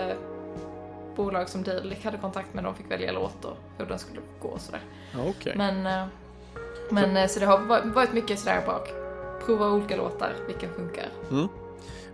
bolag 1.16 1.48
som 1.48 1.62
Delik 1.62 2.04
hade 2.04 2.18
kontakt 2.18 2.54
med, 2.54 2.64
de 2.64 2.74
fick 2.74 2.90
välja 2.90 3.12
låt 3.12 3.44
och 3.44 3.56
hur 3.78 3.86
den 3.86 3.98
skulle 3.98 4.20
gå 4.42 4.48
och 4.48 4.60
sådär. 4.60 4.80
Okej. 5.28 5.52
Men, 5.56 5.86
eh, 5.86 6.04
men 6.90 7.16
eh, 7.16 7.26
så 7.28 7.40
det 7.40 7.46
har 7.46 7.58
va- 7.58 7.82
varit 7.84 8.12
mycket 8.12 8.38
sådär 8.38 8.62
bak. 8.66 8.88
Prova 9.46 9.70
olika 9.70 9.96
låtar, 9.96 10.32
vilken 10.46 10.72
funkar. 10.74 11.06
Mm. 11.30 11.48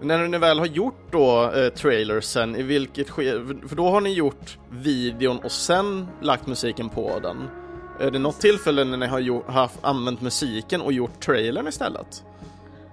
När 0.00 0.28
ni 0.28 0.38
väl 0.38 0.58
har 0.58 0.66
gjort 0.66 0.98
då 1.10 1.50
eh, 1.52 1.68
trailersen, 1.68 2.56
i 2.56 2.62
vilket 2.62 3.10
skede, 3.10 3.68
för 3.68 3.76
då 3.76 3.88
har 3.88 4.00
ni 4.00 4.12
gjort 4.12 4.58
videon 4.70 5.38
och 5.38 5.52
sen 5.52 6.08
lagt 6.20 6.46
musiken 6.46 6.88
på 6.88 7.18
den. 7.22 7.48
Är 8.00 8.10
det 8.10 8.18
något 8.18 8.40
tillfälle 8.40 8.84
när 8.84 8.96
ni 8.96 9.06
har 9.06 9.18
gjort, 9.18 9.48
haft, 9.50 9.78
använt 9.84 10.20
musiken 10.20 10.80
och 10.80 10.92
gjort 10.92 11.20
trailern 11.20 11.68
istället? 11.68 12.24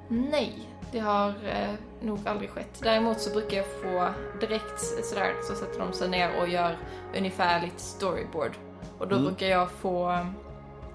Nej, 0.07 0.69
det 0.95 1.01
har 1.01 1.27
eh, 1.29 1.73
nog 2.01 2.19
aldrig 2.27 2.49
skett. 2.49 2.79
Däremot 2.83 3.21
så 3.21 3.29
brukar 3.29 3.57
jag 3.57 3.65
få 3.65 4.09
direkt 4.39 4.79
sådär 5.05 5.33
så 5.43 5.55
sätter 5.55 5.79
de 5.79 5.93
sig 5.93 6.09
ner 6.09 6.29
och 6.41 6.47
gör 6.47 6.77
ungefärligt 7.17 7.79
storyboard. 7.79 8.51
Och 8.99 9.07
då 9.07 9.15
Mm. 9.15 9.27
brukar 9.27 9.47
jag 9.47 9.71
få 9.71 10.25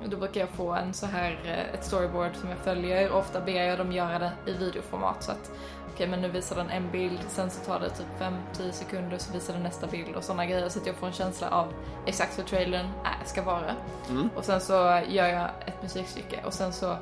då 0.05 0.17
brukar 0.17 0.41
jag 0.41 0.49
få 0.49 0.73
en 0.73 0.95
så 0.95 1.07
här, 1.07 1.41
eh, 1.45 1.75
ett 1.75 1.85
storyboard 1.85 2.35
som 2.37 2.49
jag 2.49 2.59
följer. 2.59 3.13
Ofta 3.13 3.41
ber 3.41 3.53
jag 3.65 3.79
dem 3.79 3.93
göra 3.93 4.19
det 4.19 4.33
i 4.47 4.53
videoformat 4.53 5.23
så 5.23 5.33
att 5.33 5.51
okej 5.95 6.09
men 6.09 6.21
nu 6.23 6.29
visar 6.29 6.57
den 6.57 6.71
en 6.71 6.91
bild, 6.91 7.19
sen 7.29 7.51
så 7.51 7.65
tar 7.65 7.81
det 7.81 7.91
typ 7.91 8.07
5-10 8.19 8.73
sekunder 8.73 9.19
så 9.19 9.33
visar 9.33 9.53
den 9.55 9.63
nästa 9.63 9.87
bild 9.87 10.17
och 10.17 10.25
sådana 10.25 10.47
grejer 10.47 10.69
så 10.69 10.79
att 10.81 10.87
jag 10.87 10.97
får 10.97 11.07
en 11.07 11.13
känsla 11.13 11.51
av 11.51 11.73
exakt 12.07 12.39
hur 12.39 12.45
trailern 12.45 12.87
är, 13.05 13.25
ska 13.27 13.43
vara. 13.43 13.75
Mm. 14.11 14.31
Och 14.37 14.45
sen 14.45 14.61
så 14.61 14.73
gör 15.09 15.27
jag 15.29 15.49
ett 15.67 15.83
musikstycke 15.83 16.41
och 16.45 16.53
sen 16.55 16.73
så, 16.73 16.97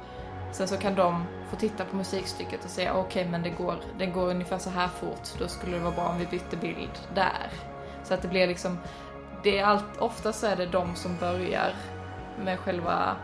sen 0.53 0.69
så 0.69 0.77
kan 0.77 0.95
de 0.95 1.25
få 1.51 1.57
titta 1.57 1.85
på 1.85 1.97
musikstycket 1.97 2.65
och 2.65 2.71
säga 2.71 2.95
okej 2.95 3.29
men 3.31 3.43
det 3.43 3.51
går, 3.51 3.77
den 3.99 4.13
går 4.13 4.31
ungefär 4.31 4.59
så 4.59 4.71
här 4.71 4.89
fort, 4.89 5.29
då 5.39 5.49
skulle 5.49 5.77
det 5.77 5.83
vara 5.83 5.95
bra 5.95 6.05
om 6.09 6.19
vi 6.19 6.27
bytte 6.27 6.57
bild 6.57 6.99
där. 7.15 7.51
Så 8.05 8.15
att 8.15 8.23
det 8.23 8.29
blir 8.29 8.47
liksom, 8.47 8.79
det 9.43 9.59
är 9.59 9.65
allt, 9.65 9.85
oftast 9.99 10.41
så 10.41 10.47
är 10.47 10.57
det 10.57 10.67
de 10.67 10.95
som 10.95 11.17
börjar 11.17 11.75
med 12.45 12.59
själva 12.59 13.17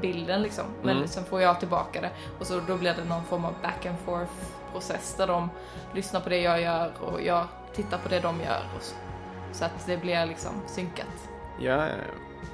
bilden 0.00 0.42
liksom. 0.42 0.64
Men 0.82 0.96
Mm. 0.96 1.08
sen 1.08 1.24
får 1.24 1.42
jag 1.42 1.60
tillbaka 1.60 2.00
det 2.00 2.10
och 2.40 2.46
så 2.46 2.60
då 2.60 2.76
blir 2.76 2.94
det 2.94 3.04
någon 3.04 3.24
form 3.24 3.44
av 3.44 3.54
back 3.62 3.86
and 3.86 3.98
forth 3.98 4.32
process 4.72 5.14
där 5.18 5.26
de 5.26 5.50
lyssnar 5.94 6.20
på 6.20 6.28
det 6.28 6.40
jag 6.40 6.60
gör 6.60 6.92
och 7.00 7.22
jag 7.22 7.46
tittar 7.74 7.98
på 7.98 8.08
det 8.08 8.20
de 8.20 8.40
gör. 8.40 8.62
Så. 8.80 8.94
så 9.52 9.64
att 9.64 9.86
det 9.86 9.96
blir 9.96 10.26
liksom 10.26 10.52
synkat. 10.66 11.06
Ja, 11.60 11.72
ja, 11.74 11.86
ja. 11.86 12.48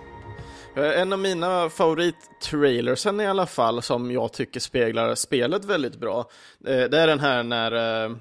Eh, 0.78 1.00
en 1.00 1.12
av 1.12 1.18
mina 1.18 1.68
favorittrailersen 1.68 3.20
i 3.20 3.26
alla 3.26 3.46
fall 3.46 3.82
som 3.82 4.10
jag 4.10 4.32
tycker 4.32 4.60
speglar 4.60 5.14
spelet 5.14 5.64
väldigt 5.64 5.96
bra. 5.96 6.18
Eh, 6.66 6.84
det 6.84 6.98
är 6.98 7.06
den 7.06 7.20
här 7.20 7.42
när 7.42 7.72
eh, 8.04 8.12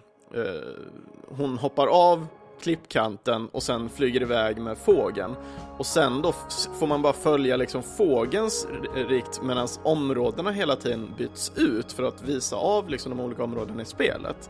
hon 1.27 1.57
hoppar 1.57 1.87
av 1.87 2.27
klippkanten 2.61 3.47
och 3.51 3.63
sen 3.63 3.89
flyger 3.89 4.21
iväg 4.21 4.57
med 4.57 4.77
fågeln. 4.77 5.35
Och 5.77 5.85
sen 5.85 6.21
då 6.21 6.33
får 6.79 6.87
man 6.87 7.01
bara 7.01 7.13
följa 7.13 7.57
liksom 7.57 7.83
fågelns 7.83 8.67
rikt 8.95 9.41
medan 9.43 9.67
områdena 9.83 10.51
hela 10.51 10.75
tiden 10.75 11.13
byts 11.17 11.51
ut 11.55 11.91
för 11.91 12.03
att 12.03 12.23
visa 12.23 12.55
av 12.55 12.89
liksom 12.89 13.17
de 13.17 13.23
olika 13.23 13.43
områdena 13.43 13.81
i 13.81 13.85
spelet. 13.85 14.49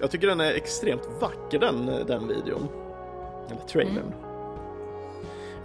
Jag 0.00 0.10
tycker 0.10 0.26
den 0.26 0.40
är 0.40 0.52
extremt 0.52 1.08
vacker 1.20 1.58
den, 1.58 1.86
den 2.06 2.28
videon. 2.28 2.68
Eller 3.50 3.60
trailern. 3.60 3.96
Mm. 3.96 4.25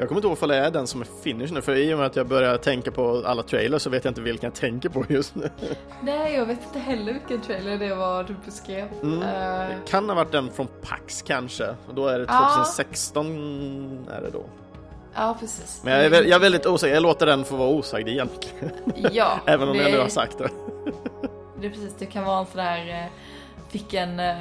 Jag 0.02 0.08
kommer 0.08 0.20
inte 0.20 0.28
ihåg 0.28 0.38
ifall 0.38 0.50
det 0.50 0.56
är 0.58 0.72
den 0.72 0.88
som 0.88 1.02
är 1.02 1.08
finish 1.24 1.48
nu, 1.54 1.62
för 1.62 1.76
i 1.76 1.94
och 1.94 1.98
med 1.98 2.08
att 2.08 2.16
jag 2.16 2.28
börjar 2.28 2.58
tänka 2.58 2.92
på 2.92 3.24
alla 3.26 3.44
trailers 3.44 3.82
så 3.82 3.90
vet 3.90 4.06
jag 4.06 4.12
inte 4.12 4.22
vilken 4.22 4.48
jag 4.48 4.54
tänker 4.60 4.90
på 4.90 5.06
just 5.10 5.36
nu. 5.36 5.50
Nej, 6.02 6.36
jag 6.36 6.46
vet 6.46 6.60
inte 6.68 6.80
heller 6.80 7.14
vilken 7.14 7.42
trailer 7.42 7.78
det 7.78 7.96
var 7.96 8.24
du 8.24 8.36
beskrev. 8.46 8.88
Mm. 9.04 9.22
Eh, 9.22 9.28
Det 9.68 9.76
kan 9.92 10.10
ha 10.10 10.16
varit 10.16 10.32
den 10.32 10.52
från 10.52 10.68
Pax 10.82 11.22
kanske, 11.22 11.68
och 11.88 11.96
då 11.96 12.08
är 12.08 12.20
det 12.20 12.26
Ja. 12.30 12.52
2016 12.56 14.08
är 14.12 14.22
det 14.22 14.30
då. 14.30 14.44
ja, 15.16 15.38
precis. 15.40 15.82
Men 15.84 15.94
jag 15.94 16.06
är, 16.06 16.12
jag 16.24 16.32
är 16.32 16.40
väldigt 16.40 16.66
osäker, 16.66 16.94
jag 16.94 17.04
låter 17.04 17.26
den 17.26 17.44
få 17.46 17.56
vara 17.56 17.70
osagd 17.70 18.08
egentligen. 18.08 18.72
Ja, 19.12 19.40
Även 19.46 19.70
om 19.70 19.78
det, 19.78 19.84
jag 19.84 19.92
nu 19.92 20.00
har 20.00 20.08
sagt 20.08 20.38
det. 20.38 20.50
Det 21.62 21.66
är 21.68 21.72
precis, 21.72 21.96
det 22.00 22.06
kan 22.06 22.24
vara 22.24 22.40
en 22.40 22.46
sån 22.46 22.58
där, 22.58 22.90
eh, 23.04 23.10
vilken, 23.72 24.20
eh, 24.20 24.36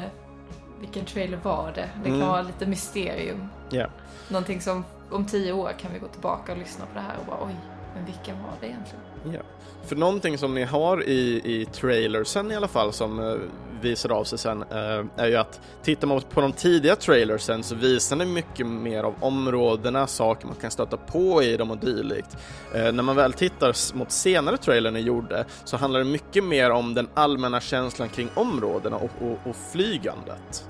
vilken 0.80 1.04
trailer 1.04 1.38
var 1.42 1.72
det? 1.74 1.88
Det 2.02 2.08
kan 2.08 2.14
Mm. 2.14 2.28
vara 2.28 2.42
lite 2.42 2.66
mysterium. 2.66 3.48
Ja. 3.70 3.86
Någonting 4.28 4.60
som 4.60 4.84
om 5.10 5.26
tio 5.26 5.52
år 5.52 5.72
kan 5.78 5.92
vi 5.92 5.98
gå 5.98 6.08
tillbaka 6.08 6.52
och 6.52 6.58
lyssna 6.58 6.86
på 6.86 6.94
det 6.94 7.00
här 7.00 7.16
och 7.20 7.26
bara 7.26 7.46
oj, 7.46 7.56
men 7.94 8.04
vilken 8.04 8.42
var 8.42 8.52
det 8.60 8.66
egentligen? 8.66 9.04
Ja. 9.34 9.40
För 9.84 9.96
någonting 9.96 10.38
som 10.38 10.54
ni 10.54 10.64
har 10.64 11.04
i, 11.04 11.40
i 11.44 11.66
trailersen 11.72 12.52
i 12.52 12.56
alla 12.56 12.68
fall 12.68 12.92
som 12.92 13.18
eh, 13.18 13.34
visar 13.80 14.12
av 14.12 14.24
sig 14.24 14.38
sen 14.38 14.62
eh, 14.62 15.04
är 15.16 15.26
ju 15.26 15.36
att 15.36 15.60
tittar 15.82 16.08
man 16.08 16.20
på 16.20 16.40
de 16.40 16.52
tidiga 16.52 16.96
trailersen 16.96 17.62
så 17.62 17.74
visar 17.74 18.16
ni 18.16 18.26
mycket 18.26 18.66
mer 18.66 19.02
av 19.02 19.14
områdena, 19.20 20.06
saker 20.06 20.46
man 20.46 20.56
kan 20.56 20.70
stöta 20.70 20.96
på 20.96 21.42
i 21.42 21.56
dem 21.56 21.70
och 21.70 21.78
dylikt. 21.78 22.36
Eh, 22.74 22.92
när 22.92 23.02
man 23.02 23.16
väl 23.16 23.32
tittar 23.32 23.96
mot 23.96 24.10
senare 24.10 24.56
trailern 24.56 24.94
ni 24.94 25.00
gjorde 25.00 25.44
så 25.64 25.76
handlar 25.76 26.00
det 26.00 26.06
mycket 26.06 26.44
mer 26.44 26.70
om 26.70 26.94
den 26.94 27.08
allmänna 27.14 27.60
känslan 27.60 28.08
kring 28.08 28.28
områdena 28.34 28.96
och, 28.96 29.10
och, 29.20 29.38
och 29.50 29.56
flygandet. 29.72 30.64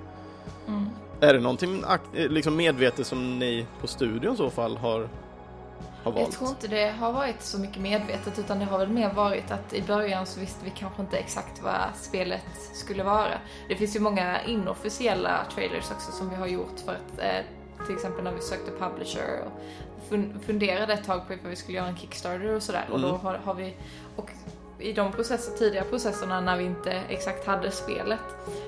Mm. 1.20 1.28
Är 1.28 1.34
det 1.34 1.40
någonting 1.40 1.84
eh, 2.14 2.28
liksom 2.28 2.56
medvetet 2.56 3.06
som 3.06 3.38
ni 3.38 3.66
på 3.80 3.86
studion 3.86 4.34
i 4.34 4.36
så 4.36 4.50
fall 4.50 4.76
har, 4.76 5.08
har 6.04 6.12
valt? 6.12 6.18
Jag 6.18 6.30
tror 6.32 6.48
inte 6.50 6.68
det 6.68 6.90
har 6.90 7.12
varit 7.12 7.42
så 7.42 7.58
mycket 7.58 7.82
medvetet 7.82 8.38
utan 8.38 8.58
det 8.58 8.64
har 8.64 8.78
väl 8.78 8.88
mer 8.88 9.12
varit 9.12 9.50
att 9.50 9.72
i 9.72 9.82
början 9.82 10.26
så 10.26 10.40
visste 10.40 10.64
vi 10.64 10.70
kanske 10.70 11.02
inte 11.02 11.16
exakt 11.18 11.62
vad 11.62 11.80
spelet 11.94 12.44
skulle 12.74 13.02
vara. 13.02 13.32
Det 13.68 13.76
finns 13.76 13.96
ju 13.96 14.00
många 14.00 14.42
inofficiella 14.42 15.44
trailers 15.54 15.90
också 15.90 16.12
som 16.12 16.30
vi 16.30 16.36
har 16.36 16.46
gjort 16.46 16.80
för 16.84 16.92
att 16.92 17.18
eh, 17.18 17.86
till 17.86 17.94
exempel 17.94 18.24
när 18.24 18.32
vi 18.32 18.40
sökte 18.40 18.70
publisher 18.78 19.42
och 19.46 19.60
fun- 20.12 20.40
funderade 20.46 20.92
ett 20.92 21.04
tag 21.04 21.26
på 21.26 21.32
ifall 21.34 21.50
vi 21.50 21.56
skulle 21.56 21.78
göra 21.78 21.88
en 21.88 21.96
Kickstarter 21.96 22.54
och 22.54 22.62
sådär 22.62 22.84
och 22.92 23.00
då 23.00 23.08
Mm. 23.08 23.20
har, 23.20 23.34
har 23.44 23.54
vi 23.54 23.74
i 24.80 24.92
de 24.92 25.12
processer, 25.12 25.52
tidiga 25.52 25.84
processerna 25.84 26.40
när 26.40 26.56
vi 26.56 26.64
inte 26.64 26.92
exakt 27.08 27.46
hade 27.46 27.70
spelet 27.70 28.20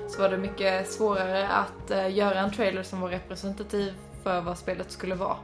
så 0.09 0.21
var 0.21 0.29
det 0.29 0.37
mycket 0.37 0.91
svårare 0.91 1.47
att 1.47 1.91
eh, 1.91 2.15
göra 2.15 2.39
en 2.39 2.51
trailer 2.51 2.83
som 2.83 3.01
var 3.01 3.09
representativ 3.09 3.93
för 4.23 4.41
vad 4.41 4.57
spelet 4.57 4.91
skulle 4.91 5.15
vara. 5.15 5.37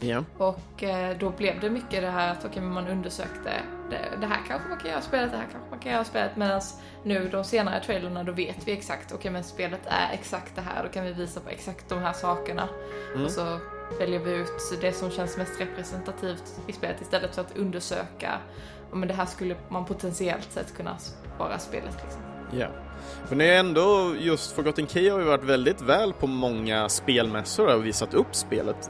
Ja. 0.00 0.24
Och 0.38 0.82
eh, 0.82 1.16
då 1.18 1.30
blev 1.30 1.60
det 1.60 1.70
mycket 1.70 2.02
det 2.02 2.10
här 2.10 2.32
att 2.32 2.54
men 2.54 2.72
man 2.72 2.88
undersökte 2.88 3.52
det, 3.90 4.20
det 4.20 4.26
här 4.26 4.40
kanske 4.48 4.68
man 4.68 4.78
kan 4.78 4.90
göra 4.90 5.00
spelet, 5.00 5.30
det 5.30 5.36
här 5.36 5.46
kanske 5.52 5.70
man 5.70 5.78
kan 5.78 5.92
göra 5.92 6.04
spelet. 6.04 6.36
Medan 6.36 6.60
nu 7.02 7.28
de 7.28 7.44
senare 7.44 7.80
trailerna 7.84 8.24
då 8.24 8.32
vet 8.32 8.68
vi 8.68 8.72
exakt, 8.72 9.12
okej 9.12 9.30
men 9.30 9.44
spelet 9.44 9.80
är 9.86 10.12
exakt 10.12 10.56
det 10.56 10.60
här, 10.60 10.82
då 10.82 10.88
kan 10.88 11.04
vi 11.04 11.12
visa 11.12 11.40
på 11.40 11.50
exakt 11.50 11.88
de 11.88 11.98
här 11.98 12.12
sakerna. 12.12 12.68
Mm. 13.14 13.24
Och 13.24 13.30
så 13.30 13.58
väljer 13.98 14.18
vi 14.18 14.30
ut 14.32 14.80
det 14.80 14.92
som 14.92 15.10
känns 15.10 15.36
mest 15.36 15.60
representativt 15.60 16.60
i 16.66 16.72
spelet 16.72 17.00
istället 17.00 17.34
för 17.34 17.42
att 17.42 17.56
undersöka, 17.56 18.38
men 18.94 19.08
det 19.08 19.14
här 19.14 19.26
skulle 19.26 19.56
man 19.68 19.84
potentiellt 19.84 20.52
sett 20.52 20.76
kunna 20.76 20.96
vara 21.38 21.58
spelet 21.58 21.96
liksom. 22.02 22.20
Ja. 22.58 22.66
För 23.26 23.36
ni 23.36 23.48
har 23.48 23.54
ändå, 23.54 24.14
just 24.20 24.52
Forgotten 24.52 24.86
Key 24.86 25.10
har 25.10 25.18
ju 25.18 25.24
varit 25.24 25.44
väldigt 25.44 25.82
väl 25.82 26.12
på 26.12 26.26
många 26.26 26.88
spelmässor 26.88 27.74
och 27.74 27.86
visat 27.86 28.14
upp 28.14 28.34
spelet. 28.34 28.88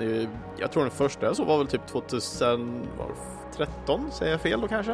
Jag 0.58 0.72
tror 0.72 0.82
den 0.82 0.90
första 0.92 1.26
jag 1.26 1.36
såg 1.36 1.46
var 1.46 1.58
väl 1.58 1.66
typ 1.66 1.86
2013, 1.86 4.10
säger 4.12 4.32
jag 4.32 4.40
fel 4.40 4.60
då 4.60 4.68
kanske? 4.68 4.92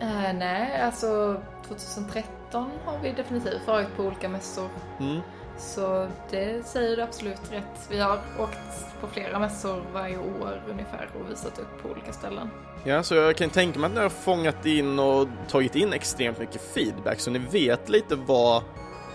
Eh, 0.00 0.32
nej, 0.34 0.80
alltså 0.82 1.42
2013 1.68 2.70
har 2.84 2.98
vi 3.02 3.12
definitivt 3.12 3.66
varit 3.66 3.96
på 3.96 4.02
olika 4.02 4.28
mässor 4.28 4.68
Mm. 5.00 5.20
Så 5.58 6.08
det 6.30 6.66
säger 6.66 6.96
du 6.96 7.02
absolut 7.02 7.52
rätt. 7.52 7.88
Vi 7.90 7.98
har 7.98 8.18
åkt 8.38 9.00
på 9.00 9.06
flera 9.06 9.38
mässor 9.38 9.82
varje 9.92 10.18
år 10.18 10.62
ungefär 10.70 11.08
och 11.20 11.30
visat 11.30 11.58
upp 11.58 11.82
på 11.82 11.88
olika 11.88 12.12
ställen. 12.12 12.50
Ja, 12.84 13.02
så 13.02 13.14
jag 13.14 13.36
kan 13.36 13.50
tänka 13.50 13.78
mig 13.78 13.86
att 13.86 13.94
ni 13.94 14.00
har 14.00 14.08
fångat 14.08 14.66
in 14.66 14.98
och 14.98 15.28
tagit 15.48 15.76
in 15.76 15.92
extremt 15.92 16.38
mycket 16.38 16.74
feedback 16.74 17.20
så 17.20 17.30
ni 17.30 17.38
vet 17.38 17.88
lite 17.88 18.16
vad 18.16 18.62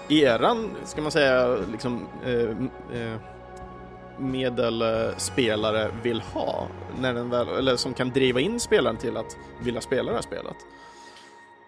eran, 0.09 0.75
ska 0.83 1.01
man 1.01 1.11
säga, 1.11 1.57
liksom 1.71 2.07
eh, 2.25 3.01
eh, 3.01 3.17
medelspelare 4.17 5.91
vill 6.03 6.21
ha 6.21 6.67
när 6.99 7.13
den 7.13 7.29
väl, 7.29 7.47
eller 7.47 7.75
som 7.75 7.93
kan 7.93 8.09
driva 8.09 8.39
in 8.39 8.59
spelaren 8.59 8.97
till 8.97 9.17
att 9.17 9.37
vilja 9.63 9.81
spela 9.81 10.11
det 10.11 10.17
här 10.17 10.21
spelet. 10.21 10.55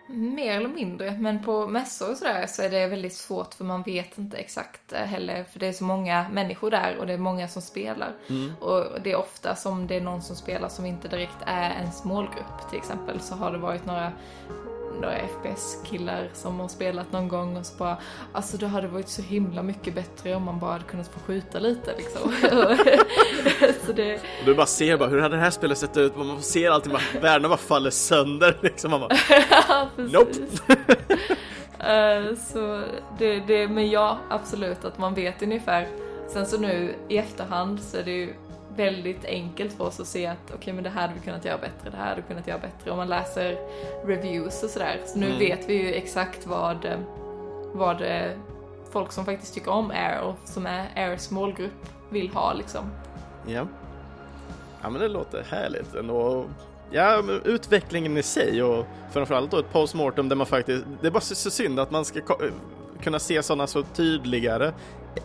Mer 0.08 0.58
eller 0.58 0.70
mindre, 0.70 1.12
men 1.12 1.44
på 1.44 1.68
mässor 1.68 2.12
och 2.12 2.18
sådär 2.18 2.48
så 2.48 2.62
är 2.62 2.70
det 2.70 2.88
väldigt 2.88 3.14
svårt 3.14 3.54
för 3.54 3.64
man 3.64 3.84
vet 3.84 4.18
inte 4.18 4.38
exakt 4.38 4.94
eh, 4.94 5.00
heller 5.00 5.44
för 5.44 5.60
det 5.60 5.68
är 5.68 5.74
så 5.74 5.84
många 5.84 6.26
människor 6.32 6.72
där 6.72 6.98
och 7.00 7.08
det 7.08 7.14
är 7.14 7.18
många 7.18 7.48
som 7.48 7.62
spelar. 7.62 8.14
Och 8.60 9.02
det 9.04 9.12
är 9.12 9.16
ofta 9.16 9.56
som 9.56 9.88
det 9.88 9.96
är 9.96 10.02
någon 10.02 10.22
som 10.22 10.36
spelar 10.36 10.70
som 10.70 10.86
inte 10.86 11.08
direkt 11.08 11.38
är 11.46 11.72
ens 11.72 12.04
målgrupp 12.04 12.70
till 12.70 12.80
exempel 12.80 13.20
så 13.20 13.36
har 13.36 13.52
det 13.52 13.58
varit 13.58 13.86
några 13.86 14.12
några 15.02 15.16
FPS-killar 15.18 16.30
som 16.34 16.60
har 16.60 16.68
spelat 16.68 17.12
någon 17.12 17.28
gång 17.28 17.58
och 17.58 17.66
så 17.66 17.78
bara 17.78 17.98
Alltså 18.34 18.58
det 18.58 18.68
hade 18.68 18.88
varit 18.88 19.10
så 19.10 19.22
himla 19.22 19.64
mycket 19.64 19.96
bättre 19.96 20.36
om 20.36 20.44
man 20.44 20.60
bara 20.60 20.72
hade 20.72 20.84
kunnat 20.84 21.08
få 21.08 21.20
skjuta 21.20 21.60
lite 21.60 21.94
liksom. 21.98 22.22
så 23.86 23.94
det, 23.94 24.16
Och 24.16 24.46
du 24.46 24.56
bara 24.56 24.66
ser 24.66 24.98
bara, 24.98 25.10
hur 25.10 25.22
hade 25.22 25.36
det 25.36 25.42
här 25.42 25.52
spelet 25.52 25.78
sett 25.78 25.98
ut? 25.98 26.18
Man 26.18 26.42
ser 26.42 26.70
alltid 26.72 26.92
bara, 26.92 27.02
världarna 27.22 27.50
bara 27.50 27.58
faller 27.58 27.90
sönder 27.90 28.58
liksom. 28.62 28.92
Man 28.92 29.00
bara, 29.00 29.16
Ja. 29.50 29.88
Nope. 29.96 30.32
Eh, 31.80 32.36
så 32.36 32.84
det, 33.18 33.40
det, 33.40 33.68
men 33.68 33.90
ja, 33.90 34.18
absolut 34.30 34.86
att 34.86 34.98
man 34.98 35.14
vet 35.14 35.42
ungefär. 35.42 35.88
Sen 36.28 36.46
så 36.46 36.58
nu 36.58 36.96
i 37.10 37.18
efterhand 37.18 37.80
så 37.82 37.98
är 37.98 38.04
det 38.04 38.12
ju 38.12 38.34
väldigt 38.76 39.26
enkelt 39.26 39.74
för 39.74 39.84
oss 39.84 40.00
att 40.00 40.08
se 40.08 40.26
att 40.28 40.52
okej 40.56 40.74
men 40.74 40.84
det 40.84 40.90
här 40.90 41.02
hade 41.02 41.14
vi 41.14 41.20
kunnat 41.20 41.46
göra 41.46 41.58
bättre, 41.58 41.90
det 41.90 41.98
här 41.98 42.10
hade 42.10 42.22
vi 42.22 42.28
kunnat 42.28 42.48
göra 42.48 42.58
bättre. 42.60 42.92
Om 42.92 42.98
man 42.98 43.08
läser 43.10 43.58
reviews 44.06 44.64
och 44.64 44.70
sådär. 44.70 45.00
Så 45.06 45.20
nu 45.20 45.26
Mm. 45.26 45.40
vet 45.40 45.70
vi 45.70 45.74
ju 45.74 45.94
exakt 45.94 46.48
vad, 46.48 46.88
vad 47.74 48.02
eh, 48.02 48.32
folk 48.92 49.12
som 49.12 49.26
faktiskt 49.26 49.54
tycker 49.54 49.72
om 49.72 49.92
Air 49.92 50.22
och 50.22 50.36
som 50.46 50.66
är 50.66 50.88
Airs 50.96 51.30
målgrupp 51.32 51.86
vill 52.10 52.30
ha 52.30 52.54
liksom. 52.54 52.86
ja. 53.48 53.68
Ja 54.82 54.90
men 54.90 55.02
det 55.02 55.08
låter 55.08 55.44
härligt 55.50 55.96
ändå. 55.96 56.46
Ja, 56.92 57.24
utvecklingen 57.46 58.18
i 58.18 58.24
sig 58.24 58.64
och 58.64 58.86
framförallt 59.12 59.52
då 59.52 59.58
ett 59.60 59.72
postmortem 59.74 60.30
där 60.30 60.36
man 60.36 60.48
faktiskt, 60.48 60.86
det 61.02 61.08
är 61.08 61.12
bara 61.12 61.22
så, 61.22 61.50
synd 61.52 61.80
att 61.80 61.92
man 61.92 62.06
ska 62.06 62.20
kunna 63.02 63.20
se 63.20 63.44
sådana 63.44 63.68
så 63.68 63.84
tydligare 63.84 64.72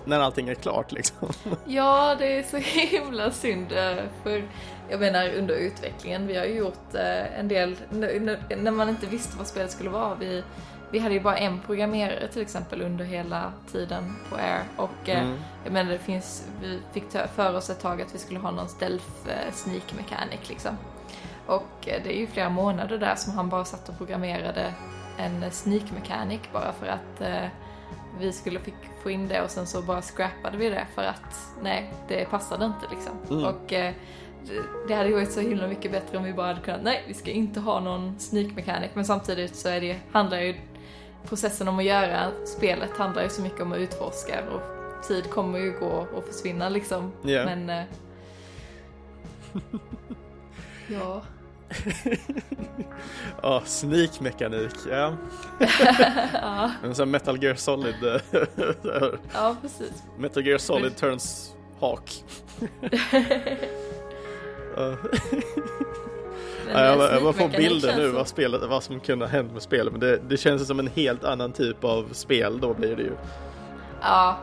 när 0.05 0.21
allting 0.21 0.49
är 0.49 0.55
klart 0.55 0.93
liksom. 0.93 1.29
Ja, 1.67 2.15
det 2.19 2.39
är 2.39 2.43
så 2.43 2.57
himla 2.57 3.31
synd. 3.31 3.73
eh, 3.73 3.95
För 4.23 4.43
jag 4.91 5.01
menar 5.01 5.29
under 5.35 5.55
utvecklingen, 5.55 6.27
vi 6.27 6.37
har 6.37 6.45
ju 6.45 6.55
gjort 6.55 6.95
eh, 6.95 7.39
en 7.41 7.49
del, 7.49 7.77
när 7.91 8.71
man 8.71 8.89
inte 8.89 9.07
visste 9.07 9.37
vad 9.39 9.47
spelet 9.47 9.71
skulle 9.71 9.91
vara. 9.91 10.15
Vi, 10.15 10.43
vi 10.91 10.99
hade 10.99 11.15
ju 11.15 11.21
bara 11.21 11.37
en 11.37 11.61
programmerare 11.61 12.29
till 12.29 12.43
exempel 12.43 12.83
under 12.83 13.05
hela 13.05 13.53
tiden 13.73 14.17
på 14.31 14.37
Air. 14.37 14.63
Och 14.77 15.09
eh, 15.09 15.19
Mm. 15.23 15.39
jag 15.65 15.73
menar 15.73 15.91
det 15.93 15.99
finns, 15.99 16.45
vi 16.63 16.79
fick 16.93 17.05
för 17.35 17.57
oss 17.57 17.71
ett 17.71 17.81
tag 17.81 18.03
att 18.03 18.15
vi 18.15 18.19
skulle 18.19 18.39
ha 18.41 18.51
någon 18.51 18.69
stealth 18.69 19.05
sneak 19.53 19.93
mechanic 19.97 20.49
liksom. 20.49 20.77
Och 21.47 21.69
det 21.83 22.07
är 22.17 22.19
ju 22.21 22.27
flera 22.27 22.49
månader 22.49 22.99
där 22.99 23.15
som 23.15 23.33
han 23.33 23.49
bara 23.49 23.65
satt 23.65 23.89
och 23.89 23.99
programmerade 23.99 24.75
en 25.19 25.51
sneak 25.51 25.93
mechanic 25.95 26.41
bara 26.53 26.73
för 26.73 26.87
att 26.87 27.21
vi 28.19 28.33
skulle 28.33 28.61
fick 28.61 28.75
få 29.03 29.11
in 29.11 29.29
det 29.29 29.43
och 29.43 29.51
sen 29.51 29.67
så 29.67 29.83
bara 29.83 30.03
scrappade 30.03 30.57
vi 30.57 30.69
det 30.71 30.87
för 30.95 31.03
att 31.03 31.53
nej, 31.63 31.93
det 32.09 32.25
passade 32.31 32.65
inte 32.65 32.87
liksom. 32.91 33.13
Mm. 33.31 33.45
Och 33.45 33.73
eh, 33.73 33.95
det- 34.89 34.95
hade 34.95 35.09
ju 35.09 35.15
varit 35.15 35.33
så 35.33 35.41
himla 35.41 35.67
mycket 35.69 35.93
bättre 35.93 36.19
om 36.19 36.25
vi 36.25 36.33
bara 36.33 36.47
hade 36.47 36.61
kunnat, 36.61 36.83
nej 36.83 37.05
vi 37.09 37.15
ska 37.15 37.31
inte 37.31 37.61
ha 37.61 37.81
någon 37.81 38.19
sneak 38.19 38.53
mechanic 38.55 38.91
men 38.95 39.05
samtidigt 39.05 39.57
så 39.57 39.69
är 39.69 39.81
det, 39.81 39.97
handlar 40.13 40.41
ju 40.41 40.55
processen 41.29 41.69
om 41.69 41.79
att 41.79 41.85
göra 41.85 42.31
spelet 42.47 42.91
handlar 42.97 43.23
ju 43.23 43.29
så 43.29 43.43
mycket 43.43 43.61
om 43.61 43.73
att 43.73 43.79
utforska 43.79 44.35
och 44.51 44.63
tid 45.09 45.31
kommer 45.31 45.59
ju 45.59 45.79
gå 45.81 46.07
och 46.15 46.25
försvinna 46.25 46.69
liksom. 46.69 47.13
Ja. 47.23 47.45
Men 47.45 47.71
eh, 47.71 47.85
ja. 50.89 51.23
Ja, 53.43 53.63
sneak-mekanik, 53.65 54.73
ja. 54.91 55.13
ja, 56.33 56.71
En 56.85 56.95
sån 56.95 57.09
här 57.09 57.13
Metal 57.13 57.43
Gear 57.45 57.55
Solid, 57.55 57.95
eh, 58.05 58.21
ja 59.35 59.57
precis. 59.63 60.03
Metal 60.19 60.47
Gear 60.47 60.59
Solid 60.59 60.97
turns 60.97 61.55
hawk. 61.81 62.25
Ja. 64.77 64.97
Jag, 66.73 66.99
jag 67.13 67.23
bara 67.23 67.33
får 67.33 67.49
bilder 67.49 67.97
nu 67.97 68.09
vad, 68.09 68.29
spelet, 68.29 68.61
vad 68.69 68.83
som 68.83 69.01
kunde 69.01 69.25
ha 69.25 69.31
hänt 69.33 69.53
med 69.53 69.63
spelet 69.63 69.93
men 69.93 70.01
det, 70.01 70.17
det 70.29 70.37
känns 70.37 70.67
som 70.67 70.79
en 70.79 70.87
helt 70.87 71.25
annan 71.25 71.53
typ 71.53 71.85
av 71.85 72.09
spel 72.13 72.61
då 72.61 72.75
blir 72.75 72.97
det 72.97 73.03
ju. 73.03 73.13
Ja, 74.01 74.39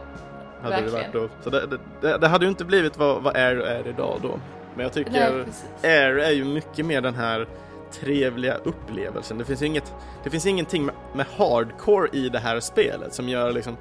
Hade 0.61 0.75
det 0.75 0.81
Verkligen. 0.81 1.11
varit 1.11 1.29
då. 1.31 1.43
Så 1.43 1.49
det, 1.49 1.65
det- 1.67 1.79
det, 2.01 2.17
det 2.17 2.27
hade 2.27 2.45
ju 2.45 2.49
inte 2.49 2.65
blivit 2.65 2.97
vad, 2.97 3.23
vad 3.23 3.35
Air 3.37 3.55
är 3.59 3.87
idag 3.87 4.19
då. 4.21 4.39
Men 4.75 4.83
jag 4.83 4.93
tycker 4.93 5.11
nej. 5.11 5.45
Air 5.83 6.17
är 6.17 6.31
ju 6.31 6.45
mycket 6.45 6.85
mer 6.85 7.01
den 7.01 7.15
här 7.15 7.47
trevliga 7.91 8.55
upplevelsen. 8.55 9.37
Det 9.37 9.45
finns, 9.45 9.61
inget, 9.61 9.93
det 10.23 10.29
finns 10.29 10.45
ingenting 10.45 10.85
med, 10.85 10.95
med 11.13 11.25
hardcore 11.37 12.09
i 12.13 12.29
det 12.29 12.39
här 12.39 12.59
spelet 12.59 13.13
som 13.13 13.29
gör 13.29 13.51
liksom 13.51 13.77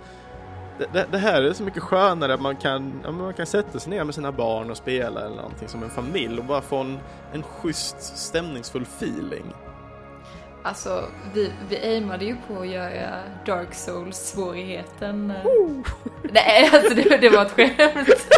det, 0.78 0.86
det, 0.92 1.06
det 1.10 1.18
här 1.18 1.42
är 1.42 1.52
så 1.52 1.62
mycket 1.62 1.82
skönare 1.82 2.34
att 2.34 2.40
man 2.40 2.56
kan, 2.56 3.00
ja, 3.04 3.10
man 3.10 3.34
kan 3.34 3.46
sätta 3.46 3.78
sig 3.78 3.90
ner 3.90 4.04
med 4.04 4.14
sina 4.14 4.32
barn 4.32 4.70
och 4.70 4.76
spela 4.76 5.20
eller 5.20 5.36
någonting 5.36 5.68
som 5.68 5.82
en 5.82 5.90
familj 5.90 6.38
och 6.38 6.44
bara 6.44 6.60
få 6.60 6.76
en, 6.76 6.98
en 7.32 7.42
schysst 7.42 8.16
stämningsfull 8.16 8.82
feeling. 8.82 9.54
Alltså, 10.62 11.04
vi, 11.34 11.52
vi 11.68 11.76
aimade 11.76 12.24
ju 12.24 12.36
på 12.48 12.60
att 12.60 12.68
göra 12.68 13.20
Dark 13.46 13.74
Souls-svårigheten. 13.74 15.32
Nej, 16.22 16.70
alltså 16.72 16.94
det, 16.94 17.16
det 17.16 17.28
var 17.28 17.42
ett 17.42 17.52
skämt. 17.52 18.28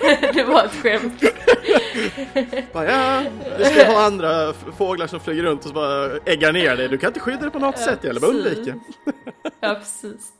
det 0.34 0.44
var 0.44 0.64
ett 0.64 0.72
skämt. 0.82 1.22
Bara, 2.72 2.84
ja, 2.84 3.22
vi 3.58 3.64
ska 3.64 3.86
ha 3.86 4.06
andra 4.06 4.52
fåglar 4.52 5.06
som 5.06 5.20
flyger 5.20 5.42
runt 5.42 5.60
och 5.60 5.68
så 5.68 5.74
bara 5.74 6.16
äggar 6.26 6.52
ner 6.52 6.76
dig. 6.76 6.88
Du 6.88 6.98
kan 6.98 7.08
inte 7.08 7.20
skydda 7.20 7.40
dig 7.40 7.50
på 7.50 7.58
något 7.58 7.74
Ja, 7.78 7.84
sätt, 7.84 7.98
det 8.02 8.08
gäller 8.08 8.20
bara 8.20 8.30
undvika. 8.30 8.74
Ja, 9.60 9.74
precis. 9.74 10.32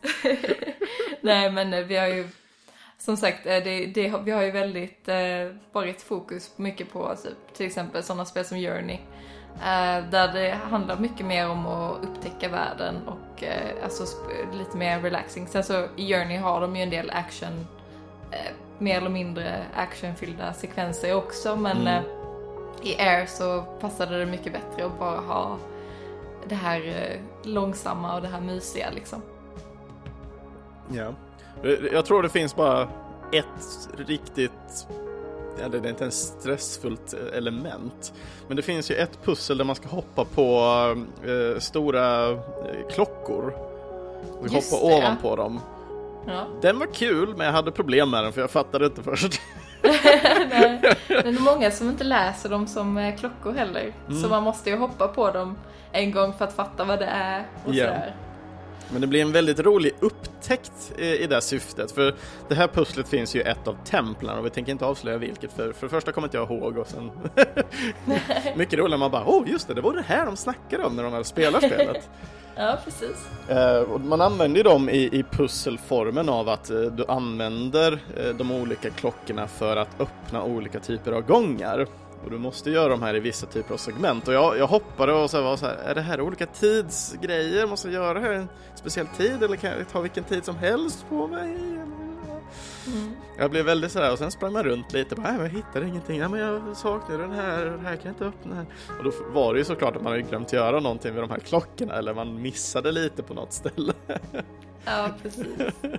Nej, 1.21 1.53
men 1.53 1.75
eh, 1.75 1.85
vi 1.85 1.97
har 1.97 2.07
ju 2.07 2.29
som 2.99 3.17
sagt, 3.17 3.47
eh, 3.47 3.65
det, 3.65 3.87
det, 3.87 4.13
vi 4.25 4.31
har 4.31 4.43
ju 4.43 4.51
väldigt 4.51 5.09
eh, 5.09 5.17
varit 5.73 6.03
fokus 6.03 6.51
mycket 6.57 6.93
på 6.93 7.17
typ, 7.23 7.55
till 7.57 7.67
exempel 7.67 8.03
sådana 8.03 8.25
spel 8.25 8.45
som 8.45 8.59
Journey. 8.59 8.99
Eh, 9.55 10.11
där 10.11 10.33
det 10.33 10.59
handlar 10.71 10.97
mycket 10.99 11.27
mer 11.27 11.49
om 11.49 11.67
att 11.67 12.05
upptäcka 12.05 12.49
världen 12.49 12.97
och 13.07 13.43
eh, 13.43 13.85
alltså 13.85 14.05
lite 14.53 14.77
mer 14.77 15.01
relaxing. 15.01 15.47
Sen 15.47 15.65
så 15.65 15.87
i 15.97 16.15
Journey 16.15 16.37
har 16.37 16.61
de 16.61 16.77
ju 16.77 16.83
en 16.83 16.91
del 16.91 17.11
action, 17.11 17.67
mer 18.79 18.97
eller 18.97 19.11
mindre 19.11 19.65
actionfyllda 19.75 20.53
sekvenser 20.53 21.15
också 21.15 21.57
men 21.57 21.77
Mm. 21.81 21.87
eh, 21.87 22.03
i 22.83 22.97
Air 23.01 23.27
så 23.27 23.63
passade 23.81 24.19
det 24.19 24.27
mycket 24.27 24.53
bättre 24.53 24.87
att 24.87 24.99
bara 24.99 25.21
ha 25.21 25.57
det 26.49 26.55
här 26.55 26.81
eh, 26.87 27.21
långsamma 27.51 28.15
och 28.17 28.23
det 28.23 28.29
här 28.29 28.41
mysiga 28.41 28.91
liksom. 28.95 29.23
Ja. 30.95 31.13
Jag 31.93 32.05
tror 32.05 32.23
det 32.23 32.29
finns 32.29 32.57
bara 32.57 32.89
ett 33.33 33.89
riktigt, 34.07 34.87
eller 35.65 35.81
det 35.81 35.89
är 35.89 35.91
inte 35.91 36.05
en 36.05 36.11
stressfullt 36.11 37.15
element, 37.35 38.13
men 38.49 38.57
det 38.57 38.63
finns 38.63 38.91
ju 38.91 38.95
ett 38.95 39.19
pussel 39.25 39.59
där 39.59 39.65
man 39.65 39.77
ska 39.77 39.89
hoppa 39.89 40.25
på 40.25 40.61
eh, 41.25 41.59
stora 41.61 42.31
eh, 42.31 42.39
klockor. 42.91 43.55
Och 44.41 44.49
Just 44.49 44.73
hoppa 44.73 44.87
det, 44.87 44.93
ja. 44.93 44.99
ovanpå 44.99 45.37
dem. 45.37 45.61
Ja. 46.27 46.47
Den 46.63 46.79
var 46.79 46.87
kul, 46.95 47.35
men 47.37 47.47
jag 47.47 47.53
hade 47.53 47.71
problem 47.71 48.11
med 48.11 48.25
den 48.25 48.33
för 48.33 48.41
jag 48.41 48.51
fattade 48.51 48.87
inte 48.87 49.03
först. 49.03 49.41
Nej, 49.83 50.81
det 51.09 51.15
är 51.15 51.41
många 51.41 51.71
som 51.71 51.89
inte 51.89 52.05
läser 52.05 52.49
dem 52.49 52.67
som 52.67 52.99
eh, 52.99 53.17
klockor 53.17 53.53
heller. 53.53 53.93
Mm. 54.09 54.23
Så 54.23 54.29
man 54.29 54.43
måste 54.43 54.71
ju 54.71 54.77
hoppa 54.77 55.09
på 55.09 55.31
dem 55.31 55.57
en 55.93 56.13
gång 56.13 56.33
för 56.33 56.45
att 56.45 56.53
fatta 56.53 56.85
vad 56.85 56.99
det 56.99 57.07
är 57.07 57.45
och 57.65 57.75
Ja. 57.75 57.85
sådär. 57.85 58.15
Men 58.93 59.01
det 59.01 59.07
blir 59.07 59.23
en 59.23 59.33
väldigt 59.33 59.61
rolig 59.61 59.93
upptäckt 60.01 60.93
i, 60.99 61.27
det 61.27 61.41
syftet. 61.41 61.93
För 61.93 62.15
det 62.49 62.55
här 62.55 62.69
pusslet 62.69 63.09
finns 63.09 63.37
ju 63.37 63.41
ett 63.41 63.69
av 63.69 63.77
templen 63.85 64.39
och 64.39 64.47
vi 64.47 64.51
tänker 64.51 64.73
inte 64.73 64.87
avslöja 64.87 65.19
vilket. 65.19 65.53
För, 65.53 65.73
för 65.73 65.87
det 65.87 65.91
första 65.91 66.13
kommer 66.13 66.29
inte 66.29 66.37
jag 66.37 66.51
ihåg 66.51 66.79
och 66.79 66.87
sen... 66.87 67.11
Mycket 68.57 68.79
roligt 68.79 68.91
när 68.91 68.97
man 68.97 69.11
bara, 69.11 69.25
åh 69.27 69.43
oh, 69.43 69.51
just 69.51 69.69
det, 69.69 69.75
det 69.75 69.81
var 69.81 69.93
det 69.93 70.03
här 70.03 70.27
de 70.27 70.37
snackade 70.37 70.85
om 70.85 70.97
när 70.97 71.03
de 71.03 71.13
hade 71.13 71.25
spelat 71.25 71.65
spelet. 71.65 72.09
Ja, 72.57 72.79
precis. 72.85 73.29
Eh, 73.49 73.99
man 73.99 74.21
använder 74.21 74.57
ju 74.57 74.63
dem 74.63 74.89
i, 74.89 75.19
i 75.19 75.25
pusselformen 75.31 76.29
av 76.29 76.49
att 76.49 76.71
eh, 76.71 76.81
du 76.81 77.05
använder 77.09 77.93
eh, 77.93 78.35
de 78.35 78.51
olika 78.51 78.91
klockorna 78.91 79.47
för 79.47 79.77
att 79.77 80.01
öppna 80.01 80.43
olika 80.43 80.81
typer 80.81 81.13
av 81.13 81.23
gångar. 81.23 81.87
Och 82.25 82.31
du 82.31 82.39
måste 82.39 82.71
göra 82.71 82.89
de 82.89 83.03
här 83.03 83.17
i 83.17 83.21
vissa 83.21 83.47
typer 83.47 83.75
av 83.75 83.79
segment. 83.79 84.29
Och 84.29 84.35
jag, 84.35 84.59
jag 84.59 84.67
hoppade 84.67 85.13
och 85.13 85.31
så 85.31 85.43
var 85.43 85.57
så 85.57 85.67
här, 85.67 85.75
är 85.77 85.95
det 85.95 86.01
här 86.01 86.21
olika 86.21 86.47
tidsgrejer? 86.47 87.67
Måste 87.67 87.89
jag 87.89 87.95
göra 87.95 88.15
det 88.15 88.21
här 88.21 88.33
en 88.33 88.49
speciell 88.75 89.07
tid 89.07 89.43
eller 89.43 89.57
kan 89.57 89.71
jag 89.71 89.89
ta 89.89 90.01
vilken 90.01 90.25
tid 90.25 90.45
som 90.45 90.57
helst 90.57 91.07
på 91.09 91.27
mig? 91.27 91.57
Mm. 92.87 93.13
Jag 93.39 93.51
blev 93.51 93.65
väldigt 93.65 93.93
sådär 93.93 94.13
och 94.13 94.19
sen 94.19 94.31
sprang 94.31 94.53
man 94.53 94.63
runt 94.65 94.93
lite. 94.93 95.15
Bara, 95.15 95.23
"Nej, 95.23 95.33
men 95.33 95.43
jag 95.43 95.49
hittade 95.53 95.87
ingenting. 95.87 96.19
Ja, 96.19 96.29
men 96.29 96.41
jag 96.41 96.77
saknar 96.77 97.19
den 97.19 97.33
här 97.33 97.67
och 97.73 97.79
det 97.79 97.89
här 97.89 97.97
kan 97.97 98.05
jag 98.05 98.13
inte 98.13 98.25
öppna. 98.25 98.55
Här. 98.55 98.67
Och 98.99 99.05
då 99.05 99.13
var 99.33 99.53
det 99.53 99.59
ju 99.59 99.65
såklart 99.65 99.97
att 99.97 100.03
man 100.03 100.13
hade 100.13 100.23
glömt 100.23 100.53
göra 100.53 100.81
någonting 100.81 101.15
med 101.15 101.23
de 101.23 101.31
här 101.31 101.39
klockorna 101.39 101.95
eller 101.95 102.15
man 102.15 102.43
missade 102.43 102.93
lite 102.93 103.23
på 103.23 103.35
något 103.35 103.53
ställe. 103.53 103.93
Ja, 104.85 105.09
precis. 105.23 105.47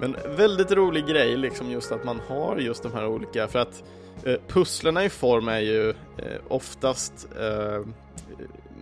Men 0.00 0.16
väldigt 0.36 0.70
rolig 0.72 1.06
grej 1.06 1.36
liksom 1.36 1.70
just 1.70 1.92
att 1.92 2.04
man 2.04 2.20
har 2.28 2.56
just 2.56 2.82
de 2.82 2.92
här 2.92 3.06
olika 3.06 3.48
för 3.48 3.58
att 3.58 3.82
eh, 4.24 4.36
pusslerna 4.48 5.04
i 5.04 5.08
form 5.08 5.48
är 5.48 5.58
ju 5.60 5.90
eh, 5.90 5.94
oftast 6.48 7.28
eh, 7.40 7.80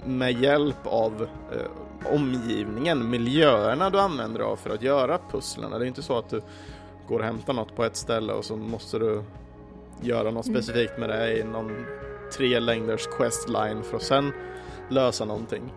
med 0.05 0.33
hjälp 0.43 0.87
av 0.87 1.29
eh, 1.53 2.13
omgivningen, 2.15 3.11
miljöerna 3.11 3.91
du 3.91 4.01
använder 4.01 4.39
dig 4.39 4.49
av 4.49 4.57
för 4.57 4.71
att 4.71 4.83
göra 4.83 5.19
pusslerna. 5.31 5.79
Det 5.79 5.85
är 5.85 5.87
inte 5.89 6.03
så 6.03 6.19
att 6.19 6.31
du 6.31 6.43
går 7.09 7.19
och 7.19 7.25
hämtar 7.25 7.53
något 7.53 7.77
på 7.77 7.85
ett 7.85 7.97
ställe 7.97 8.33
och 8.33 8.45
så 8.45 8.57
måste 8.57 8.99
du 8.99 9.23
göra 10.01 10.31
något 10.31 10.47
Mm. 10.47 10.63
specifikt 10.63 10.99
med 10.99 11.09
det 11.09 11.39
i 11.39 11.45
någon 11.45 11.87
tre 12.37 12.61
längders 12.61 13.07
questline 13.07 13.83
för 13.83 13.97
att 13.97 14.03
sen 14.03 14.33
lösa 14.89 15.25
någonting. 15.25 15.73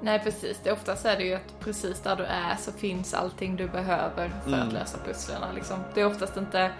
Nej, 0.00 0.18
precis. 0.24 0.60
Det 0.64 0.72
oftast 0.72 1.04
är 1.06 1.16
det 1.16 1.24
ju 1.24 1.34
att 1.34 1.60
precis 1.60 2.00
där 2.00 2.16
du 2.16 2.24
är 2.24 2.56
så 2.56 2.72
finns 2.72 3.14
allting 3.14 3.56
du 3.56 3.68
behöver 3.68 4.32
för 4.44 4.52
Mm. 4.52 4.66
att 4.68 4.72
lösa 4.72 4.98
pusslerna. 5.06 5.46
Liksom. 5.54 5.76
Det 5.94 6.00
är 6.00 6.06
oftast 6.06 6.36
inte... 6.36 6.70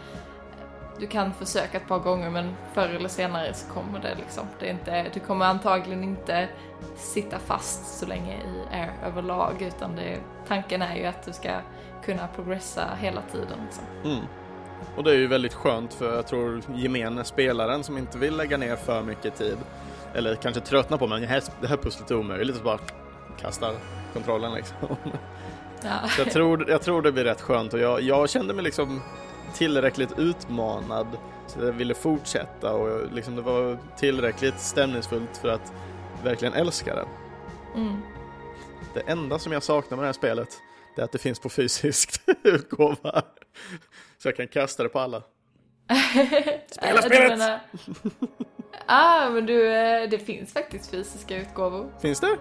Du 0.98 1.06
kan 1.06 1.32
försöka 1.32 1.77
ett 1.77 1.89
par 1.89 1.98
gånger 1.98 2.31
men 2.31 2.56
förr 2.74 2.89
eller 2.89 3.09
senare 3.09 3.55
så 3.55 3.73
kommer 3.73 4.01
det 4.01 4.14
liksom. 4.14 4.47
Det 4.59 4.66
är 4.66 4.70
inte, 4.70 5.06
du 5.14 5.20
kommer 5.20 5.47
antagligen 5.47 6.05
inte 6.05 6.48
sitta 6.97 7.39
fast 7.39 7.98
så 7.98 8.06
länge 8.06 8.35
i 8.35 8.74
Air 8.74 8.93
överlag 9.06 9.62
utan 9.62 9.97
det, 9.97 10.19
tanken 10.48 10.82
är 10.82 10.97
ju 10.97 11.05
att 11.05 11.24
du 11.24 11.32
ska 11.32 11.51
kunna 12.05 12.28
progressa 12.28 12.89
hela 13.01 13.23
tiden. 13.32 13.59
Liksom. 13.64 13.85
Mm. 14.05 14.24
Och 14.97 15.05
det 15.05 15.10
är 15.10 15.14
ju 15.14 15.27
väldigt 15.27 15.55
skönt 15.55 15.94
för 15.94 16.16
jag 16.16 16.27
tror 16.27 16.62
gemene 16.74 17.24
spelaren 17.24 17.85
som 17.85 17.98
inte 17.98 18.19
vill 18.19 18.36
lägga 18.36 18.56
ner 18.56 18.77
för 18.77 19.02
mycket 19.02 19.36
tid 19.36 19.59
eller 20.14 20.35
kanske 20.35 20.60
tröttnar 20.60 20.98
på 20.98 21.06
men 21.06 21.20
det 21.20 21.27
här, 21.27 21.43
det 21.60 21.69
här 21.69 21.77
pusslet 21.77 22.10
är 22.10 22.14
omöjligt 22.14 22.56
så 22.56 22.62
bara 22.62 22.78
kastar 23.40 23.74
kontrollen 24.12 24.55
liksom. 24.55 24.77
Ja. 25.85 26.09
Jag 26.19 26.31
tror, 26.31 26.70
jag 26.70 26.82
tror 26.82 27.02
det 27.02 27.12
blir 27.12 27.24
rätt 27.24 27.40
skönt 27.40 27.74
och 27.74 27.81
jag, 27.81 28.01
jag 28.01 28.31
kände 28.31 28.55
mig 28.55 28.64
liksom 28.64 29.02
tillräckligt 29.54 30.18
utmanad 30.18 31.06
så 31.46 31.60
jag 31.64 31.72
ville 31.72 31.94
fortsätta 31.94 32.72
och 32.74 33.12
liksom 33.12 33.36
det 33.36 33.42
var 33.42 33.78
tillräckligt 33.96 34.60
stämningsfullt 34.60 35.36
för 35.36 35.48
att 35.48 35.72
verkligen 36.24 36.54
älska 36.54 36.94
det. 36.94 37.04
Mm. 37.74 38.00
Det 38.94 39.00
enda 39.00 39.38
som 39.38 39.52
jag 39.52 39.62
saknar 39.62 39.96
med 39.96 40.02
det 40.02 40.08
här 40.08 40.12
spelet 40.12 40.48
det 40.96 41.00
är 41.02 41.04
att 41.04 41.12
det 41.12 41.18
finns 41.18 41.38
på 41.40 41.48
fysisk 41.48 42.20
utgåva. 42.42 43.22
Så 44.18 44.28
jag 44.28 44.36
kan 44.36 44.48
kasta 44.48 44.82
det 44.82 44.88
på 44.88 44.98
alla. 44.98 45.22
Spela 46.70 47.02
spelet! 47.02 47.30
menar- 47.38 47.60
Ah, 48.86 49.30
men 49.30 49.46
du, 49.46 49.68
eh, 49.76 50.08
det 50.10 50.18
finns 50.18 50.52
faktiskt 50.52 50.90
fysiska 50.90 51.36
utgåvor. 51.36 51.92
Finns 52.00 52.20
det? 52.20 52.36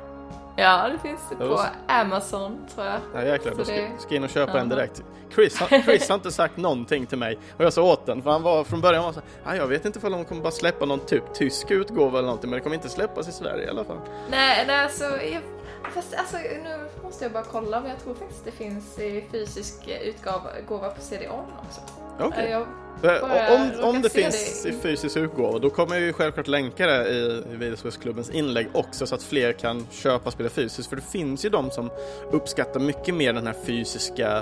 Ja, 0.56 0.90
det 0.94 1.00
finns 1.00 1.20
Ja, 1.40 1.46
på 1.48 1.62
Amazon 1.94 2.58
tror 2.76 2.86
jag. 2.88 3.00
Ja 3.14 3.24
jäklar, 3.24 3.54
då 3.58 3.64
ska, 3.64 3.74
det- 3.74 3.92
ska 4.00 4.16
in 4.16 4.24
och 4.24 4.30
köpa 4.30 4.60
en 4.60 4.70
direkt. 4.70 5.04
Chris, 5.36 5.60
har- 5.60 5.82
Chris 5.82 6.10
har 6.10 6.16
inte 6.16 6.32
sagt 6.32 6.58
någonting 6.58 7.06
till 7.06 7.18
mig 7.18 7.38
och 7.58 7.64
jag 7.66 7.74
sa 7.74 7.82
åt 7.82 8.06
den 8.06 8.22
för 8.22 8.32
han 8.32 8.44
var 8.44 8.64
från 8.64 8.82
början 8.82 9.04
var 9.04 9.14
så 9.14 9.22
här, 9.44 9.54
"Ah, 9.54 9.56
jag 9.56 9.68
vet 9.68 9.86
inte 9.86 10.00
om 10.08 10.12
de 10.12 10.26
kommer 10.26 10.42
bara 10.42 10.52
släppa 10.52 10.86
någon 10.86 11.00
typ 11.00 11.34
tysk 11.34 11.72
utgåva 11.72 12.18
eller 12.18 12.26
någonting 12.28 12.50
men 12.50 12.58
det 12.60 12.64
kommer 12.64 12.76
inte 12.76 12.90
släppas 12.90 13.28
i 13.28 13.32
Sverige 13.32 13.66
i 13.66 13.70
alla 13.70 13.84
fall. 13.84 13.98
Nej, 14.32 14.64
nej 14.68 14.80
alltså, 14.84 15.04
jag, 15.04 15.42
fast 15.84 16.14
alltså 16.14 16.38
nu 16.38 17.04
måste 17.04 17.26
jag 17.26 17.32
bara 17.32 17.44
kolla 17.44 17.82
men 17.82 17.90
jag 17.90 18.00
tror 18.00 18.14
faktiskt 18.14 18.46
det 18.46 18.52
finns 18.52 19.00
i 19.00 19.26
fysisk 19.32 19.90
utgåva 20.04 20.50
gåva 20.68 20.90
på 20.90 21.02
CD-ON 21.02 21.46
också. 21.68 21.82
Okej. 22.20 22.50
Jag, 22.50 22.68
Eh, 23.04 23.22
bara 23.22 23.56
Om, 23.56 23.96
om 23.96 24.02
det 24.02 24.10
finns 24.10 24.64
det 24.64 24.70
i 24.70 24.74
fysisk 24.74 25.18
utgåva 25.18 25.60
då 25.60 25.70
kommer 25.70 25.96
jag 25.96 26.04
ju 26.04 26.14
självklart 26.14 26.48
länka 26.48 26.88
det 26.88 27.10
i, 27.10 27.44
i 27.54 27.56
Videospelsklubbens 27.56 28.30
inlägg 28.30 28.68
också 28.74 29.08
så 29.08 29.16
att 29.16 29.24
fler 29.24 29.54
kan 29.54 29.88
köpa 29.92 30.32
spela 30.32 30.50
fysiskt 30.50 30.90
för 30.90 30.96
det 30.96 31.02
finns 31.02 31.46
ju 31.46 31.50
de 31.50 31.72
som 31.72 31.90
uppskattar 32.32 32.80
mycket 32.80 33.16
mer 33.16 33.34
den 33.34 33.48
här 33.48 33.56
fysiska 33.66 34.38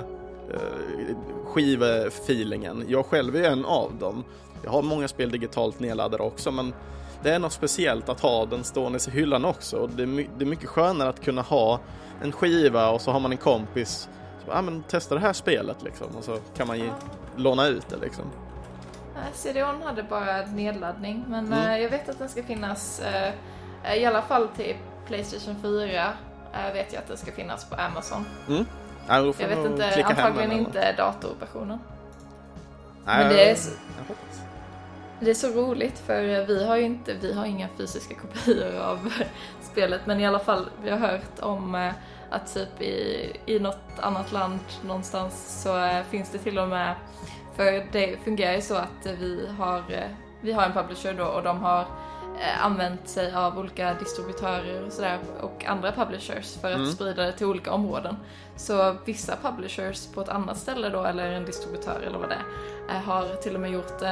eh, 0.52 1.16
skivfeelingen. 1.44 2.84
Jag 2.88 3.06
själv 3.06 3.36
är 3.36 3.50
en 3.50 3.64
av 3.64 3.94
dem. 4.00 4.24
Jag 4.64 4.70
har 4.70 4.82
många 4.82 5.08
spel 5.08 5.30
digitalt 5.30 5.80
nedladdade 5.80 6.22
också 6.22 6.50
men 6.50 6.74
det 7.22 7.30
är 7.34 7.38
något 7.38 7.52
speciellt 7.52 8.08
att 8.08 8.20
ha 8.20 8.46
den 8.46 8.64
stående 8.64 8.98
i 9.08 9.10
hyllan 9.10 9.44
också. 9.44 9.76
Och 9.76 9.90
det, 9.90 10.02
är 10.02 10.26
det 10.38 10.44
är 10.44 10.46
mycket 10.46 10.68
skönare 10.68 11.08
att 11.08 11.24
kunna 11.24 11.42
ha 11.42 11.80
en 12.22 12.32
skiva 12.32 12.90
och 12.90 13.00
så 13.00 13.10
har 13.10 13.20
man 13.20 13.32
en 13.32 13.38
kompis 13.38 14.08
så, 14.46 14.52
ah, 14.52 14.62
men 14.62 14.82
testa 14.82 15.14
det 15.14 15.20
här 15.20 15.32
spelet 15.32 15.82
liksom 15.82 16.06
och 16.18 16.24
så 16.24 16.38
kan 16.56 16.66
man 16.66 16.78
ge, 16.78 16.90
låna 17.36 17.66
ut 17.66 17.88
det 17.88 17.96
liksom. 17.96 18.24
CD-ON 19.34 19.82
hade 19.82 20.02
bara 20.02 20.46
nedladdning 20.46 21.24
men 21.28 21.46
Mm. 21.46 21.70
eh, 21.70 21.78
jag 21.78 21.90
vet 21.90 22.08
att 22.08 22.18
den 22.18 22.28
ska 22.28 22.42
finnas 22.42 23.00
eh, 23.00 23.94
i 23.96 24.04
alla 24.04 24.22
fall 24.22 24.48
till 24.48 24.76
Playstation 25.06 25.56
4 25.62 26.12
eh, 26.52 26.72
vet 26.72 26.92
jag 26.92 27.00
att 27.00 27.08
den 27.08 27.16
ska 27.16 27.32
finnas 27.32 27.64
på 27.64 27.76
Amazon. 27.76 28.24
Mm. 28.48 28.66
Jag 29.08 29.48
vet 29.48 29.66
inte, 29.66 30.04
antagligen 30.04 30.52
inte 30.52 30.92
datorversionen. 30.92 31.78
Nej, 33.04 33.18
men 33.18 33.28
det 33.28 33.42
är 33.44 33.48
jag 33.48 34.08
hoppas. 34.08 34.49
Det 35.20 35.30
är 35.30 35.34
så 35.34 35.48
roligt 35.48 35.98
för 35.98 36.46
vi 36.46 36.64
har 36.66 36.76
ju 36.76 36.82
inte, 36.82 37.14
vi 37.14 37.32
har 37.32 37.46
inga 37.46 37.68
fysiska 37.78 38.14
kopior 38.14 38.76
av 38.80 39.12
spelet 39.62 40.00
men 40.06 40.20
i 40.20 40.26
alla 40.26 40.38
fall 40.38 40.66
vi 40.82 40.90
har 40.90 40.98
hört 40.98 41.40
om 41.40 41.74
eh, 41.74 41.92
att 42.30 42.54
typ 42.54 42.82
i, 42.82 43.32
i 43.46 43.58
något 43.58 43.78
annat 44.00 44.32
land 44.32 44.58
någonstans 44.86 45.62
så 45.62 45.84
eh, 45.84 46.02
finns 46.10 46.30
det 46.30 46.38
till 46.38 46.58
och 46.58 46.68
med, 46.68 46.94
för 47.56 47.86
det 47.92 48.16
fungerar 48.24 48.52
ju 48.54 48.60
så 48.60 48.74
att 48.74 49.06
vi 49.20 49.48
har, 49.58 49.78
eh, 49.78 50.10
vi 50.40 50.52
har 50.52 50.62
en 50.62 50.72
publisher 50.72 51.14
då 51.14 51.24
och 51.24 51.42
de 51.42 51.58
har 51.58 51.84
använt 52.62 53.08
sig 53.08 53.34
av 53.34 53.58
olika 53.58 53.94
distributörer 53.94 54.86
och 54.86 54.92
sådär 54.92 55.18
och 55.40 55.64
andra 55.64 55.92
publishers 55.92 56.56
för 56.60 56.68
att 56.70 56.76
Mm. 56.76 56.92
sprida 56.92 57.22
det 57.22 57.32
till 57.32 57.46
olika 57.46 57.72
områden. 57.72 58.16
Så 58.56 58.96
vissa 59.04 59.36
publishers 59.42 60.06
på 60.06 60.20
ett 60.20 60.28
annat 60.28 60.56
ställe 60.58 60.88
då, 60.88 61.04
eller 61.04 61.32
en 61.32 61.44
distributör 61.44 62.00
eller 62.06 62.18
vad 62.18 62.28
det 62.28 62.38
är, 62.88 62.98
har 63.00 63.36
till 63.36 63.54
och 63.54 63.60
med 63.60 63.70
gjort 63.70 64.02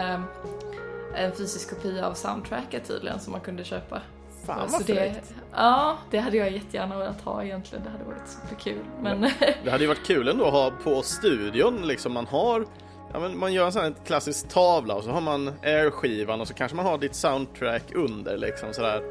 en 1.14 1.32
fysisk 1.32 1.70
kopia 1.70 2.06
av 2.06 2.14
soundtracket 2.14 2.88
tydligen 2.88 3.20
som 3.20 3.32
man 3.32 3.40
kunde 3.40 3.64
köpa. 3.64 4.02
Fan 4.46 4.58
vad 4.60 4.70
Så 4.70 4.92
det. 4.92 5.14
Ja, 5.54 5.96
det 6.10 6.18
hade 6.18 6.36
jag 6.36 6.50
jättegärna 6.52 6.98
velat 6.98 7.20
ha 7.20 7.44
egentligen. 7.44 7.84
Det 7.84 7.90
hade 7.90 8.04
varit 8.04 8.28
superkul. 8.28 8.84
Men 9.00 9.20
Det 9.64 9.70
hade 9.70 9.84
ju 9.84 9.88
varit 9.88 10.06
kul 10.06 10.28
ändå 10.28 10.44
att 10.46 10.52
ha 10.52 10.70
på 10.84 11.02
studion 11.02 11.86
liksom 11.86 12.12
man 12.12 12.26
har 12.26 12.66
Ja, 13.12 13.20
men 13.20 13.38
man 13.38 13.52
gör 13.52 13.66
en 13.66 13.72
sån 13.72 13.82
här 13.82 13.94
klassisk 14.06 14.48
tavla 14.48 14.94
och 14.94 15.04
så 15.04 15.10
har 15.10 15.20
man 15.20 15.52
airskivan 15.62 16.40
och 16.40 16.48
så 16.48 16.54
kanske 16.54 16.76
man 16.76 16.86
har 16.86 16.98
ditt 16.98 17.14
soundtrack 17.14 17.82
under 17.94 18.36
liksom 18.36 18.72
sådär 18.72 19.02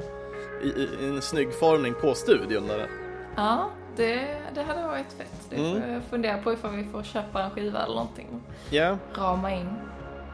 i, 0.64 0.68
i, 0.68 0.90
i 1.02 1.06
en 1.10 1.22
snygg 1.22 1.54
formning 1.60 1.94
på 2.02 2.14
studion 2.14 2.68
där. 2.68 2.88
ja, 3.36 3.70
det, 3.96 4.38
det 4.56 4.62
hade 4.64 4.88
varit 4.88 5.14
fett. 5.18 5.32
Det 5.50 5.56
Mm. 5.56 5.82
får 5.82 5.92
jag 5.92 6.04
fundera 6.04 6.38
på 6.38 6.54
ifall 6.54 6.72
vi 6.76 6.84
får 6.84 7.04
köpa 7.04 7.44
en 7.44 7.52
skiva 7.52 7.80
eller 7.84 7.96
någonting 7.96 8.42
Ja, 8.70 8.98
och 9.12 9.18
rama 9.18 9.54
in. 9.54 9.70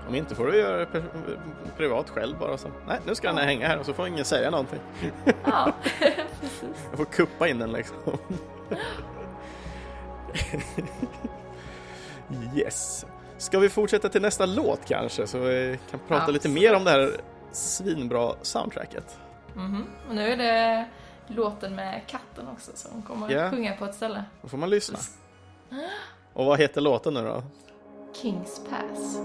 Om 0.07 0.15
inte 0.15 0.35
får 0.35 0.45
du 0.47 0.57
göra 0.59 0.77
det 0.77 0.85
pri- 0.85 1.37
privat 1.77 2.09
själv 2.09 2.37
bara 2.39 2.57
så. 2.57 2.67
Nej, 2.87 2.99
nu 3.05 3.15
ska 3.15 3.27
den 3.27 3.37
här 3.37 3.45
hänga 3.45 3.67
här 3.67 3.79
och 3.79 3.85
så 3.85 3.93
får 3.93 4.07
ingen 4.07 4.25
säga 4.25 4.49
någonting. 4.51 4.79
Ja, 5.45 5.73
precis. 6.41 6.87
Jag 6.89 6.97
får 6.97 7.05
kuppa 7.05 7.47
in 7.47 7.59
den 7.59 7.71
liksom. 7.71 7.97
yes. 12.55 13.05
Ska 13.37 13.59
vi 13.59 13.69
fortsätta 13.69 14.09
till 14.09 14.21
nästa 14.21 14.45
låt 14.45 14.85
kanske 14.85 15.27
så 15.27 15.39
vi 15.39 15.79
kan 15.91 15.99
prata 16.07 16.31
lite 16.31 16.47
Absolut. 16.47 16.61
mer 16.63 16.75
om 16.75 16.83
det 16.83 16.91
här 16.91 17.11
svinbra 17.51 18.33
soundtracket. 18.41 19.17
Mhm. 19.55 19.85
Och 20.09 20.15
nu 20.15 20.27
är 20.33 20.37
det 20.37 20.85
låten 21.27 21.75
med 21.75 22.01
katten 22.07 22.47
också 22.53 22.71
som 22.75 23.01
kommer 23.01 23.31
Ja. 23.31 23.43
att 23.45 23.51
sjunga 23.51 23.75
på 23.75 23.85
ett 23.85 23.95
ställe. 23.95 24.23
Då 24.41 24.47
får 24.47 24.57
man 24.57 24.69
lyssna. 24.69 24.99
Och 26.33 26.45
vad 26.45 26.59
heter 26.59 26.81
låten 26.81 27.13
nu 27.13 27.21
då? 27.21 27.43
Kings 28.21 28.61
Pass. 28.69 29.17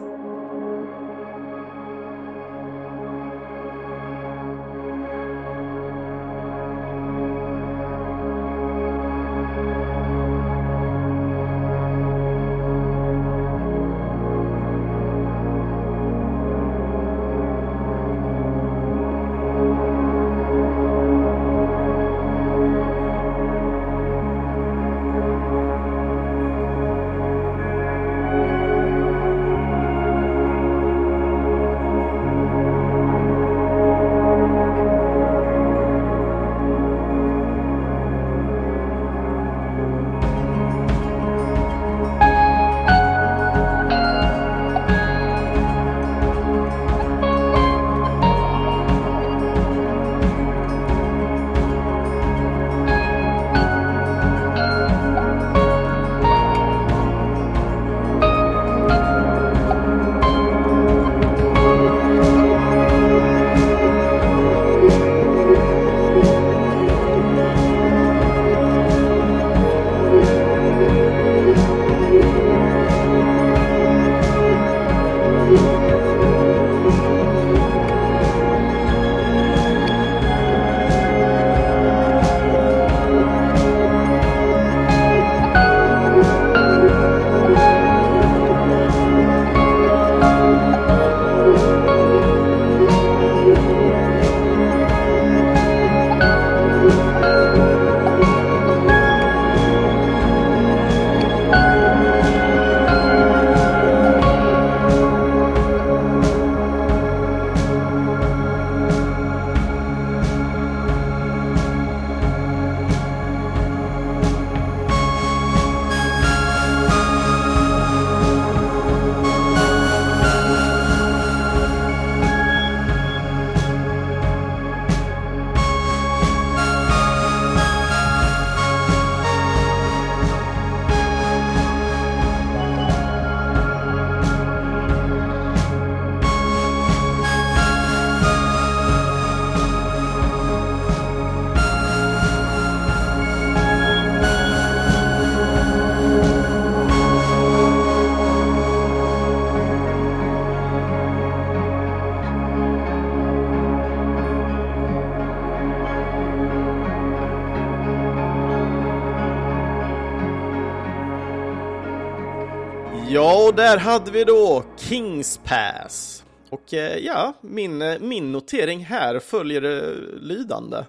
Där 163.59 163.79
hade 163.79 164.11
vi 164.11 164.25
då 164.25 164.65
Kings 164.77 165.41
Pass. 165.45 166.25
Och 166.51 166.75
eh, 166.75 166.99
ja, 166.99 167.35
min, 167.41 167.83
eh, 167.83 167.99
min 168.01 168.33
notering 168.33 168.85
här 168.85 169.19
följer 169.19 169.63
eh, 169.63 170.21
lydande. 170.21 170.85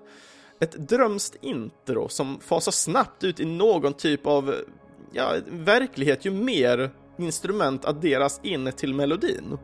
Ett 0.60 0.72
drömskt 0.72 1.36
intro 1.42 2.10
som 2.10 2.40
fasar 2.40 2.72
snabbt 2.72 3.24
ut 3.24 3.40
i 3.40 3.46
någon 3.46 3.94
typ 3.94 4.28
av 4.28 4.56
ja, 5.12 5.36
verklighet 5.52 6.26
ju 6.26 6.32
mer 6.32 6.90
instrument 7.18 7.86
adderas 7.86 8.40
in 8.44 8.72
till 8.72 8.94
melodin. 8.94 9.58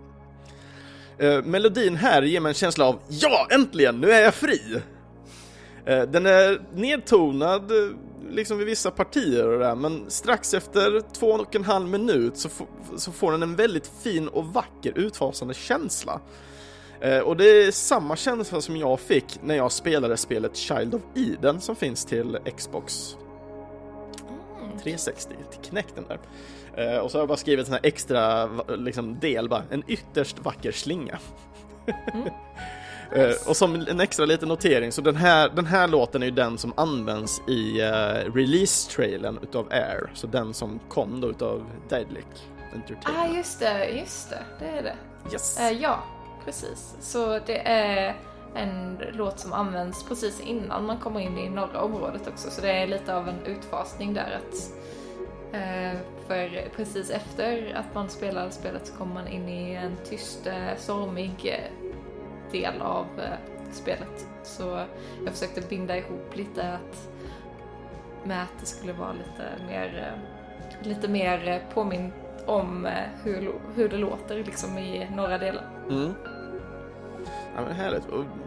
Eh, 1.20 1.44
melodin 1.44 1.96
här 1.96 2.22
ger 2.22 2.40
mig 2.40 2.50
en 2.50 2.54
känsla 2.54 2.86
av 2.86 3.00
ja, 3.10 3.48
äntligen, 3.52 4.02
nu 4.02 4.12
är 4.12 4.22
jag 4.22 4.34
fri! 4.34 4.82
Eh, 5.86 6.02
Den 6.04 6.26
är 6.26 6.62
nedtonad 6.74 7.72
eh, 7.72 7.90
liksom 8.30 8.58
vid 8.58 8.68
vissa 8.68 8.92
partier 8.92 9.48
och 9.48 9.60
det 9.60 9.66
där, 9.66 9.76
men 9.76 10.06
strax 10.10 10.54
efter 10.54 11.02
två 11.14 11.28
och 11.28 11.56
en 11.56 11.64
halv 11.64 11.90
minut 11.90 12.38
så, 12.38 12.50
får- 12.50 12.68
så 12.98 13.12
får 13.12 13.32
den 13.32 13.44
en 13.44 13.56
väldigt 13.56 13.92
fin 14.04 14.28
och 14.28 14.46
vacker 14.46 14.98
utfasande 14.98 15.54
känsla. 15.54 16.22
Eh, 17.02 17.20
Och 17.20 17.38
det 17.38 17.46
är 17.46 17.72
samma 17.72 18.16
känsla 18.16 18.62
som 18.62 18.78
jag 18.78 19.00
fick 19.00 19.40
när 19.44 19.56
jag 19.56 19.72
spelade 19.72 20.18
spelet 20.18 20.56
Child 20.56 20.96
of 20.96 21.02
Eden 21.16 21.62
som 21.62 21.76
finns 21.76 22.06
till 22.06 22.38
Xbox 22.58 23.16
360, 24.84 25.34
till 25.52 25.70
Kinecten 25.70 26.04
där. 26.08 26.20
Och 27.02 27.12
så 27.12 27.18
har 27.18 27.22
jag 27.22 27.28
bara 27.28 27.38
skrivit 27.38 27.68
en 27.68 27.74
här 27.74 27.80
extra 27.84 28.50
liksom, 28.78 29.20
del, 29.20 29.50
bara, 29.50 29.64
en 29.70 29.84
ytterst 29.88 30.40
vacker 30.40 30.72
slinga. 30.72 31.20
Eh, 33.12 33.32
och 33.48 33.58
som 33.58 33.76
en 33.76 34.00
extra 34.00 34.26
liten 34.26 34.50
notering, 34.50 34.92
så 34.92 35.02
den 35.02 35.16
här, 35.16 35.50
den 35.50 35.66
här 35.66 35.88
låten 35.88 36.22
är 36.22 36.26
ju 36.26 36.32
den 36.32 36.58
som 36.58 36.74
används 36.78 37.42
i 37.48 37.82
uh, 37.82 38.34
release-trailen 38.34 39.40
utav 39.42 39.68
Air, 39.72 40.12
så 40.14 40.28
den 40.28 40.54
som 40.54 40.80
kom 40.90 41.22
då 41.22 41.30
utav 41.30 41.66
Daedalic 41.90 42.26
Ah, 42.26 42.76
Entertainment. 42.76 43.38
just 43.38 43.60
det, 43.60 43.86
just 43.90 44.30
det. 44.30 44.44
Det 44.60 44.66
är 44.66 44.84
det. 44.84 44.96
yes. 45.32 45.60
Eh, 45.60 45.72
ja, 45.72 46.04
precis. 46.46 46.96
Så 47.00 47.40
det 47.46 47.68
är 47.68 48.16
en 48.56 49.00
låt 49.14 49.40
som 49.40 49.54
används 49.54 50.04
precis 50.04 50.40
innan 50.40 50.86
man 50.86 50.98
kommer 50.98 51.20
in 51.20 51.38
i 51.38 51.50
norra 51.50 51.82
området 51.82 52.28
också. 52.28 52.50
Så 52.50 52.62
det 52.62 52.72
är 52.72 52.88
lite 52.88 53.16
av 53.16 53.30
en 53.30 53.46
utfasning 53.46 54.14
där 54.14 54.40
att 54.42 54.72
för 56.28 56.70
precis 56.76 57.10
efter 57.10 57.74
att 57.76 57.96
man 57.96 58.10
spelar 58.10 58.50
spelet 58.50 58.88
så 58.88 58.94
kommer 58.94 59.14
man 59.14 59.28
in 59.28 59.50
i 59.50 59.74
en 59.76 59.96
tyst, 60.10 60.48
stormig 60.78 61.34
eh, 61.46 61.72
del 62.60 62.82
av 62.82 63.06
eh, 63.18 63.72
spelet. 63.72 64.28
Så 64.44 64.80
jag 65.26 65.34
försökte 65.34 65.62
binda 65.62 65.98
ihop 65.98 66.36
lite 66.36 66.74
att 66.74 67.10
med 68.24 68.44
att 68.44 68.60
det 68.60 68.66
skulle 68.66 68.94
vara 68.94 69.14
lite 69.14 69.68
mer, 69.68 70.14
eh, 70.14 70.88
lite 70.88 71.08
mer 71.08 71.48
eh, 71.48 71.74
påminn 71.74 72.12
om 72.46 72.88
hur, 73.24 73.54
hur 73.76 73.90
det 73.90 73.98
låter 73.98 74.44
liksom 74.44 74.78
i 74.78 75.10
norra 75.16 75.38
delen. 75.38 75.64
Mm. 75.90 76.14
Ja, 77.56 77.62
men 77.68 77.76
härligt. 77.76 78.04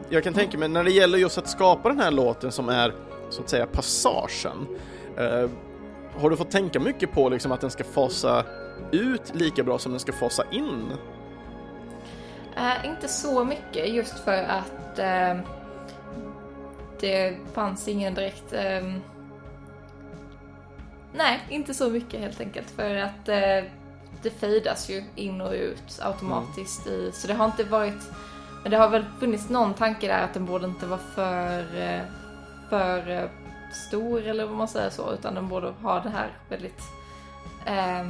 jag 0.09 0.24
kan 0.24 0.35
tänka 0.35 0.59
mig, 0.59 0.68
när 0.68 0.85
det 0.85 0.90
gäller 0.90 1.18
just 1.18 1.39
att 1.39 1.48
skapa 1.48 1.89
den 1.89 2.01
här 2.01 2.10
låten 2.10 2.52
som 2.52 2.68
är 2.68 2.93
så 3.30 3.43
att 3.43 3.48
säga 3.48 3.66
passagen. 3.66 4.66
Eh, 5.16 5.51
har 6.20 6.30
du 6.30 6.36
fått 6.36 6.51
tänka 6.51 6.80
mycket 6.80 7.12
på 7.12 7.28
liksom 7.28 7.52
att 7.52 7.60
den 7.60 7.70
ska 7.70 7.85
fasa 7.85 8.44
ut 8.93 9.35
lika 9.35 9.62
bra 9.62 9.78
som 9.78 9.93
den 9.93 10.01
ska 10.01 10.12
fasa 10.12 10.44
in? 10.51 10.93
Eh, 12.59 12.86
inte 12.86 13.09
så 13.09 13.44
mycket 13.44 13.89
just 13.89 14.18
för 14.18 14.43
att 14.43 14.98
eh, 14.98 15.39
det 17.01 17.36
fanns 17.55 17.89
ingen 17.89 18.14
direkt... 18.14 18.52
Eh, 18.52 18.93
nej, 21.14 21.40
inte 21.48 21.74
så 21.74 21.90
mycket 21.90 22.20
helt 22.20 22.40
enkelt 22.40 22.70
för 22.70 22.97
att 22.97 23.28
eh, 23.28 23.70
det 24.22 24.30
fejdas 24.40 24.90
ju 24.90 25.05
in 25.14 25.40
och 25.40 25.52
ut 25.52 26.01
automatiskt 26.02 26.86
mm. 26.86 27.01
i, 27.01 27.12
så 27.12 27.26
det 27.26 27.35
har 27.35 27.44
inte 27.44 27.64
varit 27.64 28.10
men 28.62 28.70
det 28.70 28.76
har 28.76 28.89
väl 28.89 29.05
funnits 29.20 29.48
någon 29.48 29.74
tanke 29.74 30.09
där 30.09 30.22
att 30.22 30.35
den 30.35 30.47
borde 30.47 30.66
inte 30.66 30.86
vara 30.86 31.01
för, 31.14 31.80
eh, 31.80 32.02
för 32.68 33.10
eh, 33.10 33.30
stor 33.72 34.26
eller 34.26 34.47
vad 34.47 34.56
man 34.56 34.68
säger 34.68 34.90
så, 34.90 35.12
utan 35.12 35.35
den 35.35 35.48
borde 35.48 35.70
ha 35.70 36.01
det 36.01 36.10
här 36.10 36.36
väldigt 36.48 36.82
eh, 37.66 38.02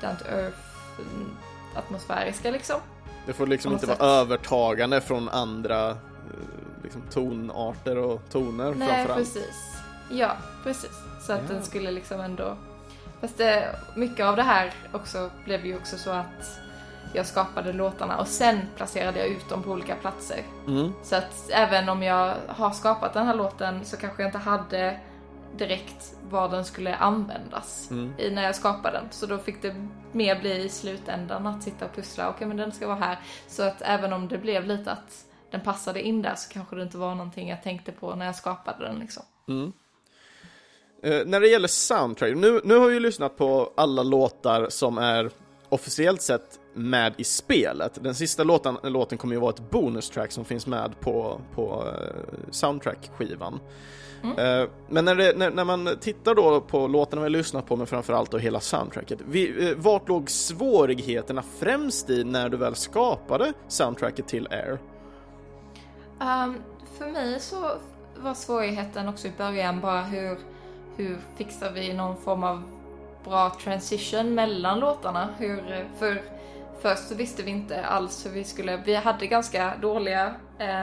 down 0.00 0.16
to 0.16 0.24
earth 0.28 0.58
mm, 0.98 1.36
atmosfäriska 1.76 2.50
liksom. 2.50 2.80
Det 3.26 3.32
får 3.32 3.46
liksom 3.46 3.72
inte 3.72 3.86
sätt. 3.86 4.00
vara 4.00 4.10
övertagande 4.10 5.00
från 5.00 5.28
andra 5.28 5.90
eh, 5.90 5.96
liksom, 6.82 7.02
tonarter 7.10 7.98
och 7.98 8.20
toner 8.30 8.74
Nej, 8.74 8.88
framförallt. 8.88 9.18
precis. 9.18 9.76
Ja, 10.10 10.36
precis. 10.62 10.92
Så 11.26 11.32
att 11.32 11.40
ja. 11.48 11.54
den 11.54 11.62
skulle 11.62 11.90
liksom 11.90 12.20
ändå... 12.20 12.56
Fast 13.20 13.38
det, 13.38 13.76
mycket 13.96 14.26
av 14.26 14.36
det 14.36 14.42
här 14.42 14.72
också 14.92 15.30
blev 15.44 15.66
ju 15.66 15.76
också 15.76 15.98
så 15.98 16.10
att 16.10 16.60
jag 17.12 17.26
skapade 17.26 17.72
låtarna 17.72 18.18
och 18.18 18.26
sen 18.26 18.58
placerade 18.76 19.18
jag 19.18 19.28
ut 19.28 19.48
dem 19.48 19.62
på 19.62 19.70
olika 19.70 19.94
platser. 19.94 20.42
Mm. 20.66 20.92
Så 21.02 21.16
att 21.16 21.50
även 21.50 21.88
om 21.88 22.02
jag 22.02 22.34
har 22.46 22.70
skapat 22.70 23.14
den 23.14 23.26
här 23.26 23.34
låten 23.34 23.84
så 23.84 23.96
kanske 23.96 24.22
jag 24.22 24.28
inte 24.28 24.38
hade 24.38 24.98
direkt 25.56 26.14
var 26.30 26.48
den 26.48 26.64
skulle 26.64 26.96
användas 26.96 27.90
mm. 27.90 28.12
i 28.18 28.30
när 28.30 28.42
jag 28.42 28.54
skapade 28.54 28.98
den. 28.98 29.06
Så 29.10 29.26
då 29.26 29.38
fick 29.38 29.62
det 29.62 29.74
mer 30.12 30.40
bli 30.40 30.64
i 30.64 30.68
slutändan 30.68 31.46
att 31.46 31.62
sitta 31.62 31.84
och 31.84 31.94
pussla, 31.94 32.28
okej 32.28 32.36
okay, 32.36 32.48
men 32.48 32.56
den 32.56 32.72
ska 32.72 32.86
vara 32.86 32.98
här. 32.98 33.18
Så 33.48 33.62
att 33.62 33.82
även 33.82 34.12
om 34.12 34.28
det 34.28 34.38
blev 34.38 34.66
lite 34.66 34.92
att 34.92 35.24
den 35.50 35.60
passade 35.60 36.02
in 36.02 36.22
där 36.22 36.34
så 36.34 36.52
kanske 36.52 36.76
det 36.76 36.82
inte 36.82 36.98
var 36.98 37.14
någonting 37.14 37.48
jag 37.48 37.62
tänkte 37.62 37.92
på 37.92 38.14
när 38.14 38.26
jag 38.26 38.36
skapade 38.36 38.84
den 38.84 38.98
liksom. 38.98 39.22
Mm. 39.48 39.72
Uh, 41.06 41.26
när 41.26 41.40
det 41.40 41.48
gäller 41.48 41.68
soundtrack, 41.68 42.36
nu, 42.36 42.60
nu 42.64 42.76
har 42.78 42.88
vi 42.88 43.00
lyssnat 43.00 43.36
på 43.36 43.72
alla 43.76 44.02
låtar 44.02 44.66
som 44.68 44.98
är 44.98 45.30
officiellt 45.68 46.22
sett 46.22 46.60
med 46.74 47.14
i 47.16 47.24
spelet. 47.24 47.98
Den 48.04 48.14
sista 48.14 48.44
låten, 48.44 48.78
låten 48.82 49.18
kommer 49.18 49.34
ju 49.34 49.40
vara 49.40 49.50
ett 49.50 49.70
bonustrack 49.70 50.32
som 50.32 50.44
finns 50.44 50.66
med 50.66 51.00
på, 51.00 51.40
på 51.54 51.84
uh, 51.84 52.50
soundtrack-skivan. 52.50 53.60
Mm. 54.22 54.60
Uh, 54.62 54.68
men 54.88 55.04
när, 55.04 55.14
det, 55.14 55.38
när, 55.38 55.50
när, 55.50 55.64
man 55.64 55.96
tittar 56.00 56.34
då 56.34 56.60
på 56.60 56.86
låtarna 56.86 57.22
vi 57.22 57.30
lyssnat 57.30 57.66
på, 57.66 57.76
men 57.76 57.86
framförallt 57.86 58.30
då 58.30 58.38
hela 58.38 58.60
soundtracket, 58.60 59.18
vi, 59.28 59.70
uh, 59.70 59.76
vart 59.76 60.08
låg 60.08 60.30
svårigheterna 60.30 61.42
främst 61.58 62.10
i 62.10 62.24
när 62.24 62.48
du 62.48 62.56
väl 62.56 62.74
skapade 62.74 63.52
soundtracket 63.68 64.28
till 64.28 64.48
Air? 64.50 64.78
Um, 66.20 66.54
för 66.98 67.06
mig 67.06 67.40
så 67.40 67.70
var 68.16 68.34
svårigheten 68.34 69.08
också 69.08 69.28
i 69.28 69.32
början 69.38 69.80
bara 69.80 70.02
hur, 70.02 70.38
hur 70.96 71.18
fixar 71.36 71.72
vi 71.72 71.92
någon 71.92 72.16
form 72.16 72.44
av 72.44 72.62
bra 73.24 73.50
transition 73.64 74.34
mellan 74.34 74.80
låtarna? 74.80 75.28
Hur, 75.38 75.88
för 75.98 76.22
Först 76.82 77.08
så 77.08 77.14
visste 77.14 77.42
vi 77.42 77.50
inte 77.50 77.84
alls 77.84 78.26
hur 78.26 78.30
vi 78.30 78.44
skulle, 78.44 78.76
vi 78.76 78.94
hade 78.94 79.26
ganska 79.26 79.76
dåliga 79.82 80.34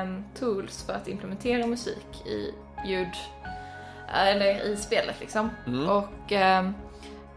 um, 0.04 0.24
tools 0.40 0.84
för 0.84 0.94
att 0.94 1.08
implementera 1.08 1.68
musik 1.68 2.26
i 2.26 2.54
ljud, 2.86 3.14
eller 4.08 4.66
i 4.66 4.78
spelet 4.78 5.20
liksom. 5.20 5.50
Mm. 5.68 5.90
Och 5.90 6.32
um, 6.32 6.76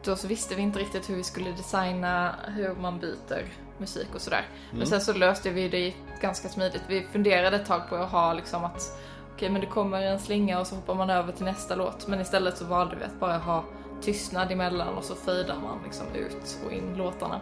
då 0.04 0.16
så 0.16 0.28
visste 0.28 0.54
vi 0.54 0.62
inte 0.62 0.78
riktigt 0.78 1.10
hur 1.10 1.16
vi 1.16 1.22
skulle 1.22 1.50
designa 1.50 2.34
hur 2.46 2.74
man 2.74 2.98
byter 2.98 3.44
musik 3.78 4.08
och 4.14 4.20
sådär. 4.20 4.46
Mm. 4.66 4.78
Men 4.78 4.86
sen 4.86 5.00
så 5.00 5.12
löste 5.12 5.50
vi 5.50 5.68
det 5.68 5.94
ganska 6.20 6.48
smidigt. 6.48 6.82
Vi 6.88 7.02
funderade 7.02 7.56
ett 7.56 7.66
tag 7.66 7.88
på 7.88 7.96
att 7.96 8.10
ha 8.10 8.32
liksom 8.32 8.64
att 8.64 8.72
okej 8.72 9.34
okay, 9.34 9.50
men 9.50 9.60
det 9.60 9.66
kommer 9.66 10.02
en 10.02 10.18
slinga 10.18 10.60
och 10.60 10.66
så 10.66 10.74
hoppar 10.74 10.94
man 10.94 11.10
över 11.10 11.32
till 11.32 11.44
nästa 11.44 11.74
låt. 11.74 12.08
Men 12.08 12.20
istället 12.20 12.58
så 12.58 12.64
valde 12.64 12.96
vi 12.96 13.04
att 13.04 13.20
bara 13.20 13.38
ha 13.38 13.64
tystnad 14.00 14.52
emellan 14.52 14.94
och 14.94 15.04
så 15.04 15.14
fejdar 15.14 15.56
man 15.56 15.78
liksom 15.84 16.06
ut 16.14 16.58
och 16.66 16.72
in 16.72 16.94
låtarna. 16.96 17.40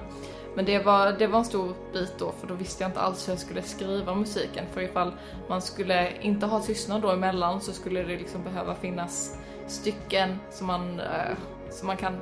Men 0.55 0.64
det 0.64 0.78
var, 0.78 1.12
det 1.12 1.27
var 1.27 1.39
en 1.39 1.44
stor 1.44 1.74
bit 1.93 2.14
då 2.18 2.32
för 2.32 2.47
då 2.47 2.55
visste 2.55 2.82
jag 2.82 2.89
inte 2.89 3.01
alls 3.01 3.28
hur 3.28 3.32
jag 3.32 3.40
skulle 3.40 3.62
skriva 3.62 4.14
musiken. 4.14 4.64
För 4.72 4.81
ifall 4.81 5.12
man 5.48 5.62
skulle 5.62 6.20
inte 6.20 6.47
ha 6.47 6.60
tystnad 6.60 7.02
då 7.02 7.10
emellan 7.10 7.60
så 7.60 7.72
skulle 7.72 8.02
det 8.02 8.16
liksom 8.16 8.44
behöva 8.44 8.74
finnas 8.74 9.36
stycken 9.66 10.39
som 10.51 10.66
man, 10.66 11.01
uh, 11.01 11.36
som 11.70 11.86
man 11.86 11.97
kan, 11.97 12.18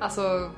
alltså 0.00 0.50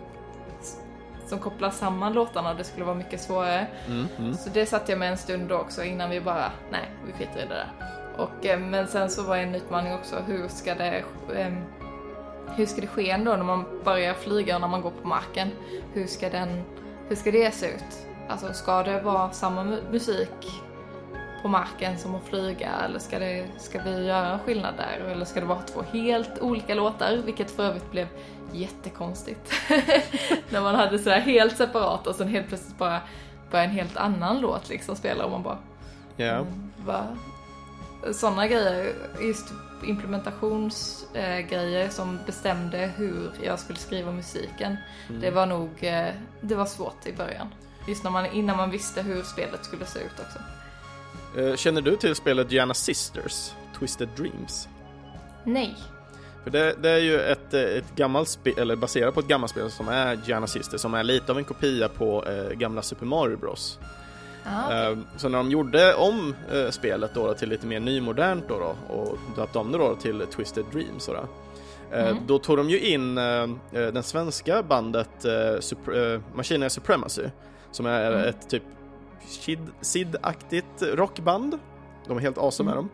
som 1.27 1.39
kopplar 1.39 1.70
samman 1.70 2.12
låtarna 2.12 2.51
och 2.51 2.57
det 2.57 2.65
skulle 2.65 2.85
vara 2.85 2.97
mycket 2.97 3.20
svårare. 3.20 3.66
Mm, 3.87 4.07
mm. 4.19 4.35
Så 4.35 4.51
det 4.51 4.66
satt 4.66 4.89
jag 4.89 4.99
med 4.99 5.11
en 5.11 5.19
stund 5.19 5.49
då 5.49 5.59
också 5.59 5.85
innan 5.85 6.11
vi 6.11 6.20
bara, 6.20 6.53
nej 6.70 6.91
vi 7.07 7.12
skiter 7.12 7.41
i 7.41 7.43
det 7.43 7.55
där. 7.55 7.73
Och, 8.16 8.47
eh, 8.47 8.61
men 8.61 8.89
sen 8.89 9.11
så 9.11 9.23
var 9.23 9.37
en 9.37 9.55
utmaning 9.55 9.95
också, 9.95 10.16
hur 10.27 10.49
ska 10.49 10.75
det 10.75 11.05
eh, 11.35 11.53
hur 12.57 12.66
ska 12.66 12.81
det 12.81 12.87
ske 12.87 13.11
ändå 13.11 13.37
när 13.37 13.45
man 13.45 13.65
börjar 13.85 14.15
flyga 14.15 14.55
och 14.55 14.61
när 14.61 14.69
man 14.69 14.83
går 14.83 14.91
på 14.91 15.09
marken? 15.09 15.49
Hur 15.93 16.07
ska 16.07 16.31
den 16.31 16.62
hur 17.09 17.17
ska 17.17 17.31
det 17.31 17.55
se 17.55 17.67
ut? 17.67 18.07
Alltså 18.29 18.53
ska 18.53 18.83
det 18.83 19.01
vara 19.01 19.31
samma 19.33 19.65
musik 19.91 20.63
på 21.43 21.49
marken 21.49 21.99
som 21.99 22.15
att 22.15 22.25
flyga 22.25 22.71
eller 22.85 22.99
ska, 22.99 23.19
det, 23.19 23.47
ska 23.59 23.83
vi 23.83 24.07
göra 24.07 24.33
en 24.33 24.39
skillnad 24.39 24.75
där? 24.77 25.09
Eller 25.09 25.25
ska 25.25 25.41
det 25.41 25.47
vara 25.47 25.63
två 25.63 25.83
helt 25.93 26.39
olika 26.41 26.75
låtar? 26.75 27.17
Vilket 27.25 27.51
för 27.51 27.63
övrigt 27.63 27.91
blev 27.91 28.07
jättekonstigt. 28.53 29.53
När 30.51 30.61
man 30.61 30.75
hade 30.75 30.99
sådär 30.99 31.21
helt 31.21 31.57
separat 31.57 32.07
och 32.07 32.15
sen 32.15 32.29
helt 32.29 32.49
plötsligt 32.49 32.79
bara 32.79 33.01
började 33.51 33.71
en 33.71 33.75
helt 33.75 33.97
annan 33.97 34.41
låt 34.41 34.69
liksom 34.69 34.97
spela 34.97 35.25
och 35.25 35.31
man 35.31 35.43
bara... 35.43 35.59
Ja. 36.17 36.25
Yeah. 36.87 37.05
Sådana 38.13 38.47
grejer, 38.47 38.93
just 39.21 39.53
implementationsgrejer 39.85 41.85
eh, 41.85 41.91
som 41.91 42.19
bestämde 42.27 42.93
hur 42.97 43.31
jag 43.43 43.59
skulle 43.59 43.79
skriva 43.79 44.13
musiken. 44.13 44.77
Mm. 45.09 45.21
Det 45.21 45.31
var 45.31 45.47
nog, 45.47 45.71
eh, 45.81 46.09
det 46.41 46.55
var 46.55 46.67
svårt 46.67 47.07
i 47.07 47.13
början. 47.13 47.49
Just 47.89 48.05
när 48.05 48.11
man, 48.11 48.27
innan 48.27 48.57
man 48.57 48.71
visste 48.71 49.03
hur 49.03 49.23
spelet 49.23 49.65
skulle 49.65 49.87
se 49.87 49.99
ut 49.99 50.21
också. 50.21 50.39
Eh, 51.41 51.57
känner 51.57 51.81
du 51.81 51.97
till 51.97 52.15
spelet 52.15 52.53
Gianna 52.53 52.75
Sisters, 52.75 53.53
Twisted 53.79 54.09
Dreams? 54.17 54.69
Nej. 55.45 55.77
För 56.45 56.51
det, 56.51 56.75
det, 56.83 56.91
är 56.91 56.99
ju 56.99 57.21
ett, 57.21 57.55
ett 57.55 57.97
gammalt 57.97 58.29
spel, 58.29 58.59
eller 58.59 58.77
baserat 58.77 59.15
på 59.15 59.21
ett 59.21 59.29
gammalt 59.29 59.51
spel 59.51 59.71
som 59.71 59.89
är 59.89 60.21
Gianna 60.27 60.47
Sisters, 60.47 60.81
som 60.81 60.95
är 60.95 61.05
lite 61.05 61.33
av 61.33 61.39
en 61.39 61.45
kopia 61.45 61.89
på 61.89 62.25
eh, 62.27 62.59
gamla 62.59 62.83
Super 62.83 63.07
Mario 63.07 63.37
Bros. 63.37 63.79
Ah, 64.44 64.90
okay. 64.90 64.97
Så 65.16 65.28
när 65.28 65.39
de 65.39 65.51
gjorde 65.51 65.94
om 65.94 66.35
eh, 66.52 66.70
spelet 66.70 67.15
då 67.15 67.35
till 67.35 67.48
lite 67.48 67.66
mer 67.66 67.81
nymodernt 67.81 68.44
då, 68.48 68.59
då 68.59 68.94
och 68.94 69.19
döpte 69.36 69.59
om 69.59 69.73
det 69.73 69.78
då 69.78 69.94
till 69.94 70.27
Twisted 70.27 70.65
Dreams 70.73 71.06
då, 71.06 71.12
eh, 71.97 72.09
mm. 72.09 72.16
då 72.27 72.39
tog 72.39 72.56
de 72.56 72.70
ju 72.70 72.81
in 72.81 73.19
eh, 73.19 73.48
den 73.70 74.02
svenska 74.02 74.62
bandet 74.62 75.27
Supre 75.60 76.20
Machina 76.35 76.70
Supremacy 76.70 77.24
som 77.73 77.86
är 77.86 78.12
mm. 78.12 78.28
ett 78.28 78.51
typ 78.51 78.62
Sid-aktigt 79.81 80.82
rockband. 80.82 81.59
De 82.06 82.16
är 82.16 82.20
helt 82.20 82.39
awesome 82.39 82.73
mm. 82.73 82.85
dem. 82.85 82.90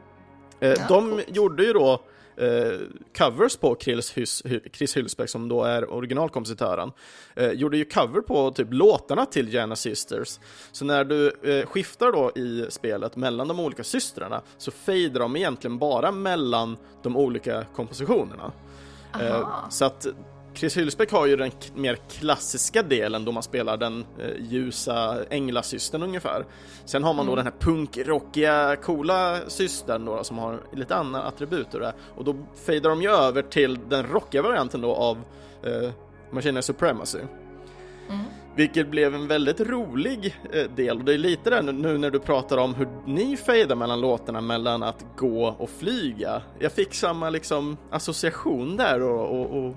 De 0.88 1.10
coolt. 1.10 1.24
gjorde 1.28 1.64
ju 1.64 1.72
då 1.72 2.00
eh, 2.36 2.78
covers 3.18 3.56
på 3.56 3.76
Chris, 3.80 4.12
Hys, 4.12 4.42
Chris 4.72 4.96
Hylsbeck 4.96 5.30
som 5.30 5.48
då 5.48 5.64
är 5.64 5.92
originalkompositören, 5.92 6.92
eh, 7.34 7.50
gjorde 7.50 7.76
ju 7.76 7.84
cover 7.84 8.20
på 8.20 8.50
typ 8.50 8.68
låtarna 8.70 9.26
till 9.26 9.54
Jana 9.54 9.76
Sisters. 9.76 10.38
Så 10.72 10.84
när 10.84 11.04
du 11.04 11.32
eh, 11.42 11.66
skiftar 11.66 12.12
då 12.12 12.30
i 12.30 12.66
spelet 12.70 13.16
mellan 13.16 13.48
de 13.48 13.60
olika 13.60 13.84
systrarna 13.84 14.42
så 14.58 14.70
fejdar 14.70 15.20
de 15.20 15.36
egentligen 15.36 15.78
bara 15.78 16.12
mellan 16.12 16.76
de 17.02 17.16
olika 17.16 17.64
kompositionerna. 17.74 18.52
Eh, 19.20 19.48
så 19.70 19.84
att 19.84 20.06
Chris 20.54 20.76
Hylsbeck 20.76 21.12
har 21.12 21.26
ju 21.26 21.36
den 21.36 21.50
mer 21.74 21.98
klassiska 22.08 22.82
delen 22.82 23.24
då 23.24 23.32
man 23.32 23.42
spelar 23.42 23.76
den 23.76 24.04
eh, 24.18 24.30
ljusa 24.38 25.24
änglasystern 25.30 26.02
ungefär. 26.02 26.44
Sen 26.84 27.04
har 27.04 27.14
man 27.14 27.26
då 27.26 27.36
den 27.36 27.44
här 27.44 27.54
punkrockiga, 27.58 28.76
coola 28.76 29.38
systern 29.48 30.04
då 30.04 30.24
som 30.24 30.38
har 30.38 30.60
lite 30.72 30.94
andra 30.94 31.22
attribut 31.22 31.74
och 31.74 31.80
det. 31.80 31.94
Och 32.16 32.24
då 32.24 32.36
fejdar 32.66 32.90
de 32.90 33.02
ju 33.02 33.10
över 33.10 33.42
till 33.42 33.78
den 33.88 34.06
rockiga 34.06 34.42
varianten 34.42 34.80
då 34.80 34.94
av 34.94 35.18
eh, 35.62 35.90
Machine 36.30 36.62
Supremacy. 36.62 37.20
Vilket 38.56 38.88
blev 38.88 39.14
en 39.14 39.28
väldigt 39.28 39.60
rolig 39.60 40.36
eh, 40.52 40.70
del 40.76 40.98
och 40.98 41.04
det 41.04 41.14
är 41.14 41.18
lite 41.18 41.50
där 41.50 41.62
nu 41.62 41.98
när 41.98 42.10
du 42.10 42.20
pratar 42.20 42.58
om 42.58 42.74
hur 42.74 42.88
ni 43.06 43.36
fejdar 43.36 43.76
mellan 43.76 44.00
låtarna 44.00 44.40
mellan 44.40 44.82
att 44.82 45.04
gå 45.16 45.56
och 45.58 45.70
flyga. 45.70 46.42
Jag 46.58 46.72
fick 46.72 46.94
samma 46.94 47.30
liksom 47.30 47.76
association 47.90 48.76
där 48.76 49.02
och, 49.02 49.40
och, 49.40 49.64
och 49.64 49.74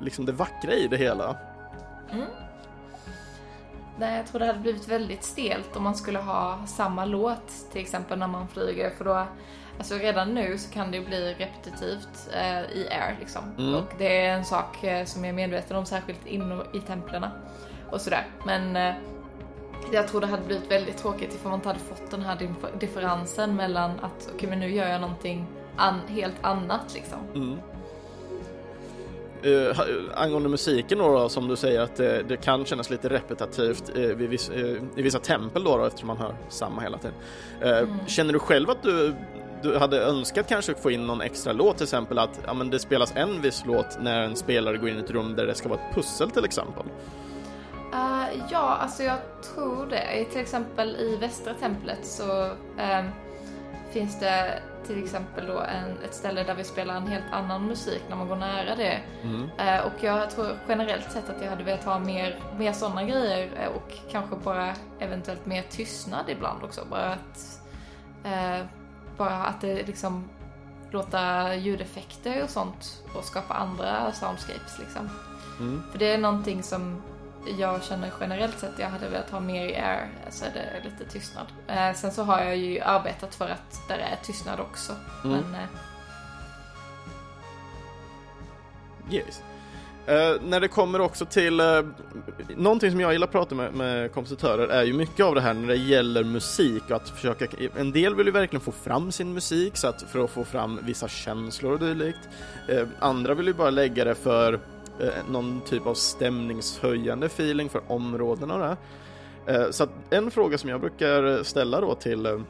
liksom 0.00 0.26
det 0.26 0.32
vackra 0.32 0.72
i 0.72 0.88
det 0.88 0.96
hela. 0.96 1.36
Nej, 3.98 4.16
jag 4.16 4.26
tror 4.26 4.40
det 4.40 4.46
hade 4.46 4.58
blivit 4.58 4.88
väldigt 4.88 5.24
stelt 5.24 5.76
om 5.76 5.82
man 5.82 5.94
skulle 5.94 6.18
ha 6.18 6.66
samma 6.66 7.04
låt 7.04 7.72
till 7.72 7.80
exempel 7.80 8.18
när 8.18 8.26
man 8.28 8.48
flyger 8.48 8.90
för 8.90 9.04
då 9.04 9.26
Alltså 9.78 9.94
redan 9.94 10.34
nu 10.34 10.58
så 10.58 10.72
kan 10.72 10.90
det 10.90 10.96
ju 10.96 11.04
bli 11.06 11.34
repetitivt 11.34 12.30
eh, 12.34 12.60
i 12.60 12.88
air 12.90 13.16
liksom. 13.20 13.42
Mm. 13.58 13.74
Och 13.74 13.92
det 13.98 14.26
är 14.26 14.34
en 14.34 14.44
sak 14.44 14.84
eh, 14.84 15.04
som 15.04 15.24
jag 15.24 15.28
är 15.28 15.34
medveten 15.34 15.76
om 15.76 15.86
särskilt 15.86 16.26
inne 16.26 16.62
i 16.74 16.80
templerna 16.80 17.30
och 17.90 18.00
sådär. 18.00 18.26
Men 18.46 18.76
eh, 18.76 18.94
jag 19.92 20.08
tror 20.08 20.20
det 20.20 20.26
hade 20.26 20.42
blivit 20.46 20.70
väldigt 20.70 20.96
tråkigt 20.96 21.34
ifall 21.34 21.50
man 21.50 21.58
inte 21.58 21.68
hade 21.68 21.80
fått 21.80 22.10
den 22.10 22.22
här 22.22 22.36
dif- 22.36 22.78
differensen 22.80 23.56
mellan 23.56 23.90
att 24.00 24.30
okej 24.34 24.48
men 24.48 24.60
nu 24.60 24.74
gör 24.74 24.88
jag 24.88 25.00
någonting 25.00 25.46
an- 25.76 26.00
helt 26.08 26.36
annat 26.44 26.94
liksom. 26.94 27.18
Uh, 29.46 29.80
angående 30.14 30.48
musiken 30.48 30.98
då, 30.98 31.08
då, 31.08 31.28
som 31.28 31.48
du 31.48 31.56
säger 31.56 31.80
att 31.80 31.96
det, 31.96 32.22
det 32.22 32.36
kan 32.36 32.64
kännas 32.64 32.90
lite 32.90 33.08
repetitivt 33.08 33.96
uh, 33.96 34.06
vid 34.06 34.28
viss, 34.28 34.50
uh, 34.50 34.82
i 34.96 35.02
vissa 35.02 35.18
tempel 35.18 35.64
då, 35.64 35.76
då 35.76 35.84
eftersom 35.84 36.06
man 36.06 36.16
hör 36.16 36.34
samma 36.48 36.82
hela 36.82 36.98
tiden. 36.98 37.16
Uh, 37.64 38.06
Känner 38.06 38.32
du 38.32 38.38
själv 38.38 38.70
att 38.70 38.82
du, 38.82 39.14
du 39.62 39.78
hade 39.78 40.02
önskat 40.02 40.48
kanske 40.48 40.74
få 40.74 40.90
in 40.90 41.06
någon 41.06 41.20
extra 41.20 41.52
låt 41.52 41.76
till 41.76 41.84
exempel 41.84 42.18
att 42.18 42.40
ja, 42.46 42.54
men 42.54 42.70
det 42.70 42.78
spelas 42.78 43.12
en 43.16 43.42
viss 43.42 43.62
låt 43.66 43.98
när 44.00 44.22
en 44.22 44.36
spelare 44.36 44.76
går 44.76 44.88
in 44.88 44.96
i 44.96 45.00
ett 45.00 45.10
rum 45.10 45.36
där 45.36 45.46
det 45.46 45.54
ska 45.54 45.68
vara 45.68 45.80
ett 45.80 45.94
pussel 45.94 46.30
till 46.30 46.44
exempel? 46.44 46.84
Eh, 47.92 48.42
ja, 48.50 48.58
alltså 48.58 49.02
jag 49.02 49.18
tror 49.54 49.86
det. 49.86 50.24
Till 50.30 50.40
exempel 50.40 50.96
i 50.96 51.16
västra 51.16 51.54
templet 51.54 51.98
så 52.02 52.50
ehm, 52.78 53.06
finns 53.92 54.20
det 54.20 54.62
till 54.88 55.04
exempel 55.04 55.46
då 55.46 55.60
en, 55.60 56.04
ett 56.04 56.14
ställe 56.14 56.42
där 56.42 56.54
vi 56.54 56.64
spelar 56.64 56.96
en 56.96 57.06
helt 57.06 57.32
annan 57.32 57.66
musik 57.66 58.02
när 58.08 58.16
man 58.16 58.28
går 58.28 58.36
nära 58.36 58.76
det. 58.76 59.00
Eh, 59.58 59.80
och 59.80 60.04
jag 60.04 60.30
tror 60.30 60.58
generellt 60.68 61.12
sett 61.12 61.30
att 61.30 61.42
jag 61.42 61.50
hade 61.50 61.64
velat 61.64 61.84
ha 61.84 61.98
mer, 61.98 62.38
mer 62.58 62.72
sådana 62.72 63.04
grejer 63.04 63.50
eh, 63.62 63.68
och 63.68 63.92
kanske 64.10 64.36
bara 64.36 64.74
eventuellt 64.98 65.46
mer 65.46 65.62
tystnad 65.62 66.24
ibland 66.28 66.64
också. 66.64 66.80
Bara 66.90 67.12
att, 67.12 67.60
eh, 68.24 68.66
bara 69.16 69.34
att 69.34 69.60
det 69.60 69.86
liksom 69.86 70.28
låta 70.90 71.54
ljudeffekter 71.54 72.42
och 72.42 72.50
sånt 72.50 73.02
och 73.14 73.24
skapa 73.24 73.54
andra 73.54 74.12
soundscapes 74.12 74.78
liksom. 74.78 75.10
För 75.90 75.98
det 75.98 76.12
är 76.12 76.18
någonting 76.18 76.62
som 76.62 77.02
jag 77.58 77.84
känner 77.84 78.12
generellt 78.20 78.58
sett 78.58 78.78
jag 78.78 78.88
hade 78.88 79.08
velat 79.08 79.30
ha 79.30 79.40
mer 79.40 79.66
i 79.66 79.76
air, 79.76 80.08
så 80.30 80.44
är 80.44 80.50
det 80.50 80.90
lite 80.90 81.12
tystnad. 81.12 81.46
Eh, 81.66 81.94
sen 81.94 82.12
så 82.12 82.22
har 82.22 82.40
jag 82.40 82.56
ju 82.56 82.80
arbetat 82.80 83.34
för 83.34 83.48
att 83.48 83.88
där 83.88 83.98
är 83.98 84.18
tystnad 84.22 84.60
också. 84.60 84.92
Men 85.22 85.54
eh, 85.54 85.68
Yes. 89.10 89.42
Eh, 90.06 90.42
när 90.42 90.60
det 90.60 90.68
kommer 90.68 91.00
också 91.00 91.24
till, 91.24 91.60
uh, 91.60 91.86
någonting 92.56 92.90
som 92.90 93.00
jag 93.00 93.12
gillar 93.12 93.26
att 93.26 93.32
prata 93.32 93.54
med, 93.54 93.74
med 93.74 94.12
kompositörer 94.12 94.68
är 94.68 94.84
ju 94.84 94.92
mycket 94.92 95.26
av 95.26 95.34
det 95.34 95.40
här 95.40 95.54
när 95.54 95.68
det 95.68 95.76
gäller 95.76 96.24
musik 96.24 96.82
och 96.88 96.96
att 96.96 97.08
försöka, 97.08 97.46
en 97.76 97.92
del 97.92 98.14
vill 98.14 98.26
ju 98.26 98.32
verkligen 98.32 98.60
få 98.60 98.72
fram 98.72 99.12
sin 99.12 99.34
musik 99.34 99.76
så 99.76 99.88
att 99.88 100.02
för 100.02 100.24
att 100.24 100.30
få 100.30 100.44
fram 100.44 100.80
vissa 100.82 101.08
känslor 101.08 101.72
och 101.72 101.78
dylikt. 101.78 102.28
Uh, 102.70 102.84
andra 102.98 103.34
vill 103.34 103.46
ju 103.46 103.54
bara 103.54 103.70
lägga 103.70 104.04
det 104.04 104.14
för 104.14 104.60
någon 105.30 105.60
typ 105.60 105.86
av 105.86 105.94
stämningshöjande 105.94 107.26
feeling 107.26 107.68
för 107.68 107.82
områdena 107.88 108.54
och 108.54 108.60
det. 108.60 108.76
Uh, 109.58 109.70
så 109.70 109.84
att 109.84 109.90
en 110.10 110.30
fråga 110.30 110.58
som 110.58 110.70
jag 110.70 110.80
brukar 110.80 111.42
ställa 111.42 111.80
då 111.80 111.94
till 111.94 112.26
uh, 112.26 112.40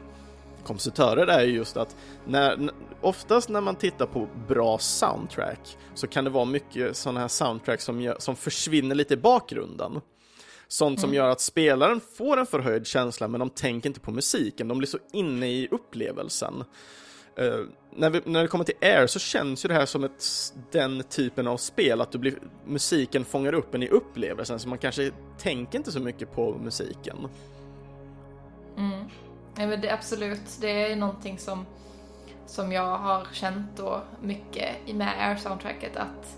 kompositörer 0.63 1.27
är 1.27 1.43
ju 1.43 1.53
just 1.53 1.77
att 1.77 1.95
när, 2.27 2.71
oftast 3.01 3.49
när 3.49 3.61
man 3.61 3.75
tittar 3.75 4.05
på 4.05 4.27
bra 4.47 4.77
soundtrack 4.77 5.77
så 5.93 6.07
kan 6.07 6.23
det 6.23 6.29
vara 6.29 6.45
mycket 6.45 6.97
sådana 6.97 7.19
här 7.19 7.27
soundtrack 7.27 7.81
som, 7.81 8.01
gör, 8.01 8.15
som 8.19 8.35
försvinner 8.35 8.95
lite 8.95 9.13
i 9.13 9.17
bakgrunden. 9.17 10.01
Sånt 10.67 10.99
som 10.99 11.13
gör 11.13 11.29
att 11.29 11.41
spelaren 11.41 12.01
får 12.17 12.37
en 12.37 12.45
förhöjd 12.45 12.87
känsla 12.87 13.27
men 13.27 13.39
de 13.39 13.49
tänker 13.49 13.89
inte 13.89 13.99
på 13.99 14.11
musiken, 14.11 14.67
de 14.67 14.77
blir 14.77 14.87
så 14.87 14.97
inne 15.13 15.47
i 15.47 15.67
upplevelsen. 15.71 16.63
Eh, 17.39 17.59
när, 17.91 18.09
vi, 18.09 18.21
när 18.25 18.41
det 18.41 18.47
kommer 18.47 18.63
till 18.65 18.75
Air 18.81 19.07
så 19.07 19.19
känns 19.19 19.65
ju 19.65 19.67
det 19.67 19.73
här 19.73 19.85
som 19.85 20.03
ett, 20.03 20.23
den 20.71 21.03
typen 21.03 21.47
av 21.47 21.57
spel, 21.57 22.01
att 22.01 22.11
du 22.11 22.17
blir, 22.17 22.39
musiken 22.65 23.25
fångar 23.25 23.53
upp 23.53 23.75
en 23.75 23.83
i 23.83 23.87
upplevelsen 23.87 24.59
så 24.59 24.69
man 24.69 24.77
kanske 24.77 25.11
tänker 25.37 25.77
inte 25.77 25.91
så 25.91 25.99
mycket 25.99 26.31
på 26.31 26.57
musiken. 26.63 27.27
Mm. 28.77 29.05
Nej 29.55 29.67
men 29.67 29.81
det, 29.81 29.93
absolut, 29.93 30.57
det 30.61 30.91
är 30.91 30.95
någonting 30.95 31.37
som, 31.37 31.65
som 32.45 32.71
jag 32.71 32.97
har 32.97 33.27
känt 33.33 33.77
då 33.77 34.03
mycket 34.21 34.95
med 34.95 35.13
Air-soundtracket 35.19 35.97
att 35.97 36.37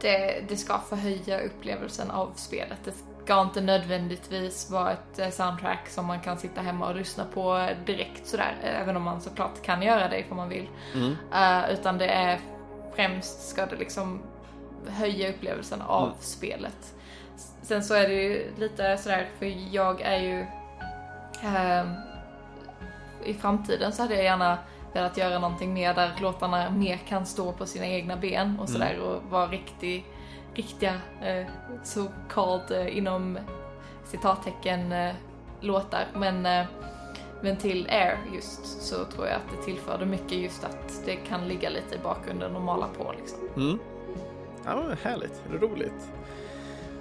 det, 0.00 0.44
det 0.48 0.56
ska 0.56 0.78
förhöja 0.78 1.40
upplevelsen 1.40 2.10
av 2.10 2.32
spelet. 2.36 2.78
Det 2.84 2.92
ska 3.30 3.42
inte 3.42 3.60
nödvändigtvis 3.60 4.70
vara 4.70 4.92
ett 4.92 5.18
eh, 5.18 5.30
soundtrack 5.30 5.88
som 5.88 6.06
man 6.06 6.20
kan 6.20 6.38
sitta 6.38 6.60
hemma 6.60 6.88
och 6.88 6.96
lyssna 6.96 7.24
på 7.24 7.68
direkt 7.86 8.26
sådär, 8.26 8.56
även 8.62 8.96
om 8.96 9.02
man 9.02 9.20
såklart 9.20 9.62
kan 9.62 9.82
göra 9.82 10.08
det 10.08 10.20
ifall 10.20 10.36
man 10.36 10.48
vill. 10.48 10.68
Eh, 11.34 11.72
utan 11.72 11.98
det 11.98 12.06
är 12.06 12.40
främst 12.94 13.48
ska 13.48 13.66
det 13.66 13.76
liksom 13.76 14.22
höja 14.88 15.30
upplevelsen 15.30 15.82
av 15.82 16.12
spelet. 16.20 16.94
Sen 17.62 17.84
så 17.84 17.94
är 17.94 18.08
det 18.08 18.14
ju 18.14 18.52
lite 18.58 18.98
sådär, 18.98 19.28
för 19.38 19.74
jag 19.74 20.00
är 20.00 20.18
ju 20.18 20.46
ehm, 21.42 21.94
i 23.24 23.34
framtiden 23.34 23.92
så 23.92 24.02
hade 24.02 24.14
jag 24.14 24.24
gärna 24.24 24.58
velat 24.92 25.16
göra 25.16 25.38
någonting 25.38 25.74
mer 25.74 25.94
där 25.94 26.12
låtarna 26.20 26.70
mer 26.70 26.96
kan 26.96 27.26
stå 27.26 27.52
på 27.52 27.66
sina 27.66 27.86
egna 27.86 28.16
ben 28.16 28.60
och 28.60 28.68
sådär 28.68 28.98
och 28.98 29.22
vara 29.30 29.46
riktig, 29.46 30.04
riktiga 30.54 30.94
eh, 31.22 31.46
så 31.82 32.06
called 32.28 32.70
eh, 32.70 32.96
inom 32.96 33.38
citattecken 34.04 34.92
eh, 34.92 35.14
låtar. 35.60 36.06
Men, 36.14 36.46
eh, 36.46 36.66
men 37.40 37.56
till 37.56 37.86
Air 37.90 38.18
just 38.34 38.82
så 38.82 39.04
tror 39.04 39.26
jag 39.26 39.36
att 39.36 39.56
det 39.56 39.64
tillförde 39.64 40.06
mycket 40.06 40.32
just 40.32 40.64
att 40.64 41.02
det 41.04 41.16
kan 41.16 41.48
ligga 41.48 41.68
lite 41.68 41.94
i 41.94 41.98
bakgrunden 41.98 42.56
och 42.56 42.62
mala 42.62 42.86
på 42.98 43.14
liksom. 43.18 43.38
Mm. 43.56 43.78
Ja, 44.64 44.82
härligt, 45.02 45.42
roligt. 45.60 46.10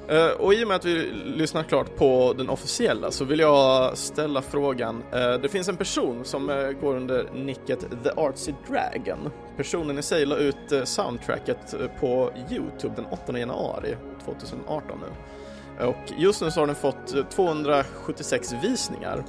Eh, 0.10 0.28
och 0.30 0.54
i 0.54 0.64
och 0.64 0.68
med 0.68 0.76
att 0.76 0.86
vi 0.86 1.12
lyssnat 1.26 1.68
klart 1.68 1.96
på 1.96 2.34
den 2.38 2.50
officiella 2.50 3.12
så 3.12 3.26
vill 3.26 3.40
jag 3.40 3.98
ställa 3.98 4.42
frågan. 4.42 5.04
eh, 5.12 5.34
det 5.34 5.50
finns 5.50 5.70
en 5.70 5.78
person 5.78 6.26
som 6.26 6.50
eh, 6.50 6.72
går 6.72 6.96
under 6.96 7.30
nicket 7.34 7.80
The 8.04 8.10
Artsy 8.10 8.54
Dragon. 8.68 9.32
Personen 9.58 10.00
i 10.00 10.02
sig 10.02 10.26
la 10.26 10.36
ut 10.36 10.74
soundtracket 10.84 11.76
på 12.00 12.32
Youtube 12.52 12.94
den 12.96 13.06
8 13.06 13.40
januari 13.40 13.96
2018 14.26 15.00
nu. 15.02 15.86
Och 15.86 16.12
just 16.18 16.42
nu 16.42 16.52
så 16.52 16.60
har 16.60 16.68
den 16.68 16.76
fått 16.76 17.16
eh, 17.16 17.24
276 17.24 18.54
visningar. 18.64 19.24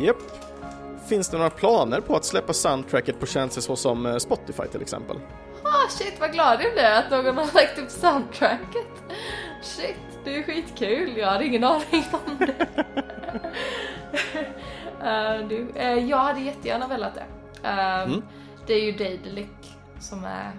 Japp. 0.00 0.16
Finns 1.08 1.28
det 1.28 1.36
några 1.36 1.50
planer 1.50 2.00
på 2.00 2.16
att 2.16 2.24
släppa 2.24 2.52
soundtracket 2.52 3.20
på 3.20 3.26
tjänster 3.26 3.60
såsom 3.60 4.20
Spotify 4.20 4.62
till 4.72 4.82
exempel? 4.82 5.16
Ah 5.64 5.88
shit 5.90 6.20
vad 6.20 6.32
glad 6.32 6.60
jag 6.62 6.72
blev 6.72 6.92
att 6.92 7.10
någon 7.10 7.38
har 7.38 7.54
lagt 7.54 7.78
upp 7.78 7.90
soundtracket. 7.90 8.86
Shit, 9.62 9.96
det 10.24 10.36
är 10.38 10.42
skitkul. 10.42 11.16
Jag 11.16 11.26
hade 11.26 11.44
ingen 11.44 11.64
aning 11.64 12.04
om 12.12 12.38
det. 12.38 12.54
Eh, 15.02 15.48
du, 15.48 15.70
eh, 15.76 15.92
jag 16.10 16.18
hade 16.18 16.40
jättegärna 16.40 16.86
velat 16.88 17.14
det. 17.14 17.24
Eh, 17.68 18.08
Det 18.66 18.72
är 18.74 18.84
ju 18.84 18.92
Daedalic 18.92 19.48
som 20.00 20.24
är, 20.24 20.52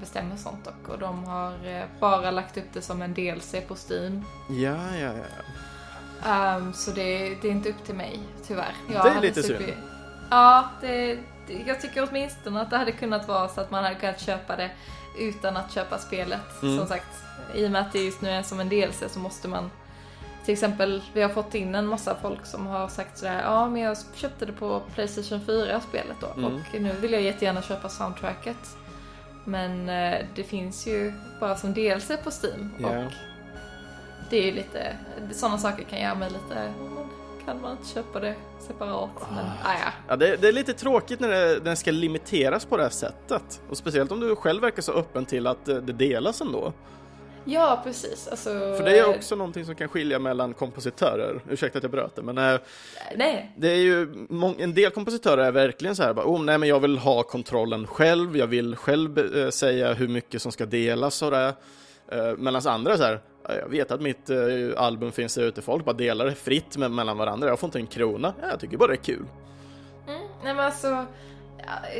bestämmer 0.00 0.36
sånt 0.36 0.64
dock 0.64 0.88
och 0.88 0.98
de 0.98 1.24
har 1.24 1.52
bara 2.00 2.30
lagt 2.30 2.56
upp 2.56 2.64
det 2.72 2.82
som 2.82 3.02
en 3.02 3.14
DLC 3.14 3.54
på 3.68 3.74
Steam. 3.90 4.24
Ja, 4.50 4.76
ja, 5.00 5.12
ja. 5.12 6.30
Ehm, 6.30 6.72
så 6.72 6.90
det, 6.90 7.34
det 7.42 7.48
är 7.48 7.52
inte 7.52 7.68
upp 7.70 7.84
till 7.84 7.94
mig, 7.94 8.18
tyvärr. 8.46 8.74
Jag 8.94 9.04
Det 9.04 9.10
är 9.10 9.20
lite 9.20 9.42
super- 9.42 9.58
synd. 9.66 9.82
Ja, 10.30 10.68
det, 10.80 11.14
det, 11.46 11.62
jag 11.66 11.80
tycker 11.80 12.08
åtminstone 12.10 12.60
att 12.60 12.70
det 12.70 12.76
hade 12.76 12.92
kunnat 12.92 13.28
vara 13.28 13.48
så 13.48 13.60
att 13.60 13.70
man 13.70 13.84
hade 13.84 13.96
kunnat 13.96 14.20
köpa 14.20 14.56
det 14.56 14.70
utan 15.18 15.56
att 15.56 15.72
köpa 15.72 15.98
spelet. 15.98 16.62
Mm. 16.62 16.78
Som 16.78 16.86
sagt, 16.86 17.22
i 17.54 17.66
och 17.66 17.70
med 17.70 17.80
att 17.80 17.92
det 17.92 17.98
just 18.02 18.20
nu 18.22 18.28
är 18.30 18.42
som 18.42 18.60
en 18.60 18.68
DLC 18.68 19.02
så 19.08 19.18
måste 19.18 19.48
man 19.48 19.70
till 20.44 20.52
exempel, 20.52 21.02
vi 21.14 21.22
har 21.22 21.28
fått 21.28 21.54
in 21.54 21.74
en 21.74 21.86
massa 21.86 22.14
folk 22.22 22.46
som 22.46 22.66
har 22.66 22.88
sagt 22.88 23.18
sådär, 23.18 23.42
ja 23.42 23.68
men 23.68 23.82
jag 23.82 23.96
köpte 24.14 24.46
det 24.46 24.52
på 24.52 24.82
Playstation 24.94 25.40
4 25.46 25.80
spelet 25.80 26.16
då 26.20 26.26
Mm. 26.36 26.44
och 26.54 26.80
nu 26.80 26.92
vill 27.00 27.12
jag 27.12 27.22
jättegärna 27.22 27.62
köpa 27.62 27.88
soundtracket. 27.88 28.76
Men 29.44 29.88
eh, 29.88 30.26
det 30.34 30.44
finns 30.44 30.86
ju 30.86 31.12
bara 31.40 31.56
som 31.56 31.74
DLC 31.74 32.08
på 32.24 32.30
Steam. 32.42 32.70
Ja. 32.78 32.88
Och 33.04 33.12
det 34.30 34.36
är 34.38 34.44
ju 34.44 34.52
lite, 34.52 34.96
sådana 35.32 35.58
saker 35.58 35.84
kan 35.84 36.00
göra 36.00 36.14
mig 36.14 36.30
lite, 36.30 36.72
kan 37.44 37.60
man 37.62 37.72
inte 37.72 37.88
köpa 37.88 38.20
det 38.20 38.34
separat? 38.60 39.10
Men 39.30 39.44
ah, 39.46 39.72
ja. 39.84 39.92
Ja, 40.08 40.16
det, 40.16 40.36
det 40.36 40.48
är 40.48 40.52
lite 40.52 40.72
tråkigt 40.74 41.20
när 41.20 41.28
det, 41.28 41.60
den 41.60 41.76
ska 41.76 41.90
limiteras 41.90 42.64
på 42.64 42.76
det 42.76 42.82
här 42.82 42.90
sättet. 42.90 43.60
Och 43.70 43.76
speciellt 43.76 44.12
om 44.12 44.20
du 44.20 44.36
själv 44.36 44.62
verkar 44.62 44.82
så 44.82 44.92
öppen 44.92 45.24
till 45.24 45.46
att 45.46 45.68
eh, 45.68 45.76
det 45.76 45.92
delas 45.92 46.40
ändå. 46.40 46.72
Ja, 47.52 47.80
precis. 47.84 48.28
Alltså, 48.28 48.48
För 48.48 48.84
det 48.84 48.98
är 48.98 49.08
också 49.08 49.36
någonting 49.36 49.64
som 49.64 49.74
kan 49.74 49.88
skilja 49.88 50.18
mellan 50.18 50.54
kompositörer. 50.54 51.40
Ursäkta 51.50 51.78
att 51.78 51.84
jag 51.84 51.90
bröt 51.90 52.16
det, 52.16 52.22
men 52.22 52.38
eh, 52.38 52.60
Nej, 53.16 53.52
det 53.56 53.68
är 53.70 53.76
ju 53.76 54.02
en 54.58 54.74
del 54.74 54.90
kompositörer 54.90 55.44
är 55.44 55.52
verkligen 55.52 55.96
så 55.96 56.02
här 56.02 56.14
bara, 56.14 56.26
oh, 56.26 56.42
nej 56.42 56.58
men 56.58 56.68
jag 56.68 56.80
vill 56.80 56.98
ha 56.98 57.22
kontrollen 57.22 57.86
själv, 57.86 58.36
jag 58.36 58.46
vill 58.46 58.76
själv 58.76 59.36
eh, 59.36 59.50
säga 59.50 59.92
hur 59.94 60.08
mycket 60.08 60.42
som 60.42 60.52
ska 60.52 60.66
delas 60.66 61.22
och 61.22 61.30
det. 61.30 61.54
Uh, 62.14 62.36
Medan 62.38 62.62
andra 62.66 62.92
är 62.92 62.96
så 62.96 63.02
här, 63.02 63.20
"Ja, 63.48 63.54
jag 63.54 63.68
vet 63.68 63.90
att 63.90 64.00
mitt 64.00 64.30
eh, 64.30 64.36
album 64.76 65.12
finns 65.12 65.34
där 65.34 65.42
ute, 65.42 65.62
folk 65.62 65.84
bara 65.84 65.92
delar 65.96 66.26
det 66.26 66.34
fritt 66.34 66.76
med, 66.76 66.90
mellan 66.90 67.18
varandra, 67.18 67.48
jag 67.48 67.58
får 67.58 67.66
inte 67.66 67.78
en 67.78 67.86
krona. 67.86 68.34
Ja, 68.42 68.48
jag 68.50 68.60
tycker 68.60 68.76
bara 68.76 68.88
det 68.88 68.94
är 68.94 69.04
kul. 69.04 69.24
Mm, 70.08 70.20
nej 70.44 70.54
men 70.54 70.58
alltså, 70.64 71.06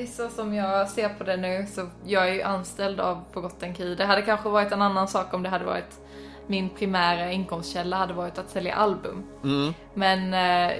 så 0.08 0.28
som 0.28 0.54
jag 0.54 0.88
ser 0.88 1.08
på 1.08 1.24
det 1.24 1.36
nu 1.36 1.66
så 1.66 1.86
jag 2.04 2.28
är 2.28 2.34
ju 2.34 2.42
anställd 2.42 3.00
av 3.00 3.24
Forgotten 3.32 3.74
Key. 3.74 3.94
Det 3.94 4.04
hade 4.04 4.22
kanske 4.22 4.48
varit 4.48 4.72
en 4.72 4.82
annan 4.82 5.08
sak 5.08 5.34
om 5.34 5.42
det 5.42 5.48
hade 5.48 5.64
varit 5.64 6.00
min 6.46 6.68
primära 6.68 7.32
inkomstkälla 7.32 7.96
hade 7.96 8.14
varit 8.14 8.38
att 8.38 8.50
sälja 8.50 8.74
album. 8.74 9.22
Mm. 9.44 9.74
Men 9.94 10.34
eh, 10.34 10.76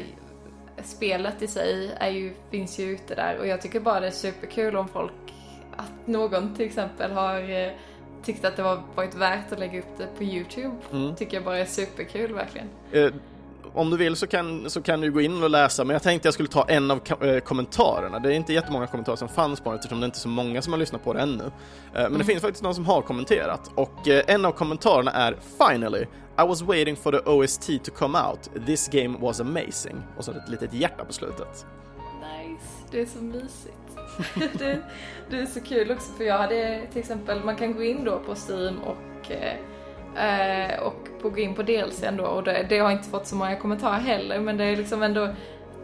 spelet 0.83 1.43
i 1.43 1.47
sig 1.47 1.91
är 1.99 2.11
ju, 2.11 2.33
finns 2.51 2.79
ju 2.79 2.85
ute 2.85 3.15
där 3.15 3.39
och 3.39 3.47
jag 3.47 3.61
tycker 3.61 3.81
bara 3.81 4.01
det 4.01 4.07
är 4.07 4.11
superkul 4.11 4.77
om 4.77 4.89
folk, 4.89 5.35
att 5.77 6.07
någon 6.07 6.55
till 6.55 6.67
exempel 6.67 7.13
har 7.13 7.51
eh, 7.51 7.73
tyckt 8.23 8.45
att 8.45 8.57
det 8.57 8.63
var 8.63 8.83
varit 8.95 9.15
värt 9.15 9.53
att 9.53 9.59
lägga 9.59 9.79
upp 9.79 9.99
det 9.99 10.07
på 10.19 10.25
Youtube. 10.25 10.77
Mm. 10.93 11.17
Tycker 11.17 11.37
jag 11.37 11.45
bara 11.45 11.59
är 11.59 11.65
superkul 11.65 12.35
verkligen. 12.35 12.69
Eh, 12.93 13.13
om 13.75 13.91
du 13.91 13.97
vill 13.97 14.17
så 14.17 14.27
kan, 14.27 14.71
så 14.71 14.83
kan 14.83 15.01
du 15.01 15.11
gå 15.11 15.21
in 15.21 15.43
och 15.43 15.51
läsa, 15.51 15.85
men 15.85 15.95
jag 15.95 16.03
tänkte 16.03 16.27
jag 16.27 16.35
skulle 16.35 16.49
ta 16.49 16.65
en 16.69 16.91
av 16.91 17.01
eh, 17.23 17.41
kommentarerna. 17.41 18.19
Det 18.19 18.29
är 18.29 18.33
inte 18.33 18.53
jättemånga 18.53 18.87
kommentarer 18.87 19.17
som 19.17 19.29
fanns 19.29 19.61
på 19.61 19.71
den 19.71 19.79
eftersom 19.79 20.01
det 20.01 20.05
inte 20.05 20.19
är 20.19 20.21
så 20.21 20.29
många 20.29 20.63
som 20.63 20.73
har 20.73 20.81
lyssnat 20.81 21.05
på 21.05 21.13
det 21.13 21.21
ännu. 21.21 21.45
Eh, 21.45 21.51
men 21.93 22.19
det 22.19 22.25
finns 22.25 22.43
faktiskt 22.43 22.63
någon 22.63 22.75
som 22.75 22.87
har 22.87 23.03
kommenterat 23.03 23.71
och 23.75 24.09
eh, 24.09 24.25
en 24.27 24.45
av 24.45 24.53
kommentarerna 24.53 25.11
är 25.11 25.37
“Finally, 25.59 26.03
I 26.39 26.47
was 26.47 26.63
waiting 26.63 26.97
for 26.97 27.13
the 27.13 27.31
OST 27.31 27.85
to 27.85 27.93
come 27.95 28.19
out. 28.19 28.67
This 28.67 28.89
game 28.89 29.19
was 29.19 29.41
amazing.” 29.41 30.03
och 30.17 30.25
så 30.25 30.31
ett 30.31 30.49
litet 30.49 30.75
hjärta 30.75 31.05
på 31.05 31.13
slutet. 31.13 31.67
Nice, 32.21 32.67
det 32.91 33.01
är 33.01 33.07
så 33.07 33.23
mysigt. 33.23 33.77
det, 34.59 34.79
det 35.31 35.39
är 35.39 35.47
så 35.47 35.61
kul 35.61 35.91
också 35.91 36.13
för 36.13 36.25
jag 36.25 36.39
hade 36.39 36.87
till 36.93 37.01
exempel, 37.01 37.45
man 37.45 37.57
kan 37.57 37.75
gå 37.75 37.83
in 37.83 38.05
då 38.05 38.19
på 38.19 38.35
Steam 38.35 38.79
och 38.79 39.31
eh, 40.17 40.81
och 40.83 41.09
på, 41.23 41.31
gå 41.31 41.39
in 41.39 41.55
på 41.55 41.63
DLCn 41.63 42.17
då 42.17 42.25
och 42.25 42.45
det, 42.45 42.67
det 42.69 42.79
har 42.79 42.91
inte 42.91 43.09
fått 43.09 43.27
så 43.27 43.37
många 43.37 43.57
kommentarer 43.57 43.99
heller 43.99 44.41
men 44.41 44.57
det 44.57 44.65
är 44.65 44.77
liksom 44.77 45.03
ändå 45.03 45.29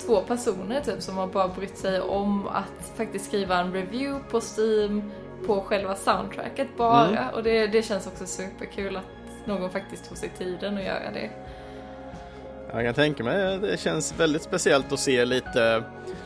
två 0.07 0.21
personer 0.21 0.81
typ 0.81 1.03
som 1.03 1.17
har 1.17 1.27
bara 1.27 1.49
brytt 1.49 1.79
sig 1.79 2.01
om 2.01 2.47
att 2.49 2.93
faktiskt 2.97 3.25
skriva 3.25 3.59
en 3.59 3.73
review 3.73 4.31
på 4.31 4.41
Steam 4.41 5.13
på 5.47 5.61
själva 5.61 5.97
soundtracket 5.97 6.69
bara 6.77 7.07
Mm. 7.07 7.25
och 7.35 7.43
det, 7.43 7.67
det 7.67 7.83
känns 7.83 8.07
också 8.07 8.27
superkul 8.27 8.97
att 8.97 9.03
någon 9.45 9.71
faktiskt 9.71 10.09
tog 10.09 10.19
sig 10.19 10.33
tiden 10.39 10.79
att 10.79 10.85
göra 10.85 11.11
det. 11.15 11.31
Jag 12.73 12.85
kan 12.85 12.95
tänka 12.95 13.25
mig, 13.25 13.59
det 13.59 13.81
känns 13.81 14.21
väldigt 14.21 14.43
speciellt 14.43 14.93
att 14.93 15.01
se 15.01 15.25
lite, 15.25 15.83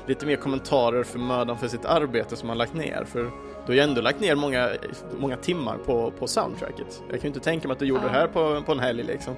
lite 0.07 0.27
mer 0.27 0.37
kommentarer 0.37 1.03
för 1.03 1.19
mödan 1.19 1.59
för 1.59 1.69
sitt 1.69 1.85
arbete 1.85 2.37
som 2.37 2.49
man 2.49 2.59
lagt 2.59 2.75
ner. 2.75 3.05
För 3.05 3.31
du 3.67 3.73
har 3.73 3.75
ju 3.75 3.81
ändå 3.81 4.01
lagt 4.01 4.21
ner 4.21 4.35
många, 4.35 4.69
många 5.19 5.37
timmar 5.37 5.77
på, 5.87 6.11
på 6.11 6.27
soundtracket. 6.27 7.03
Jag 7.11 7.21
kan 7.21 7.23
ju 7.23 7.27
inte 7.29 7.41
tänka 7.41 7.69
mig 7.69 7.73
att 7.73 7.79
du 7.79 7.87
gjorde 7.87 8.03
det 8.03 8.09
här 8.11 8.27
på, 8.27 8.63
på 8.63 8.73
en 8.73 8.81
helg 8.81 9.03
liksom. 9.03 9.37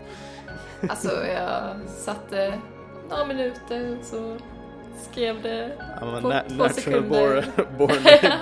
Alltså 0.89 1.27
jag 1.27 1.77
satte 1.89 2.55
några 3.11 3.25
minuter 3.25 3.99
så 4.03 4.37
skrev 5.11 5.43
det 5.43 5.73
I'm 6.01 6.19
a 6.19 6.21
På 6.23 6.29
na- 6.33 6.57
två 6.57 6.69
sekunder. 6.69 7.09
born, 7.57 7.57
born 7.79 7.93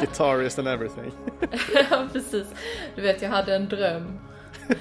guitarist 0.00 0.58
and 0.58 0.68
everything. 0.68 1.12
Ja, 1.90 2.06
precis. 2.12 2.46
Du 2.96 3.02
vet, 3.02 3.22
jag 3.22 3.30
hade 3.30 3.56
en 3.56 3.68
dröm. 3.68 4.18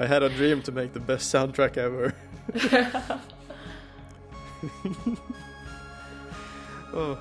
I 0.00 0.06
had 0.06 0.22
a 0.22 0.28
dream 0.28 0.62
to 0.62 0.72
make 0.72 0.88
the 0.88 1.00
best 1.00 1.30
soundtrack 1.30 1.76
ever. 1.76 2.12
oh. 6.94 7.16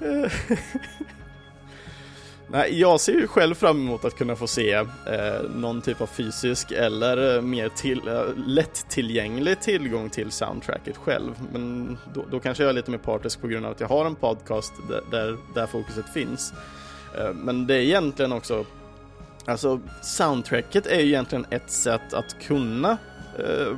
Nej, 2.48 2.80
jag 2.80 3.00
ser 3.00 3.12
ju 3.12 3.26
själv 3.26 3.54
fram 3.54 3.76
emot 3.76 4.04
att 4.04 4.16
kunna 4.16 4.36
få 4.36 4.46
se 4.46 4.72
eh, 4.72 4.84
någon 5.54 5.82
typ 5.82 6.00
av 6.00 6.06
fysisk 6.06 6.72
eller 6.72 7.36
eh, 7.36 7.42
mer 7.42 7.68
till, 7.68 8.08
eh, 8.08 8.22
lättillgänglig 8.46 9.60
tillgång 9.60 10.10
till 10.10 10.30
soundtracket 10.30 10.96
själv. 10.96 11.32
Men 11.52 11.98
då, 12.14 12.24
då 12.30 12.40
kanske 12.40 12.62
jag 12.62 12.70
är 12.70 12.74
lite 12.74 12.90
mer 12.90 12.98
partisk 12.98 13.40
på 13.40 13.48
grund 13.48 13.66
av 13.66 13.72
att 13.72 13.80
jag 13.80 13.88
har 13.88 14.06
en 14.06 14.14
podcast 14.14 14.72
där, 14.88 15.00
där, 15.10 15.36
där 15.54 15.66
fokuset 15.66 16.12
finns. 16.12 16.52
Eh, 17.18 17.32
men 17.34 17.66
det 17.66 17.74
är 17.74 17.80
egentligen 17.80 18.32
också 18.32 18.64
Alltså 19.48 19.80
soundtracket 20.02 20.86
är 20.86 21.00
ju 21.00 21.06
egentligen 21.06 21.46
ett 21.50 21.70
sätt 21.70 22.14
att 22.14 22.36
kunna 22.40 22.98
eh, 23.38 23.76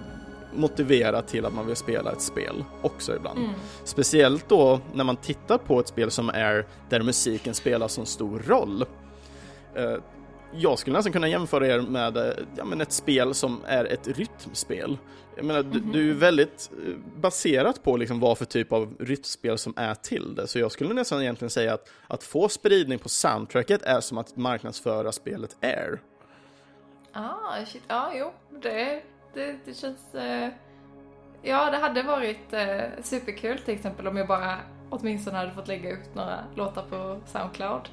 motivera 0.54 1.22
till 1.22 1.44
att 1.44 1.54
man 1.54 1.66
vill 1.66 1.76
spela 1.76 2.12
ett 2.12 2.20
spel 2.20 2.64
också 2.82 3.16
ibland. 3.16 3.38
Mm. 3.38 3.50
Speciellt 3.84 4.48
då 4.48 4.80
när 4.92 5.04
man 5.04 5.16
tittar 5.16 5.58
på 5.58 5.80
ett 5.80 5.88
spel 5.88 6.10
som 6.10 6.28
är 6.28 6.66
där 6.88 7.02
musiken 7.02 7.54
spelar 7.54 7.88
så 7.88 8.04
stor 8.04 8.42
roll. 8.46 8.84
Eh, 9.74 9.96
jag 10.52 10.78
skulle 10.78 10.96
nästan 10.96 11.12
kunna 11.12 11.28
jämföra 11.28 11.66
er 11.66 11.80
med 11.80 12.16
eh, 12.16 12.32
ja, 12.56 12.64
men 12.64 12.80
ett 12.80 12.92
spel 12.92 13.34
som 13.34 13.60
är 13.66 13.84
ett 13.84 14.08
rytmspel. 14.08 14.98
Jag 15.36 15.44
menar, 15.44 15.62
du, 15.62 15.80
du 15.80 15.98
är 15.98 16.04
ju 16.04 16.14
väldigt 16.14 16.70
eh, 16.86 16.94
baserat 17.20 17.82
på 17.82 17.96
liksom 17.96 18.20
vad 18.20 18.38
för 18.38 18.44
typ 18.44 18.72
av 18.72 18.94
rytmspel 18.98 19.58
som 19.58 19.74
är 19.76 19.94
till 19.94 20.34
det. 20.34 20.46
Så 20.46 20.58
jag 20.58 20.72
skulle 20.72 20.94
nästan 20.94 21.22
egentligen 21.22 21.50
säga 21.50 21.74
att, 21.74 21.88
att 22.06 22.24
få 22.24 22.48
spridning 22.48 22.98
på 22.98 23.08
soundtracket 23.08 23.82
är 23.82 24.00
som 24.00 24.18
att 24.18 24.36
marknadsföra 24.36 25.12
spelet 25.12 25.56
Air. 25.62 26.00
Ah, 27.12 27.64
shit. 27.66 27.82
Ja, 27.88 28.12
jo. 28.14 28.32
Det, 28.62 29.02
det, 29.34 29.56
det 29.64 29.74
känns... 29.74 30.14
Eh... 30.14 30.48
Ja, 31.42 31.70
det 31.70 31.76
hade 31.76 32.02
varit 32.02 32.52
eh, 32.52 33.02
superkul 33.02 33.58
till 33.58 33.74
exempel 33.74 34.06
om 34.06 34.16
jag 34.16 34.26
bara 34.26 34.58
åtminstone 34.90 35.36
hade 35.36 35.50
fått 35.50 35.68
lägga 35.68 35.90
ut 35.90 36.14
några 36.14 36.38
låtar 36.54 36.82
på 36.82 37.20
Soundcloud. 37.26 37.88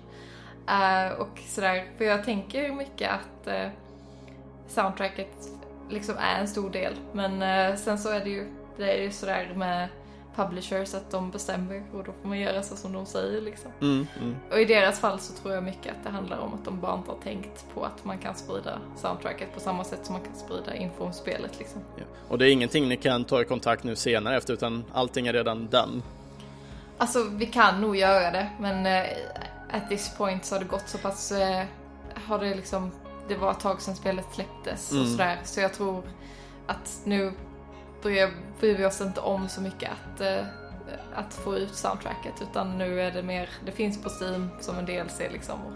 Eh, 0.68 1.20
och 1.20 1.40
sådär, 1.40 1.86
för 1.98 2.06
jag 2.06 2.24
tänker 2.24 2.72
mycket 2.72 3.12
att 3.12 3.48
eh, 3.48 3.70
soundtracket 4.68 5.32
liksom 5.90 6.16
är 6.18 6.40
en 6.40 6.48
stor 6.48 6.70
del. 6.70 6.94
Men 7.14 7.42
eh, 7.42 7.76
sen 7.76 7.98
så 7.98 8.10
är 8.10 8.20
det 8.20 8.30
ju, 8.30 8.48
det 8.78 8.98
är 8.98 9.02
ju 9.02 9.12
sådär 9.12 9.54
med 9.56 9.90
publishers 10.36 10.94
att 10.94 11.12
de 11.12 11.32
bestämmer 11.32 11.84
och 11.94 12.04
då 12.04 12.12
får 12.22 12.28
man 12.28 12.40
göra 12.40 12.64
så 12.64 12.76
som 12.76 12.94
de 12.94 13.06
säger 13.06 13.42
liksom. 13.42 13.72
Mm, 13.82 14.08
mm. 14.22 14.36
Och 14.52 14.60
i 14.60 14.66
deras 14.66 15.00
fall 15.00 15.20
så 15.20 15.34
tror 15.34 15.54
jag 15.54 15.64
mycket 15.64 15.92
att 15.92 16.04
det 16.04 16.10
handlar 16.10 16.40
om 16.40 16.54
att 16.54 16.66
de 16.66 16.80
bara 16.80 16.98
inte 16.98 17.12
har 17.12 17.18
tänkt 17.18 17.66
på 17.74 17.84
att 17.84 18.06
man 18.06 18.18
kan 18.18 18.36
sprida 18.36 18.80
soundtracket 18.98 19.54
på 19.54 19.60
samma 19.60 19.84
sätt 19.84 20.00
som 20.06 20.14
man 20.14 20.22
kan 20.24 20.36
sprida 20.36 20.76
info 20.76 21.04
om 21.04 21.14
spelet 21.14 21.60
liksom. 21.60 21.82
Ja. 21.98 22.04
Och 22.30 22.38
det 22.38 22.50
är 22.50 22.52
ingenting 22.52 22.90
ni 22.90 22.98
kan 22.98 23.24
ta 23.24 23.42
i 23.42 23.46
kontakt 23.46 23.84
nu 23.84 23.96
senare 23.96 24.38
efter 24.38 24.54
utan 24.54 24.84
allting 24.94 25.28
är 25.28 25.34
redan 25.34 25.68
done. 25.68 26.02
Alltså 26.98 27.24
vi 27.24 27.46
kan 27.46 27.82
nog 27.82 27.96
göra 27.96 28.32
det 28.32 28.50
men 28.60 28.86
eh, 28.86 29.10
at 29.72 29.90
this 29.90 30.18
point 30.18 30.46
så 30.46 30.56
har 30.56 30.60
det 30.60 30.66
gått 30.66 30.90
så 30.90 30.98
pass, 30.98 31.32
eh, 31.32 31.64
har 32.28 32.40
det 32.40 32.56
liksom, 32.56 32.92
det 33.28 33.36
var 33.36 33.52
ett 33.52 33.60
tag 33.60 33.82
sedan 33.82 33.96
spelet 33.96 34.26
släpptes 34.34 34.92
och 34.92 34.98
Mm. 34.98 35.12
sådär 35.12 35.40
så 35.44 35.60
jag 35.60 35.74
tror 35.74 36.04
att 36.68 37.02
nu 37.04 37.34
bryr, 38.06 38.30
bryr 38.60 38.78
vi 38.78 38.86
oss 38.86 39.02
inte 39.02 39.22
om 39.22 39.50
så 39.50 39.62
mycket 39.62 39.92
att, 39.92 40.22
eh, 40.22 40.46
att 41.14 41.34
få 41.34 41.58
ut 41.58 41.76
soundtracket 41.76 42.34
utan 42.42 42.78
nu 42.78 43.02
är 43.02 43.12
det 43.12 43.24
mer, 43.24 43.50
det 43.66 43.72
finns 43.72 44.02
på 44.02 44.10
Steam 44.10 44.50
som 44.60 44.78
en 44.78 44.86
DLC 44.86 45.20
liksom 45.32 45.60
och 45.66 45.74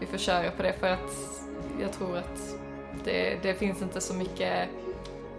vi 0.00 0.06
får 0.06 0.18
köra 0.18 0.50
på 0.50 0.62
det 0.62 0.72
för 0.72 0.86
att 0.86 1.40
jag 1.80 1.92
tror 1.92 2.16
att 2.16 2.56
det, 3.04 3.42
det 3.42 3.54
finns 3.54 3.82
inte 3.82 4.00
så 4.00 4.14
mycket 4.14 4.68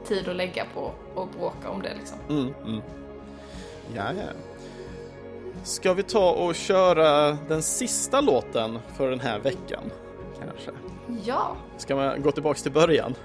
tid 0.07 0.29
att 0.29 0.35
lägga 0.35 0.65
på 0.73 0.91
och 1.15 1.27
bråka 1.27 1.69
om 1.69 1.81
det 1.81 1.93
liksom. 1.97 2.17
Mm, 2.29 2.53
mm. 2.65 2.81
Ja, 3.95 4.03
ja. 4.17 4.23
Ska 5.63 5.93
vi 5.93 6.03
ta 6.03 6.31
och 6.31 6.55
köra 6.55 7.31
den 7.47 7.61
sista 7.61 8.21
låten 8.21 8.79
för 8.97 9.09
den 9.09 9.19
här 9.19 9.39
veckan? 9.39 9.83
Kanske. 10.39 10.71
Ja! 11.23 11.55
Ska 11.77 11.95
man 11.95 12.21
gå 12.21 12.31
tillbaks 12.31 12.63
till 12.63 12.71
början? 12.71 13.15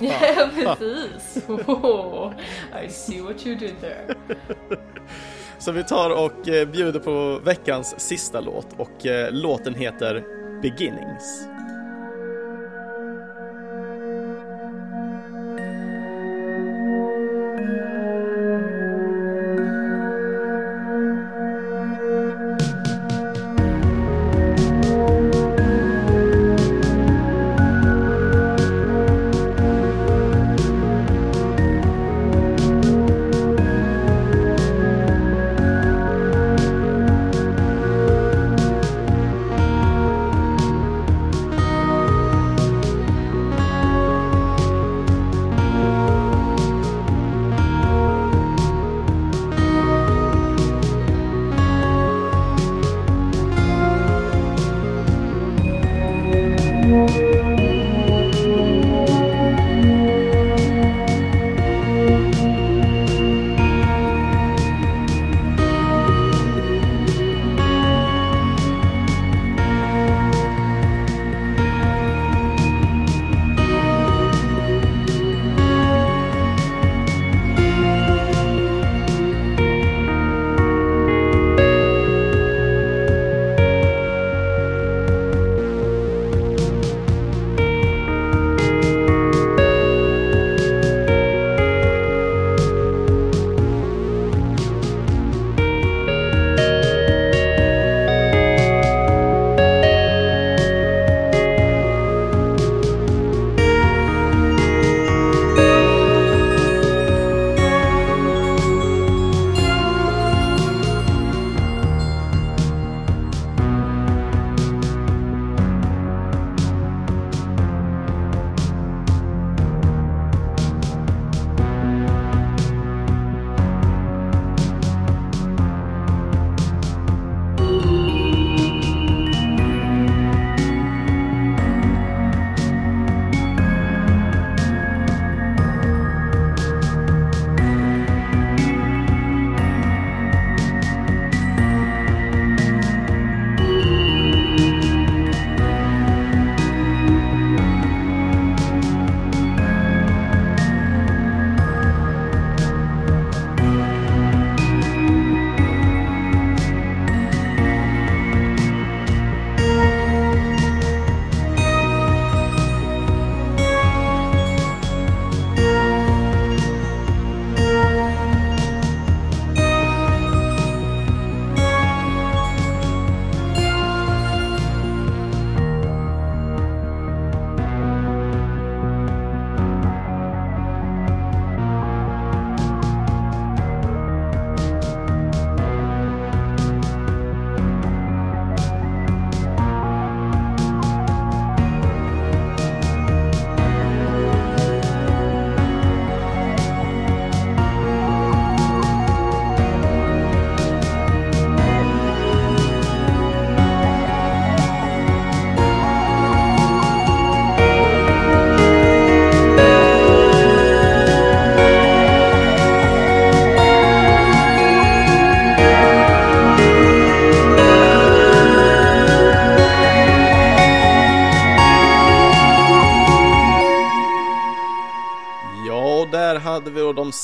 Ja, 0.00 0.48
precis. 0.54 1.44
Oh, 1.48 2.32
I 2.84 2.88
see 2.88 3.20
what 3.20 3.46
you 3.46 3.56
did 3.56 3.80
there. 3.80 4.14
Så 5.58 5.72
vi 5.72 5.84
tar 5.84 6.10
och 6.10 6.48
eh, 6.48 6.68
bjuder 6.68 7.00
på 7.00 7.40
veckans 7.44 8.00
sista 8.00 8.40
låt 8.40 8.66
och 8.76 9.06
eh, 9.06 9.32
låten 9.32 9.74
heter 9.74 10.24
Beginnings. 10.62 11.48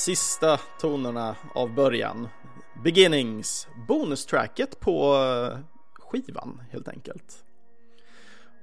Sista 0.00 0.60
tonerna 0.80 1.36
av 1.54 1.74
början. 1.74 2.28
Beginnings, 2.84 3.68
bonustracket 3.88 4.80
på 4.80 5.14
eh, 5.14 5.58
skivan 5.98 6.62
helt 6.70 6.88
enkelt. 6.88 7.44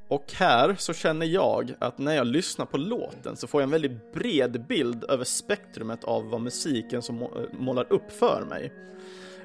Och 0.09 0.33
här 0.33 0.75
så 0.79 0.93
känner 0.93 1.25
jag 1.25 1.73
att 1.79 1.97
när 1.97 2.15
jag 2.15 2.27
lyssnar 2.27 2.65
på 2.65 2.77
låten 2.77 3.35
så 3.35 3.47
får 3.47 3.61
jag 3.61 3.65
en 3.65 3.71
väldigt 3.71 4.13
bred 4.13 4.65
bild 4.67 5.03
över 5.03 5.23
spektrumet 5.23 6.03
av 6.03 6.29
vad 6.29 6.41
musiken 6.41 7.01
som 7.01 7.27
målar 7.59 7.93
upp 7.93 8.11
för 8.11 8.45
mig. 8.49 8.73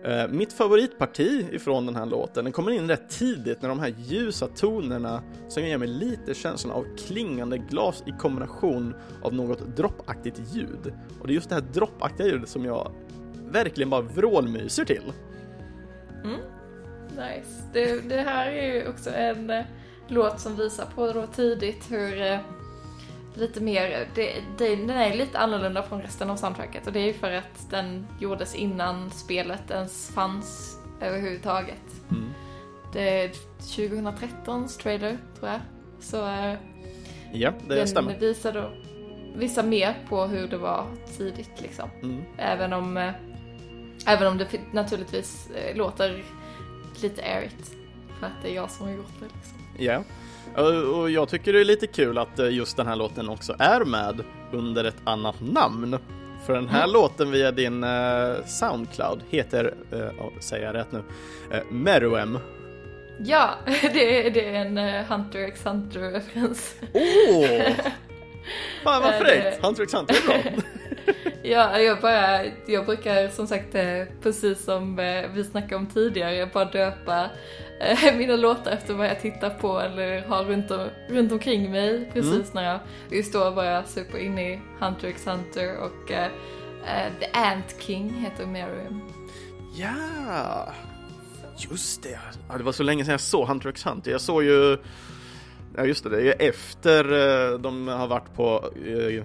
Eh, 0.04 0.28
mitt 0.28 0.52
favoritparti 0.52 1.46
ifrån 1.52 1.86
den 1.86 1.96
här 1.96 2.06
låten, 2.06 2.44
den 2.44 2.52
kommer 2.52 2.70
in 2.70 2.88
rätt 2.88 3.10
tidigt 3.10 3.62
när 3.62 3.68
de 3.68 3.80
här 3.80 3.94
ljusa 3.98 4.46
tonerna 4.46 5.22
som 5.48 5.62
ger 5.62 5.78
mig 5.78 5.88
lite 5.88 6.34
känslan 6.34 6.72
av 6.72 6.86
klingande 6.96 7.58
glas 7.58 8.02
i 8.06 8.10
kombination 8.18 8.94
av 9.22 9.34
något 9.34 9.76
droppaktigt 9.76 10.40
ljud. 10.52 10.94
Och 11.20 11.26
det 11.26 11.32
är 11.32 11.34
just 11.34 11.48
det 11.48 11.54
här 11.54 11.62
droppaktiga 11.62 12.26
ljudet 12.26 12.48
som 12.48 12.64
jag 12.64 12.92
verkligen 13.50 13.90
bara 13.90 14.00
vrålmyser 14.00 14.84
till. 14.84 15.12
Mm. 16.24 16.40
Nice. 17.08 17.62
Det, 17.72 18.08
det, 18.08 18.20
här 18.20 18.46
är 18.46 18.74
ju 18.74 18.88
också 18.88 19.10
en 19.10 19.50
eh, 19.50 19.64
låt 20.08 20.40
som 20.40 20.56
visar 20.56 20.86
på 20.94 21.12
då 21.12 21.26
tidigt 21.26 21.90
hur 21.90 22.22
eh, 22.22 22.38
lite 23.34 23.60
mer, 23.60 24.08
det, 24.14 24.34
det, 24.58 24.76
den 24.76 24.90
är 24.90 25.14
lite 25.14 25.38
annorlunda 25.38 25.82
från 25.82 26.02
resten 26.02 26.30
av 26.30 26.36
soundtracket 26.36 26.86
och 26.86 26.92
det 26.92 27.00
är 27.00 27.06
ju 27.06 27.12
för 27.12 27.32
att 27.32 27.70
den 27.70 28.06
gjordes 28.20 28.54
innan 28.54 29.10
spelet 29.10 29.70
ens 29.70 30.08
fanns 30.08 30.78
överhuvudtaget. 31.00 31.82
Mm. 32.10 32.30
Det 32.92 33.24
är 33.24 33.30
2013s 33.60 34.82
trailer 34.82 35.18
tror 35.38 35.50
jag. 35.50 35.60
Så 36.00 36.26
eh, 36.26 36.54
ja, 37.32 37.52
det 37.68 37.74
den 37.74 37.88
stämmer. 37.88 38.18
visar 38.18 38.52
då 38.52 38.70
visar 39.34 39.62
mer 39.62 39.98
på 40.08 40.24
hur 40.24 40.48
det 40.48 40.58
var 40.58 40.86
tidigt 41.16 41.60
liksom. 41.60 41.90
Mm. 42.02 42.22
Även 42.38 42.72
om 42.72 42.96
eh, 42.96 43.12
även 44.06 44.28
om 44.28 44.38
det 44.38 44.46
naturligtvis 44.72 45.50
eh, 45.50 45.76
låter 45.76 46.24
lite 47.02 47.22
airigt 47.22 47.70
för 48.18 48.26
att 48.26 48.42
det 48.42 48.50
är 48.50 48.54
jag 48.54 48.70
som 48.70 48.86
har 48.86 48.92
gjort 48.94 49.20
det 49.20 49.24
liksom. 49.24 49.58
Ja. 49.78 50.02
Och 50.56 51.10
jag 51.10 51.28
tycker 51.28 51.52
det 51.52 51.60
är 51.60 51.64
lite 51.64 51.86
kul 51.86 52.18
att 52.18 52.38
eh, 52.38 52.50
just 52.50 52.76
den 52.76 52.86
här 52.86 52.96
låten 52.96 53.28
också 53.28 53.54
är 53.58 53.84
med 53.84 54.24
under 54.52 54.84
ett 54.84 54.96
annat 55.04 55.40
namn. 55.40 55.98
För 56.46 56.54
den 56.54 56.68
här 56.68 56.82
mm. 56.82 56.92
låten 56.92 57.30
via 57.30 57.52
din 57.52 57.84
uh, 57.84 58.44
Soundcloud 58.44 59.20
heter, 59.30 59.74
uh, 59.92 59.98
oh, 60.00 60.38
säger 60.40 60.66
jag 60.66 60.74
rätt 60.74 60.92
nu, 60.92 60.98
uh, 60.98 61.64
Meruem. 61.70 62.38
Ja, 63.18 63.50
det 63.66 64.26
är, 64.26 64.30
det 64.30 64.48
är 64.48 64.54
en 64.54 64.78
uh, 64.78 65.04
Hunter 65.04 65.38
x 65.38 65.60
Hunter-referens. 65.64 66.74
Åh! 66.92 67.02
Oh! 67.02 67.72
Fan 68.84 69.02
vad 69.02 69.14
fräckt! 69.14 69.64
Hunter 69.64 69.82
x 69.82 69.94
Hunter 69.94 70.14
är 70.14 70.26
bra. 70.26 70.62
ja, 71.42 71.78
jag 71.78 72.00
bara, 72.00 72.44
jag 72.66 72.86
brukar 72.86 73.28
som 73.28 73.46
sagt 73.46 73.72
precis 74.22 74.64
som 74.64 74.96
vi 75.34 75.44
snackade 75.44 75.76
om 75.76 75.86
tidigare, 75.86 76.50
bara 76.52 76.64
döpa 76.64 77.30
mina 78.18 78.36
låtar 78.36 78.70
efter 78.70 78.94
vad 78.94 79.06
jag 79.06 79.20
tittar 79.20 79.50
på 79.50 79.80
eller 79.80 80.22
har 80.22 80.44
runt, 80.44 80.70
om, 80.70 80.88
runt 81.08 81.32
omkring 81.32 81.70
mig 81.70 82.10
precis 82.12 82.32
mm. 82.32 82.46
när 82.52 82.64
jag 82.64 82.80
just 83.10 83.32
då 83.32 83.50
var 83.50 83.64
jag 83.64 83.88
super 83.88 84.18
inne 84.18 84.52
i 84.52 84.60
Hunter 84.78 85.08
x 85.08 85.26
Hunter 85.26 85.78
och 85.78 86.10
uh, 86.10 86.16
uh, 86.16 87.18
The 87.20 87.26
Ant 87.32 87.76
King 87.78 88.10
heter 88.10 88.46
Miriam. 88.46 89.00
Ja, 89.74 90.72
just 91.56 92.02
det. 92.02 92.18
Ja, 92.48 92.58
det 92.58 92.64
var 92.64 92.72
så 92.72 92.82
länge 92.82 93.04
sedan 93.04 93.12
jag 93.12 93.20
såg 93.20 93.48
Hunter 93.48 93.68
x 93.68 93.84
Hunter. 93.86 94.10
Jag 94.10 94.20
såg 94.20 94.44
ju 94.44 94.78
Ja 95.76 95.84
just 95.84 96.04
det, 96.04 96.10
det 96.10 96.28
är 96.28 96.48
efter 96.48 97.04
de 97.58 97.88
har 97.88 98.06
varit 98.06 98.34
på, 98.34 98.70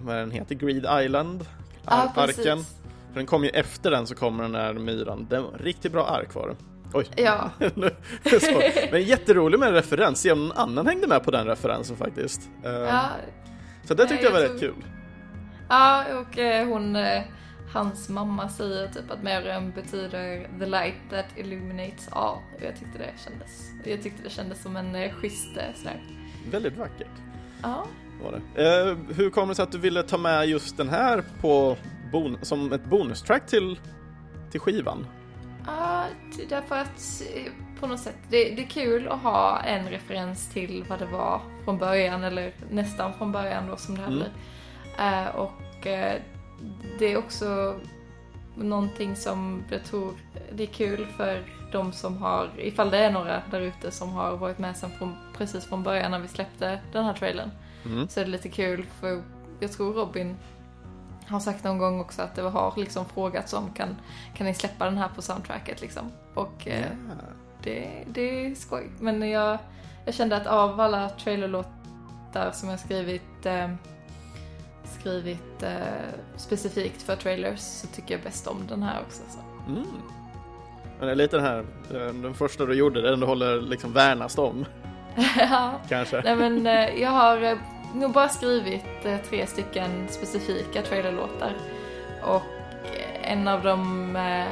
vad 0.02 0.16
den 0.16 0.32
heter, 0.32 0.56
Greed 0.56 1.06
Island, 1.06 1.46
ja, 1.86 2.12
arken. 2.16 2.64
För 2.64 3.16
den 3.16 3.26
kom 3.26 3.44
ju 3.44 3.50
efter 3.50 3.92
den 3.92 4.08
så 4.08 4.16
kommer 4.16 4.44
den 4.44 4.52
där 4.52 4.74
myran, 4.74 5.28
den 5.30 5.46
riktigt 5.60 5.92
bra 5.92 6.06
ark 6.06 6.36
var 6.36 6.48
det. 6.48 6.56
Oj. 6.93 7.05
Ja. 7.15 7.49
Men 8.91 9.03
jätterolig 9.03 9.59
med 9.59 9.68
en 9.68 9.73
referens, 9.73 10.22
se 10.22 10.31
om 10.31 10.47
någon 10.47 10.57
annan 10.57 10.88
hängde 10.88 11.07
med 11.07 11.23
på 11.23 11.31
den 11.31 11.47
referensen 11.47 11.97
faktiskt. 11.97 12.49
Ehm, 12.65 12.73
ja. 12.73 13.09
Så 13.84 13.93
det 13.93 14.07
tyckte 14.07 14.26
jag, 14.26 14.35
jag 14.35 14.41
var 14.41 14.53
rätt 14.53 14.59
kul. 14.59 14.85
Ja, 15.69 16.03
och 16.19 16.38
eh, 16.38 16.68
hon, 16.68 16.95
eh, 16.95 17.22
hans 17.73 18.09
mamma 18.09 18.49
säger 18.49 18.88
typ 18.88 19.11
att 19.11 19.23
Miriam 19.23 19.72
betyder 19.72 20.47
the 20.59 20.65
light 20.65 20.95
that 21.09 21.26
illuminates 21.35 22.07
all. 22.11 22.38
Och 22.55 22.61
jag 22.61 22.76
tyckte 22.76 22.97
det 22.97 23.14
kändes, 23.23 23.72
jag 23.85 24.03
tyckte 24.03 24.23
det 24.23 24.30
kändes 24.30 24.64
som 24.64 24.76
en 24.76 24.95
eh, 24.95 25.11
schysst 25.11 25.53
sådär. 25.76 26.01
Väldigt 26.51 26.77
vackert. 26.77 27.07
Ja. 27.64 27.88
Var 28.23 28.31
det. 28.31 28.97
hur 29.14 29.30
kommer 29.30 29.47
det 29.47 29.55
sig 29.55 29.64
att 29.64 29.72
du 29.72 29.77
ville 29.77 30.03
ta 30.03 30.18
med 30.18 30.47
just 30.47 30.77
den 30.77 30.89
här 30.89 31.23
på 31.41 31.77
bon 32.11 32.38
som 32.41 32.73
ett 32.73 32.85
bonustrack 32.85 33.45
till, 33.47 33.80
till 34.51 34.59
skivan? 34.59 35.05
Ja, 35.68 36.06
därför 36.49 36.76
att 36.76 37.22
eh, 37.35 37.52
på 37.80 37.88
något 37.88 37.99
sätt, 37.99 38.18
det, 38.30 38.49
det, 38.49 38.61
är 38.61 38.68
kul 38.68 39.07
att 39.07 39.22
ha 39.22 39.60
en 39.60 39.89
referens 39.89 40.49
till 40.49 40.85
vad 40.89 40.99
det 40.99 41.06
var 41.06 41.41
från 41.64 41.77
början, 41.77 42.23
eller 42.23 42.53
nästan 42.69 43.14
från 43.14 43.31
början 43.31 43.68
då 43.68 43.77
som 43.77 43.95
det 43.95 44.02
här 44.02 44.07
mm. 44.07 44.19
blir. 44.19 44.31
Uh, 44.99 45.35
och 45.35 45.85
uh, 45.85 46.22
det 46.99 47.14
är 47.14 47.18
också 47.18 47.80
någonting 48.56 49.15
som 49.15 49.64
jag 49.72 49.84
tror 49.84 50.14
det 50.52 50.64
är 50.64 50.68
kul 50.68 51.07
för 51.18 51.44
de 51.72 51.91
som 51.91 52.18
har, 52.18 52.49
ifall 52.57 52.89
det 52.89 52.98
är 52.98 53.11
några 53.11 53.41
där 53.52 53.61
ute 53.61 53.91
som 53.91 54.10
har 54.10 54.38
varit 54.38 54.57
med 54.57 54.77
sen 54.77 54.91
från, 54.98 55.15
precis 55.38 55.65
från 55.65 55.84
början 55.84 56.11
när 56.11 56.19
vi 56.19 56.27
släppte 56.27 56.80
den 56.91 57.06
här 57.06 57.14
trailern. 57.14 57.52
Mm. 57.85 58.07
Så 58.07 58.19
är 58.19 58.26
det 58.26 58.31
lite 58.31 58.49
kul 58.49 58.85
för 58.99 59.23
jag 59.60 59.72
tror 59.72 59.94
Robin 59.94 60.38
har 61.28 61.40
sagt 61.40 61.64
någon 61.64 61.78
gång 61.78 62.02
också 62.02 62.22
att 62.22 62.36
det 62.36 62.41
har 62.41 62.74
liksom 62.78 63.06
frågats 63.06 63.54
om 63.54 63.74
kan, 63.74 63.95
kan 64.34 64.48
ni 64.48 64.54
släppa 64.54 64.86
den 64.86 64.98
här 64.98 65.10
på 65.16 65.22
soundtracket 65.22 65.82
liksom. 65.82 66.12
Och 66.34 66.68
yeah. 66.68 66.86
det, 67.64 68.04
det 68.08 68.45
är 68.45 68.56
skoj. 68.56 68.90
Men 68.99 69.30
jag, 69.30 69.58
jag 70.06 70.14
kände 70.14 70.38
att 70.38 70.48
av 70.48 70.80
alla 70.80 71.10
trailerlåtar 71.10 72.52
som 72.54 72.70
jag 72.70 72.80
skrivit 72.80 73.45
eh, 73.45 73.70
skrivit 74.99 75.64
eh, 75.64 75.72
specifikt 76.36 77.02
för 77.02 77.16
trailers 77.16 77.60
så 77.60 77.88
tycker 77.88 78.14
jag 78.14 78.24
bäst 78.24 78.48
om 78.48 78.68
den 78.68 78.84
här 78.84 79.02
också. 79.08 79.22
Så. 79.30 79.72
Mm. 79.72 79.86
Men 80.99 81.08
det 81.08 81.12
är 81.12 81.16
lite 81.16 81.36
den 81.36 81.45
här, 81.45 81.60
eh, 81.94 82.14
den 82.14 82.34
första 82.34 82.66
du 82.66 82.74
gjorde, 82.74 83.02
den 83.02 83.20
du 83.20 83.26
håller 83.26 83.62
liksom 83.62 83.94
värnast 83.94 84.40
om. 84.40 84.66
ja, 85.38 85.74
kanske. 85.90 86.22
Nej 86.22 86.36
men 86.36 86.68
eh, 86.68 87.02
jag 87.02 87.10
har 87.10 87.58
nog 87.99 88.11
bara 88.11 88.30
skrivit 88.30 89.06
eh, 89.06 89.18
tre 89.18 89.48
stycken 89.48 90.07
specifika 90.10 90.82
trailerlåtar. 90.82 91.53
Och 92.24 92.41
en 93.22 93.48
av 93.48 93.64
dem 93.64 94.15
eh, 94.15 94.48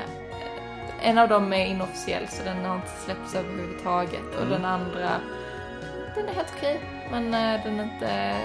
en 1.02 1.18
av 1.18 1.30
dem 1.30 1.54
är 1.54 1.66
inofficiell 1.66 2.28
så 2.28 2.44
den 2.44 2.66
har 2.66 2.76
inte 2.76 2.88
släppts 2.88 3.36
överhuvudtaget 3.36 4.36
och 4.36 4.42
mm. 4.42 4.50
den 4.50 4.66
andra 4.66 5.12
den 6.16 6.30
är 6.30 6.34
helt 6.34 6.54
okej 6.58 6.82
men 7.12 7.26
eh, 7.26 7.64
den 7.64 7.80
är 7.80 7.84
inte 7.84 8.38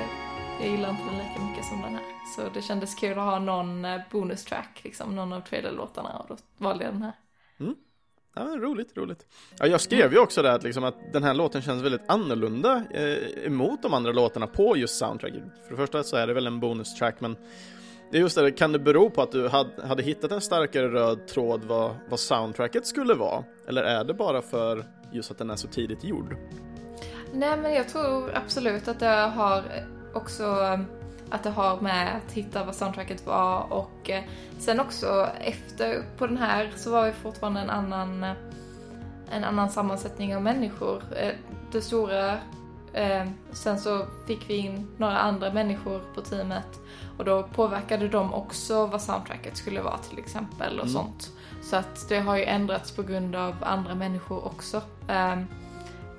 jag 0.60 0.68
gillar 0.68 0.90
inte 0.90 1.04
den 1.04 1.18
lika 1.18 1.40
mycket 1.40 1.64
som 1.64 1.82
den 1.82 1.94
här. 1.94 2.04
Så 2.36 2.48
det 2.54 2.62
kändes 2.62 2.94
kul 2.94 3.18
att 3.18 3.24
ha 3.24 3.38
någon 3.38 3.86
bonustrack, 4.10 4.80
liksom, 4.84 5.16
någon 5.16 5.32
av 5.32 5.40
trailerlåtarna 5.40 6.18
och 6.18 6.26
då 6.28 6.36
valde 6.58 6.84
jag 6.84 6.94
den 6.94 7.02
här. 7.02 7.12
Mm. 7.60 7.74
Ja, 8.40 8.56
roligt, 8.56 8.96
roligt. 8.96 9.26
Ja, 9.58 9.66
jag 9.66 9.80
skrev 9.80 10.12
ju 10.12 10.18
också 10.18 10.42
det 10.42 10.52
att, 10.52 10.62
liksom, 10.62 10.84
att 10.84 11.12
den 11.12 11.24
här 11.24 11.34
låten 11.34 11.62
känns 11.62 11.82
väldigt 11.82 12.00
annorlunda 12.06 12.82
eh, 12.90 13.46
emot 13.46 13.82
de 13.82 13.94
andra 13.94 14.12
låtarna 14.12 14.46
på 14.46 14.76
just 14.76 14.98
soundtracket. 14.98 15.42
För 15.64 15.70
det 15.70 15.76
första 15.76 16.02
så 16.02 16.16
är 16.16 16.26
det 16.26 16.34
väl 16.34 16.46
en 16.46 16.60
bonustrack, 16.60 17.20
men 17.20 17.36
det 18.10 18.16
är 18.16 18.20
just 18.20 18.36
det, 18.36 18.52
kan 18.52 18.72
det 18.72 18.78
bero 18.78 19.10
på 19.10 19.22
att 19.22 19.32
du 19.32 19.48
hade, 19.48 19.86
hade 19.86 20.02
hittat 20.02 20.32
en 20.32 20.40
starkare 20.40 20.88
röd 20.88 21.26
tråd 21.26 21.64
vad, 21.64 21.94
vad 22.10 22.20
soundtracket 22.20 22.86
skulle 22.86 23.14
vara? 23.14 23.44
Eller 23.68 23.82
är 23.82 24.04
det 24.04 24.14
bara 24.14 24.42
för 24.42 24.84
just 25.12 25.30
att 25.30 25.38
den 25.38 25.50
är 25.50 25.56
så 25.56 25.68
tidigt 25.68 26.04
gjord? 26.04 26.36
Nej, 27.32 27.56
men 27.56 27.74
jag 27.74 27.88
tror 27.88 28.30
absolut 28.34 28.88
att 28.88 29.00
det 29.00 29.06
har 29.06 29.64
också 30.14 30.44
att 31.30 31.42
det 31.42 31.50
har 31.50 31.80
med 31.80 32.16
att 32.16 32.32
hitta 32.32 32.64
vad 32.64 32.74
soundtracket 32.74 33.26
var 33.26 33.72
och 33.72 34.10
eh, 34.10 34.22
sen 34.58 34.80
också 34.80 35.28
efter 35.40 36.02
på 36.18 36.26
den 36.26 36.36
här 36.36 36.72
så 36.76 36.90
var 36.90 37.06
vi 37.06 37.12
fortfarande 37.12 37.60
en 37.60 37.70
annan 37.70 38.24
eh, 38.24 38.32
en 39.32 39.44
annan 39.44 39.70
sammansättning 39.70 40.36
av 40.36 40.42
människor. 40.42 41.02
Eh, 41.16 41.34
det 41.72 41.80
stora 41.80 42.38
sen 43.52 43.78
så 43.78 44.06
fick 44.26 44.50
vi 44.50 44.56
in 44.56 44.88
några 44.96 45.18
andra 45.18 45.52
människor 45.52 46.00
på 46.14 46.20
teamet 46.20 46.80
och 47.18 47.24
då 47.24 47.42
påverkade 47.42 48.08
de 48.08 48.34
också 48.34 48.86
vad 48.86 49.02
soundtracket 49.02 49.56
skulle 49.56 49.80
vara 49.80 49.98
till 49.98 50.18
exempel 50.18 50.80
och 50.80 50.86
mm. 50.86 50.94
sånt. 50.94 51.30
Så 51.62 51.76
att 51.76 52.08
det 52.08 52.18
har 52.18 52.36
ju 52.36 52.44
ändrats 52.44 52.92
på 52.92 53.02
grund 53.02 53.36
av 53.36 53.54
andra 53.60 53.94
människor 53.94 54.46
också. 54.46 54.82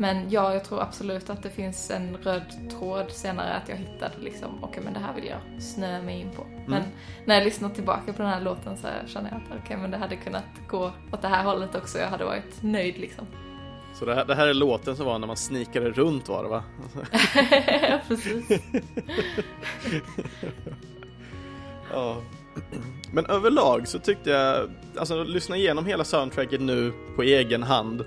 Men 0.01 0.29
ja, 0.29 0.53
jag 0.53 0.63
tror 0.63 0.81
absolut 0.81 1.29
att 1.29 1.43
det 1.43 1.49
finns 1.49 1.91
en 1.91 2.17
röd 2.17 2.43
tråd 2.79 3.11
senare 3.11 3.53
att 3.53 3.69
jag 3.69 3.75
hittade 3.75 4.13
liksom, 4.19 4.49
okej 4.57 4.69
okay, 4.69 4.83
men 4.83 4.93
det 4.93 4.99
här 4.99 5.13
vill 5.13 5.25
jag 5.25 5.61
snöa 5.61 6.01
mig 6.01 6.19
in 6.19 6.31
på. 6.31 6.43
Mm. 6.43 6.63
Men 6.67 6.83
när 7.25 7.35
jag 7.35 7.43
lyssnar 7.43 7.69
tillbaka 7.69 8.13
på 8.13 8.21
den 8.21 8.31
här 8.31 8.41
låten 8.41 8.77
så 8.77 8.87
känner 9.07 9.29
jag 9.29 9.37
att 9.37 9.47
okej 9.47 9.59
okay, 9.63 9.77
men 9.77 9.91
det 9.91 9.97
hade 9.97 10.15
kunnat 10.15 10.43
gå 10.69 10.91
åt 11.11 11.21
det 11.21 11.27
här 11.27 11.43
hållet 11.43 11.75
också, 11.75 11.97
jag 11.97 12.07
hade 12.07 12.25
varit 12.25 12.63
nöjd 12.63 12.97
liksom. 12.97 13.27
Så 13.93 14.05
det 14.05 14.15
här, 14.15 14.25
det 14.25 14.35
här 14.35 14.47
är 14.47 14.53
låten 14.53 14.95
som 14.95 15.05
var 15.05 15.19
när 15.19 15.27
man 15.27 15.37
snikade 15.37 15.89
runt 15.89 16.29
var 16.29 16.43
det 16.43 16.49
va? 16.49 16.63
ja, 17.89 17.99
precis. 18.07 18.49
ja. 21.91 22.21
Men 23.13 23.25
överlag 23.25 23.87
så 23.87 23.99
tyckte 23.99 24.29
jag, 24.29 24.69
alltså 24.97 25.23
lyssna 25.23 25.57
igenom 25.57 25.85
hela 25.85 26.03
soundtracket 26.03 26.61
nu 26.61 26.93
på 27.15 27.23
egen 27.23 27.63
hand. 27.63 28.05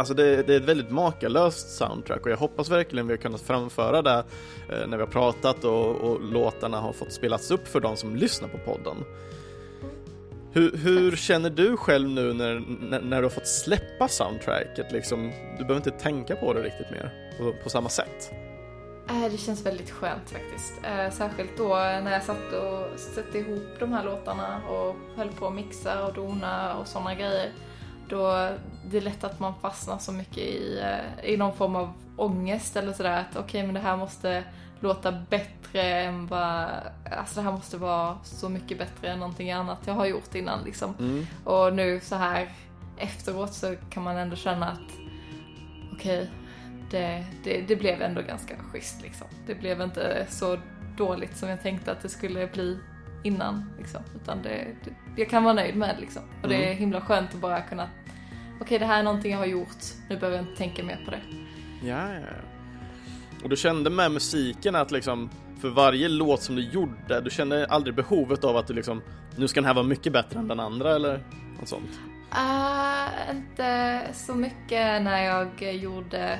Alltså 0.00 0.14
det, 0.14 0.42
det 0.42 0.54
är 0.54 0.56
ett 0.56 0.68
väldigt 0.68 0.90
makalöst 0.90 1.76
soundtrack 1.76 2.26
och 2.26 2.30
jag 2.30 2.36
hoppas 2.36 2.70
verkligen 2.70 3.06
vi 3.06 3.12
har 3.12 3.18
kunnat 3.18 3.40
framföra 3.40 4.02
det 4.02 4.24
eh, 4.68 4.86
när 4.86 4.96
vi 4.96 5.02
har 5.02 5.10
pratat 5.10 5.64
och, 5.64 5.96
och 5.96 6.20
låtarna 6.20 6.80
har 6.80 6.92
fått 6.92 7.12
spelats 7.12 7.50
upp 7.50 7.68
för 7.68 7.80
de 7.80 7.96
som 7.96 8.16
lyssnar 8.16 8.48
på 8.48 8.58
podden. 8.58 8.96
Hur, 10.52 10.76
hur, 10.76 11.16
känner 11.16 11.50
du 11.50 11.76
själv 11.76 12.08
nu 12.08 12.32
när, 12.32 12.62
när, 12.80 13.00
när, 13.00 13.16
du 13.16 13.22
har 13.22 13.30
fått 13.30 13.46
släppa 13.46 14.08
soundtracket? 14.08 14.92
Liksom, 14.92 15.32
du 15.58 15.64
behöver 15.64 15.76
inte 15.76 15.90
tänka 15.90 16.36
på 16.36 16.52
det 16.52 16.62
riktigt 16.62 16.90
mer 16.90 17.32
på, 17.38 17.54
på 17.62 17.70
samma 17.70 17.88
sätt. 17.88 18.30
Äh, 19.08 19.30
det 19.30 19.38
känns 19.38 19.66
väldigt 19.66 19.90
skönt 19.90 20.30
faktiskt. 20.30 20.72
Äh, 20.82 21.10
särskilt 21.10 21.56
då 21.56 21.68
när 21.74 22.12
jag 22.12 22.22
satt 22.22 22.52
och 22.52 23.00
satte 23.00 23.38
ihop 23.38 23.68
de 23.78 23.92
här 23.92 24.04
låtarna 24.04 24.60
och 24.68 24.96
höll 25.16 25.32
på 25.32 25.46
att 25.46 25.54
mixa 25.54 26.06
och 26.06 26.14
dona 26.14 26.76
och 26.76 26.86
sådana 26.86 27.14
grejer. 27.14 27.52
Då 28.10 28.48
det 28.84 28.96
är 28.96 29.00
lätt 29.00 29.24
att 29.24 29.40
man 29.40 29.54
fastnar 29.60 29.98
så 29.98 30.12
mycket 30.12 30.38
i, 30.38 30.84
i 31.22 31.36
någon 31.36 31.56
form 31.56 31.76
av 31.76 31.92
ångest 32.16 32.76
eller 32.76 32.92
sådär 32.92 33.20
att 33.20 33.30
okej 33.30 33.42
okay, 33.42 33.62
men 33.62 33.74
det 33.74 33.80
här 33.80 33.96
måste 33.96 34.44
låta 34.80 35.12
bättre 35.12 35.82
än 35.82 36.26
vad, 36.26 36.68
alltså 37.10 37.34
det 37.34 37.42
här 37.42 37.52
måste 37.52 37.76
vara 37.76 38.18
så 38.22 38.48
mycket 38.48 38.78
bättre 38.78 39.08
än 39.08 39.18
någonting 39.18 39.50
annat 39.52 39.78
jag 39.86 39.94
har 39.94 40.06
gjort 40.06 40.34
innan 40.34 40.64
liksom. 40.64 40.94
Mm. 40.98 41.26
Och 41.44 41.74
nu 41.74 42.00
så 42.00 42.16
här 42.16 42.48
efteråt 42.98 43.54
så 43.54 43.74
kan 43.90 44.02
man 44.02 44.16
ändå 44.16 44.36
känna 44.36 44.68
att 44.68 44.98
okej, 45.92 46.18
okay, 46.18 46.26
det, 46.90 47.24
det, 47.44 47.60
det, 47.60 47.76
blev 47.76 48.02
ändå 48.02 48.22
ganska 48.22 48.56
schysst 48.56 49.02
liksom. 49.02 49.26
Det 49.46 49.54
blev 49.54 49.80
inte 49.80 50.26
så 50.28 50.58
dåligt 50.96 51.36
som 51.36 51.48
jag 51.48 51.62
tänkte 51.62 51.92
att 51.92 52.00
det 52.00 52.08
skulle 52.08 52.46
bli 52.46 52.78
innan 53.22 53.70
liksom. 53.78 54.02
Utan 54.22 54.42
det, 54.42 54.66
det 54.84 54.90
jag 55.16 55.30
kan 55.30 55.44
vara 55.44 55.54
nöjd 55.54 55.76
med 55.76 55.96
liksom. 56.00 56.22
Och 56.42 56.48
det 56.48 56.54
är 56.54 56.66
mm. 56.66 56.78
himla 56.78 57.00
skönt 57.00 57.34
att 57.34 57.40
bara 57.40 57.60
kunna, 57.60 57.88
okej 58.60 58.78
det 58.78 58.86
här 58.86 58.98
är 58.98 59.02
någonting 59.02 59.32
jag 59.32 59.38
har 59.38 59.46
gjort, 59.46 59.84
nu 60.08 60.16
behöver 60.16 60.36
jag 60.36 60.46
inte 60.46 60.58
tänka 60.58 60.84
mer 60.84 61.02
på 61.04 61.10
det. 61.10 61.20
Ja, 61.82 62.14
ja. 62.14 62.20
Och 63.42 63.48
du 63.48 63.56
kände 63.56 63.90
med 63.90 64.12
musiken 64.12 64.74
att 64.74 64.90
liksom 64.90 65.30
för 65.60 65.68
varje 65.68 66.08
låt 66.08 66.42
som 66.42 66.56
du 66.56 66.62
gjorde, 66.62 67.20
du 67.20 67.30
kände 67.30 67.66
aldrig 67.66 67.94
behovet 67.94 68.44
av 68.44 68.56
att 68.56 68.66
du 68.66 68.74
liksom, 68.74 69.02
nu 69.36 69.48
ska 69.48 69.60
den 69.60 69.66
här 69.66 69.74
vara 69.74 69.86
mycket 69.86 70.12
bättre 70.12 70.38
än 70.38 70.48
den 70.48 70.60
andra 70.60 70.94
eller 70.94 71.20
något 71.58 71.68
sånt? 71.68 72.00
Uh, 72.32 73.36
inte 73.36 74.00
så 74.12 74.34
mycket 74.34 75.02
när 75.02 75.24
jag 75.24 75.74
gjorde 75.74 76.38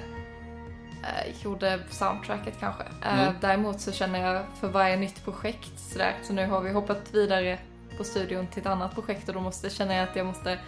uh, 1.01 1.43
gjorde 1.43 1.81
soundtracket 1.91 2.55
kanske. 2.61 2.83
Uh, 2.83 3.21
mm. 3.21 3.35
Däremot 3.41 3.81
så 3.81 3.93
känner 3.93 4.35
jag 4.35 4.45
för 4.61 4.69
varje 4.69 4.97
nytt 4.97 5.25
projekt 5.25 5.79
sådär, 5.79 6.15
så 6.23 6.33
nu 6.33 6.47
har 6.47 6.61
vi 6.61 6.73
hoppat 6.73 7.15
vidare 7.15 7.59
på 7.97 8.05
studion 8.05 8.47
till 8.47 8.61
ett 8.61 8.67
annat 8.67 8.95
projekt 8.95 9.29
och 9.29 9.35
då 9.35 9.41
måste, 9.41 9.71
känner 9.71 9.95
jag 9.95 10.09
att 10.09 10.17
jag 10.17 10.27
måste 10.27 10.59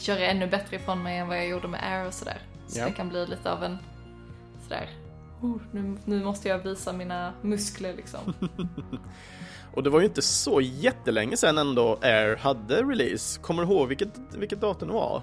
köra 0.00 0.26
ännu 0.26 0.46
bättre 0.46 0.76
ifrån 0.76 1.02
mig 1.02 1.18
än 1.18 1.28
vad 1.28 1.36
jag 1.36 1.48
gjorde 1.48 1.68
med 1.68 1.80
Air 1.82 2.06
och 2.06 2.14
sådär. 2.14 2.42
Så 2.66 2.76
yeah. 2.76 2.90
det 2.90 2.96
kan 2.96 3.08
bli 3.08 3.26
lite 3.26 3.52
av 3.52 3.64
en 3.64 3.78
sådär 4.62 4.88
oh, 5.40 5.56
nu, 5.72 5.96
nu 6.04 6.24
måste 6.24 6.48
jag 6.48 6.58
visa 6.58 6.92
mina 6.92 7.32
muskler 7.42 7.94
liksom. 7.94 8.20
Och 9.74 9.82
det 9.82 9.90
var 9.90 10.00
ju 10.00 10.06
inte 10.06 10.22
så 10.22 10.60
jättelänge 10.60 11.36
sedan 11.36 11.58
ändå 11.58 11.98
Air 12.02 12.36
hade 12.36 12.82
release. 12.82 13.40
Kommer 13.40 13.62
du 13.62 13.72
ihåg 13.72 13.88
vilket, 13.88 14.08
vilket 14.36 14.60
datum 14.60 14.88
det 14.88 14.94
var? 14.94 15.22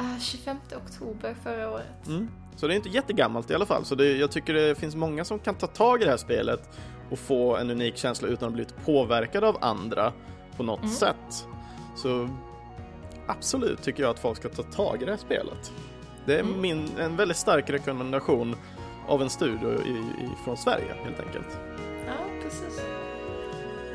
Uh, 0.00 0.18
25 0.20 0.56
oktober 0.76 1.36
förra 1.42 1.70
året. 1.70 2.06
Mm. 2.06 2.28
Så 2.56 2.66
det 2.66 2.74
är 2.74 2.76
inte 2.76 2.88
jättegammalt 2.88 3.50
i 3.50 3.54
alla 3.54 3.66
fall. 3.66 3.84
Så 3.84 3.94
det, 3.94 4.16
jag 4.16 4.30
tycker 4.30 4.54
det 4.54 4.74
finns 4.74 4.94
många 4.94 5.24
som 5.24 5.38
kan 5.38 5.54
ta 5.54 5.66
tag 5.66 6.02
i 6.02 6.04
det 6.04 6.10
här 6.10 6.16
spelet 6.16 6.70
och 7.10 7.18
få 7.18 7.56
en 7.56 7.70
unik 7.70 7.96
känsla 7.96 8.28
utan 8.28 8.48
att 8.48 8.54
bli 8.54 8.66
påverkad 8.84 9.44
av 9.44 9.56
andra 9.60 10.12
på 10.56 10.62
något 10.62 10.82
mm. 10.82 10.92
sätt. 10.92 11.46
Så 11.96 12.28
absolut 13.26 13.82
tycker 13.82 14.02
jag 14.02 14.10
att 14.10 14.18
folk 14.18 14.38
ska 14.38 14.48
ta 14.48 14.62
tag 14.62 15.02
i 15.02 15.04
det 15.04 15.10
här 15.10 15.18
spelet. 15.18 15.72
Det 16.24 16.34
är 16.34 16.40
mm. 16.40 16.60
min, 16.60 16.88
en 16.98 17.16
väldigt 17.16 17.36
stark 17.36 17.70
rekommendation 17.70 18.56
av 19.08 19.22
en 19.22 19.30
studio 19.30 19.82
i, 19.86 19.90
i, 19.90 20.30
från 20.44 20.56
Sverige 20.56 20.94
helt 21.04 21.20
enkelt. 21.20 21.58
Ja, 22.06 22.42
precis. 22.42 22.80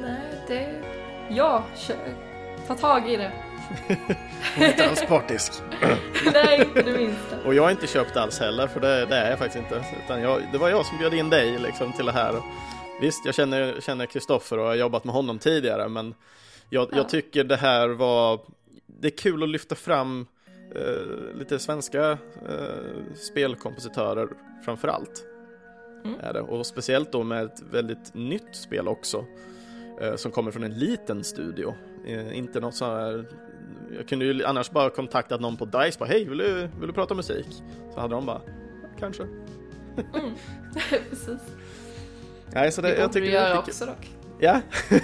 Nej, 0.01 0.21
det... 0.47 0.81
Ja, 1.29 1.63
kör. 1.75 2.15
Ta 2.67 2.75
tag 2.75 3.11
i 3.11 3.15
det. 3.15 3.31
Hon 4.55 4.65
är 4.65 4.69
inte 4.69 4.89
alls 4.89 5.05
partisk. 5.07 5.53
Nej, 6.33 6.61
inte 6.61 6.81
det 6.81 6.97
minsta. 6.97 7.37
Och 7.45 7.55
jag 7.55 7.63
har 7.63 7.71
inte 7.71 7.87
köpt 7.87 8.17
alls 8.17 8.39
heller, 8.39 8.67
för 8.67 8.79
det, 8.79 9.05
det 9.05 9.15
är 9.15 9.29
jag 9.29 9.39
faktiskt 9.39 9.63
inte. 9.63 9.85
Utan 10.05 10.21
jag, 10.21 10.41
det 10.51 10.57
var 10.57 10.69
jag 10.69 10.85
som 10.85 10.97
bjöd 10.97 11.13
in 11.13 11.29
dig 11.29 11.59
liksom, 11.59 11.93
till 11.93 12.05
det 12.05 12.11
här. 12.11 12.41
Visst, 13.01 13.25
jag 13.25 13.35
känner 13.35 14.05
Kristoffer 14.05 14.59
och 14.59 14.65
har 14.65 14.75
jobbat 14.75 15.03
med 15.03 15.15
honom 15.15 15.39
tidigare, 15.39 15.87
men 15.89 16.13
jag, 16.69 16.87
ja. 16.91 16.97
jag, 16.97 17.09
tycker 17.09 17.43
det 17.43 17.55
här 17.55 17.89
var... 17.89 18.39
Det 19.01 19.07
är 19.07 19.17
kul 19.17 19.43
att 19.43 19.49
lyfta 19.49 19.75
fram 19.75 20.27
eh, 20.75 21.37
lite 21.39 21.59
svenska 21.59 22.11
eh, 22.49 23.15
spelkompositörer 23.15 24.27
framför 24.65 24.87
allt. 24.87 25.25
Mm. 26.05 26.19
Är 26.19 26.33
det. 26.33 26.41
Och 26.41 26.65
speciellt 26.65 27.11
då 27.11 27.23
med 27.23 27.45
ett 27.45 27.61
väldigt 27.71 28.13
nytt 28.13 28.55
spel 28.55 28.87
också. 28.87 29.25
Eh, 30.01 30.15
som 30.15 30.31
kommer 30.31 30.51
från 30.51 30.63
en 30.63 30.73
liten 30.73 31.23
studio. 31.23 31.75
Eh, 32.07 32.37
inte 32.37 32.59
något 32.59 32.75
så 32.75 32.85
här 32.85 33.25
jag 33.97 34.07
kunde 34.07 34.25
ju 34.25 34.45
annars 34.45 34.71
bara 34.71 34.89
kontaktat 34.89 35.41
någon 35.41 35.57
på 35.57 35.65
DICE 35.65 35.99
bara 35.99 36.05
hej 36.05 36.25
vill 36.25 36.37
du, 36.37 36.53
vill 36.79 36.87
du 36.87 36.93
prata 36.93 37.13
musik? 37.13 37.47
Så 37.93 37.99
hade 37.99 38.15
de 38.15 38.25
bara 38.25 38.41
kanske. 38.99 39.23
Mm. 39.23 40.31
Precis. 40.89 41.41
Nej, 42.53 42.71
så 42.71 42.81
det, 42.81 42.87
det 42.87 42.99
jag 42.99 43.13
tycker 43.13 43.27
du 43.27 43.33
göra 43.33 43.59
också 43.59 43.85
dock. 43.85 44.20
Ja. 44.41 44.61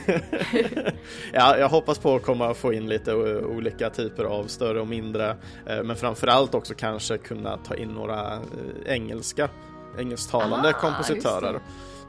ja, 1.33 1.57
jag 1.57 1.69
hoppas 1.69 1.99
på 1.99 2.15
att 2.15 2.23
komma 2.23 2.53
få 2.53 2.73
in 2.73 2.89
lite 2.89 3.13
olika 3.45 3.89
typer 3.89 4.23
av 4.23 4.47
större 4.47 4.81
och 4.81 4.87
mindre, 4.87 5.37
eh, 5.65 5.83
men 5.83 5.95
framförallt 5.95 6.55
också 6.55 6.73
kanske 6.73 7.17
kunna 7.17 7.57
ta 7.57 7.75
in 7.75 7.89
några 7.89 8.33
eh, 8.33 8.41
engelska, 8.85 9.49
engelsktalande 9.97 10.69
ah, 10.69 10.73
kompositörer. 10.73 11.59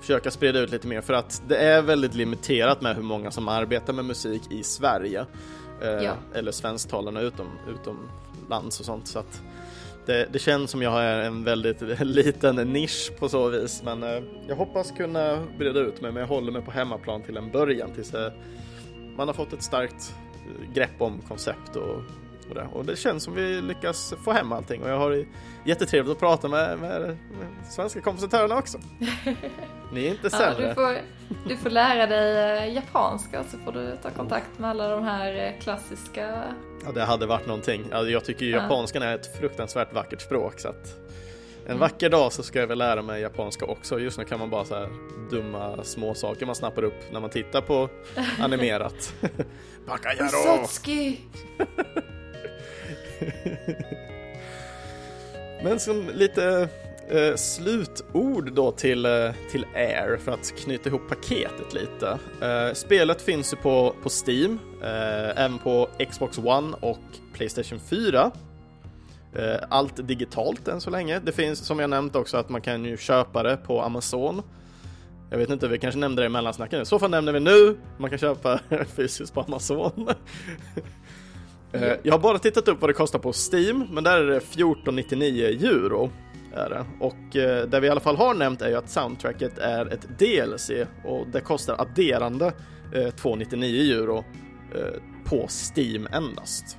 Försöka 0.01 0.31
sprida 0.31 0.59
ut 0.59 0.71
lite 0.71 0.87
mer 0.87 1.01
för 1.01 1.15
att 1.15 1.43
det 1.49 1.57
är 1.57 1.83
väldigt 1.83 2.15
limiterat 2.15 2.81
med 2.81 2.97
hur 2.97 3.03
många 3.03 3.31
som 3.31 3.49
arbetar 3.49 3.93
med 3.93 4.05
musik 4.05 4.43
i 4.51 4.63
Sverige. 4.63 5.27
Eh, 5.83 5.89
ja. 5.89 6.13
Eller 6.35 6.53
svensktalarna 6.53 7.21
utom, 7.21 7.47
utomlands 7.69 8.81
och 8.81 8.87
sånt. 8.87 9.07
Så 9.09 9.19
att 9.19 9.43
det, 10.09 10.29
det, 10.33 10.39
känns 10.39 10.71
som 10.71 10.83
jag 10.83 10.91
har 10.91 11.03
en 11.03 11.45
väldigt 11.45 11.81
liten 12.01 12.57
nisch 12.57 13.13
på 13.19 13.29
så 13.29 13.49
vis 13.49 13.83
men 13.85 14.03
eh, 14.03 14.23
jag 14.49 14.57
hoppas 14.57 14.91
kunna 14.91 15.47
breda 15.59 15.81
ut 15.81 16.01
mig 16.01 16.13
men 16.13 16.21
jag 16.21 16.29
håller 16.29 16.53
mig 16.53 16.63
på 16.63 16.71
hemmaplan 16.71 17.23
till 17.23 17.37
en 17.37 17.51
början 17.51 17.91
tills 17.95 18.15
eh, 18.15 18.33
man 19.17 19.29
har 19.29 19.35
fått 19.35 19.53
ett 19.53 19.63
starkt 19.63 20.15
eh, 20.35 20.73
grepp 20.75 21.01
om 21.01 21.21
koncept 21.29 21.77
och, 21.77 22.03
och, 22.49 22.55
det. 22.55 22.69
och 22.73 22.85
det 22.85 22.97
känns 22.97 23.25
som 23.25 23.35
vi 23.35 23.61
lyckas 23.61 24.15
få 24.25 24.33
hem 24.33 24.53
allting 24.53 24.83
och 24.83 24.91
jag 24.91 24.99
har 24.99 25.25
jättetrevligt 25.65 26.13
att 26.13 26.21
prata 26.21 26.49
med, 26.49 26.79
med, 26.79 27.01
med 27.01 27.17
svenska 27.71 28.01
kompositörerna 28.01 28.59
också. 28.59 28.79
Ni 29.93 30.07
är 30.07 30.11
inte 30.11 30.31
sämre. 30.31 30.63
Ja, 30.63 30.69
du, 30.69 30.75
får, 30.75 30.99
du 31.49 31.57
får 31.57 31.71
lära 31.71 32.07
dig 32.07 32.75
japanska 32.75 33.45
så 33.45 33.59
får 33.59 33.73
du 33.73 33.97
ta 34.03 34.11
kontakt 34.11 34.59
med 34.59 34.71
alla 34.71 34.89
de 34.89 35.05
här 35.05 35.57
klassiska 35.61 36.45
Ja, 36.85 36.93
det 36.93 37.05
hade 37.05 37.27
varit 37.27 37.47
någonting. 37.47 37.85
Jag 37.91 38.25
tycker 38.25 38.45
ju 38.45 38.51
japanskan 38.51 39.03
är 39.03 39.15
ett 39.15 39.39
fruktansvärt 39.39 39.93
vackert 39.93 40.21
språk 40.21 40.61
så 40.61 40.69
att 40.69 41.09
en 41.65 41.67
mm. 41.67 41.79
vacker 41.79 42.11
dag 42.11 42.33
så 42.33 42.43
ska 42.43 42.61
jag 42.61 42.67
väl 42.67 42.79
lära 42.79 43.03
mig 43.03 43.23
japanska 43.23 43.65
också. 43.65 44.01
Just 44.01 44.19
nu 44.19 44.25
kan 44.25 44.39
man 44.39 44.51
bara 44.51 44.65
så 44.65 44.75
här 44.75 44.89
dumma 45.31 45.85
små 45.85 46.15
saker 46.15 46.47
man 46.47 46.55
snappar 46.55 46.83
upp 46.83 47.13
när 47.13 47.21
man 47.21 47.31
tittar 47.31 47.61
på 47.61 47.89
animerat. 48.41 49.15
Bakayaro! 49.87 50.27
Usotsuki! 50.27 51.21
Men 55.63 55.81
som 55.81 56.11
lite 56.15 56.69
eh, 57.09 57.37
slutord 57.37 58.53
då 58.53 58.73
till, 58.73 59.07
eh, 59.07 59.31
till 59.51 59.67
Air 59.75 60.17
för 60.17 60.33
att 60.33 60.57
knyta 60.57 60.89
ihop 60.89 61.09
paketet 61.09 61.75
lite. 61.75 62.19
Eh, 62.43 62.75
spelet 62.75 63.23
finns 63.23 63.53
ju 63.53 63.57
på, 63.57 63.95
på 64.03 64.09
Steam, 64.27 64.59
eh, 64.83 65.45
även 65.45 65.59
på 65.59 65.89
Xbox 66.11 66.39
One 66.39 66.77
och 66.81 66.99
Playstation 67.33 67.81
4. 67.81 68.31
Eh, 69.35 69.57
allt 69.69 70.09
digitalt 70.09 70.69
än 70.69 70.81
så 70.81 70.91
länge. 70.91 71.19
Det 71.19 71.33
finns 71.33 71.67
som 71.67 71.79
jag 71.79 71.91
nämnt 71.91 72.17
också 72.17 72.37
att 72.37 72.49
man 72.49 72.61
kan 72.61 72.85
ju 72.85 72.97
köpa 72.97 73.43
det 73.43 73.57
på 73.57 73.83
Amazon. 73.83 74.43
Jag 75.31 75.39
vet 75.39 75.51
inte, 75.51 75.69
vi 75.69 75.79
kanske 75.79 76.01
nämnde 76.01 76.23
det 76.23 76.27
i 76.27 76.29
mellansnacken. 76.29 76.83
I 76.83 76.87
så 76.87 76.99
fall 76.99 77.11
nämner 77.11 77.33
vi 77.33 77.41
nu. 77.41 77.77
Man 77.97 78.11
kan 78.11 78.19
köpa 78.19 78.61
fysiskt 78.97 79.35
på 79.35 79.41
Amazon. 79.41 80.09
Eh, 81.73 81.93
jag 82.03 82.13
har 82.13 82.19
bara 82.19 82.39
tittat 82.39 82.69
upp 82.69 82.81
vad 82.81 82.91
det 82.91 82.95
kostar 82.95 83.19
på 83.19 83.33
Steam, 83.53 83.87
men 83.91 84.05
där 84.05 84.21
är 84.21 84.27
det 84.27 84.41
14,99 84.41 85.65
euro. 85.65 86.11
Är 86.55 86.71
det. 86.71 86.87
Och 87.01 87.37
eh, 87.37 87.67
det 87.69 87.81
vi 87.81 87.87
i 87.87 87.91
alla 87.91 88.01
fall 88.01 88.17
har 88.17 88.35
nämnt 88.35 88.63
är 88.63 88.69
ju 88.69 88.75
att 88.75 88.91
soundtracket 88.91 89.59
är 89.59 89.87
ett 89.87 90.19
DLC 90.19 90.71
och 91.05 91.27
det 91.27 91.41
kostar 91.41 91.81
adderande 91.81 92.47
eh, 92.95 92.99
2,99 92.99 93.93
euro 93.93 94.25
eh, 94.75 95.01
på 95.25 95.49
Steam 95.49 96.09
endast. 96.13 96.79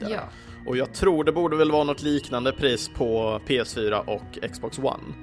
Där. 0.00 0.10
Ja. 0.10 0.20
Och 0.66 0.76
jag 0.76 0.92
tror 0.92 1.24
det 1.24 1.32
borde 1.32 1.56
väl 1.56 1.70
vara 1.70 1.84
något 1.84 2.02
liknande 2.02 2.52
pris 2.52 2.90
på 2.94 3.40
PS4 3.46 3.98
och 4.06 4.50
Xbox 4.52 4.78
One. 4.78 5.14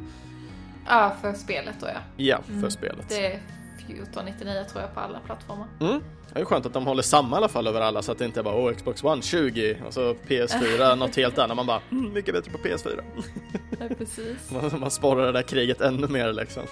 Ja, 0.87 1.15
för 1.21 1.33
spelet 1.33 1.75
då 1.79 1.87
ja. 1.87 1.99
Ja, 2.17 2.41
för 2.45 2.53
mm. 2.53 2.71
spelet. 2.71 3.09
Det 3.09 3.25
är 3.25 3.39
1499 3.77 4.65
tror 4.71 4.81
jag 4.81 4.93
på 4.93 4.99
alla 4.99 5.19
plattformar. 5.19 5.67
Mm. 5.79 6.01
Det 6.33 6.39
är 6.39 6.45
skönt 6.45 6.65
att 6.65 6.73
de 6.73 6.87
håller 6.87 7.03
samma 7.03 7.35
i 7.35 7.37
alla 7.37 7.47
fall 7.47 7.67
över 7.67 7.81
alla 7.81 8.01
så 8.01 8.11
att 8.11 8.17
det 8.17 8.25
inte 8.25 8.39
är 8.39 8.43
bara 8.43 8.55
oh, 8.55 8.73
Xbox 8.73 9.03
One 9.03 9.21
20 9.21 9.77
och 9.87 9.93
så 9.93 10.13
PS4 10.13 10.95
något 10.97 11.15
helt 11.15 11.39
annat. 11.39 11.57
Man 11.57 11.65
bara 11.65 11.81
mm, 11.91 12.13
mycket 12.13 12.33
bättre 12.33 12.51
på 12.51 12.57
PS4. 12.57 12.99
Ja, 13.79 13.95
precis. 13.97 14.51
man, 14.51 14.79
man 14.79 14.91
sparar 14.91 15.25
det 15.25 15.31
där 15.31 15.41
kriget 15.41 15.81
ännu 15.81 16.07
mer 16.07 16.33
liksom. 16.33 16.63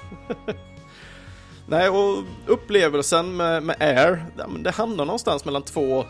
Nej, 1.67 1.89
och 1.89 2.23
upplevelsen 2.47 3.37
med, 3.37 3.63
med 3.63 3.75
Air, 3.79 4.25
det 4.59 4.71
hamnar 4.71 5.05
någonstans 5.05 5.45
mellan 5.45 5.61
två, 5.61 6.05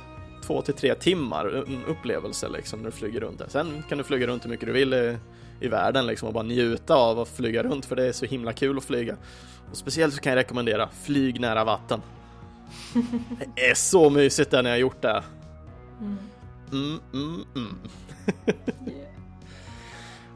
två 0.45 0.61
till 0.61 0.73
tre 0.73 0.95
timmar 0.95 1.63
en 1.67 1.85
upplevelse 1.87 2.49
liksom 2.49 2.79
när 2.79 2.85
du 2.85 2.91
flyger 2.91 3.19
runt 3.19 3.39
där. 3.39 3.47
Sen 3.49 3.83
kan 3.89 3.97
du 3.97 4.03
flyga 4.03 4.27
runt 4.27 4.45
hur 4.45 4.49
mycket 4.49 4.65
du 4.65 4.73
vill 4.73 4.93
i, 4.93 5.17
i 5.59 5.67
världen 5.67 6.07
liksom 6.07 6.27
och 6.27 6.33
bara 6.33 6.43
njuta 6.43 6.95
av 6.95 7.19
att 7.19 7.29
flyga 7.29 7.63
runt 7.63 7.85
för 7.85 7.95
det 7.95 8.05
är 8.05 8.11
så 8.11 8.25
himla 8.25 8.53
kul 8.53 8.77
att 8.77 8.83
flyga. 8.83 9.17
Och 9.71 9.77
speciellt 9.77 10.13
så 10.13 10.21
kan 10.21 10.29
jag 10.29 10.37
rekommendera 10.37 10.89
flyg 11.03 11.39
nära 11.39 11.63
vatten. 11.63 12.01
Det 13.55 13.69
är 13.69 13.75
så 13.75 14.09
mysigt 14.09 14.51
där 14.51 14.63
när 14.63 14.69
jag 14.69 14.79
gjort 14.79 15.01
det. 15.01 15.23
Mm, 15.99 16.17
mm, 16.71 16.99
mm. 17.13 17.45
mm. 17.55 17.75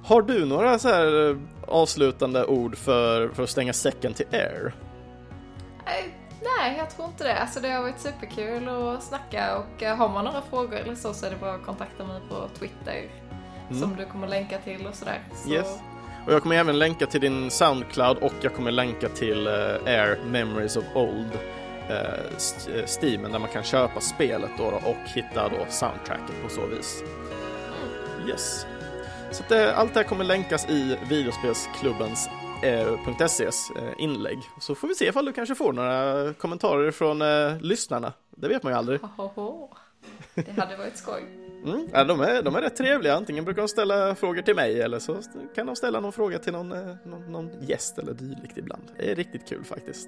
Har 0.04 0.22
du 0.22 0.46
några 0.46 0.80
så 0.80 0.88
här 0.88 1.30
eh, 1.30 1.38
avslutande 1.68 2.46
ord 2.46 2.78
för, 2.78 3.30
för 3.30 3.44
att 3.44 3.50
stänga 3.50 3.74
säcken 3.74 4.14
till 4.14 4.26
Air? 4.32 4.74
Nej, 6.46 6.76
jag 6.78 6.90
tror 6.90 7.08
inte 7.08 7.24
det. 7.24 7.38
Alltså 7.38 7.60
det 7.60 7.70
har 7.70 7.82
varit 7.82 8.00
superkul 8.00 8.68
att 8.68 9.04
snacka 9.04 9.58
och 9.58 9.84
eh, 9.84 9.96
har 9.96 10.10
man 10.10 10.26
några 10.26 10.42
frågor 10.42 10.76
eller 10.76 10.96
så 10.96 11.14
så 11.14 11.26
är 11.26 11.30
det 11.30 11.36
bara 11.42 11.54
att 11.54 11.66
kontakta 11.66 12.06
mig 12.06 12.22
på 12.30 12.48
Twitter 12.60 13.10
mm. 13.70 13.82
som 13.82 13.96
du 13.96 14.06
kommer 14.06 14.28
länka 14.28 14.58
till 14.58 14.88
och 14.88 14.96
sådär. 14.96 15.24
Så... 15.36 15.50
Yes. 15.50 15.80
Och 16.28 16.34
jag 16.34 16.44
kommer 16.44 16.56
även 16.56 16.80
länka 16.80 17.06
till 17.06 17.22
din 17.22 17.52
Soundcloud 17.52 18.18
och 18.18 18.34
jag 18.42 18.54
kommer 18.54 18.72
länka 18.72 19.10
till 19.10 19.48
Air 19.48 20.20
Memories 20.26 20.78
of 20.78 20.84
Old 20.96 21.40
Eh, 21.90 22.76
eh, 22.76 22.86
Steamen 22.86 23.32
där 23.32 23.40
man 23.40 23.50
kan 23.50 23.64
köpa 23.64 24.02
spelet 24.02 24.52
då, 24.58 24.72
då 24.72 24.78
och 24.90 25.10
hitta 25.16 25.50
då 25.50 25.66
soundtracket 25.70 26.42
på 26.44 26.50
så 26.50 26.66
vis. 26.66 27.04
Yes. 28.28 28.66
Så 29.32 29.44
att, 29.44 29.52
eh, 29.52 29.80
allt 29.80 29.94
det 29.94 30.00
här 30.00 30.08
kommer 30.08 30.24
länkas 30.24 30.70
i 30.70 30.98
videospelsklubbens 31.10 32.30
eh, 32.64 33.12
.ses 33.20 33.72
inlägg. 33.98 34.40
Så 34.62 34.76
får 34.76 34.88
vi 34.88 34.96
se 34.96 35.08
ifall 35.08 35.26
du 35.26 35.34
kanske 35.34 35.56
får 35.56 35.74
några 35.74 36.34
kommentarer 36.34 36.92
från 36.92 37.22
eh, 37.22 37.62
lyssnarna. 37.62 38.14
Det 38.30 38.48
vet 38.48 38.64
man 38.64 38.74
ju 38.74 38.78
aldrig. 38.78 39.00
Det 40.36 40.52
hade 40.52 40.78
varit 40.78 40.98
skoj. 40.98 41.45
Mm, 41.66 41.88
ja, 41.94 42.04
de, 42.04 42.22
är, 42.22 42.42
de 42.42 42.56
är 42.56 42.62
rätt 42.62 42.76
trevliga. 42.76 43.16
Antingen 43.16 43.46
brukar 43.46 43.62
de 43.62 43.68
ställa 43.68 44.16
frågor 44.16 44.42
till 44.42 44.56
mig 44.56 44.82
eller 44.82 45.00
så 45.00 45.18
kan 45.56 45.66
de 45.66 45.76
ställa 45.76 46.00
någon 46.00 46.12
fråga 46.12 46.40
till 46.40 46.54
någon, 46.54 46.72
eh, 46.72 46.96
någon, 47.04 47.32
någon 47.32 47.50
gäst 47.62 47.98
eller 47.98 48.14
dylikt 48.14 48.58
ibland. 48.58 48.84
Det 48.98 49.12
är 49.12 49.16
riktigt 49.16 49.50
kul 49.50 49.64
faktiskt. 49.64 50.08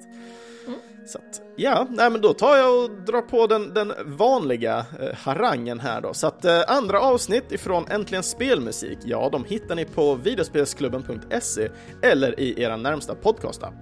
Mm. 0.67 0.79
Så 1.07 1.17
att, 1.17 1.41
ja, 1.55 1.87
nej, 1.89 2.09
men 2.09 2.21
då 2.21 2.33
tar 2.33 2.57
jag 2.57 2.83
och 2.83 2.91
drar 2.91 3.21
på 3.21 3.47
den, 3.47 3.73
den 3.73 3.93
vanliga 4.05 4.85
eh, 4.99 5.15
harangen 5.15 5.79
här 5.79 6.01
då. 6.01 6.13
Så 6.13 6.27
att 6.27 6.45
eh, 6.45 6.61
andra 6.67 6.99
avsnitt 6.99 7.51
ifrån 7.51 7.85
Äntligen 7.89 8.23
Spelmusik, 8.23 8.97
ja, 9.03 9.29
de 9.31 9.45
hittar 9.45 9.75
ni 9.75 9.85
på 9.85 10.15
videospelsklubben.se 10.15 11.69
eller 12.01 12.39
i 12.39 12.61
era 12.61 12.77
närmsta 12.77 13.15
podcastapp. 13.15 13.73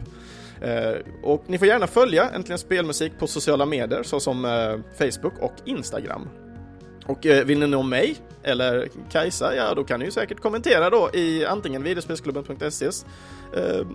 Eh, 0.62 0.96
och 1.24 1.44
ni 1.48 1.58
får 1.58 1.68
gärna 1.68 1.88
följa 1.88 2.30
Äntligen 2.30 2.60
Spelmusik 2.60 3.20
på 3.20 3.28
sociala 3.28 3.66
medier 3.66 4.04
såsom 4.04 4.46
eh, 4.46 4.80
Facebook 4.98 5.34
och 5.40 5.54
Instagram. 5.66 6.30
Och 7.06 7.26
eh, 7.26 7.46
vill 7.46 7.60
ni 7.60 7.68
nå 7.68 7.84
mig 7.84 8.18
eller 8.44 8.90
Kajsa, 9.12 9.56
ja 9.56 9.74
då 9.74 9.84
kan 9.84 10.00
ni 10.00 10.06
ju 10.06 10.12
säkert 10.12 10.40
kommentera 10.40 10.90
då 10.90 11.10
i 11.14 11.46
antingen 11.46 11.84
videospelsklubben.ses 11.84 13.06
eh, 13.56 13.88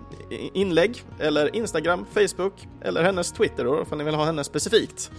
inlägg 0.53 1.03
eller 1.19 1.55
Instagram, 1.55 2.05
Facebook 2.13 2.53
eller 2.81 3.03
hennes 3.03 3.31
Twitter 3.31 3.65
då, 3.65 3.85
om 3.89 3.97
ni 3.97 4.03
vill 4.03 4.15
ha 4.15 4.25
henne 4.25 4.43
specifikt. 4.43 5.11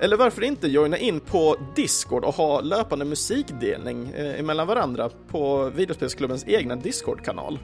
Eller 0.00 0.16
varför 0.16 0.42
inte 0.42 0.68
joina 0.68 0.98
in 0.98 1.20
på 1.20 1.56
Discord 1.76 2.24
och 2.24 2.34
ha 2.34 2.60
löpande 2.60 3.04
musikdelning 3.04 4.10
eh, 4.10 4.42
mellan 4.42 4.66
varandra 4.66 5.10
på 5.28 5.70
videospelsklubbens 5.74 6.44
egna 6.48 6.76
Discord-kanal. 6.76 7.58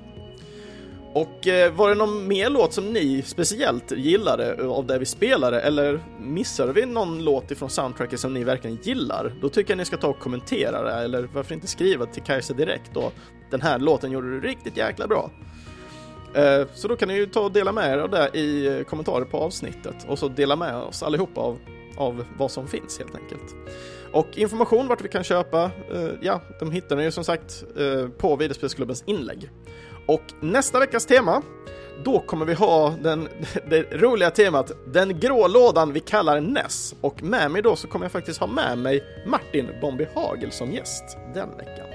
Och 1.17 1.47
eh, 1.47 1.73
var 1.73 1.89
det 1.89 1.95
någon 1.95 2.29
mer 2.29 2.51
låt 2.51 2.73
som 2.73 2.93
ni 2.93 3.23
speciellt 3.23 3.91
gillade 3.91 4.67
av 4.69 4.87
det 4.87 4.99
vi 4.99 5.05
spelade 5.05 5.61
eller 5.61 6.01
missade 6.21 6.73
vi 6.73 6.87
någon 6.87 7.25
låt 7.25 7.51
ifrån 7.51 7.71
soundtracket 7.71 8.21
som 8.21 8.35
ni 8.35 8.45
verkligen 8.45 8.79
gillar? 8.83 9.35
Då 9.41 9.49
tycker 9.49 9.71
jag 9.71 9.79
ni 9.79 9.85
ska 9.85 9.97
ta 9.97 10.09
och 10.09 10.19
kommentera 10.19 10.83
det 10.83 10.93
eller 10.93 11.29
varför 11.35 11.55
inte 11.55 11.67
skriva 11.67 12.07
till 12.07 12.23
Kajsa 12.23 12.55
direkt 12.55 12.91
då. 12.95 13.13
Den 13.51 13.63
här 13.63 13.79
låten 13.79 14.13
gjorde 14.13 14.31
du 14.31 14.41
riktigt 14.41 14.77
jäkla 14.77 15.07
bra. 15.07 15.31
Eh, 16.35 16.67
så 16.75 16.89
då 16.89 16.97
kan 16.97 17.09
ni 17.09 17.15
ju 17.15 17.27
ta 17.27 17.41
och 17.41 17.53
dela 17.53 17.73
med 17.73 17.93
er 17.93 17.99
av 17.99 18.11
det 18.11 18.31
i 18.39 18.67
eh, 18.67 18.83
kommentarer 18.83 19.25
på 19.25 19.39
avsnittet 19.39 20.07
och 20.09 20.19
så 20.19 20.29
dela 20.29 20.57
med 20.57 20.77
oss 20.77 21.03
allihopa 21.03 21.41
av, 21.41 21.59
av 21.97 22.25
vad 22.39 22.51
som 22.51 22.69
finns 22.69 22.99
helt 22.99 23.15
enkelt. 23.15 23.55
Och 24.13 24.39
information 24.39 24.89
vart 24.89 25.05
vi 25.05 25.09
kan 25.09 25.25
köpa, 25.25 25.71
eh, 25.93 26.11
ja, 26.23 26.41
de 26.61 26.71
hittar 26.71 26.97
ni 26.97 27.03
ju 27.03 27.11
som 27.11 27.25
sagt 27.25 27.65
eh, 27.79 28.09
på 28.09 28.37
Videospelsklubbens 28.37 29.05
inlägg. 29.07 29.51
Och 30.07 30.23
nästa 30.41 30.81
veckas 30.81 31.07
tema, 31.07 31.43
då 32.05 32.21
kommer 32.21 32.47
vi 32.47 32.55
ha 32.55 32.91
den, 32.91 33.29
det 33.71 33.83
roliga 33.93 34.31
temat 34.31 34.73
Den 34.87 35.21
grå 35.21 35.49
lådan 35.49 35.93
vi 35.93 36.01
kallar 36.01 36.41
Ness. 36.41 36.95
Och 37.01 37.23
med 37.23 37.51
mig 37.51 37.63
då 37.63 37.77
så 37.77 37.89
kommer 37.89 38.05
jag 38.05 38.13
faktiskt 38.13 38.41
ha 38.41 38.47
med 38.47 38.79
mig 38.79 39.05
Martin 39.27 39.69
Bombi 39.81 40.07
Hagel 40.15 40.53
som 40.53 40.73
gäst 40.73 41.05
den 41.35 41.57
veckan. 41.57 41.87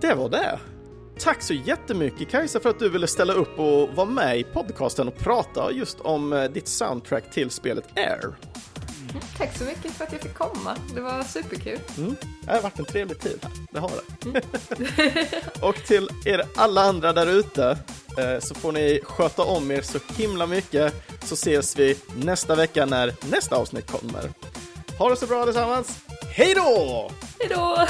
Det 0.00 0.14
var 0.14 0.28
det. 0.28 0.58
Tack 1.18 1.42
så 1.42 1.54
jättemycket 1.54 2.30
Kajsa 2.30 2.60
för 2.60 2.70
att 2.70 2.78
du 2.78 2.88
ville 2.88 3.06
ställa 3.06 3.32
upp 3.32 3.58
och 3.58 3.88
vara 3.88 4.06
med 4.06 4.38
i 4.38 4.44
podcasten 4.44 5.08
och 5.08 5.18
prata 5.18 5.72
just 5.72 6.00
om 6.00 6.32
eh, 6.32 6.44
ditt 6.44 6.68
soundtrack 6.68 7.30
till 7.30 7.50
spelet 7.50 7.84
Air. 7.96 8.34
Tack 9.38 9.56
så 9.58 9.64
mycket 9.64 9.92
för 9.92 10.04
att 10.04 10.12
jag 10.12 10.20
fick 10.20 10.34
komma. 10.34 10.76
Det 10.94 11.00
var 11.00 11.22
superkul. 11.22 11.78
Mm. 11.98 12.16
Det 12.44 12.52
har 12.52 12.62
varit 12.62 12.78
en 12.78 12.84
trevlig 12.84 13.20
tid. 13.20 13.46
Det 13.70 13.80
har 13.80 13.90
det. 13.90 14.28
Mm. 14.28 14.42
och 15.62 15.76
till 15.76 16.08
er 16.24 16.42
alla 16.56 16.82
andra 16.82 17.12
där 17.12 17.26
ute 17.26 17.78
eh, 18.18 18.38
så 18.40 18.54
får 18.54 18.72
ni 18.72 19.00
sköta 19.04 19.42
om 19.42 19.70
er 19.70 19.82
så 19.82 19.98
himla 20.16 20.46
mycket 20.46 20.94
så 21.24 21.34
ses 21.34 21.78
vi 21.78 21.96
nästa 22.16 22.54
vecka 22.54 22.86
när 22.86 23.14
nästa 23.30 23.56
avsnitt 23.56 23.90
kommer. 23.90 24.30
Ha 24.98 25.10
det 25.10 25.16
så 25.16 25.26
bra 25.26 25.42
allesammans. 25.42 25.98
Hej 26.30 26.54
då! 26.54 27.10
Hej 27.38 27.48
då! 27.50 27.86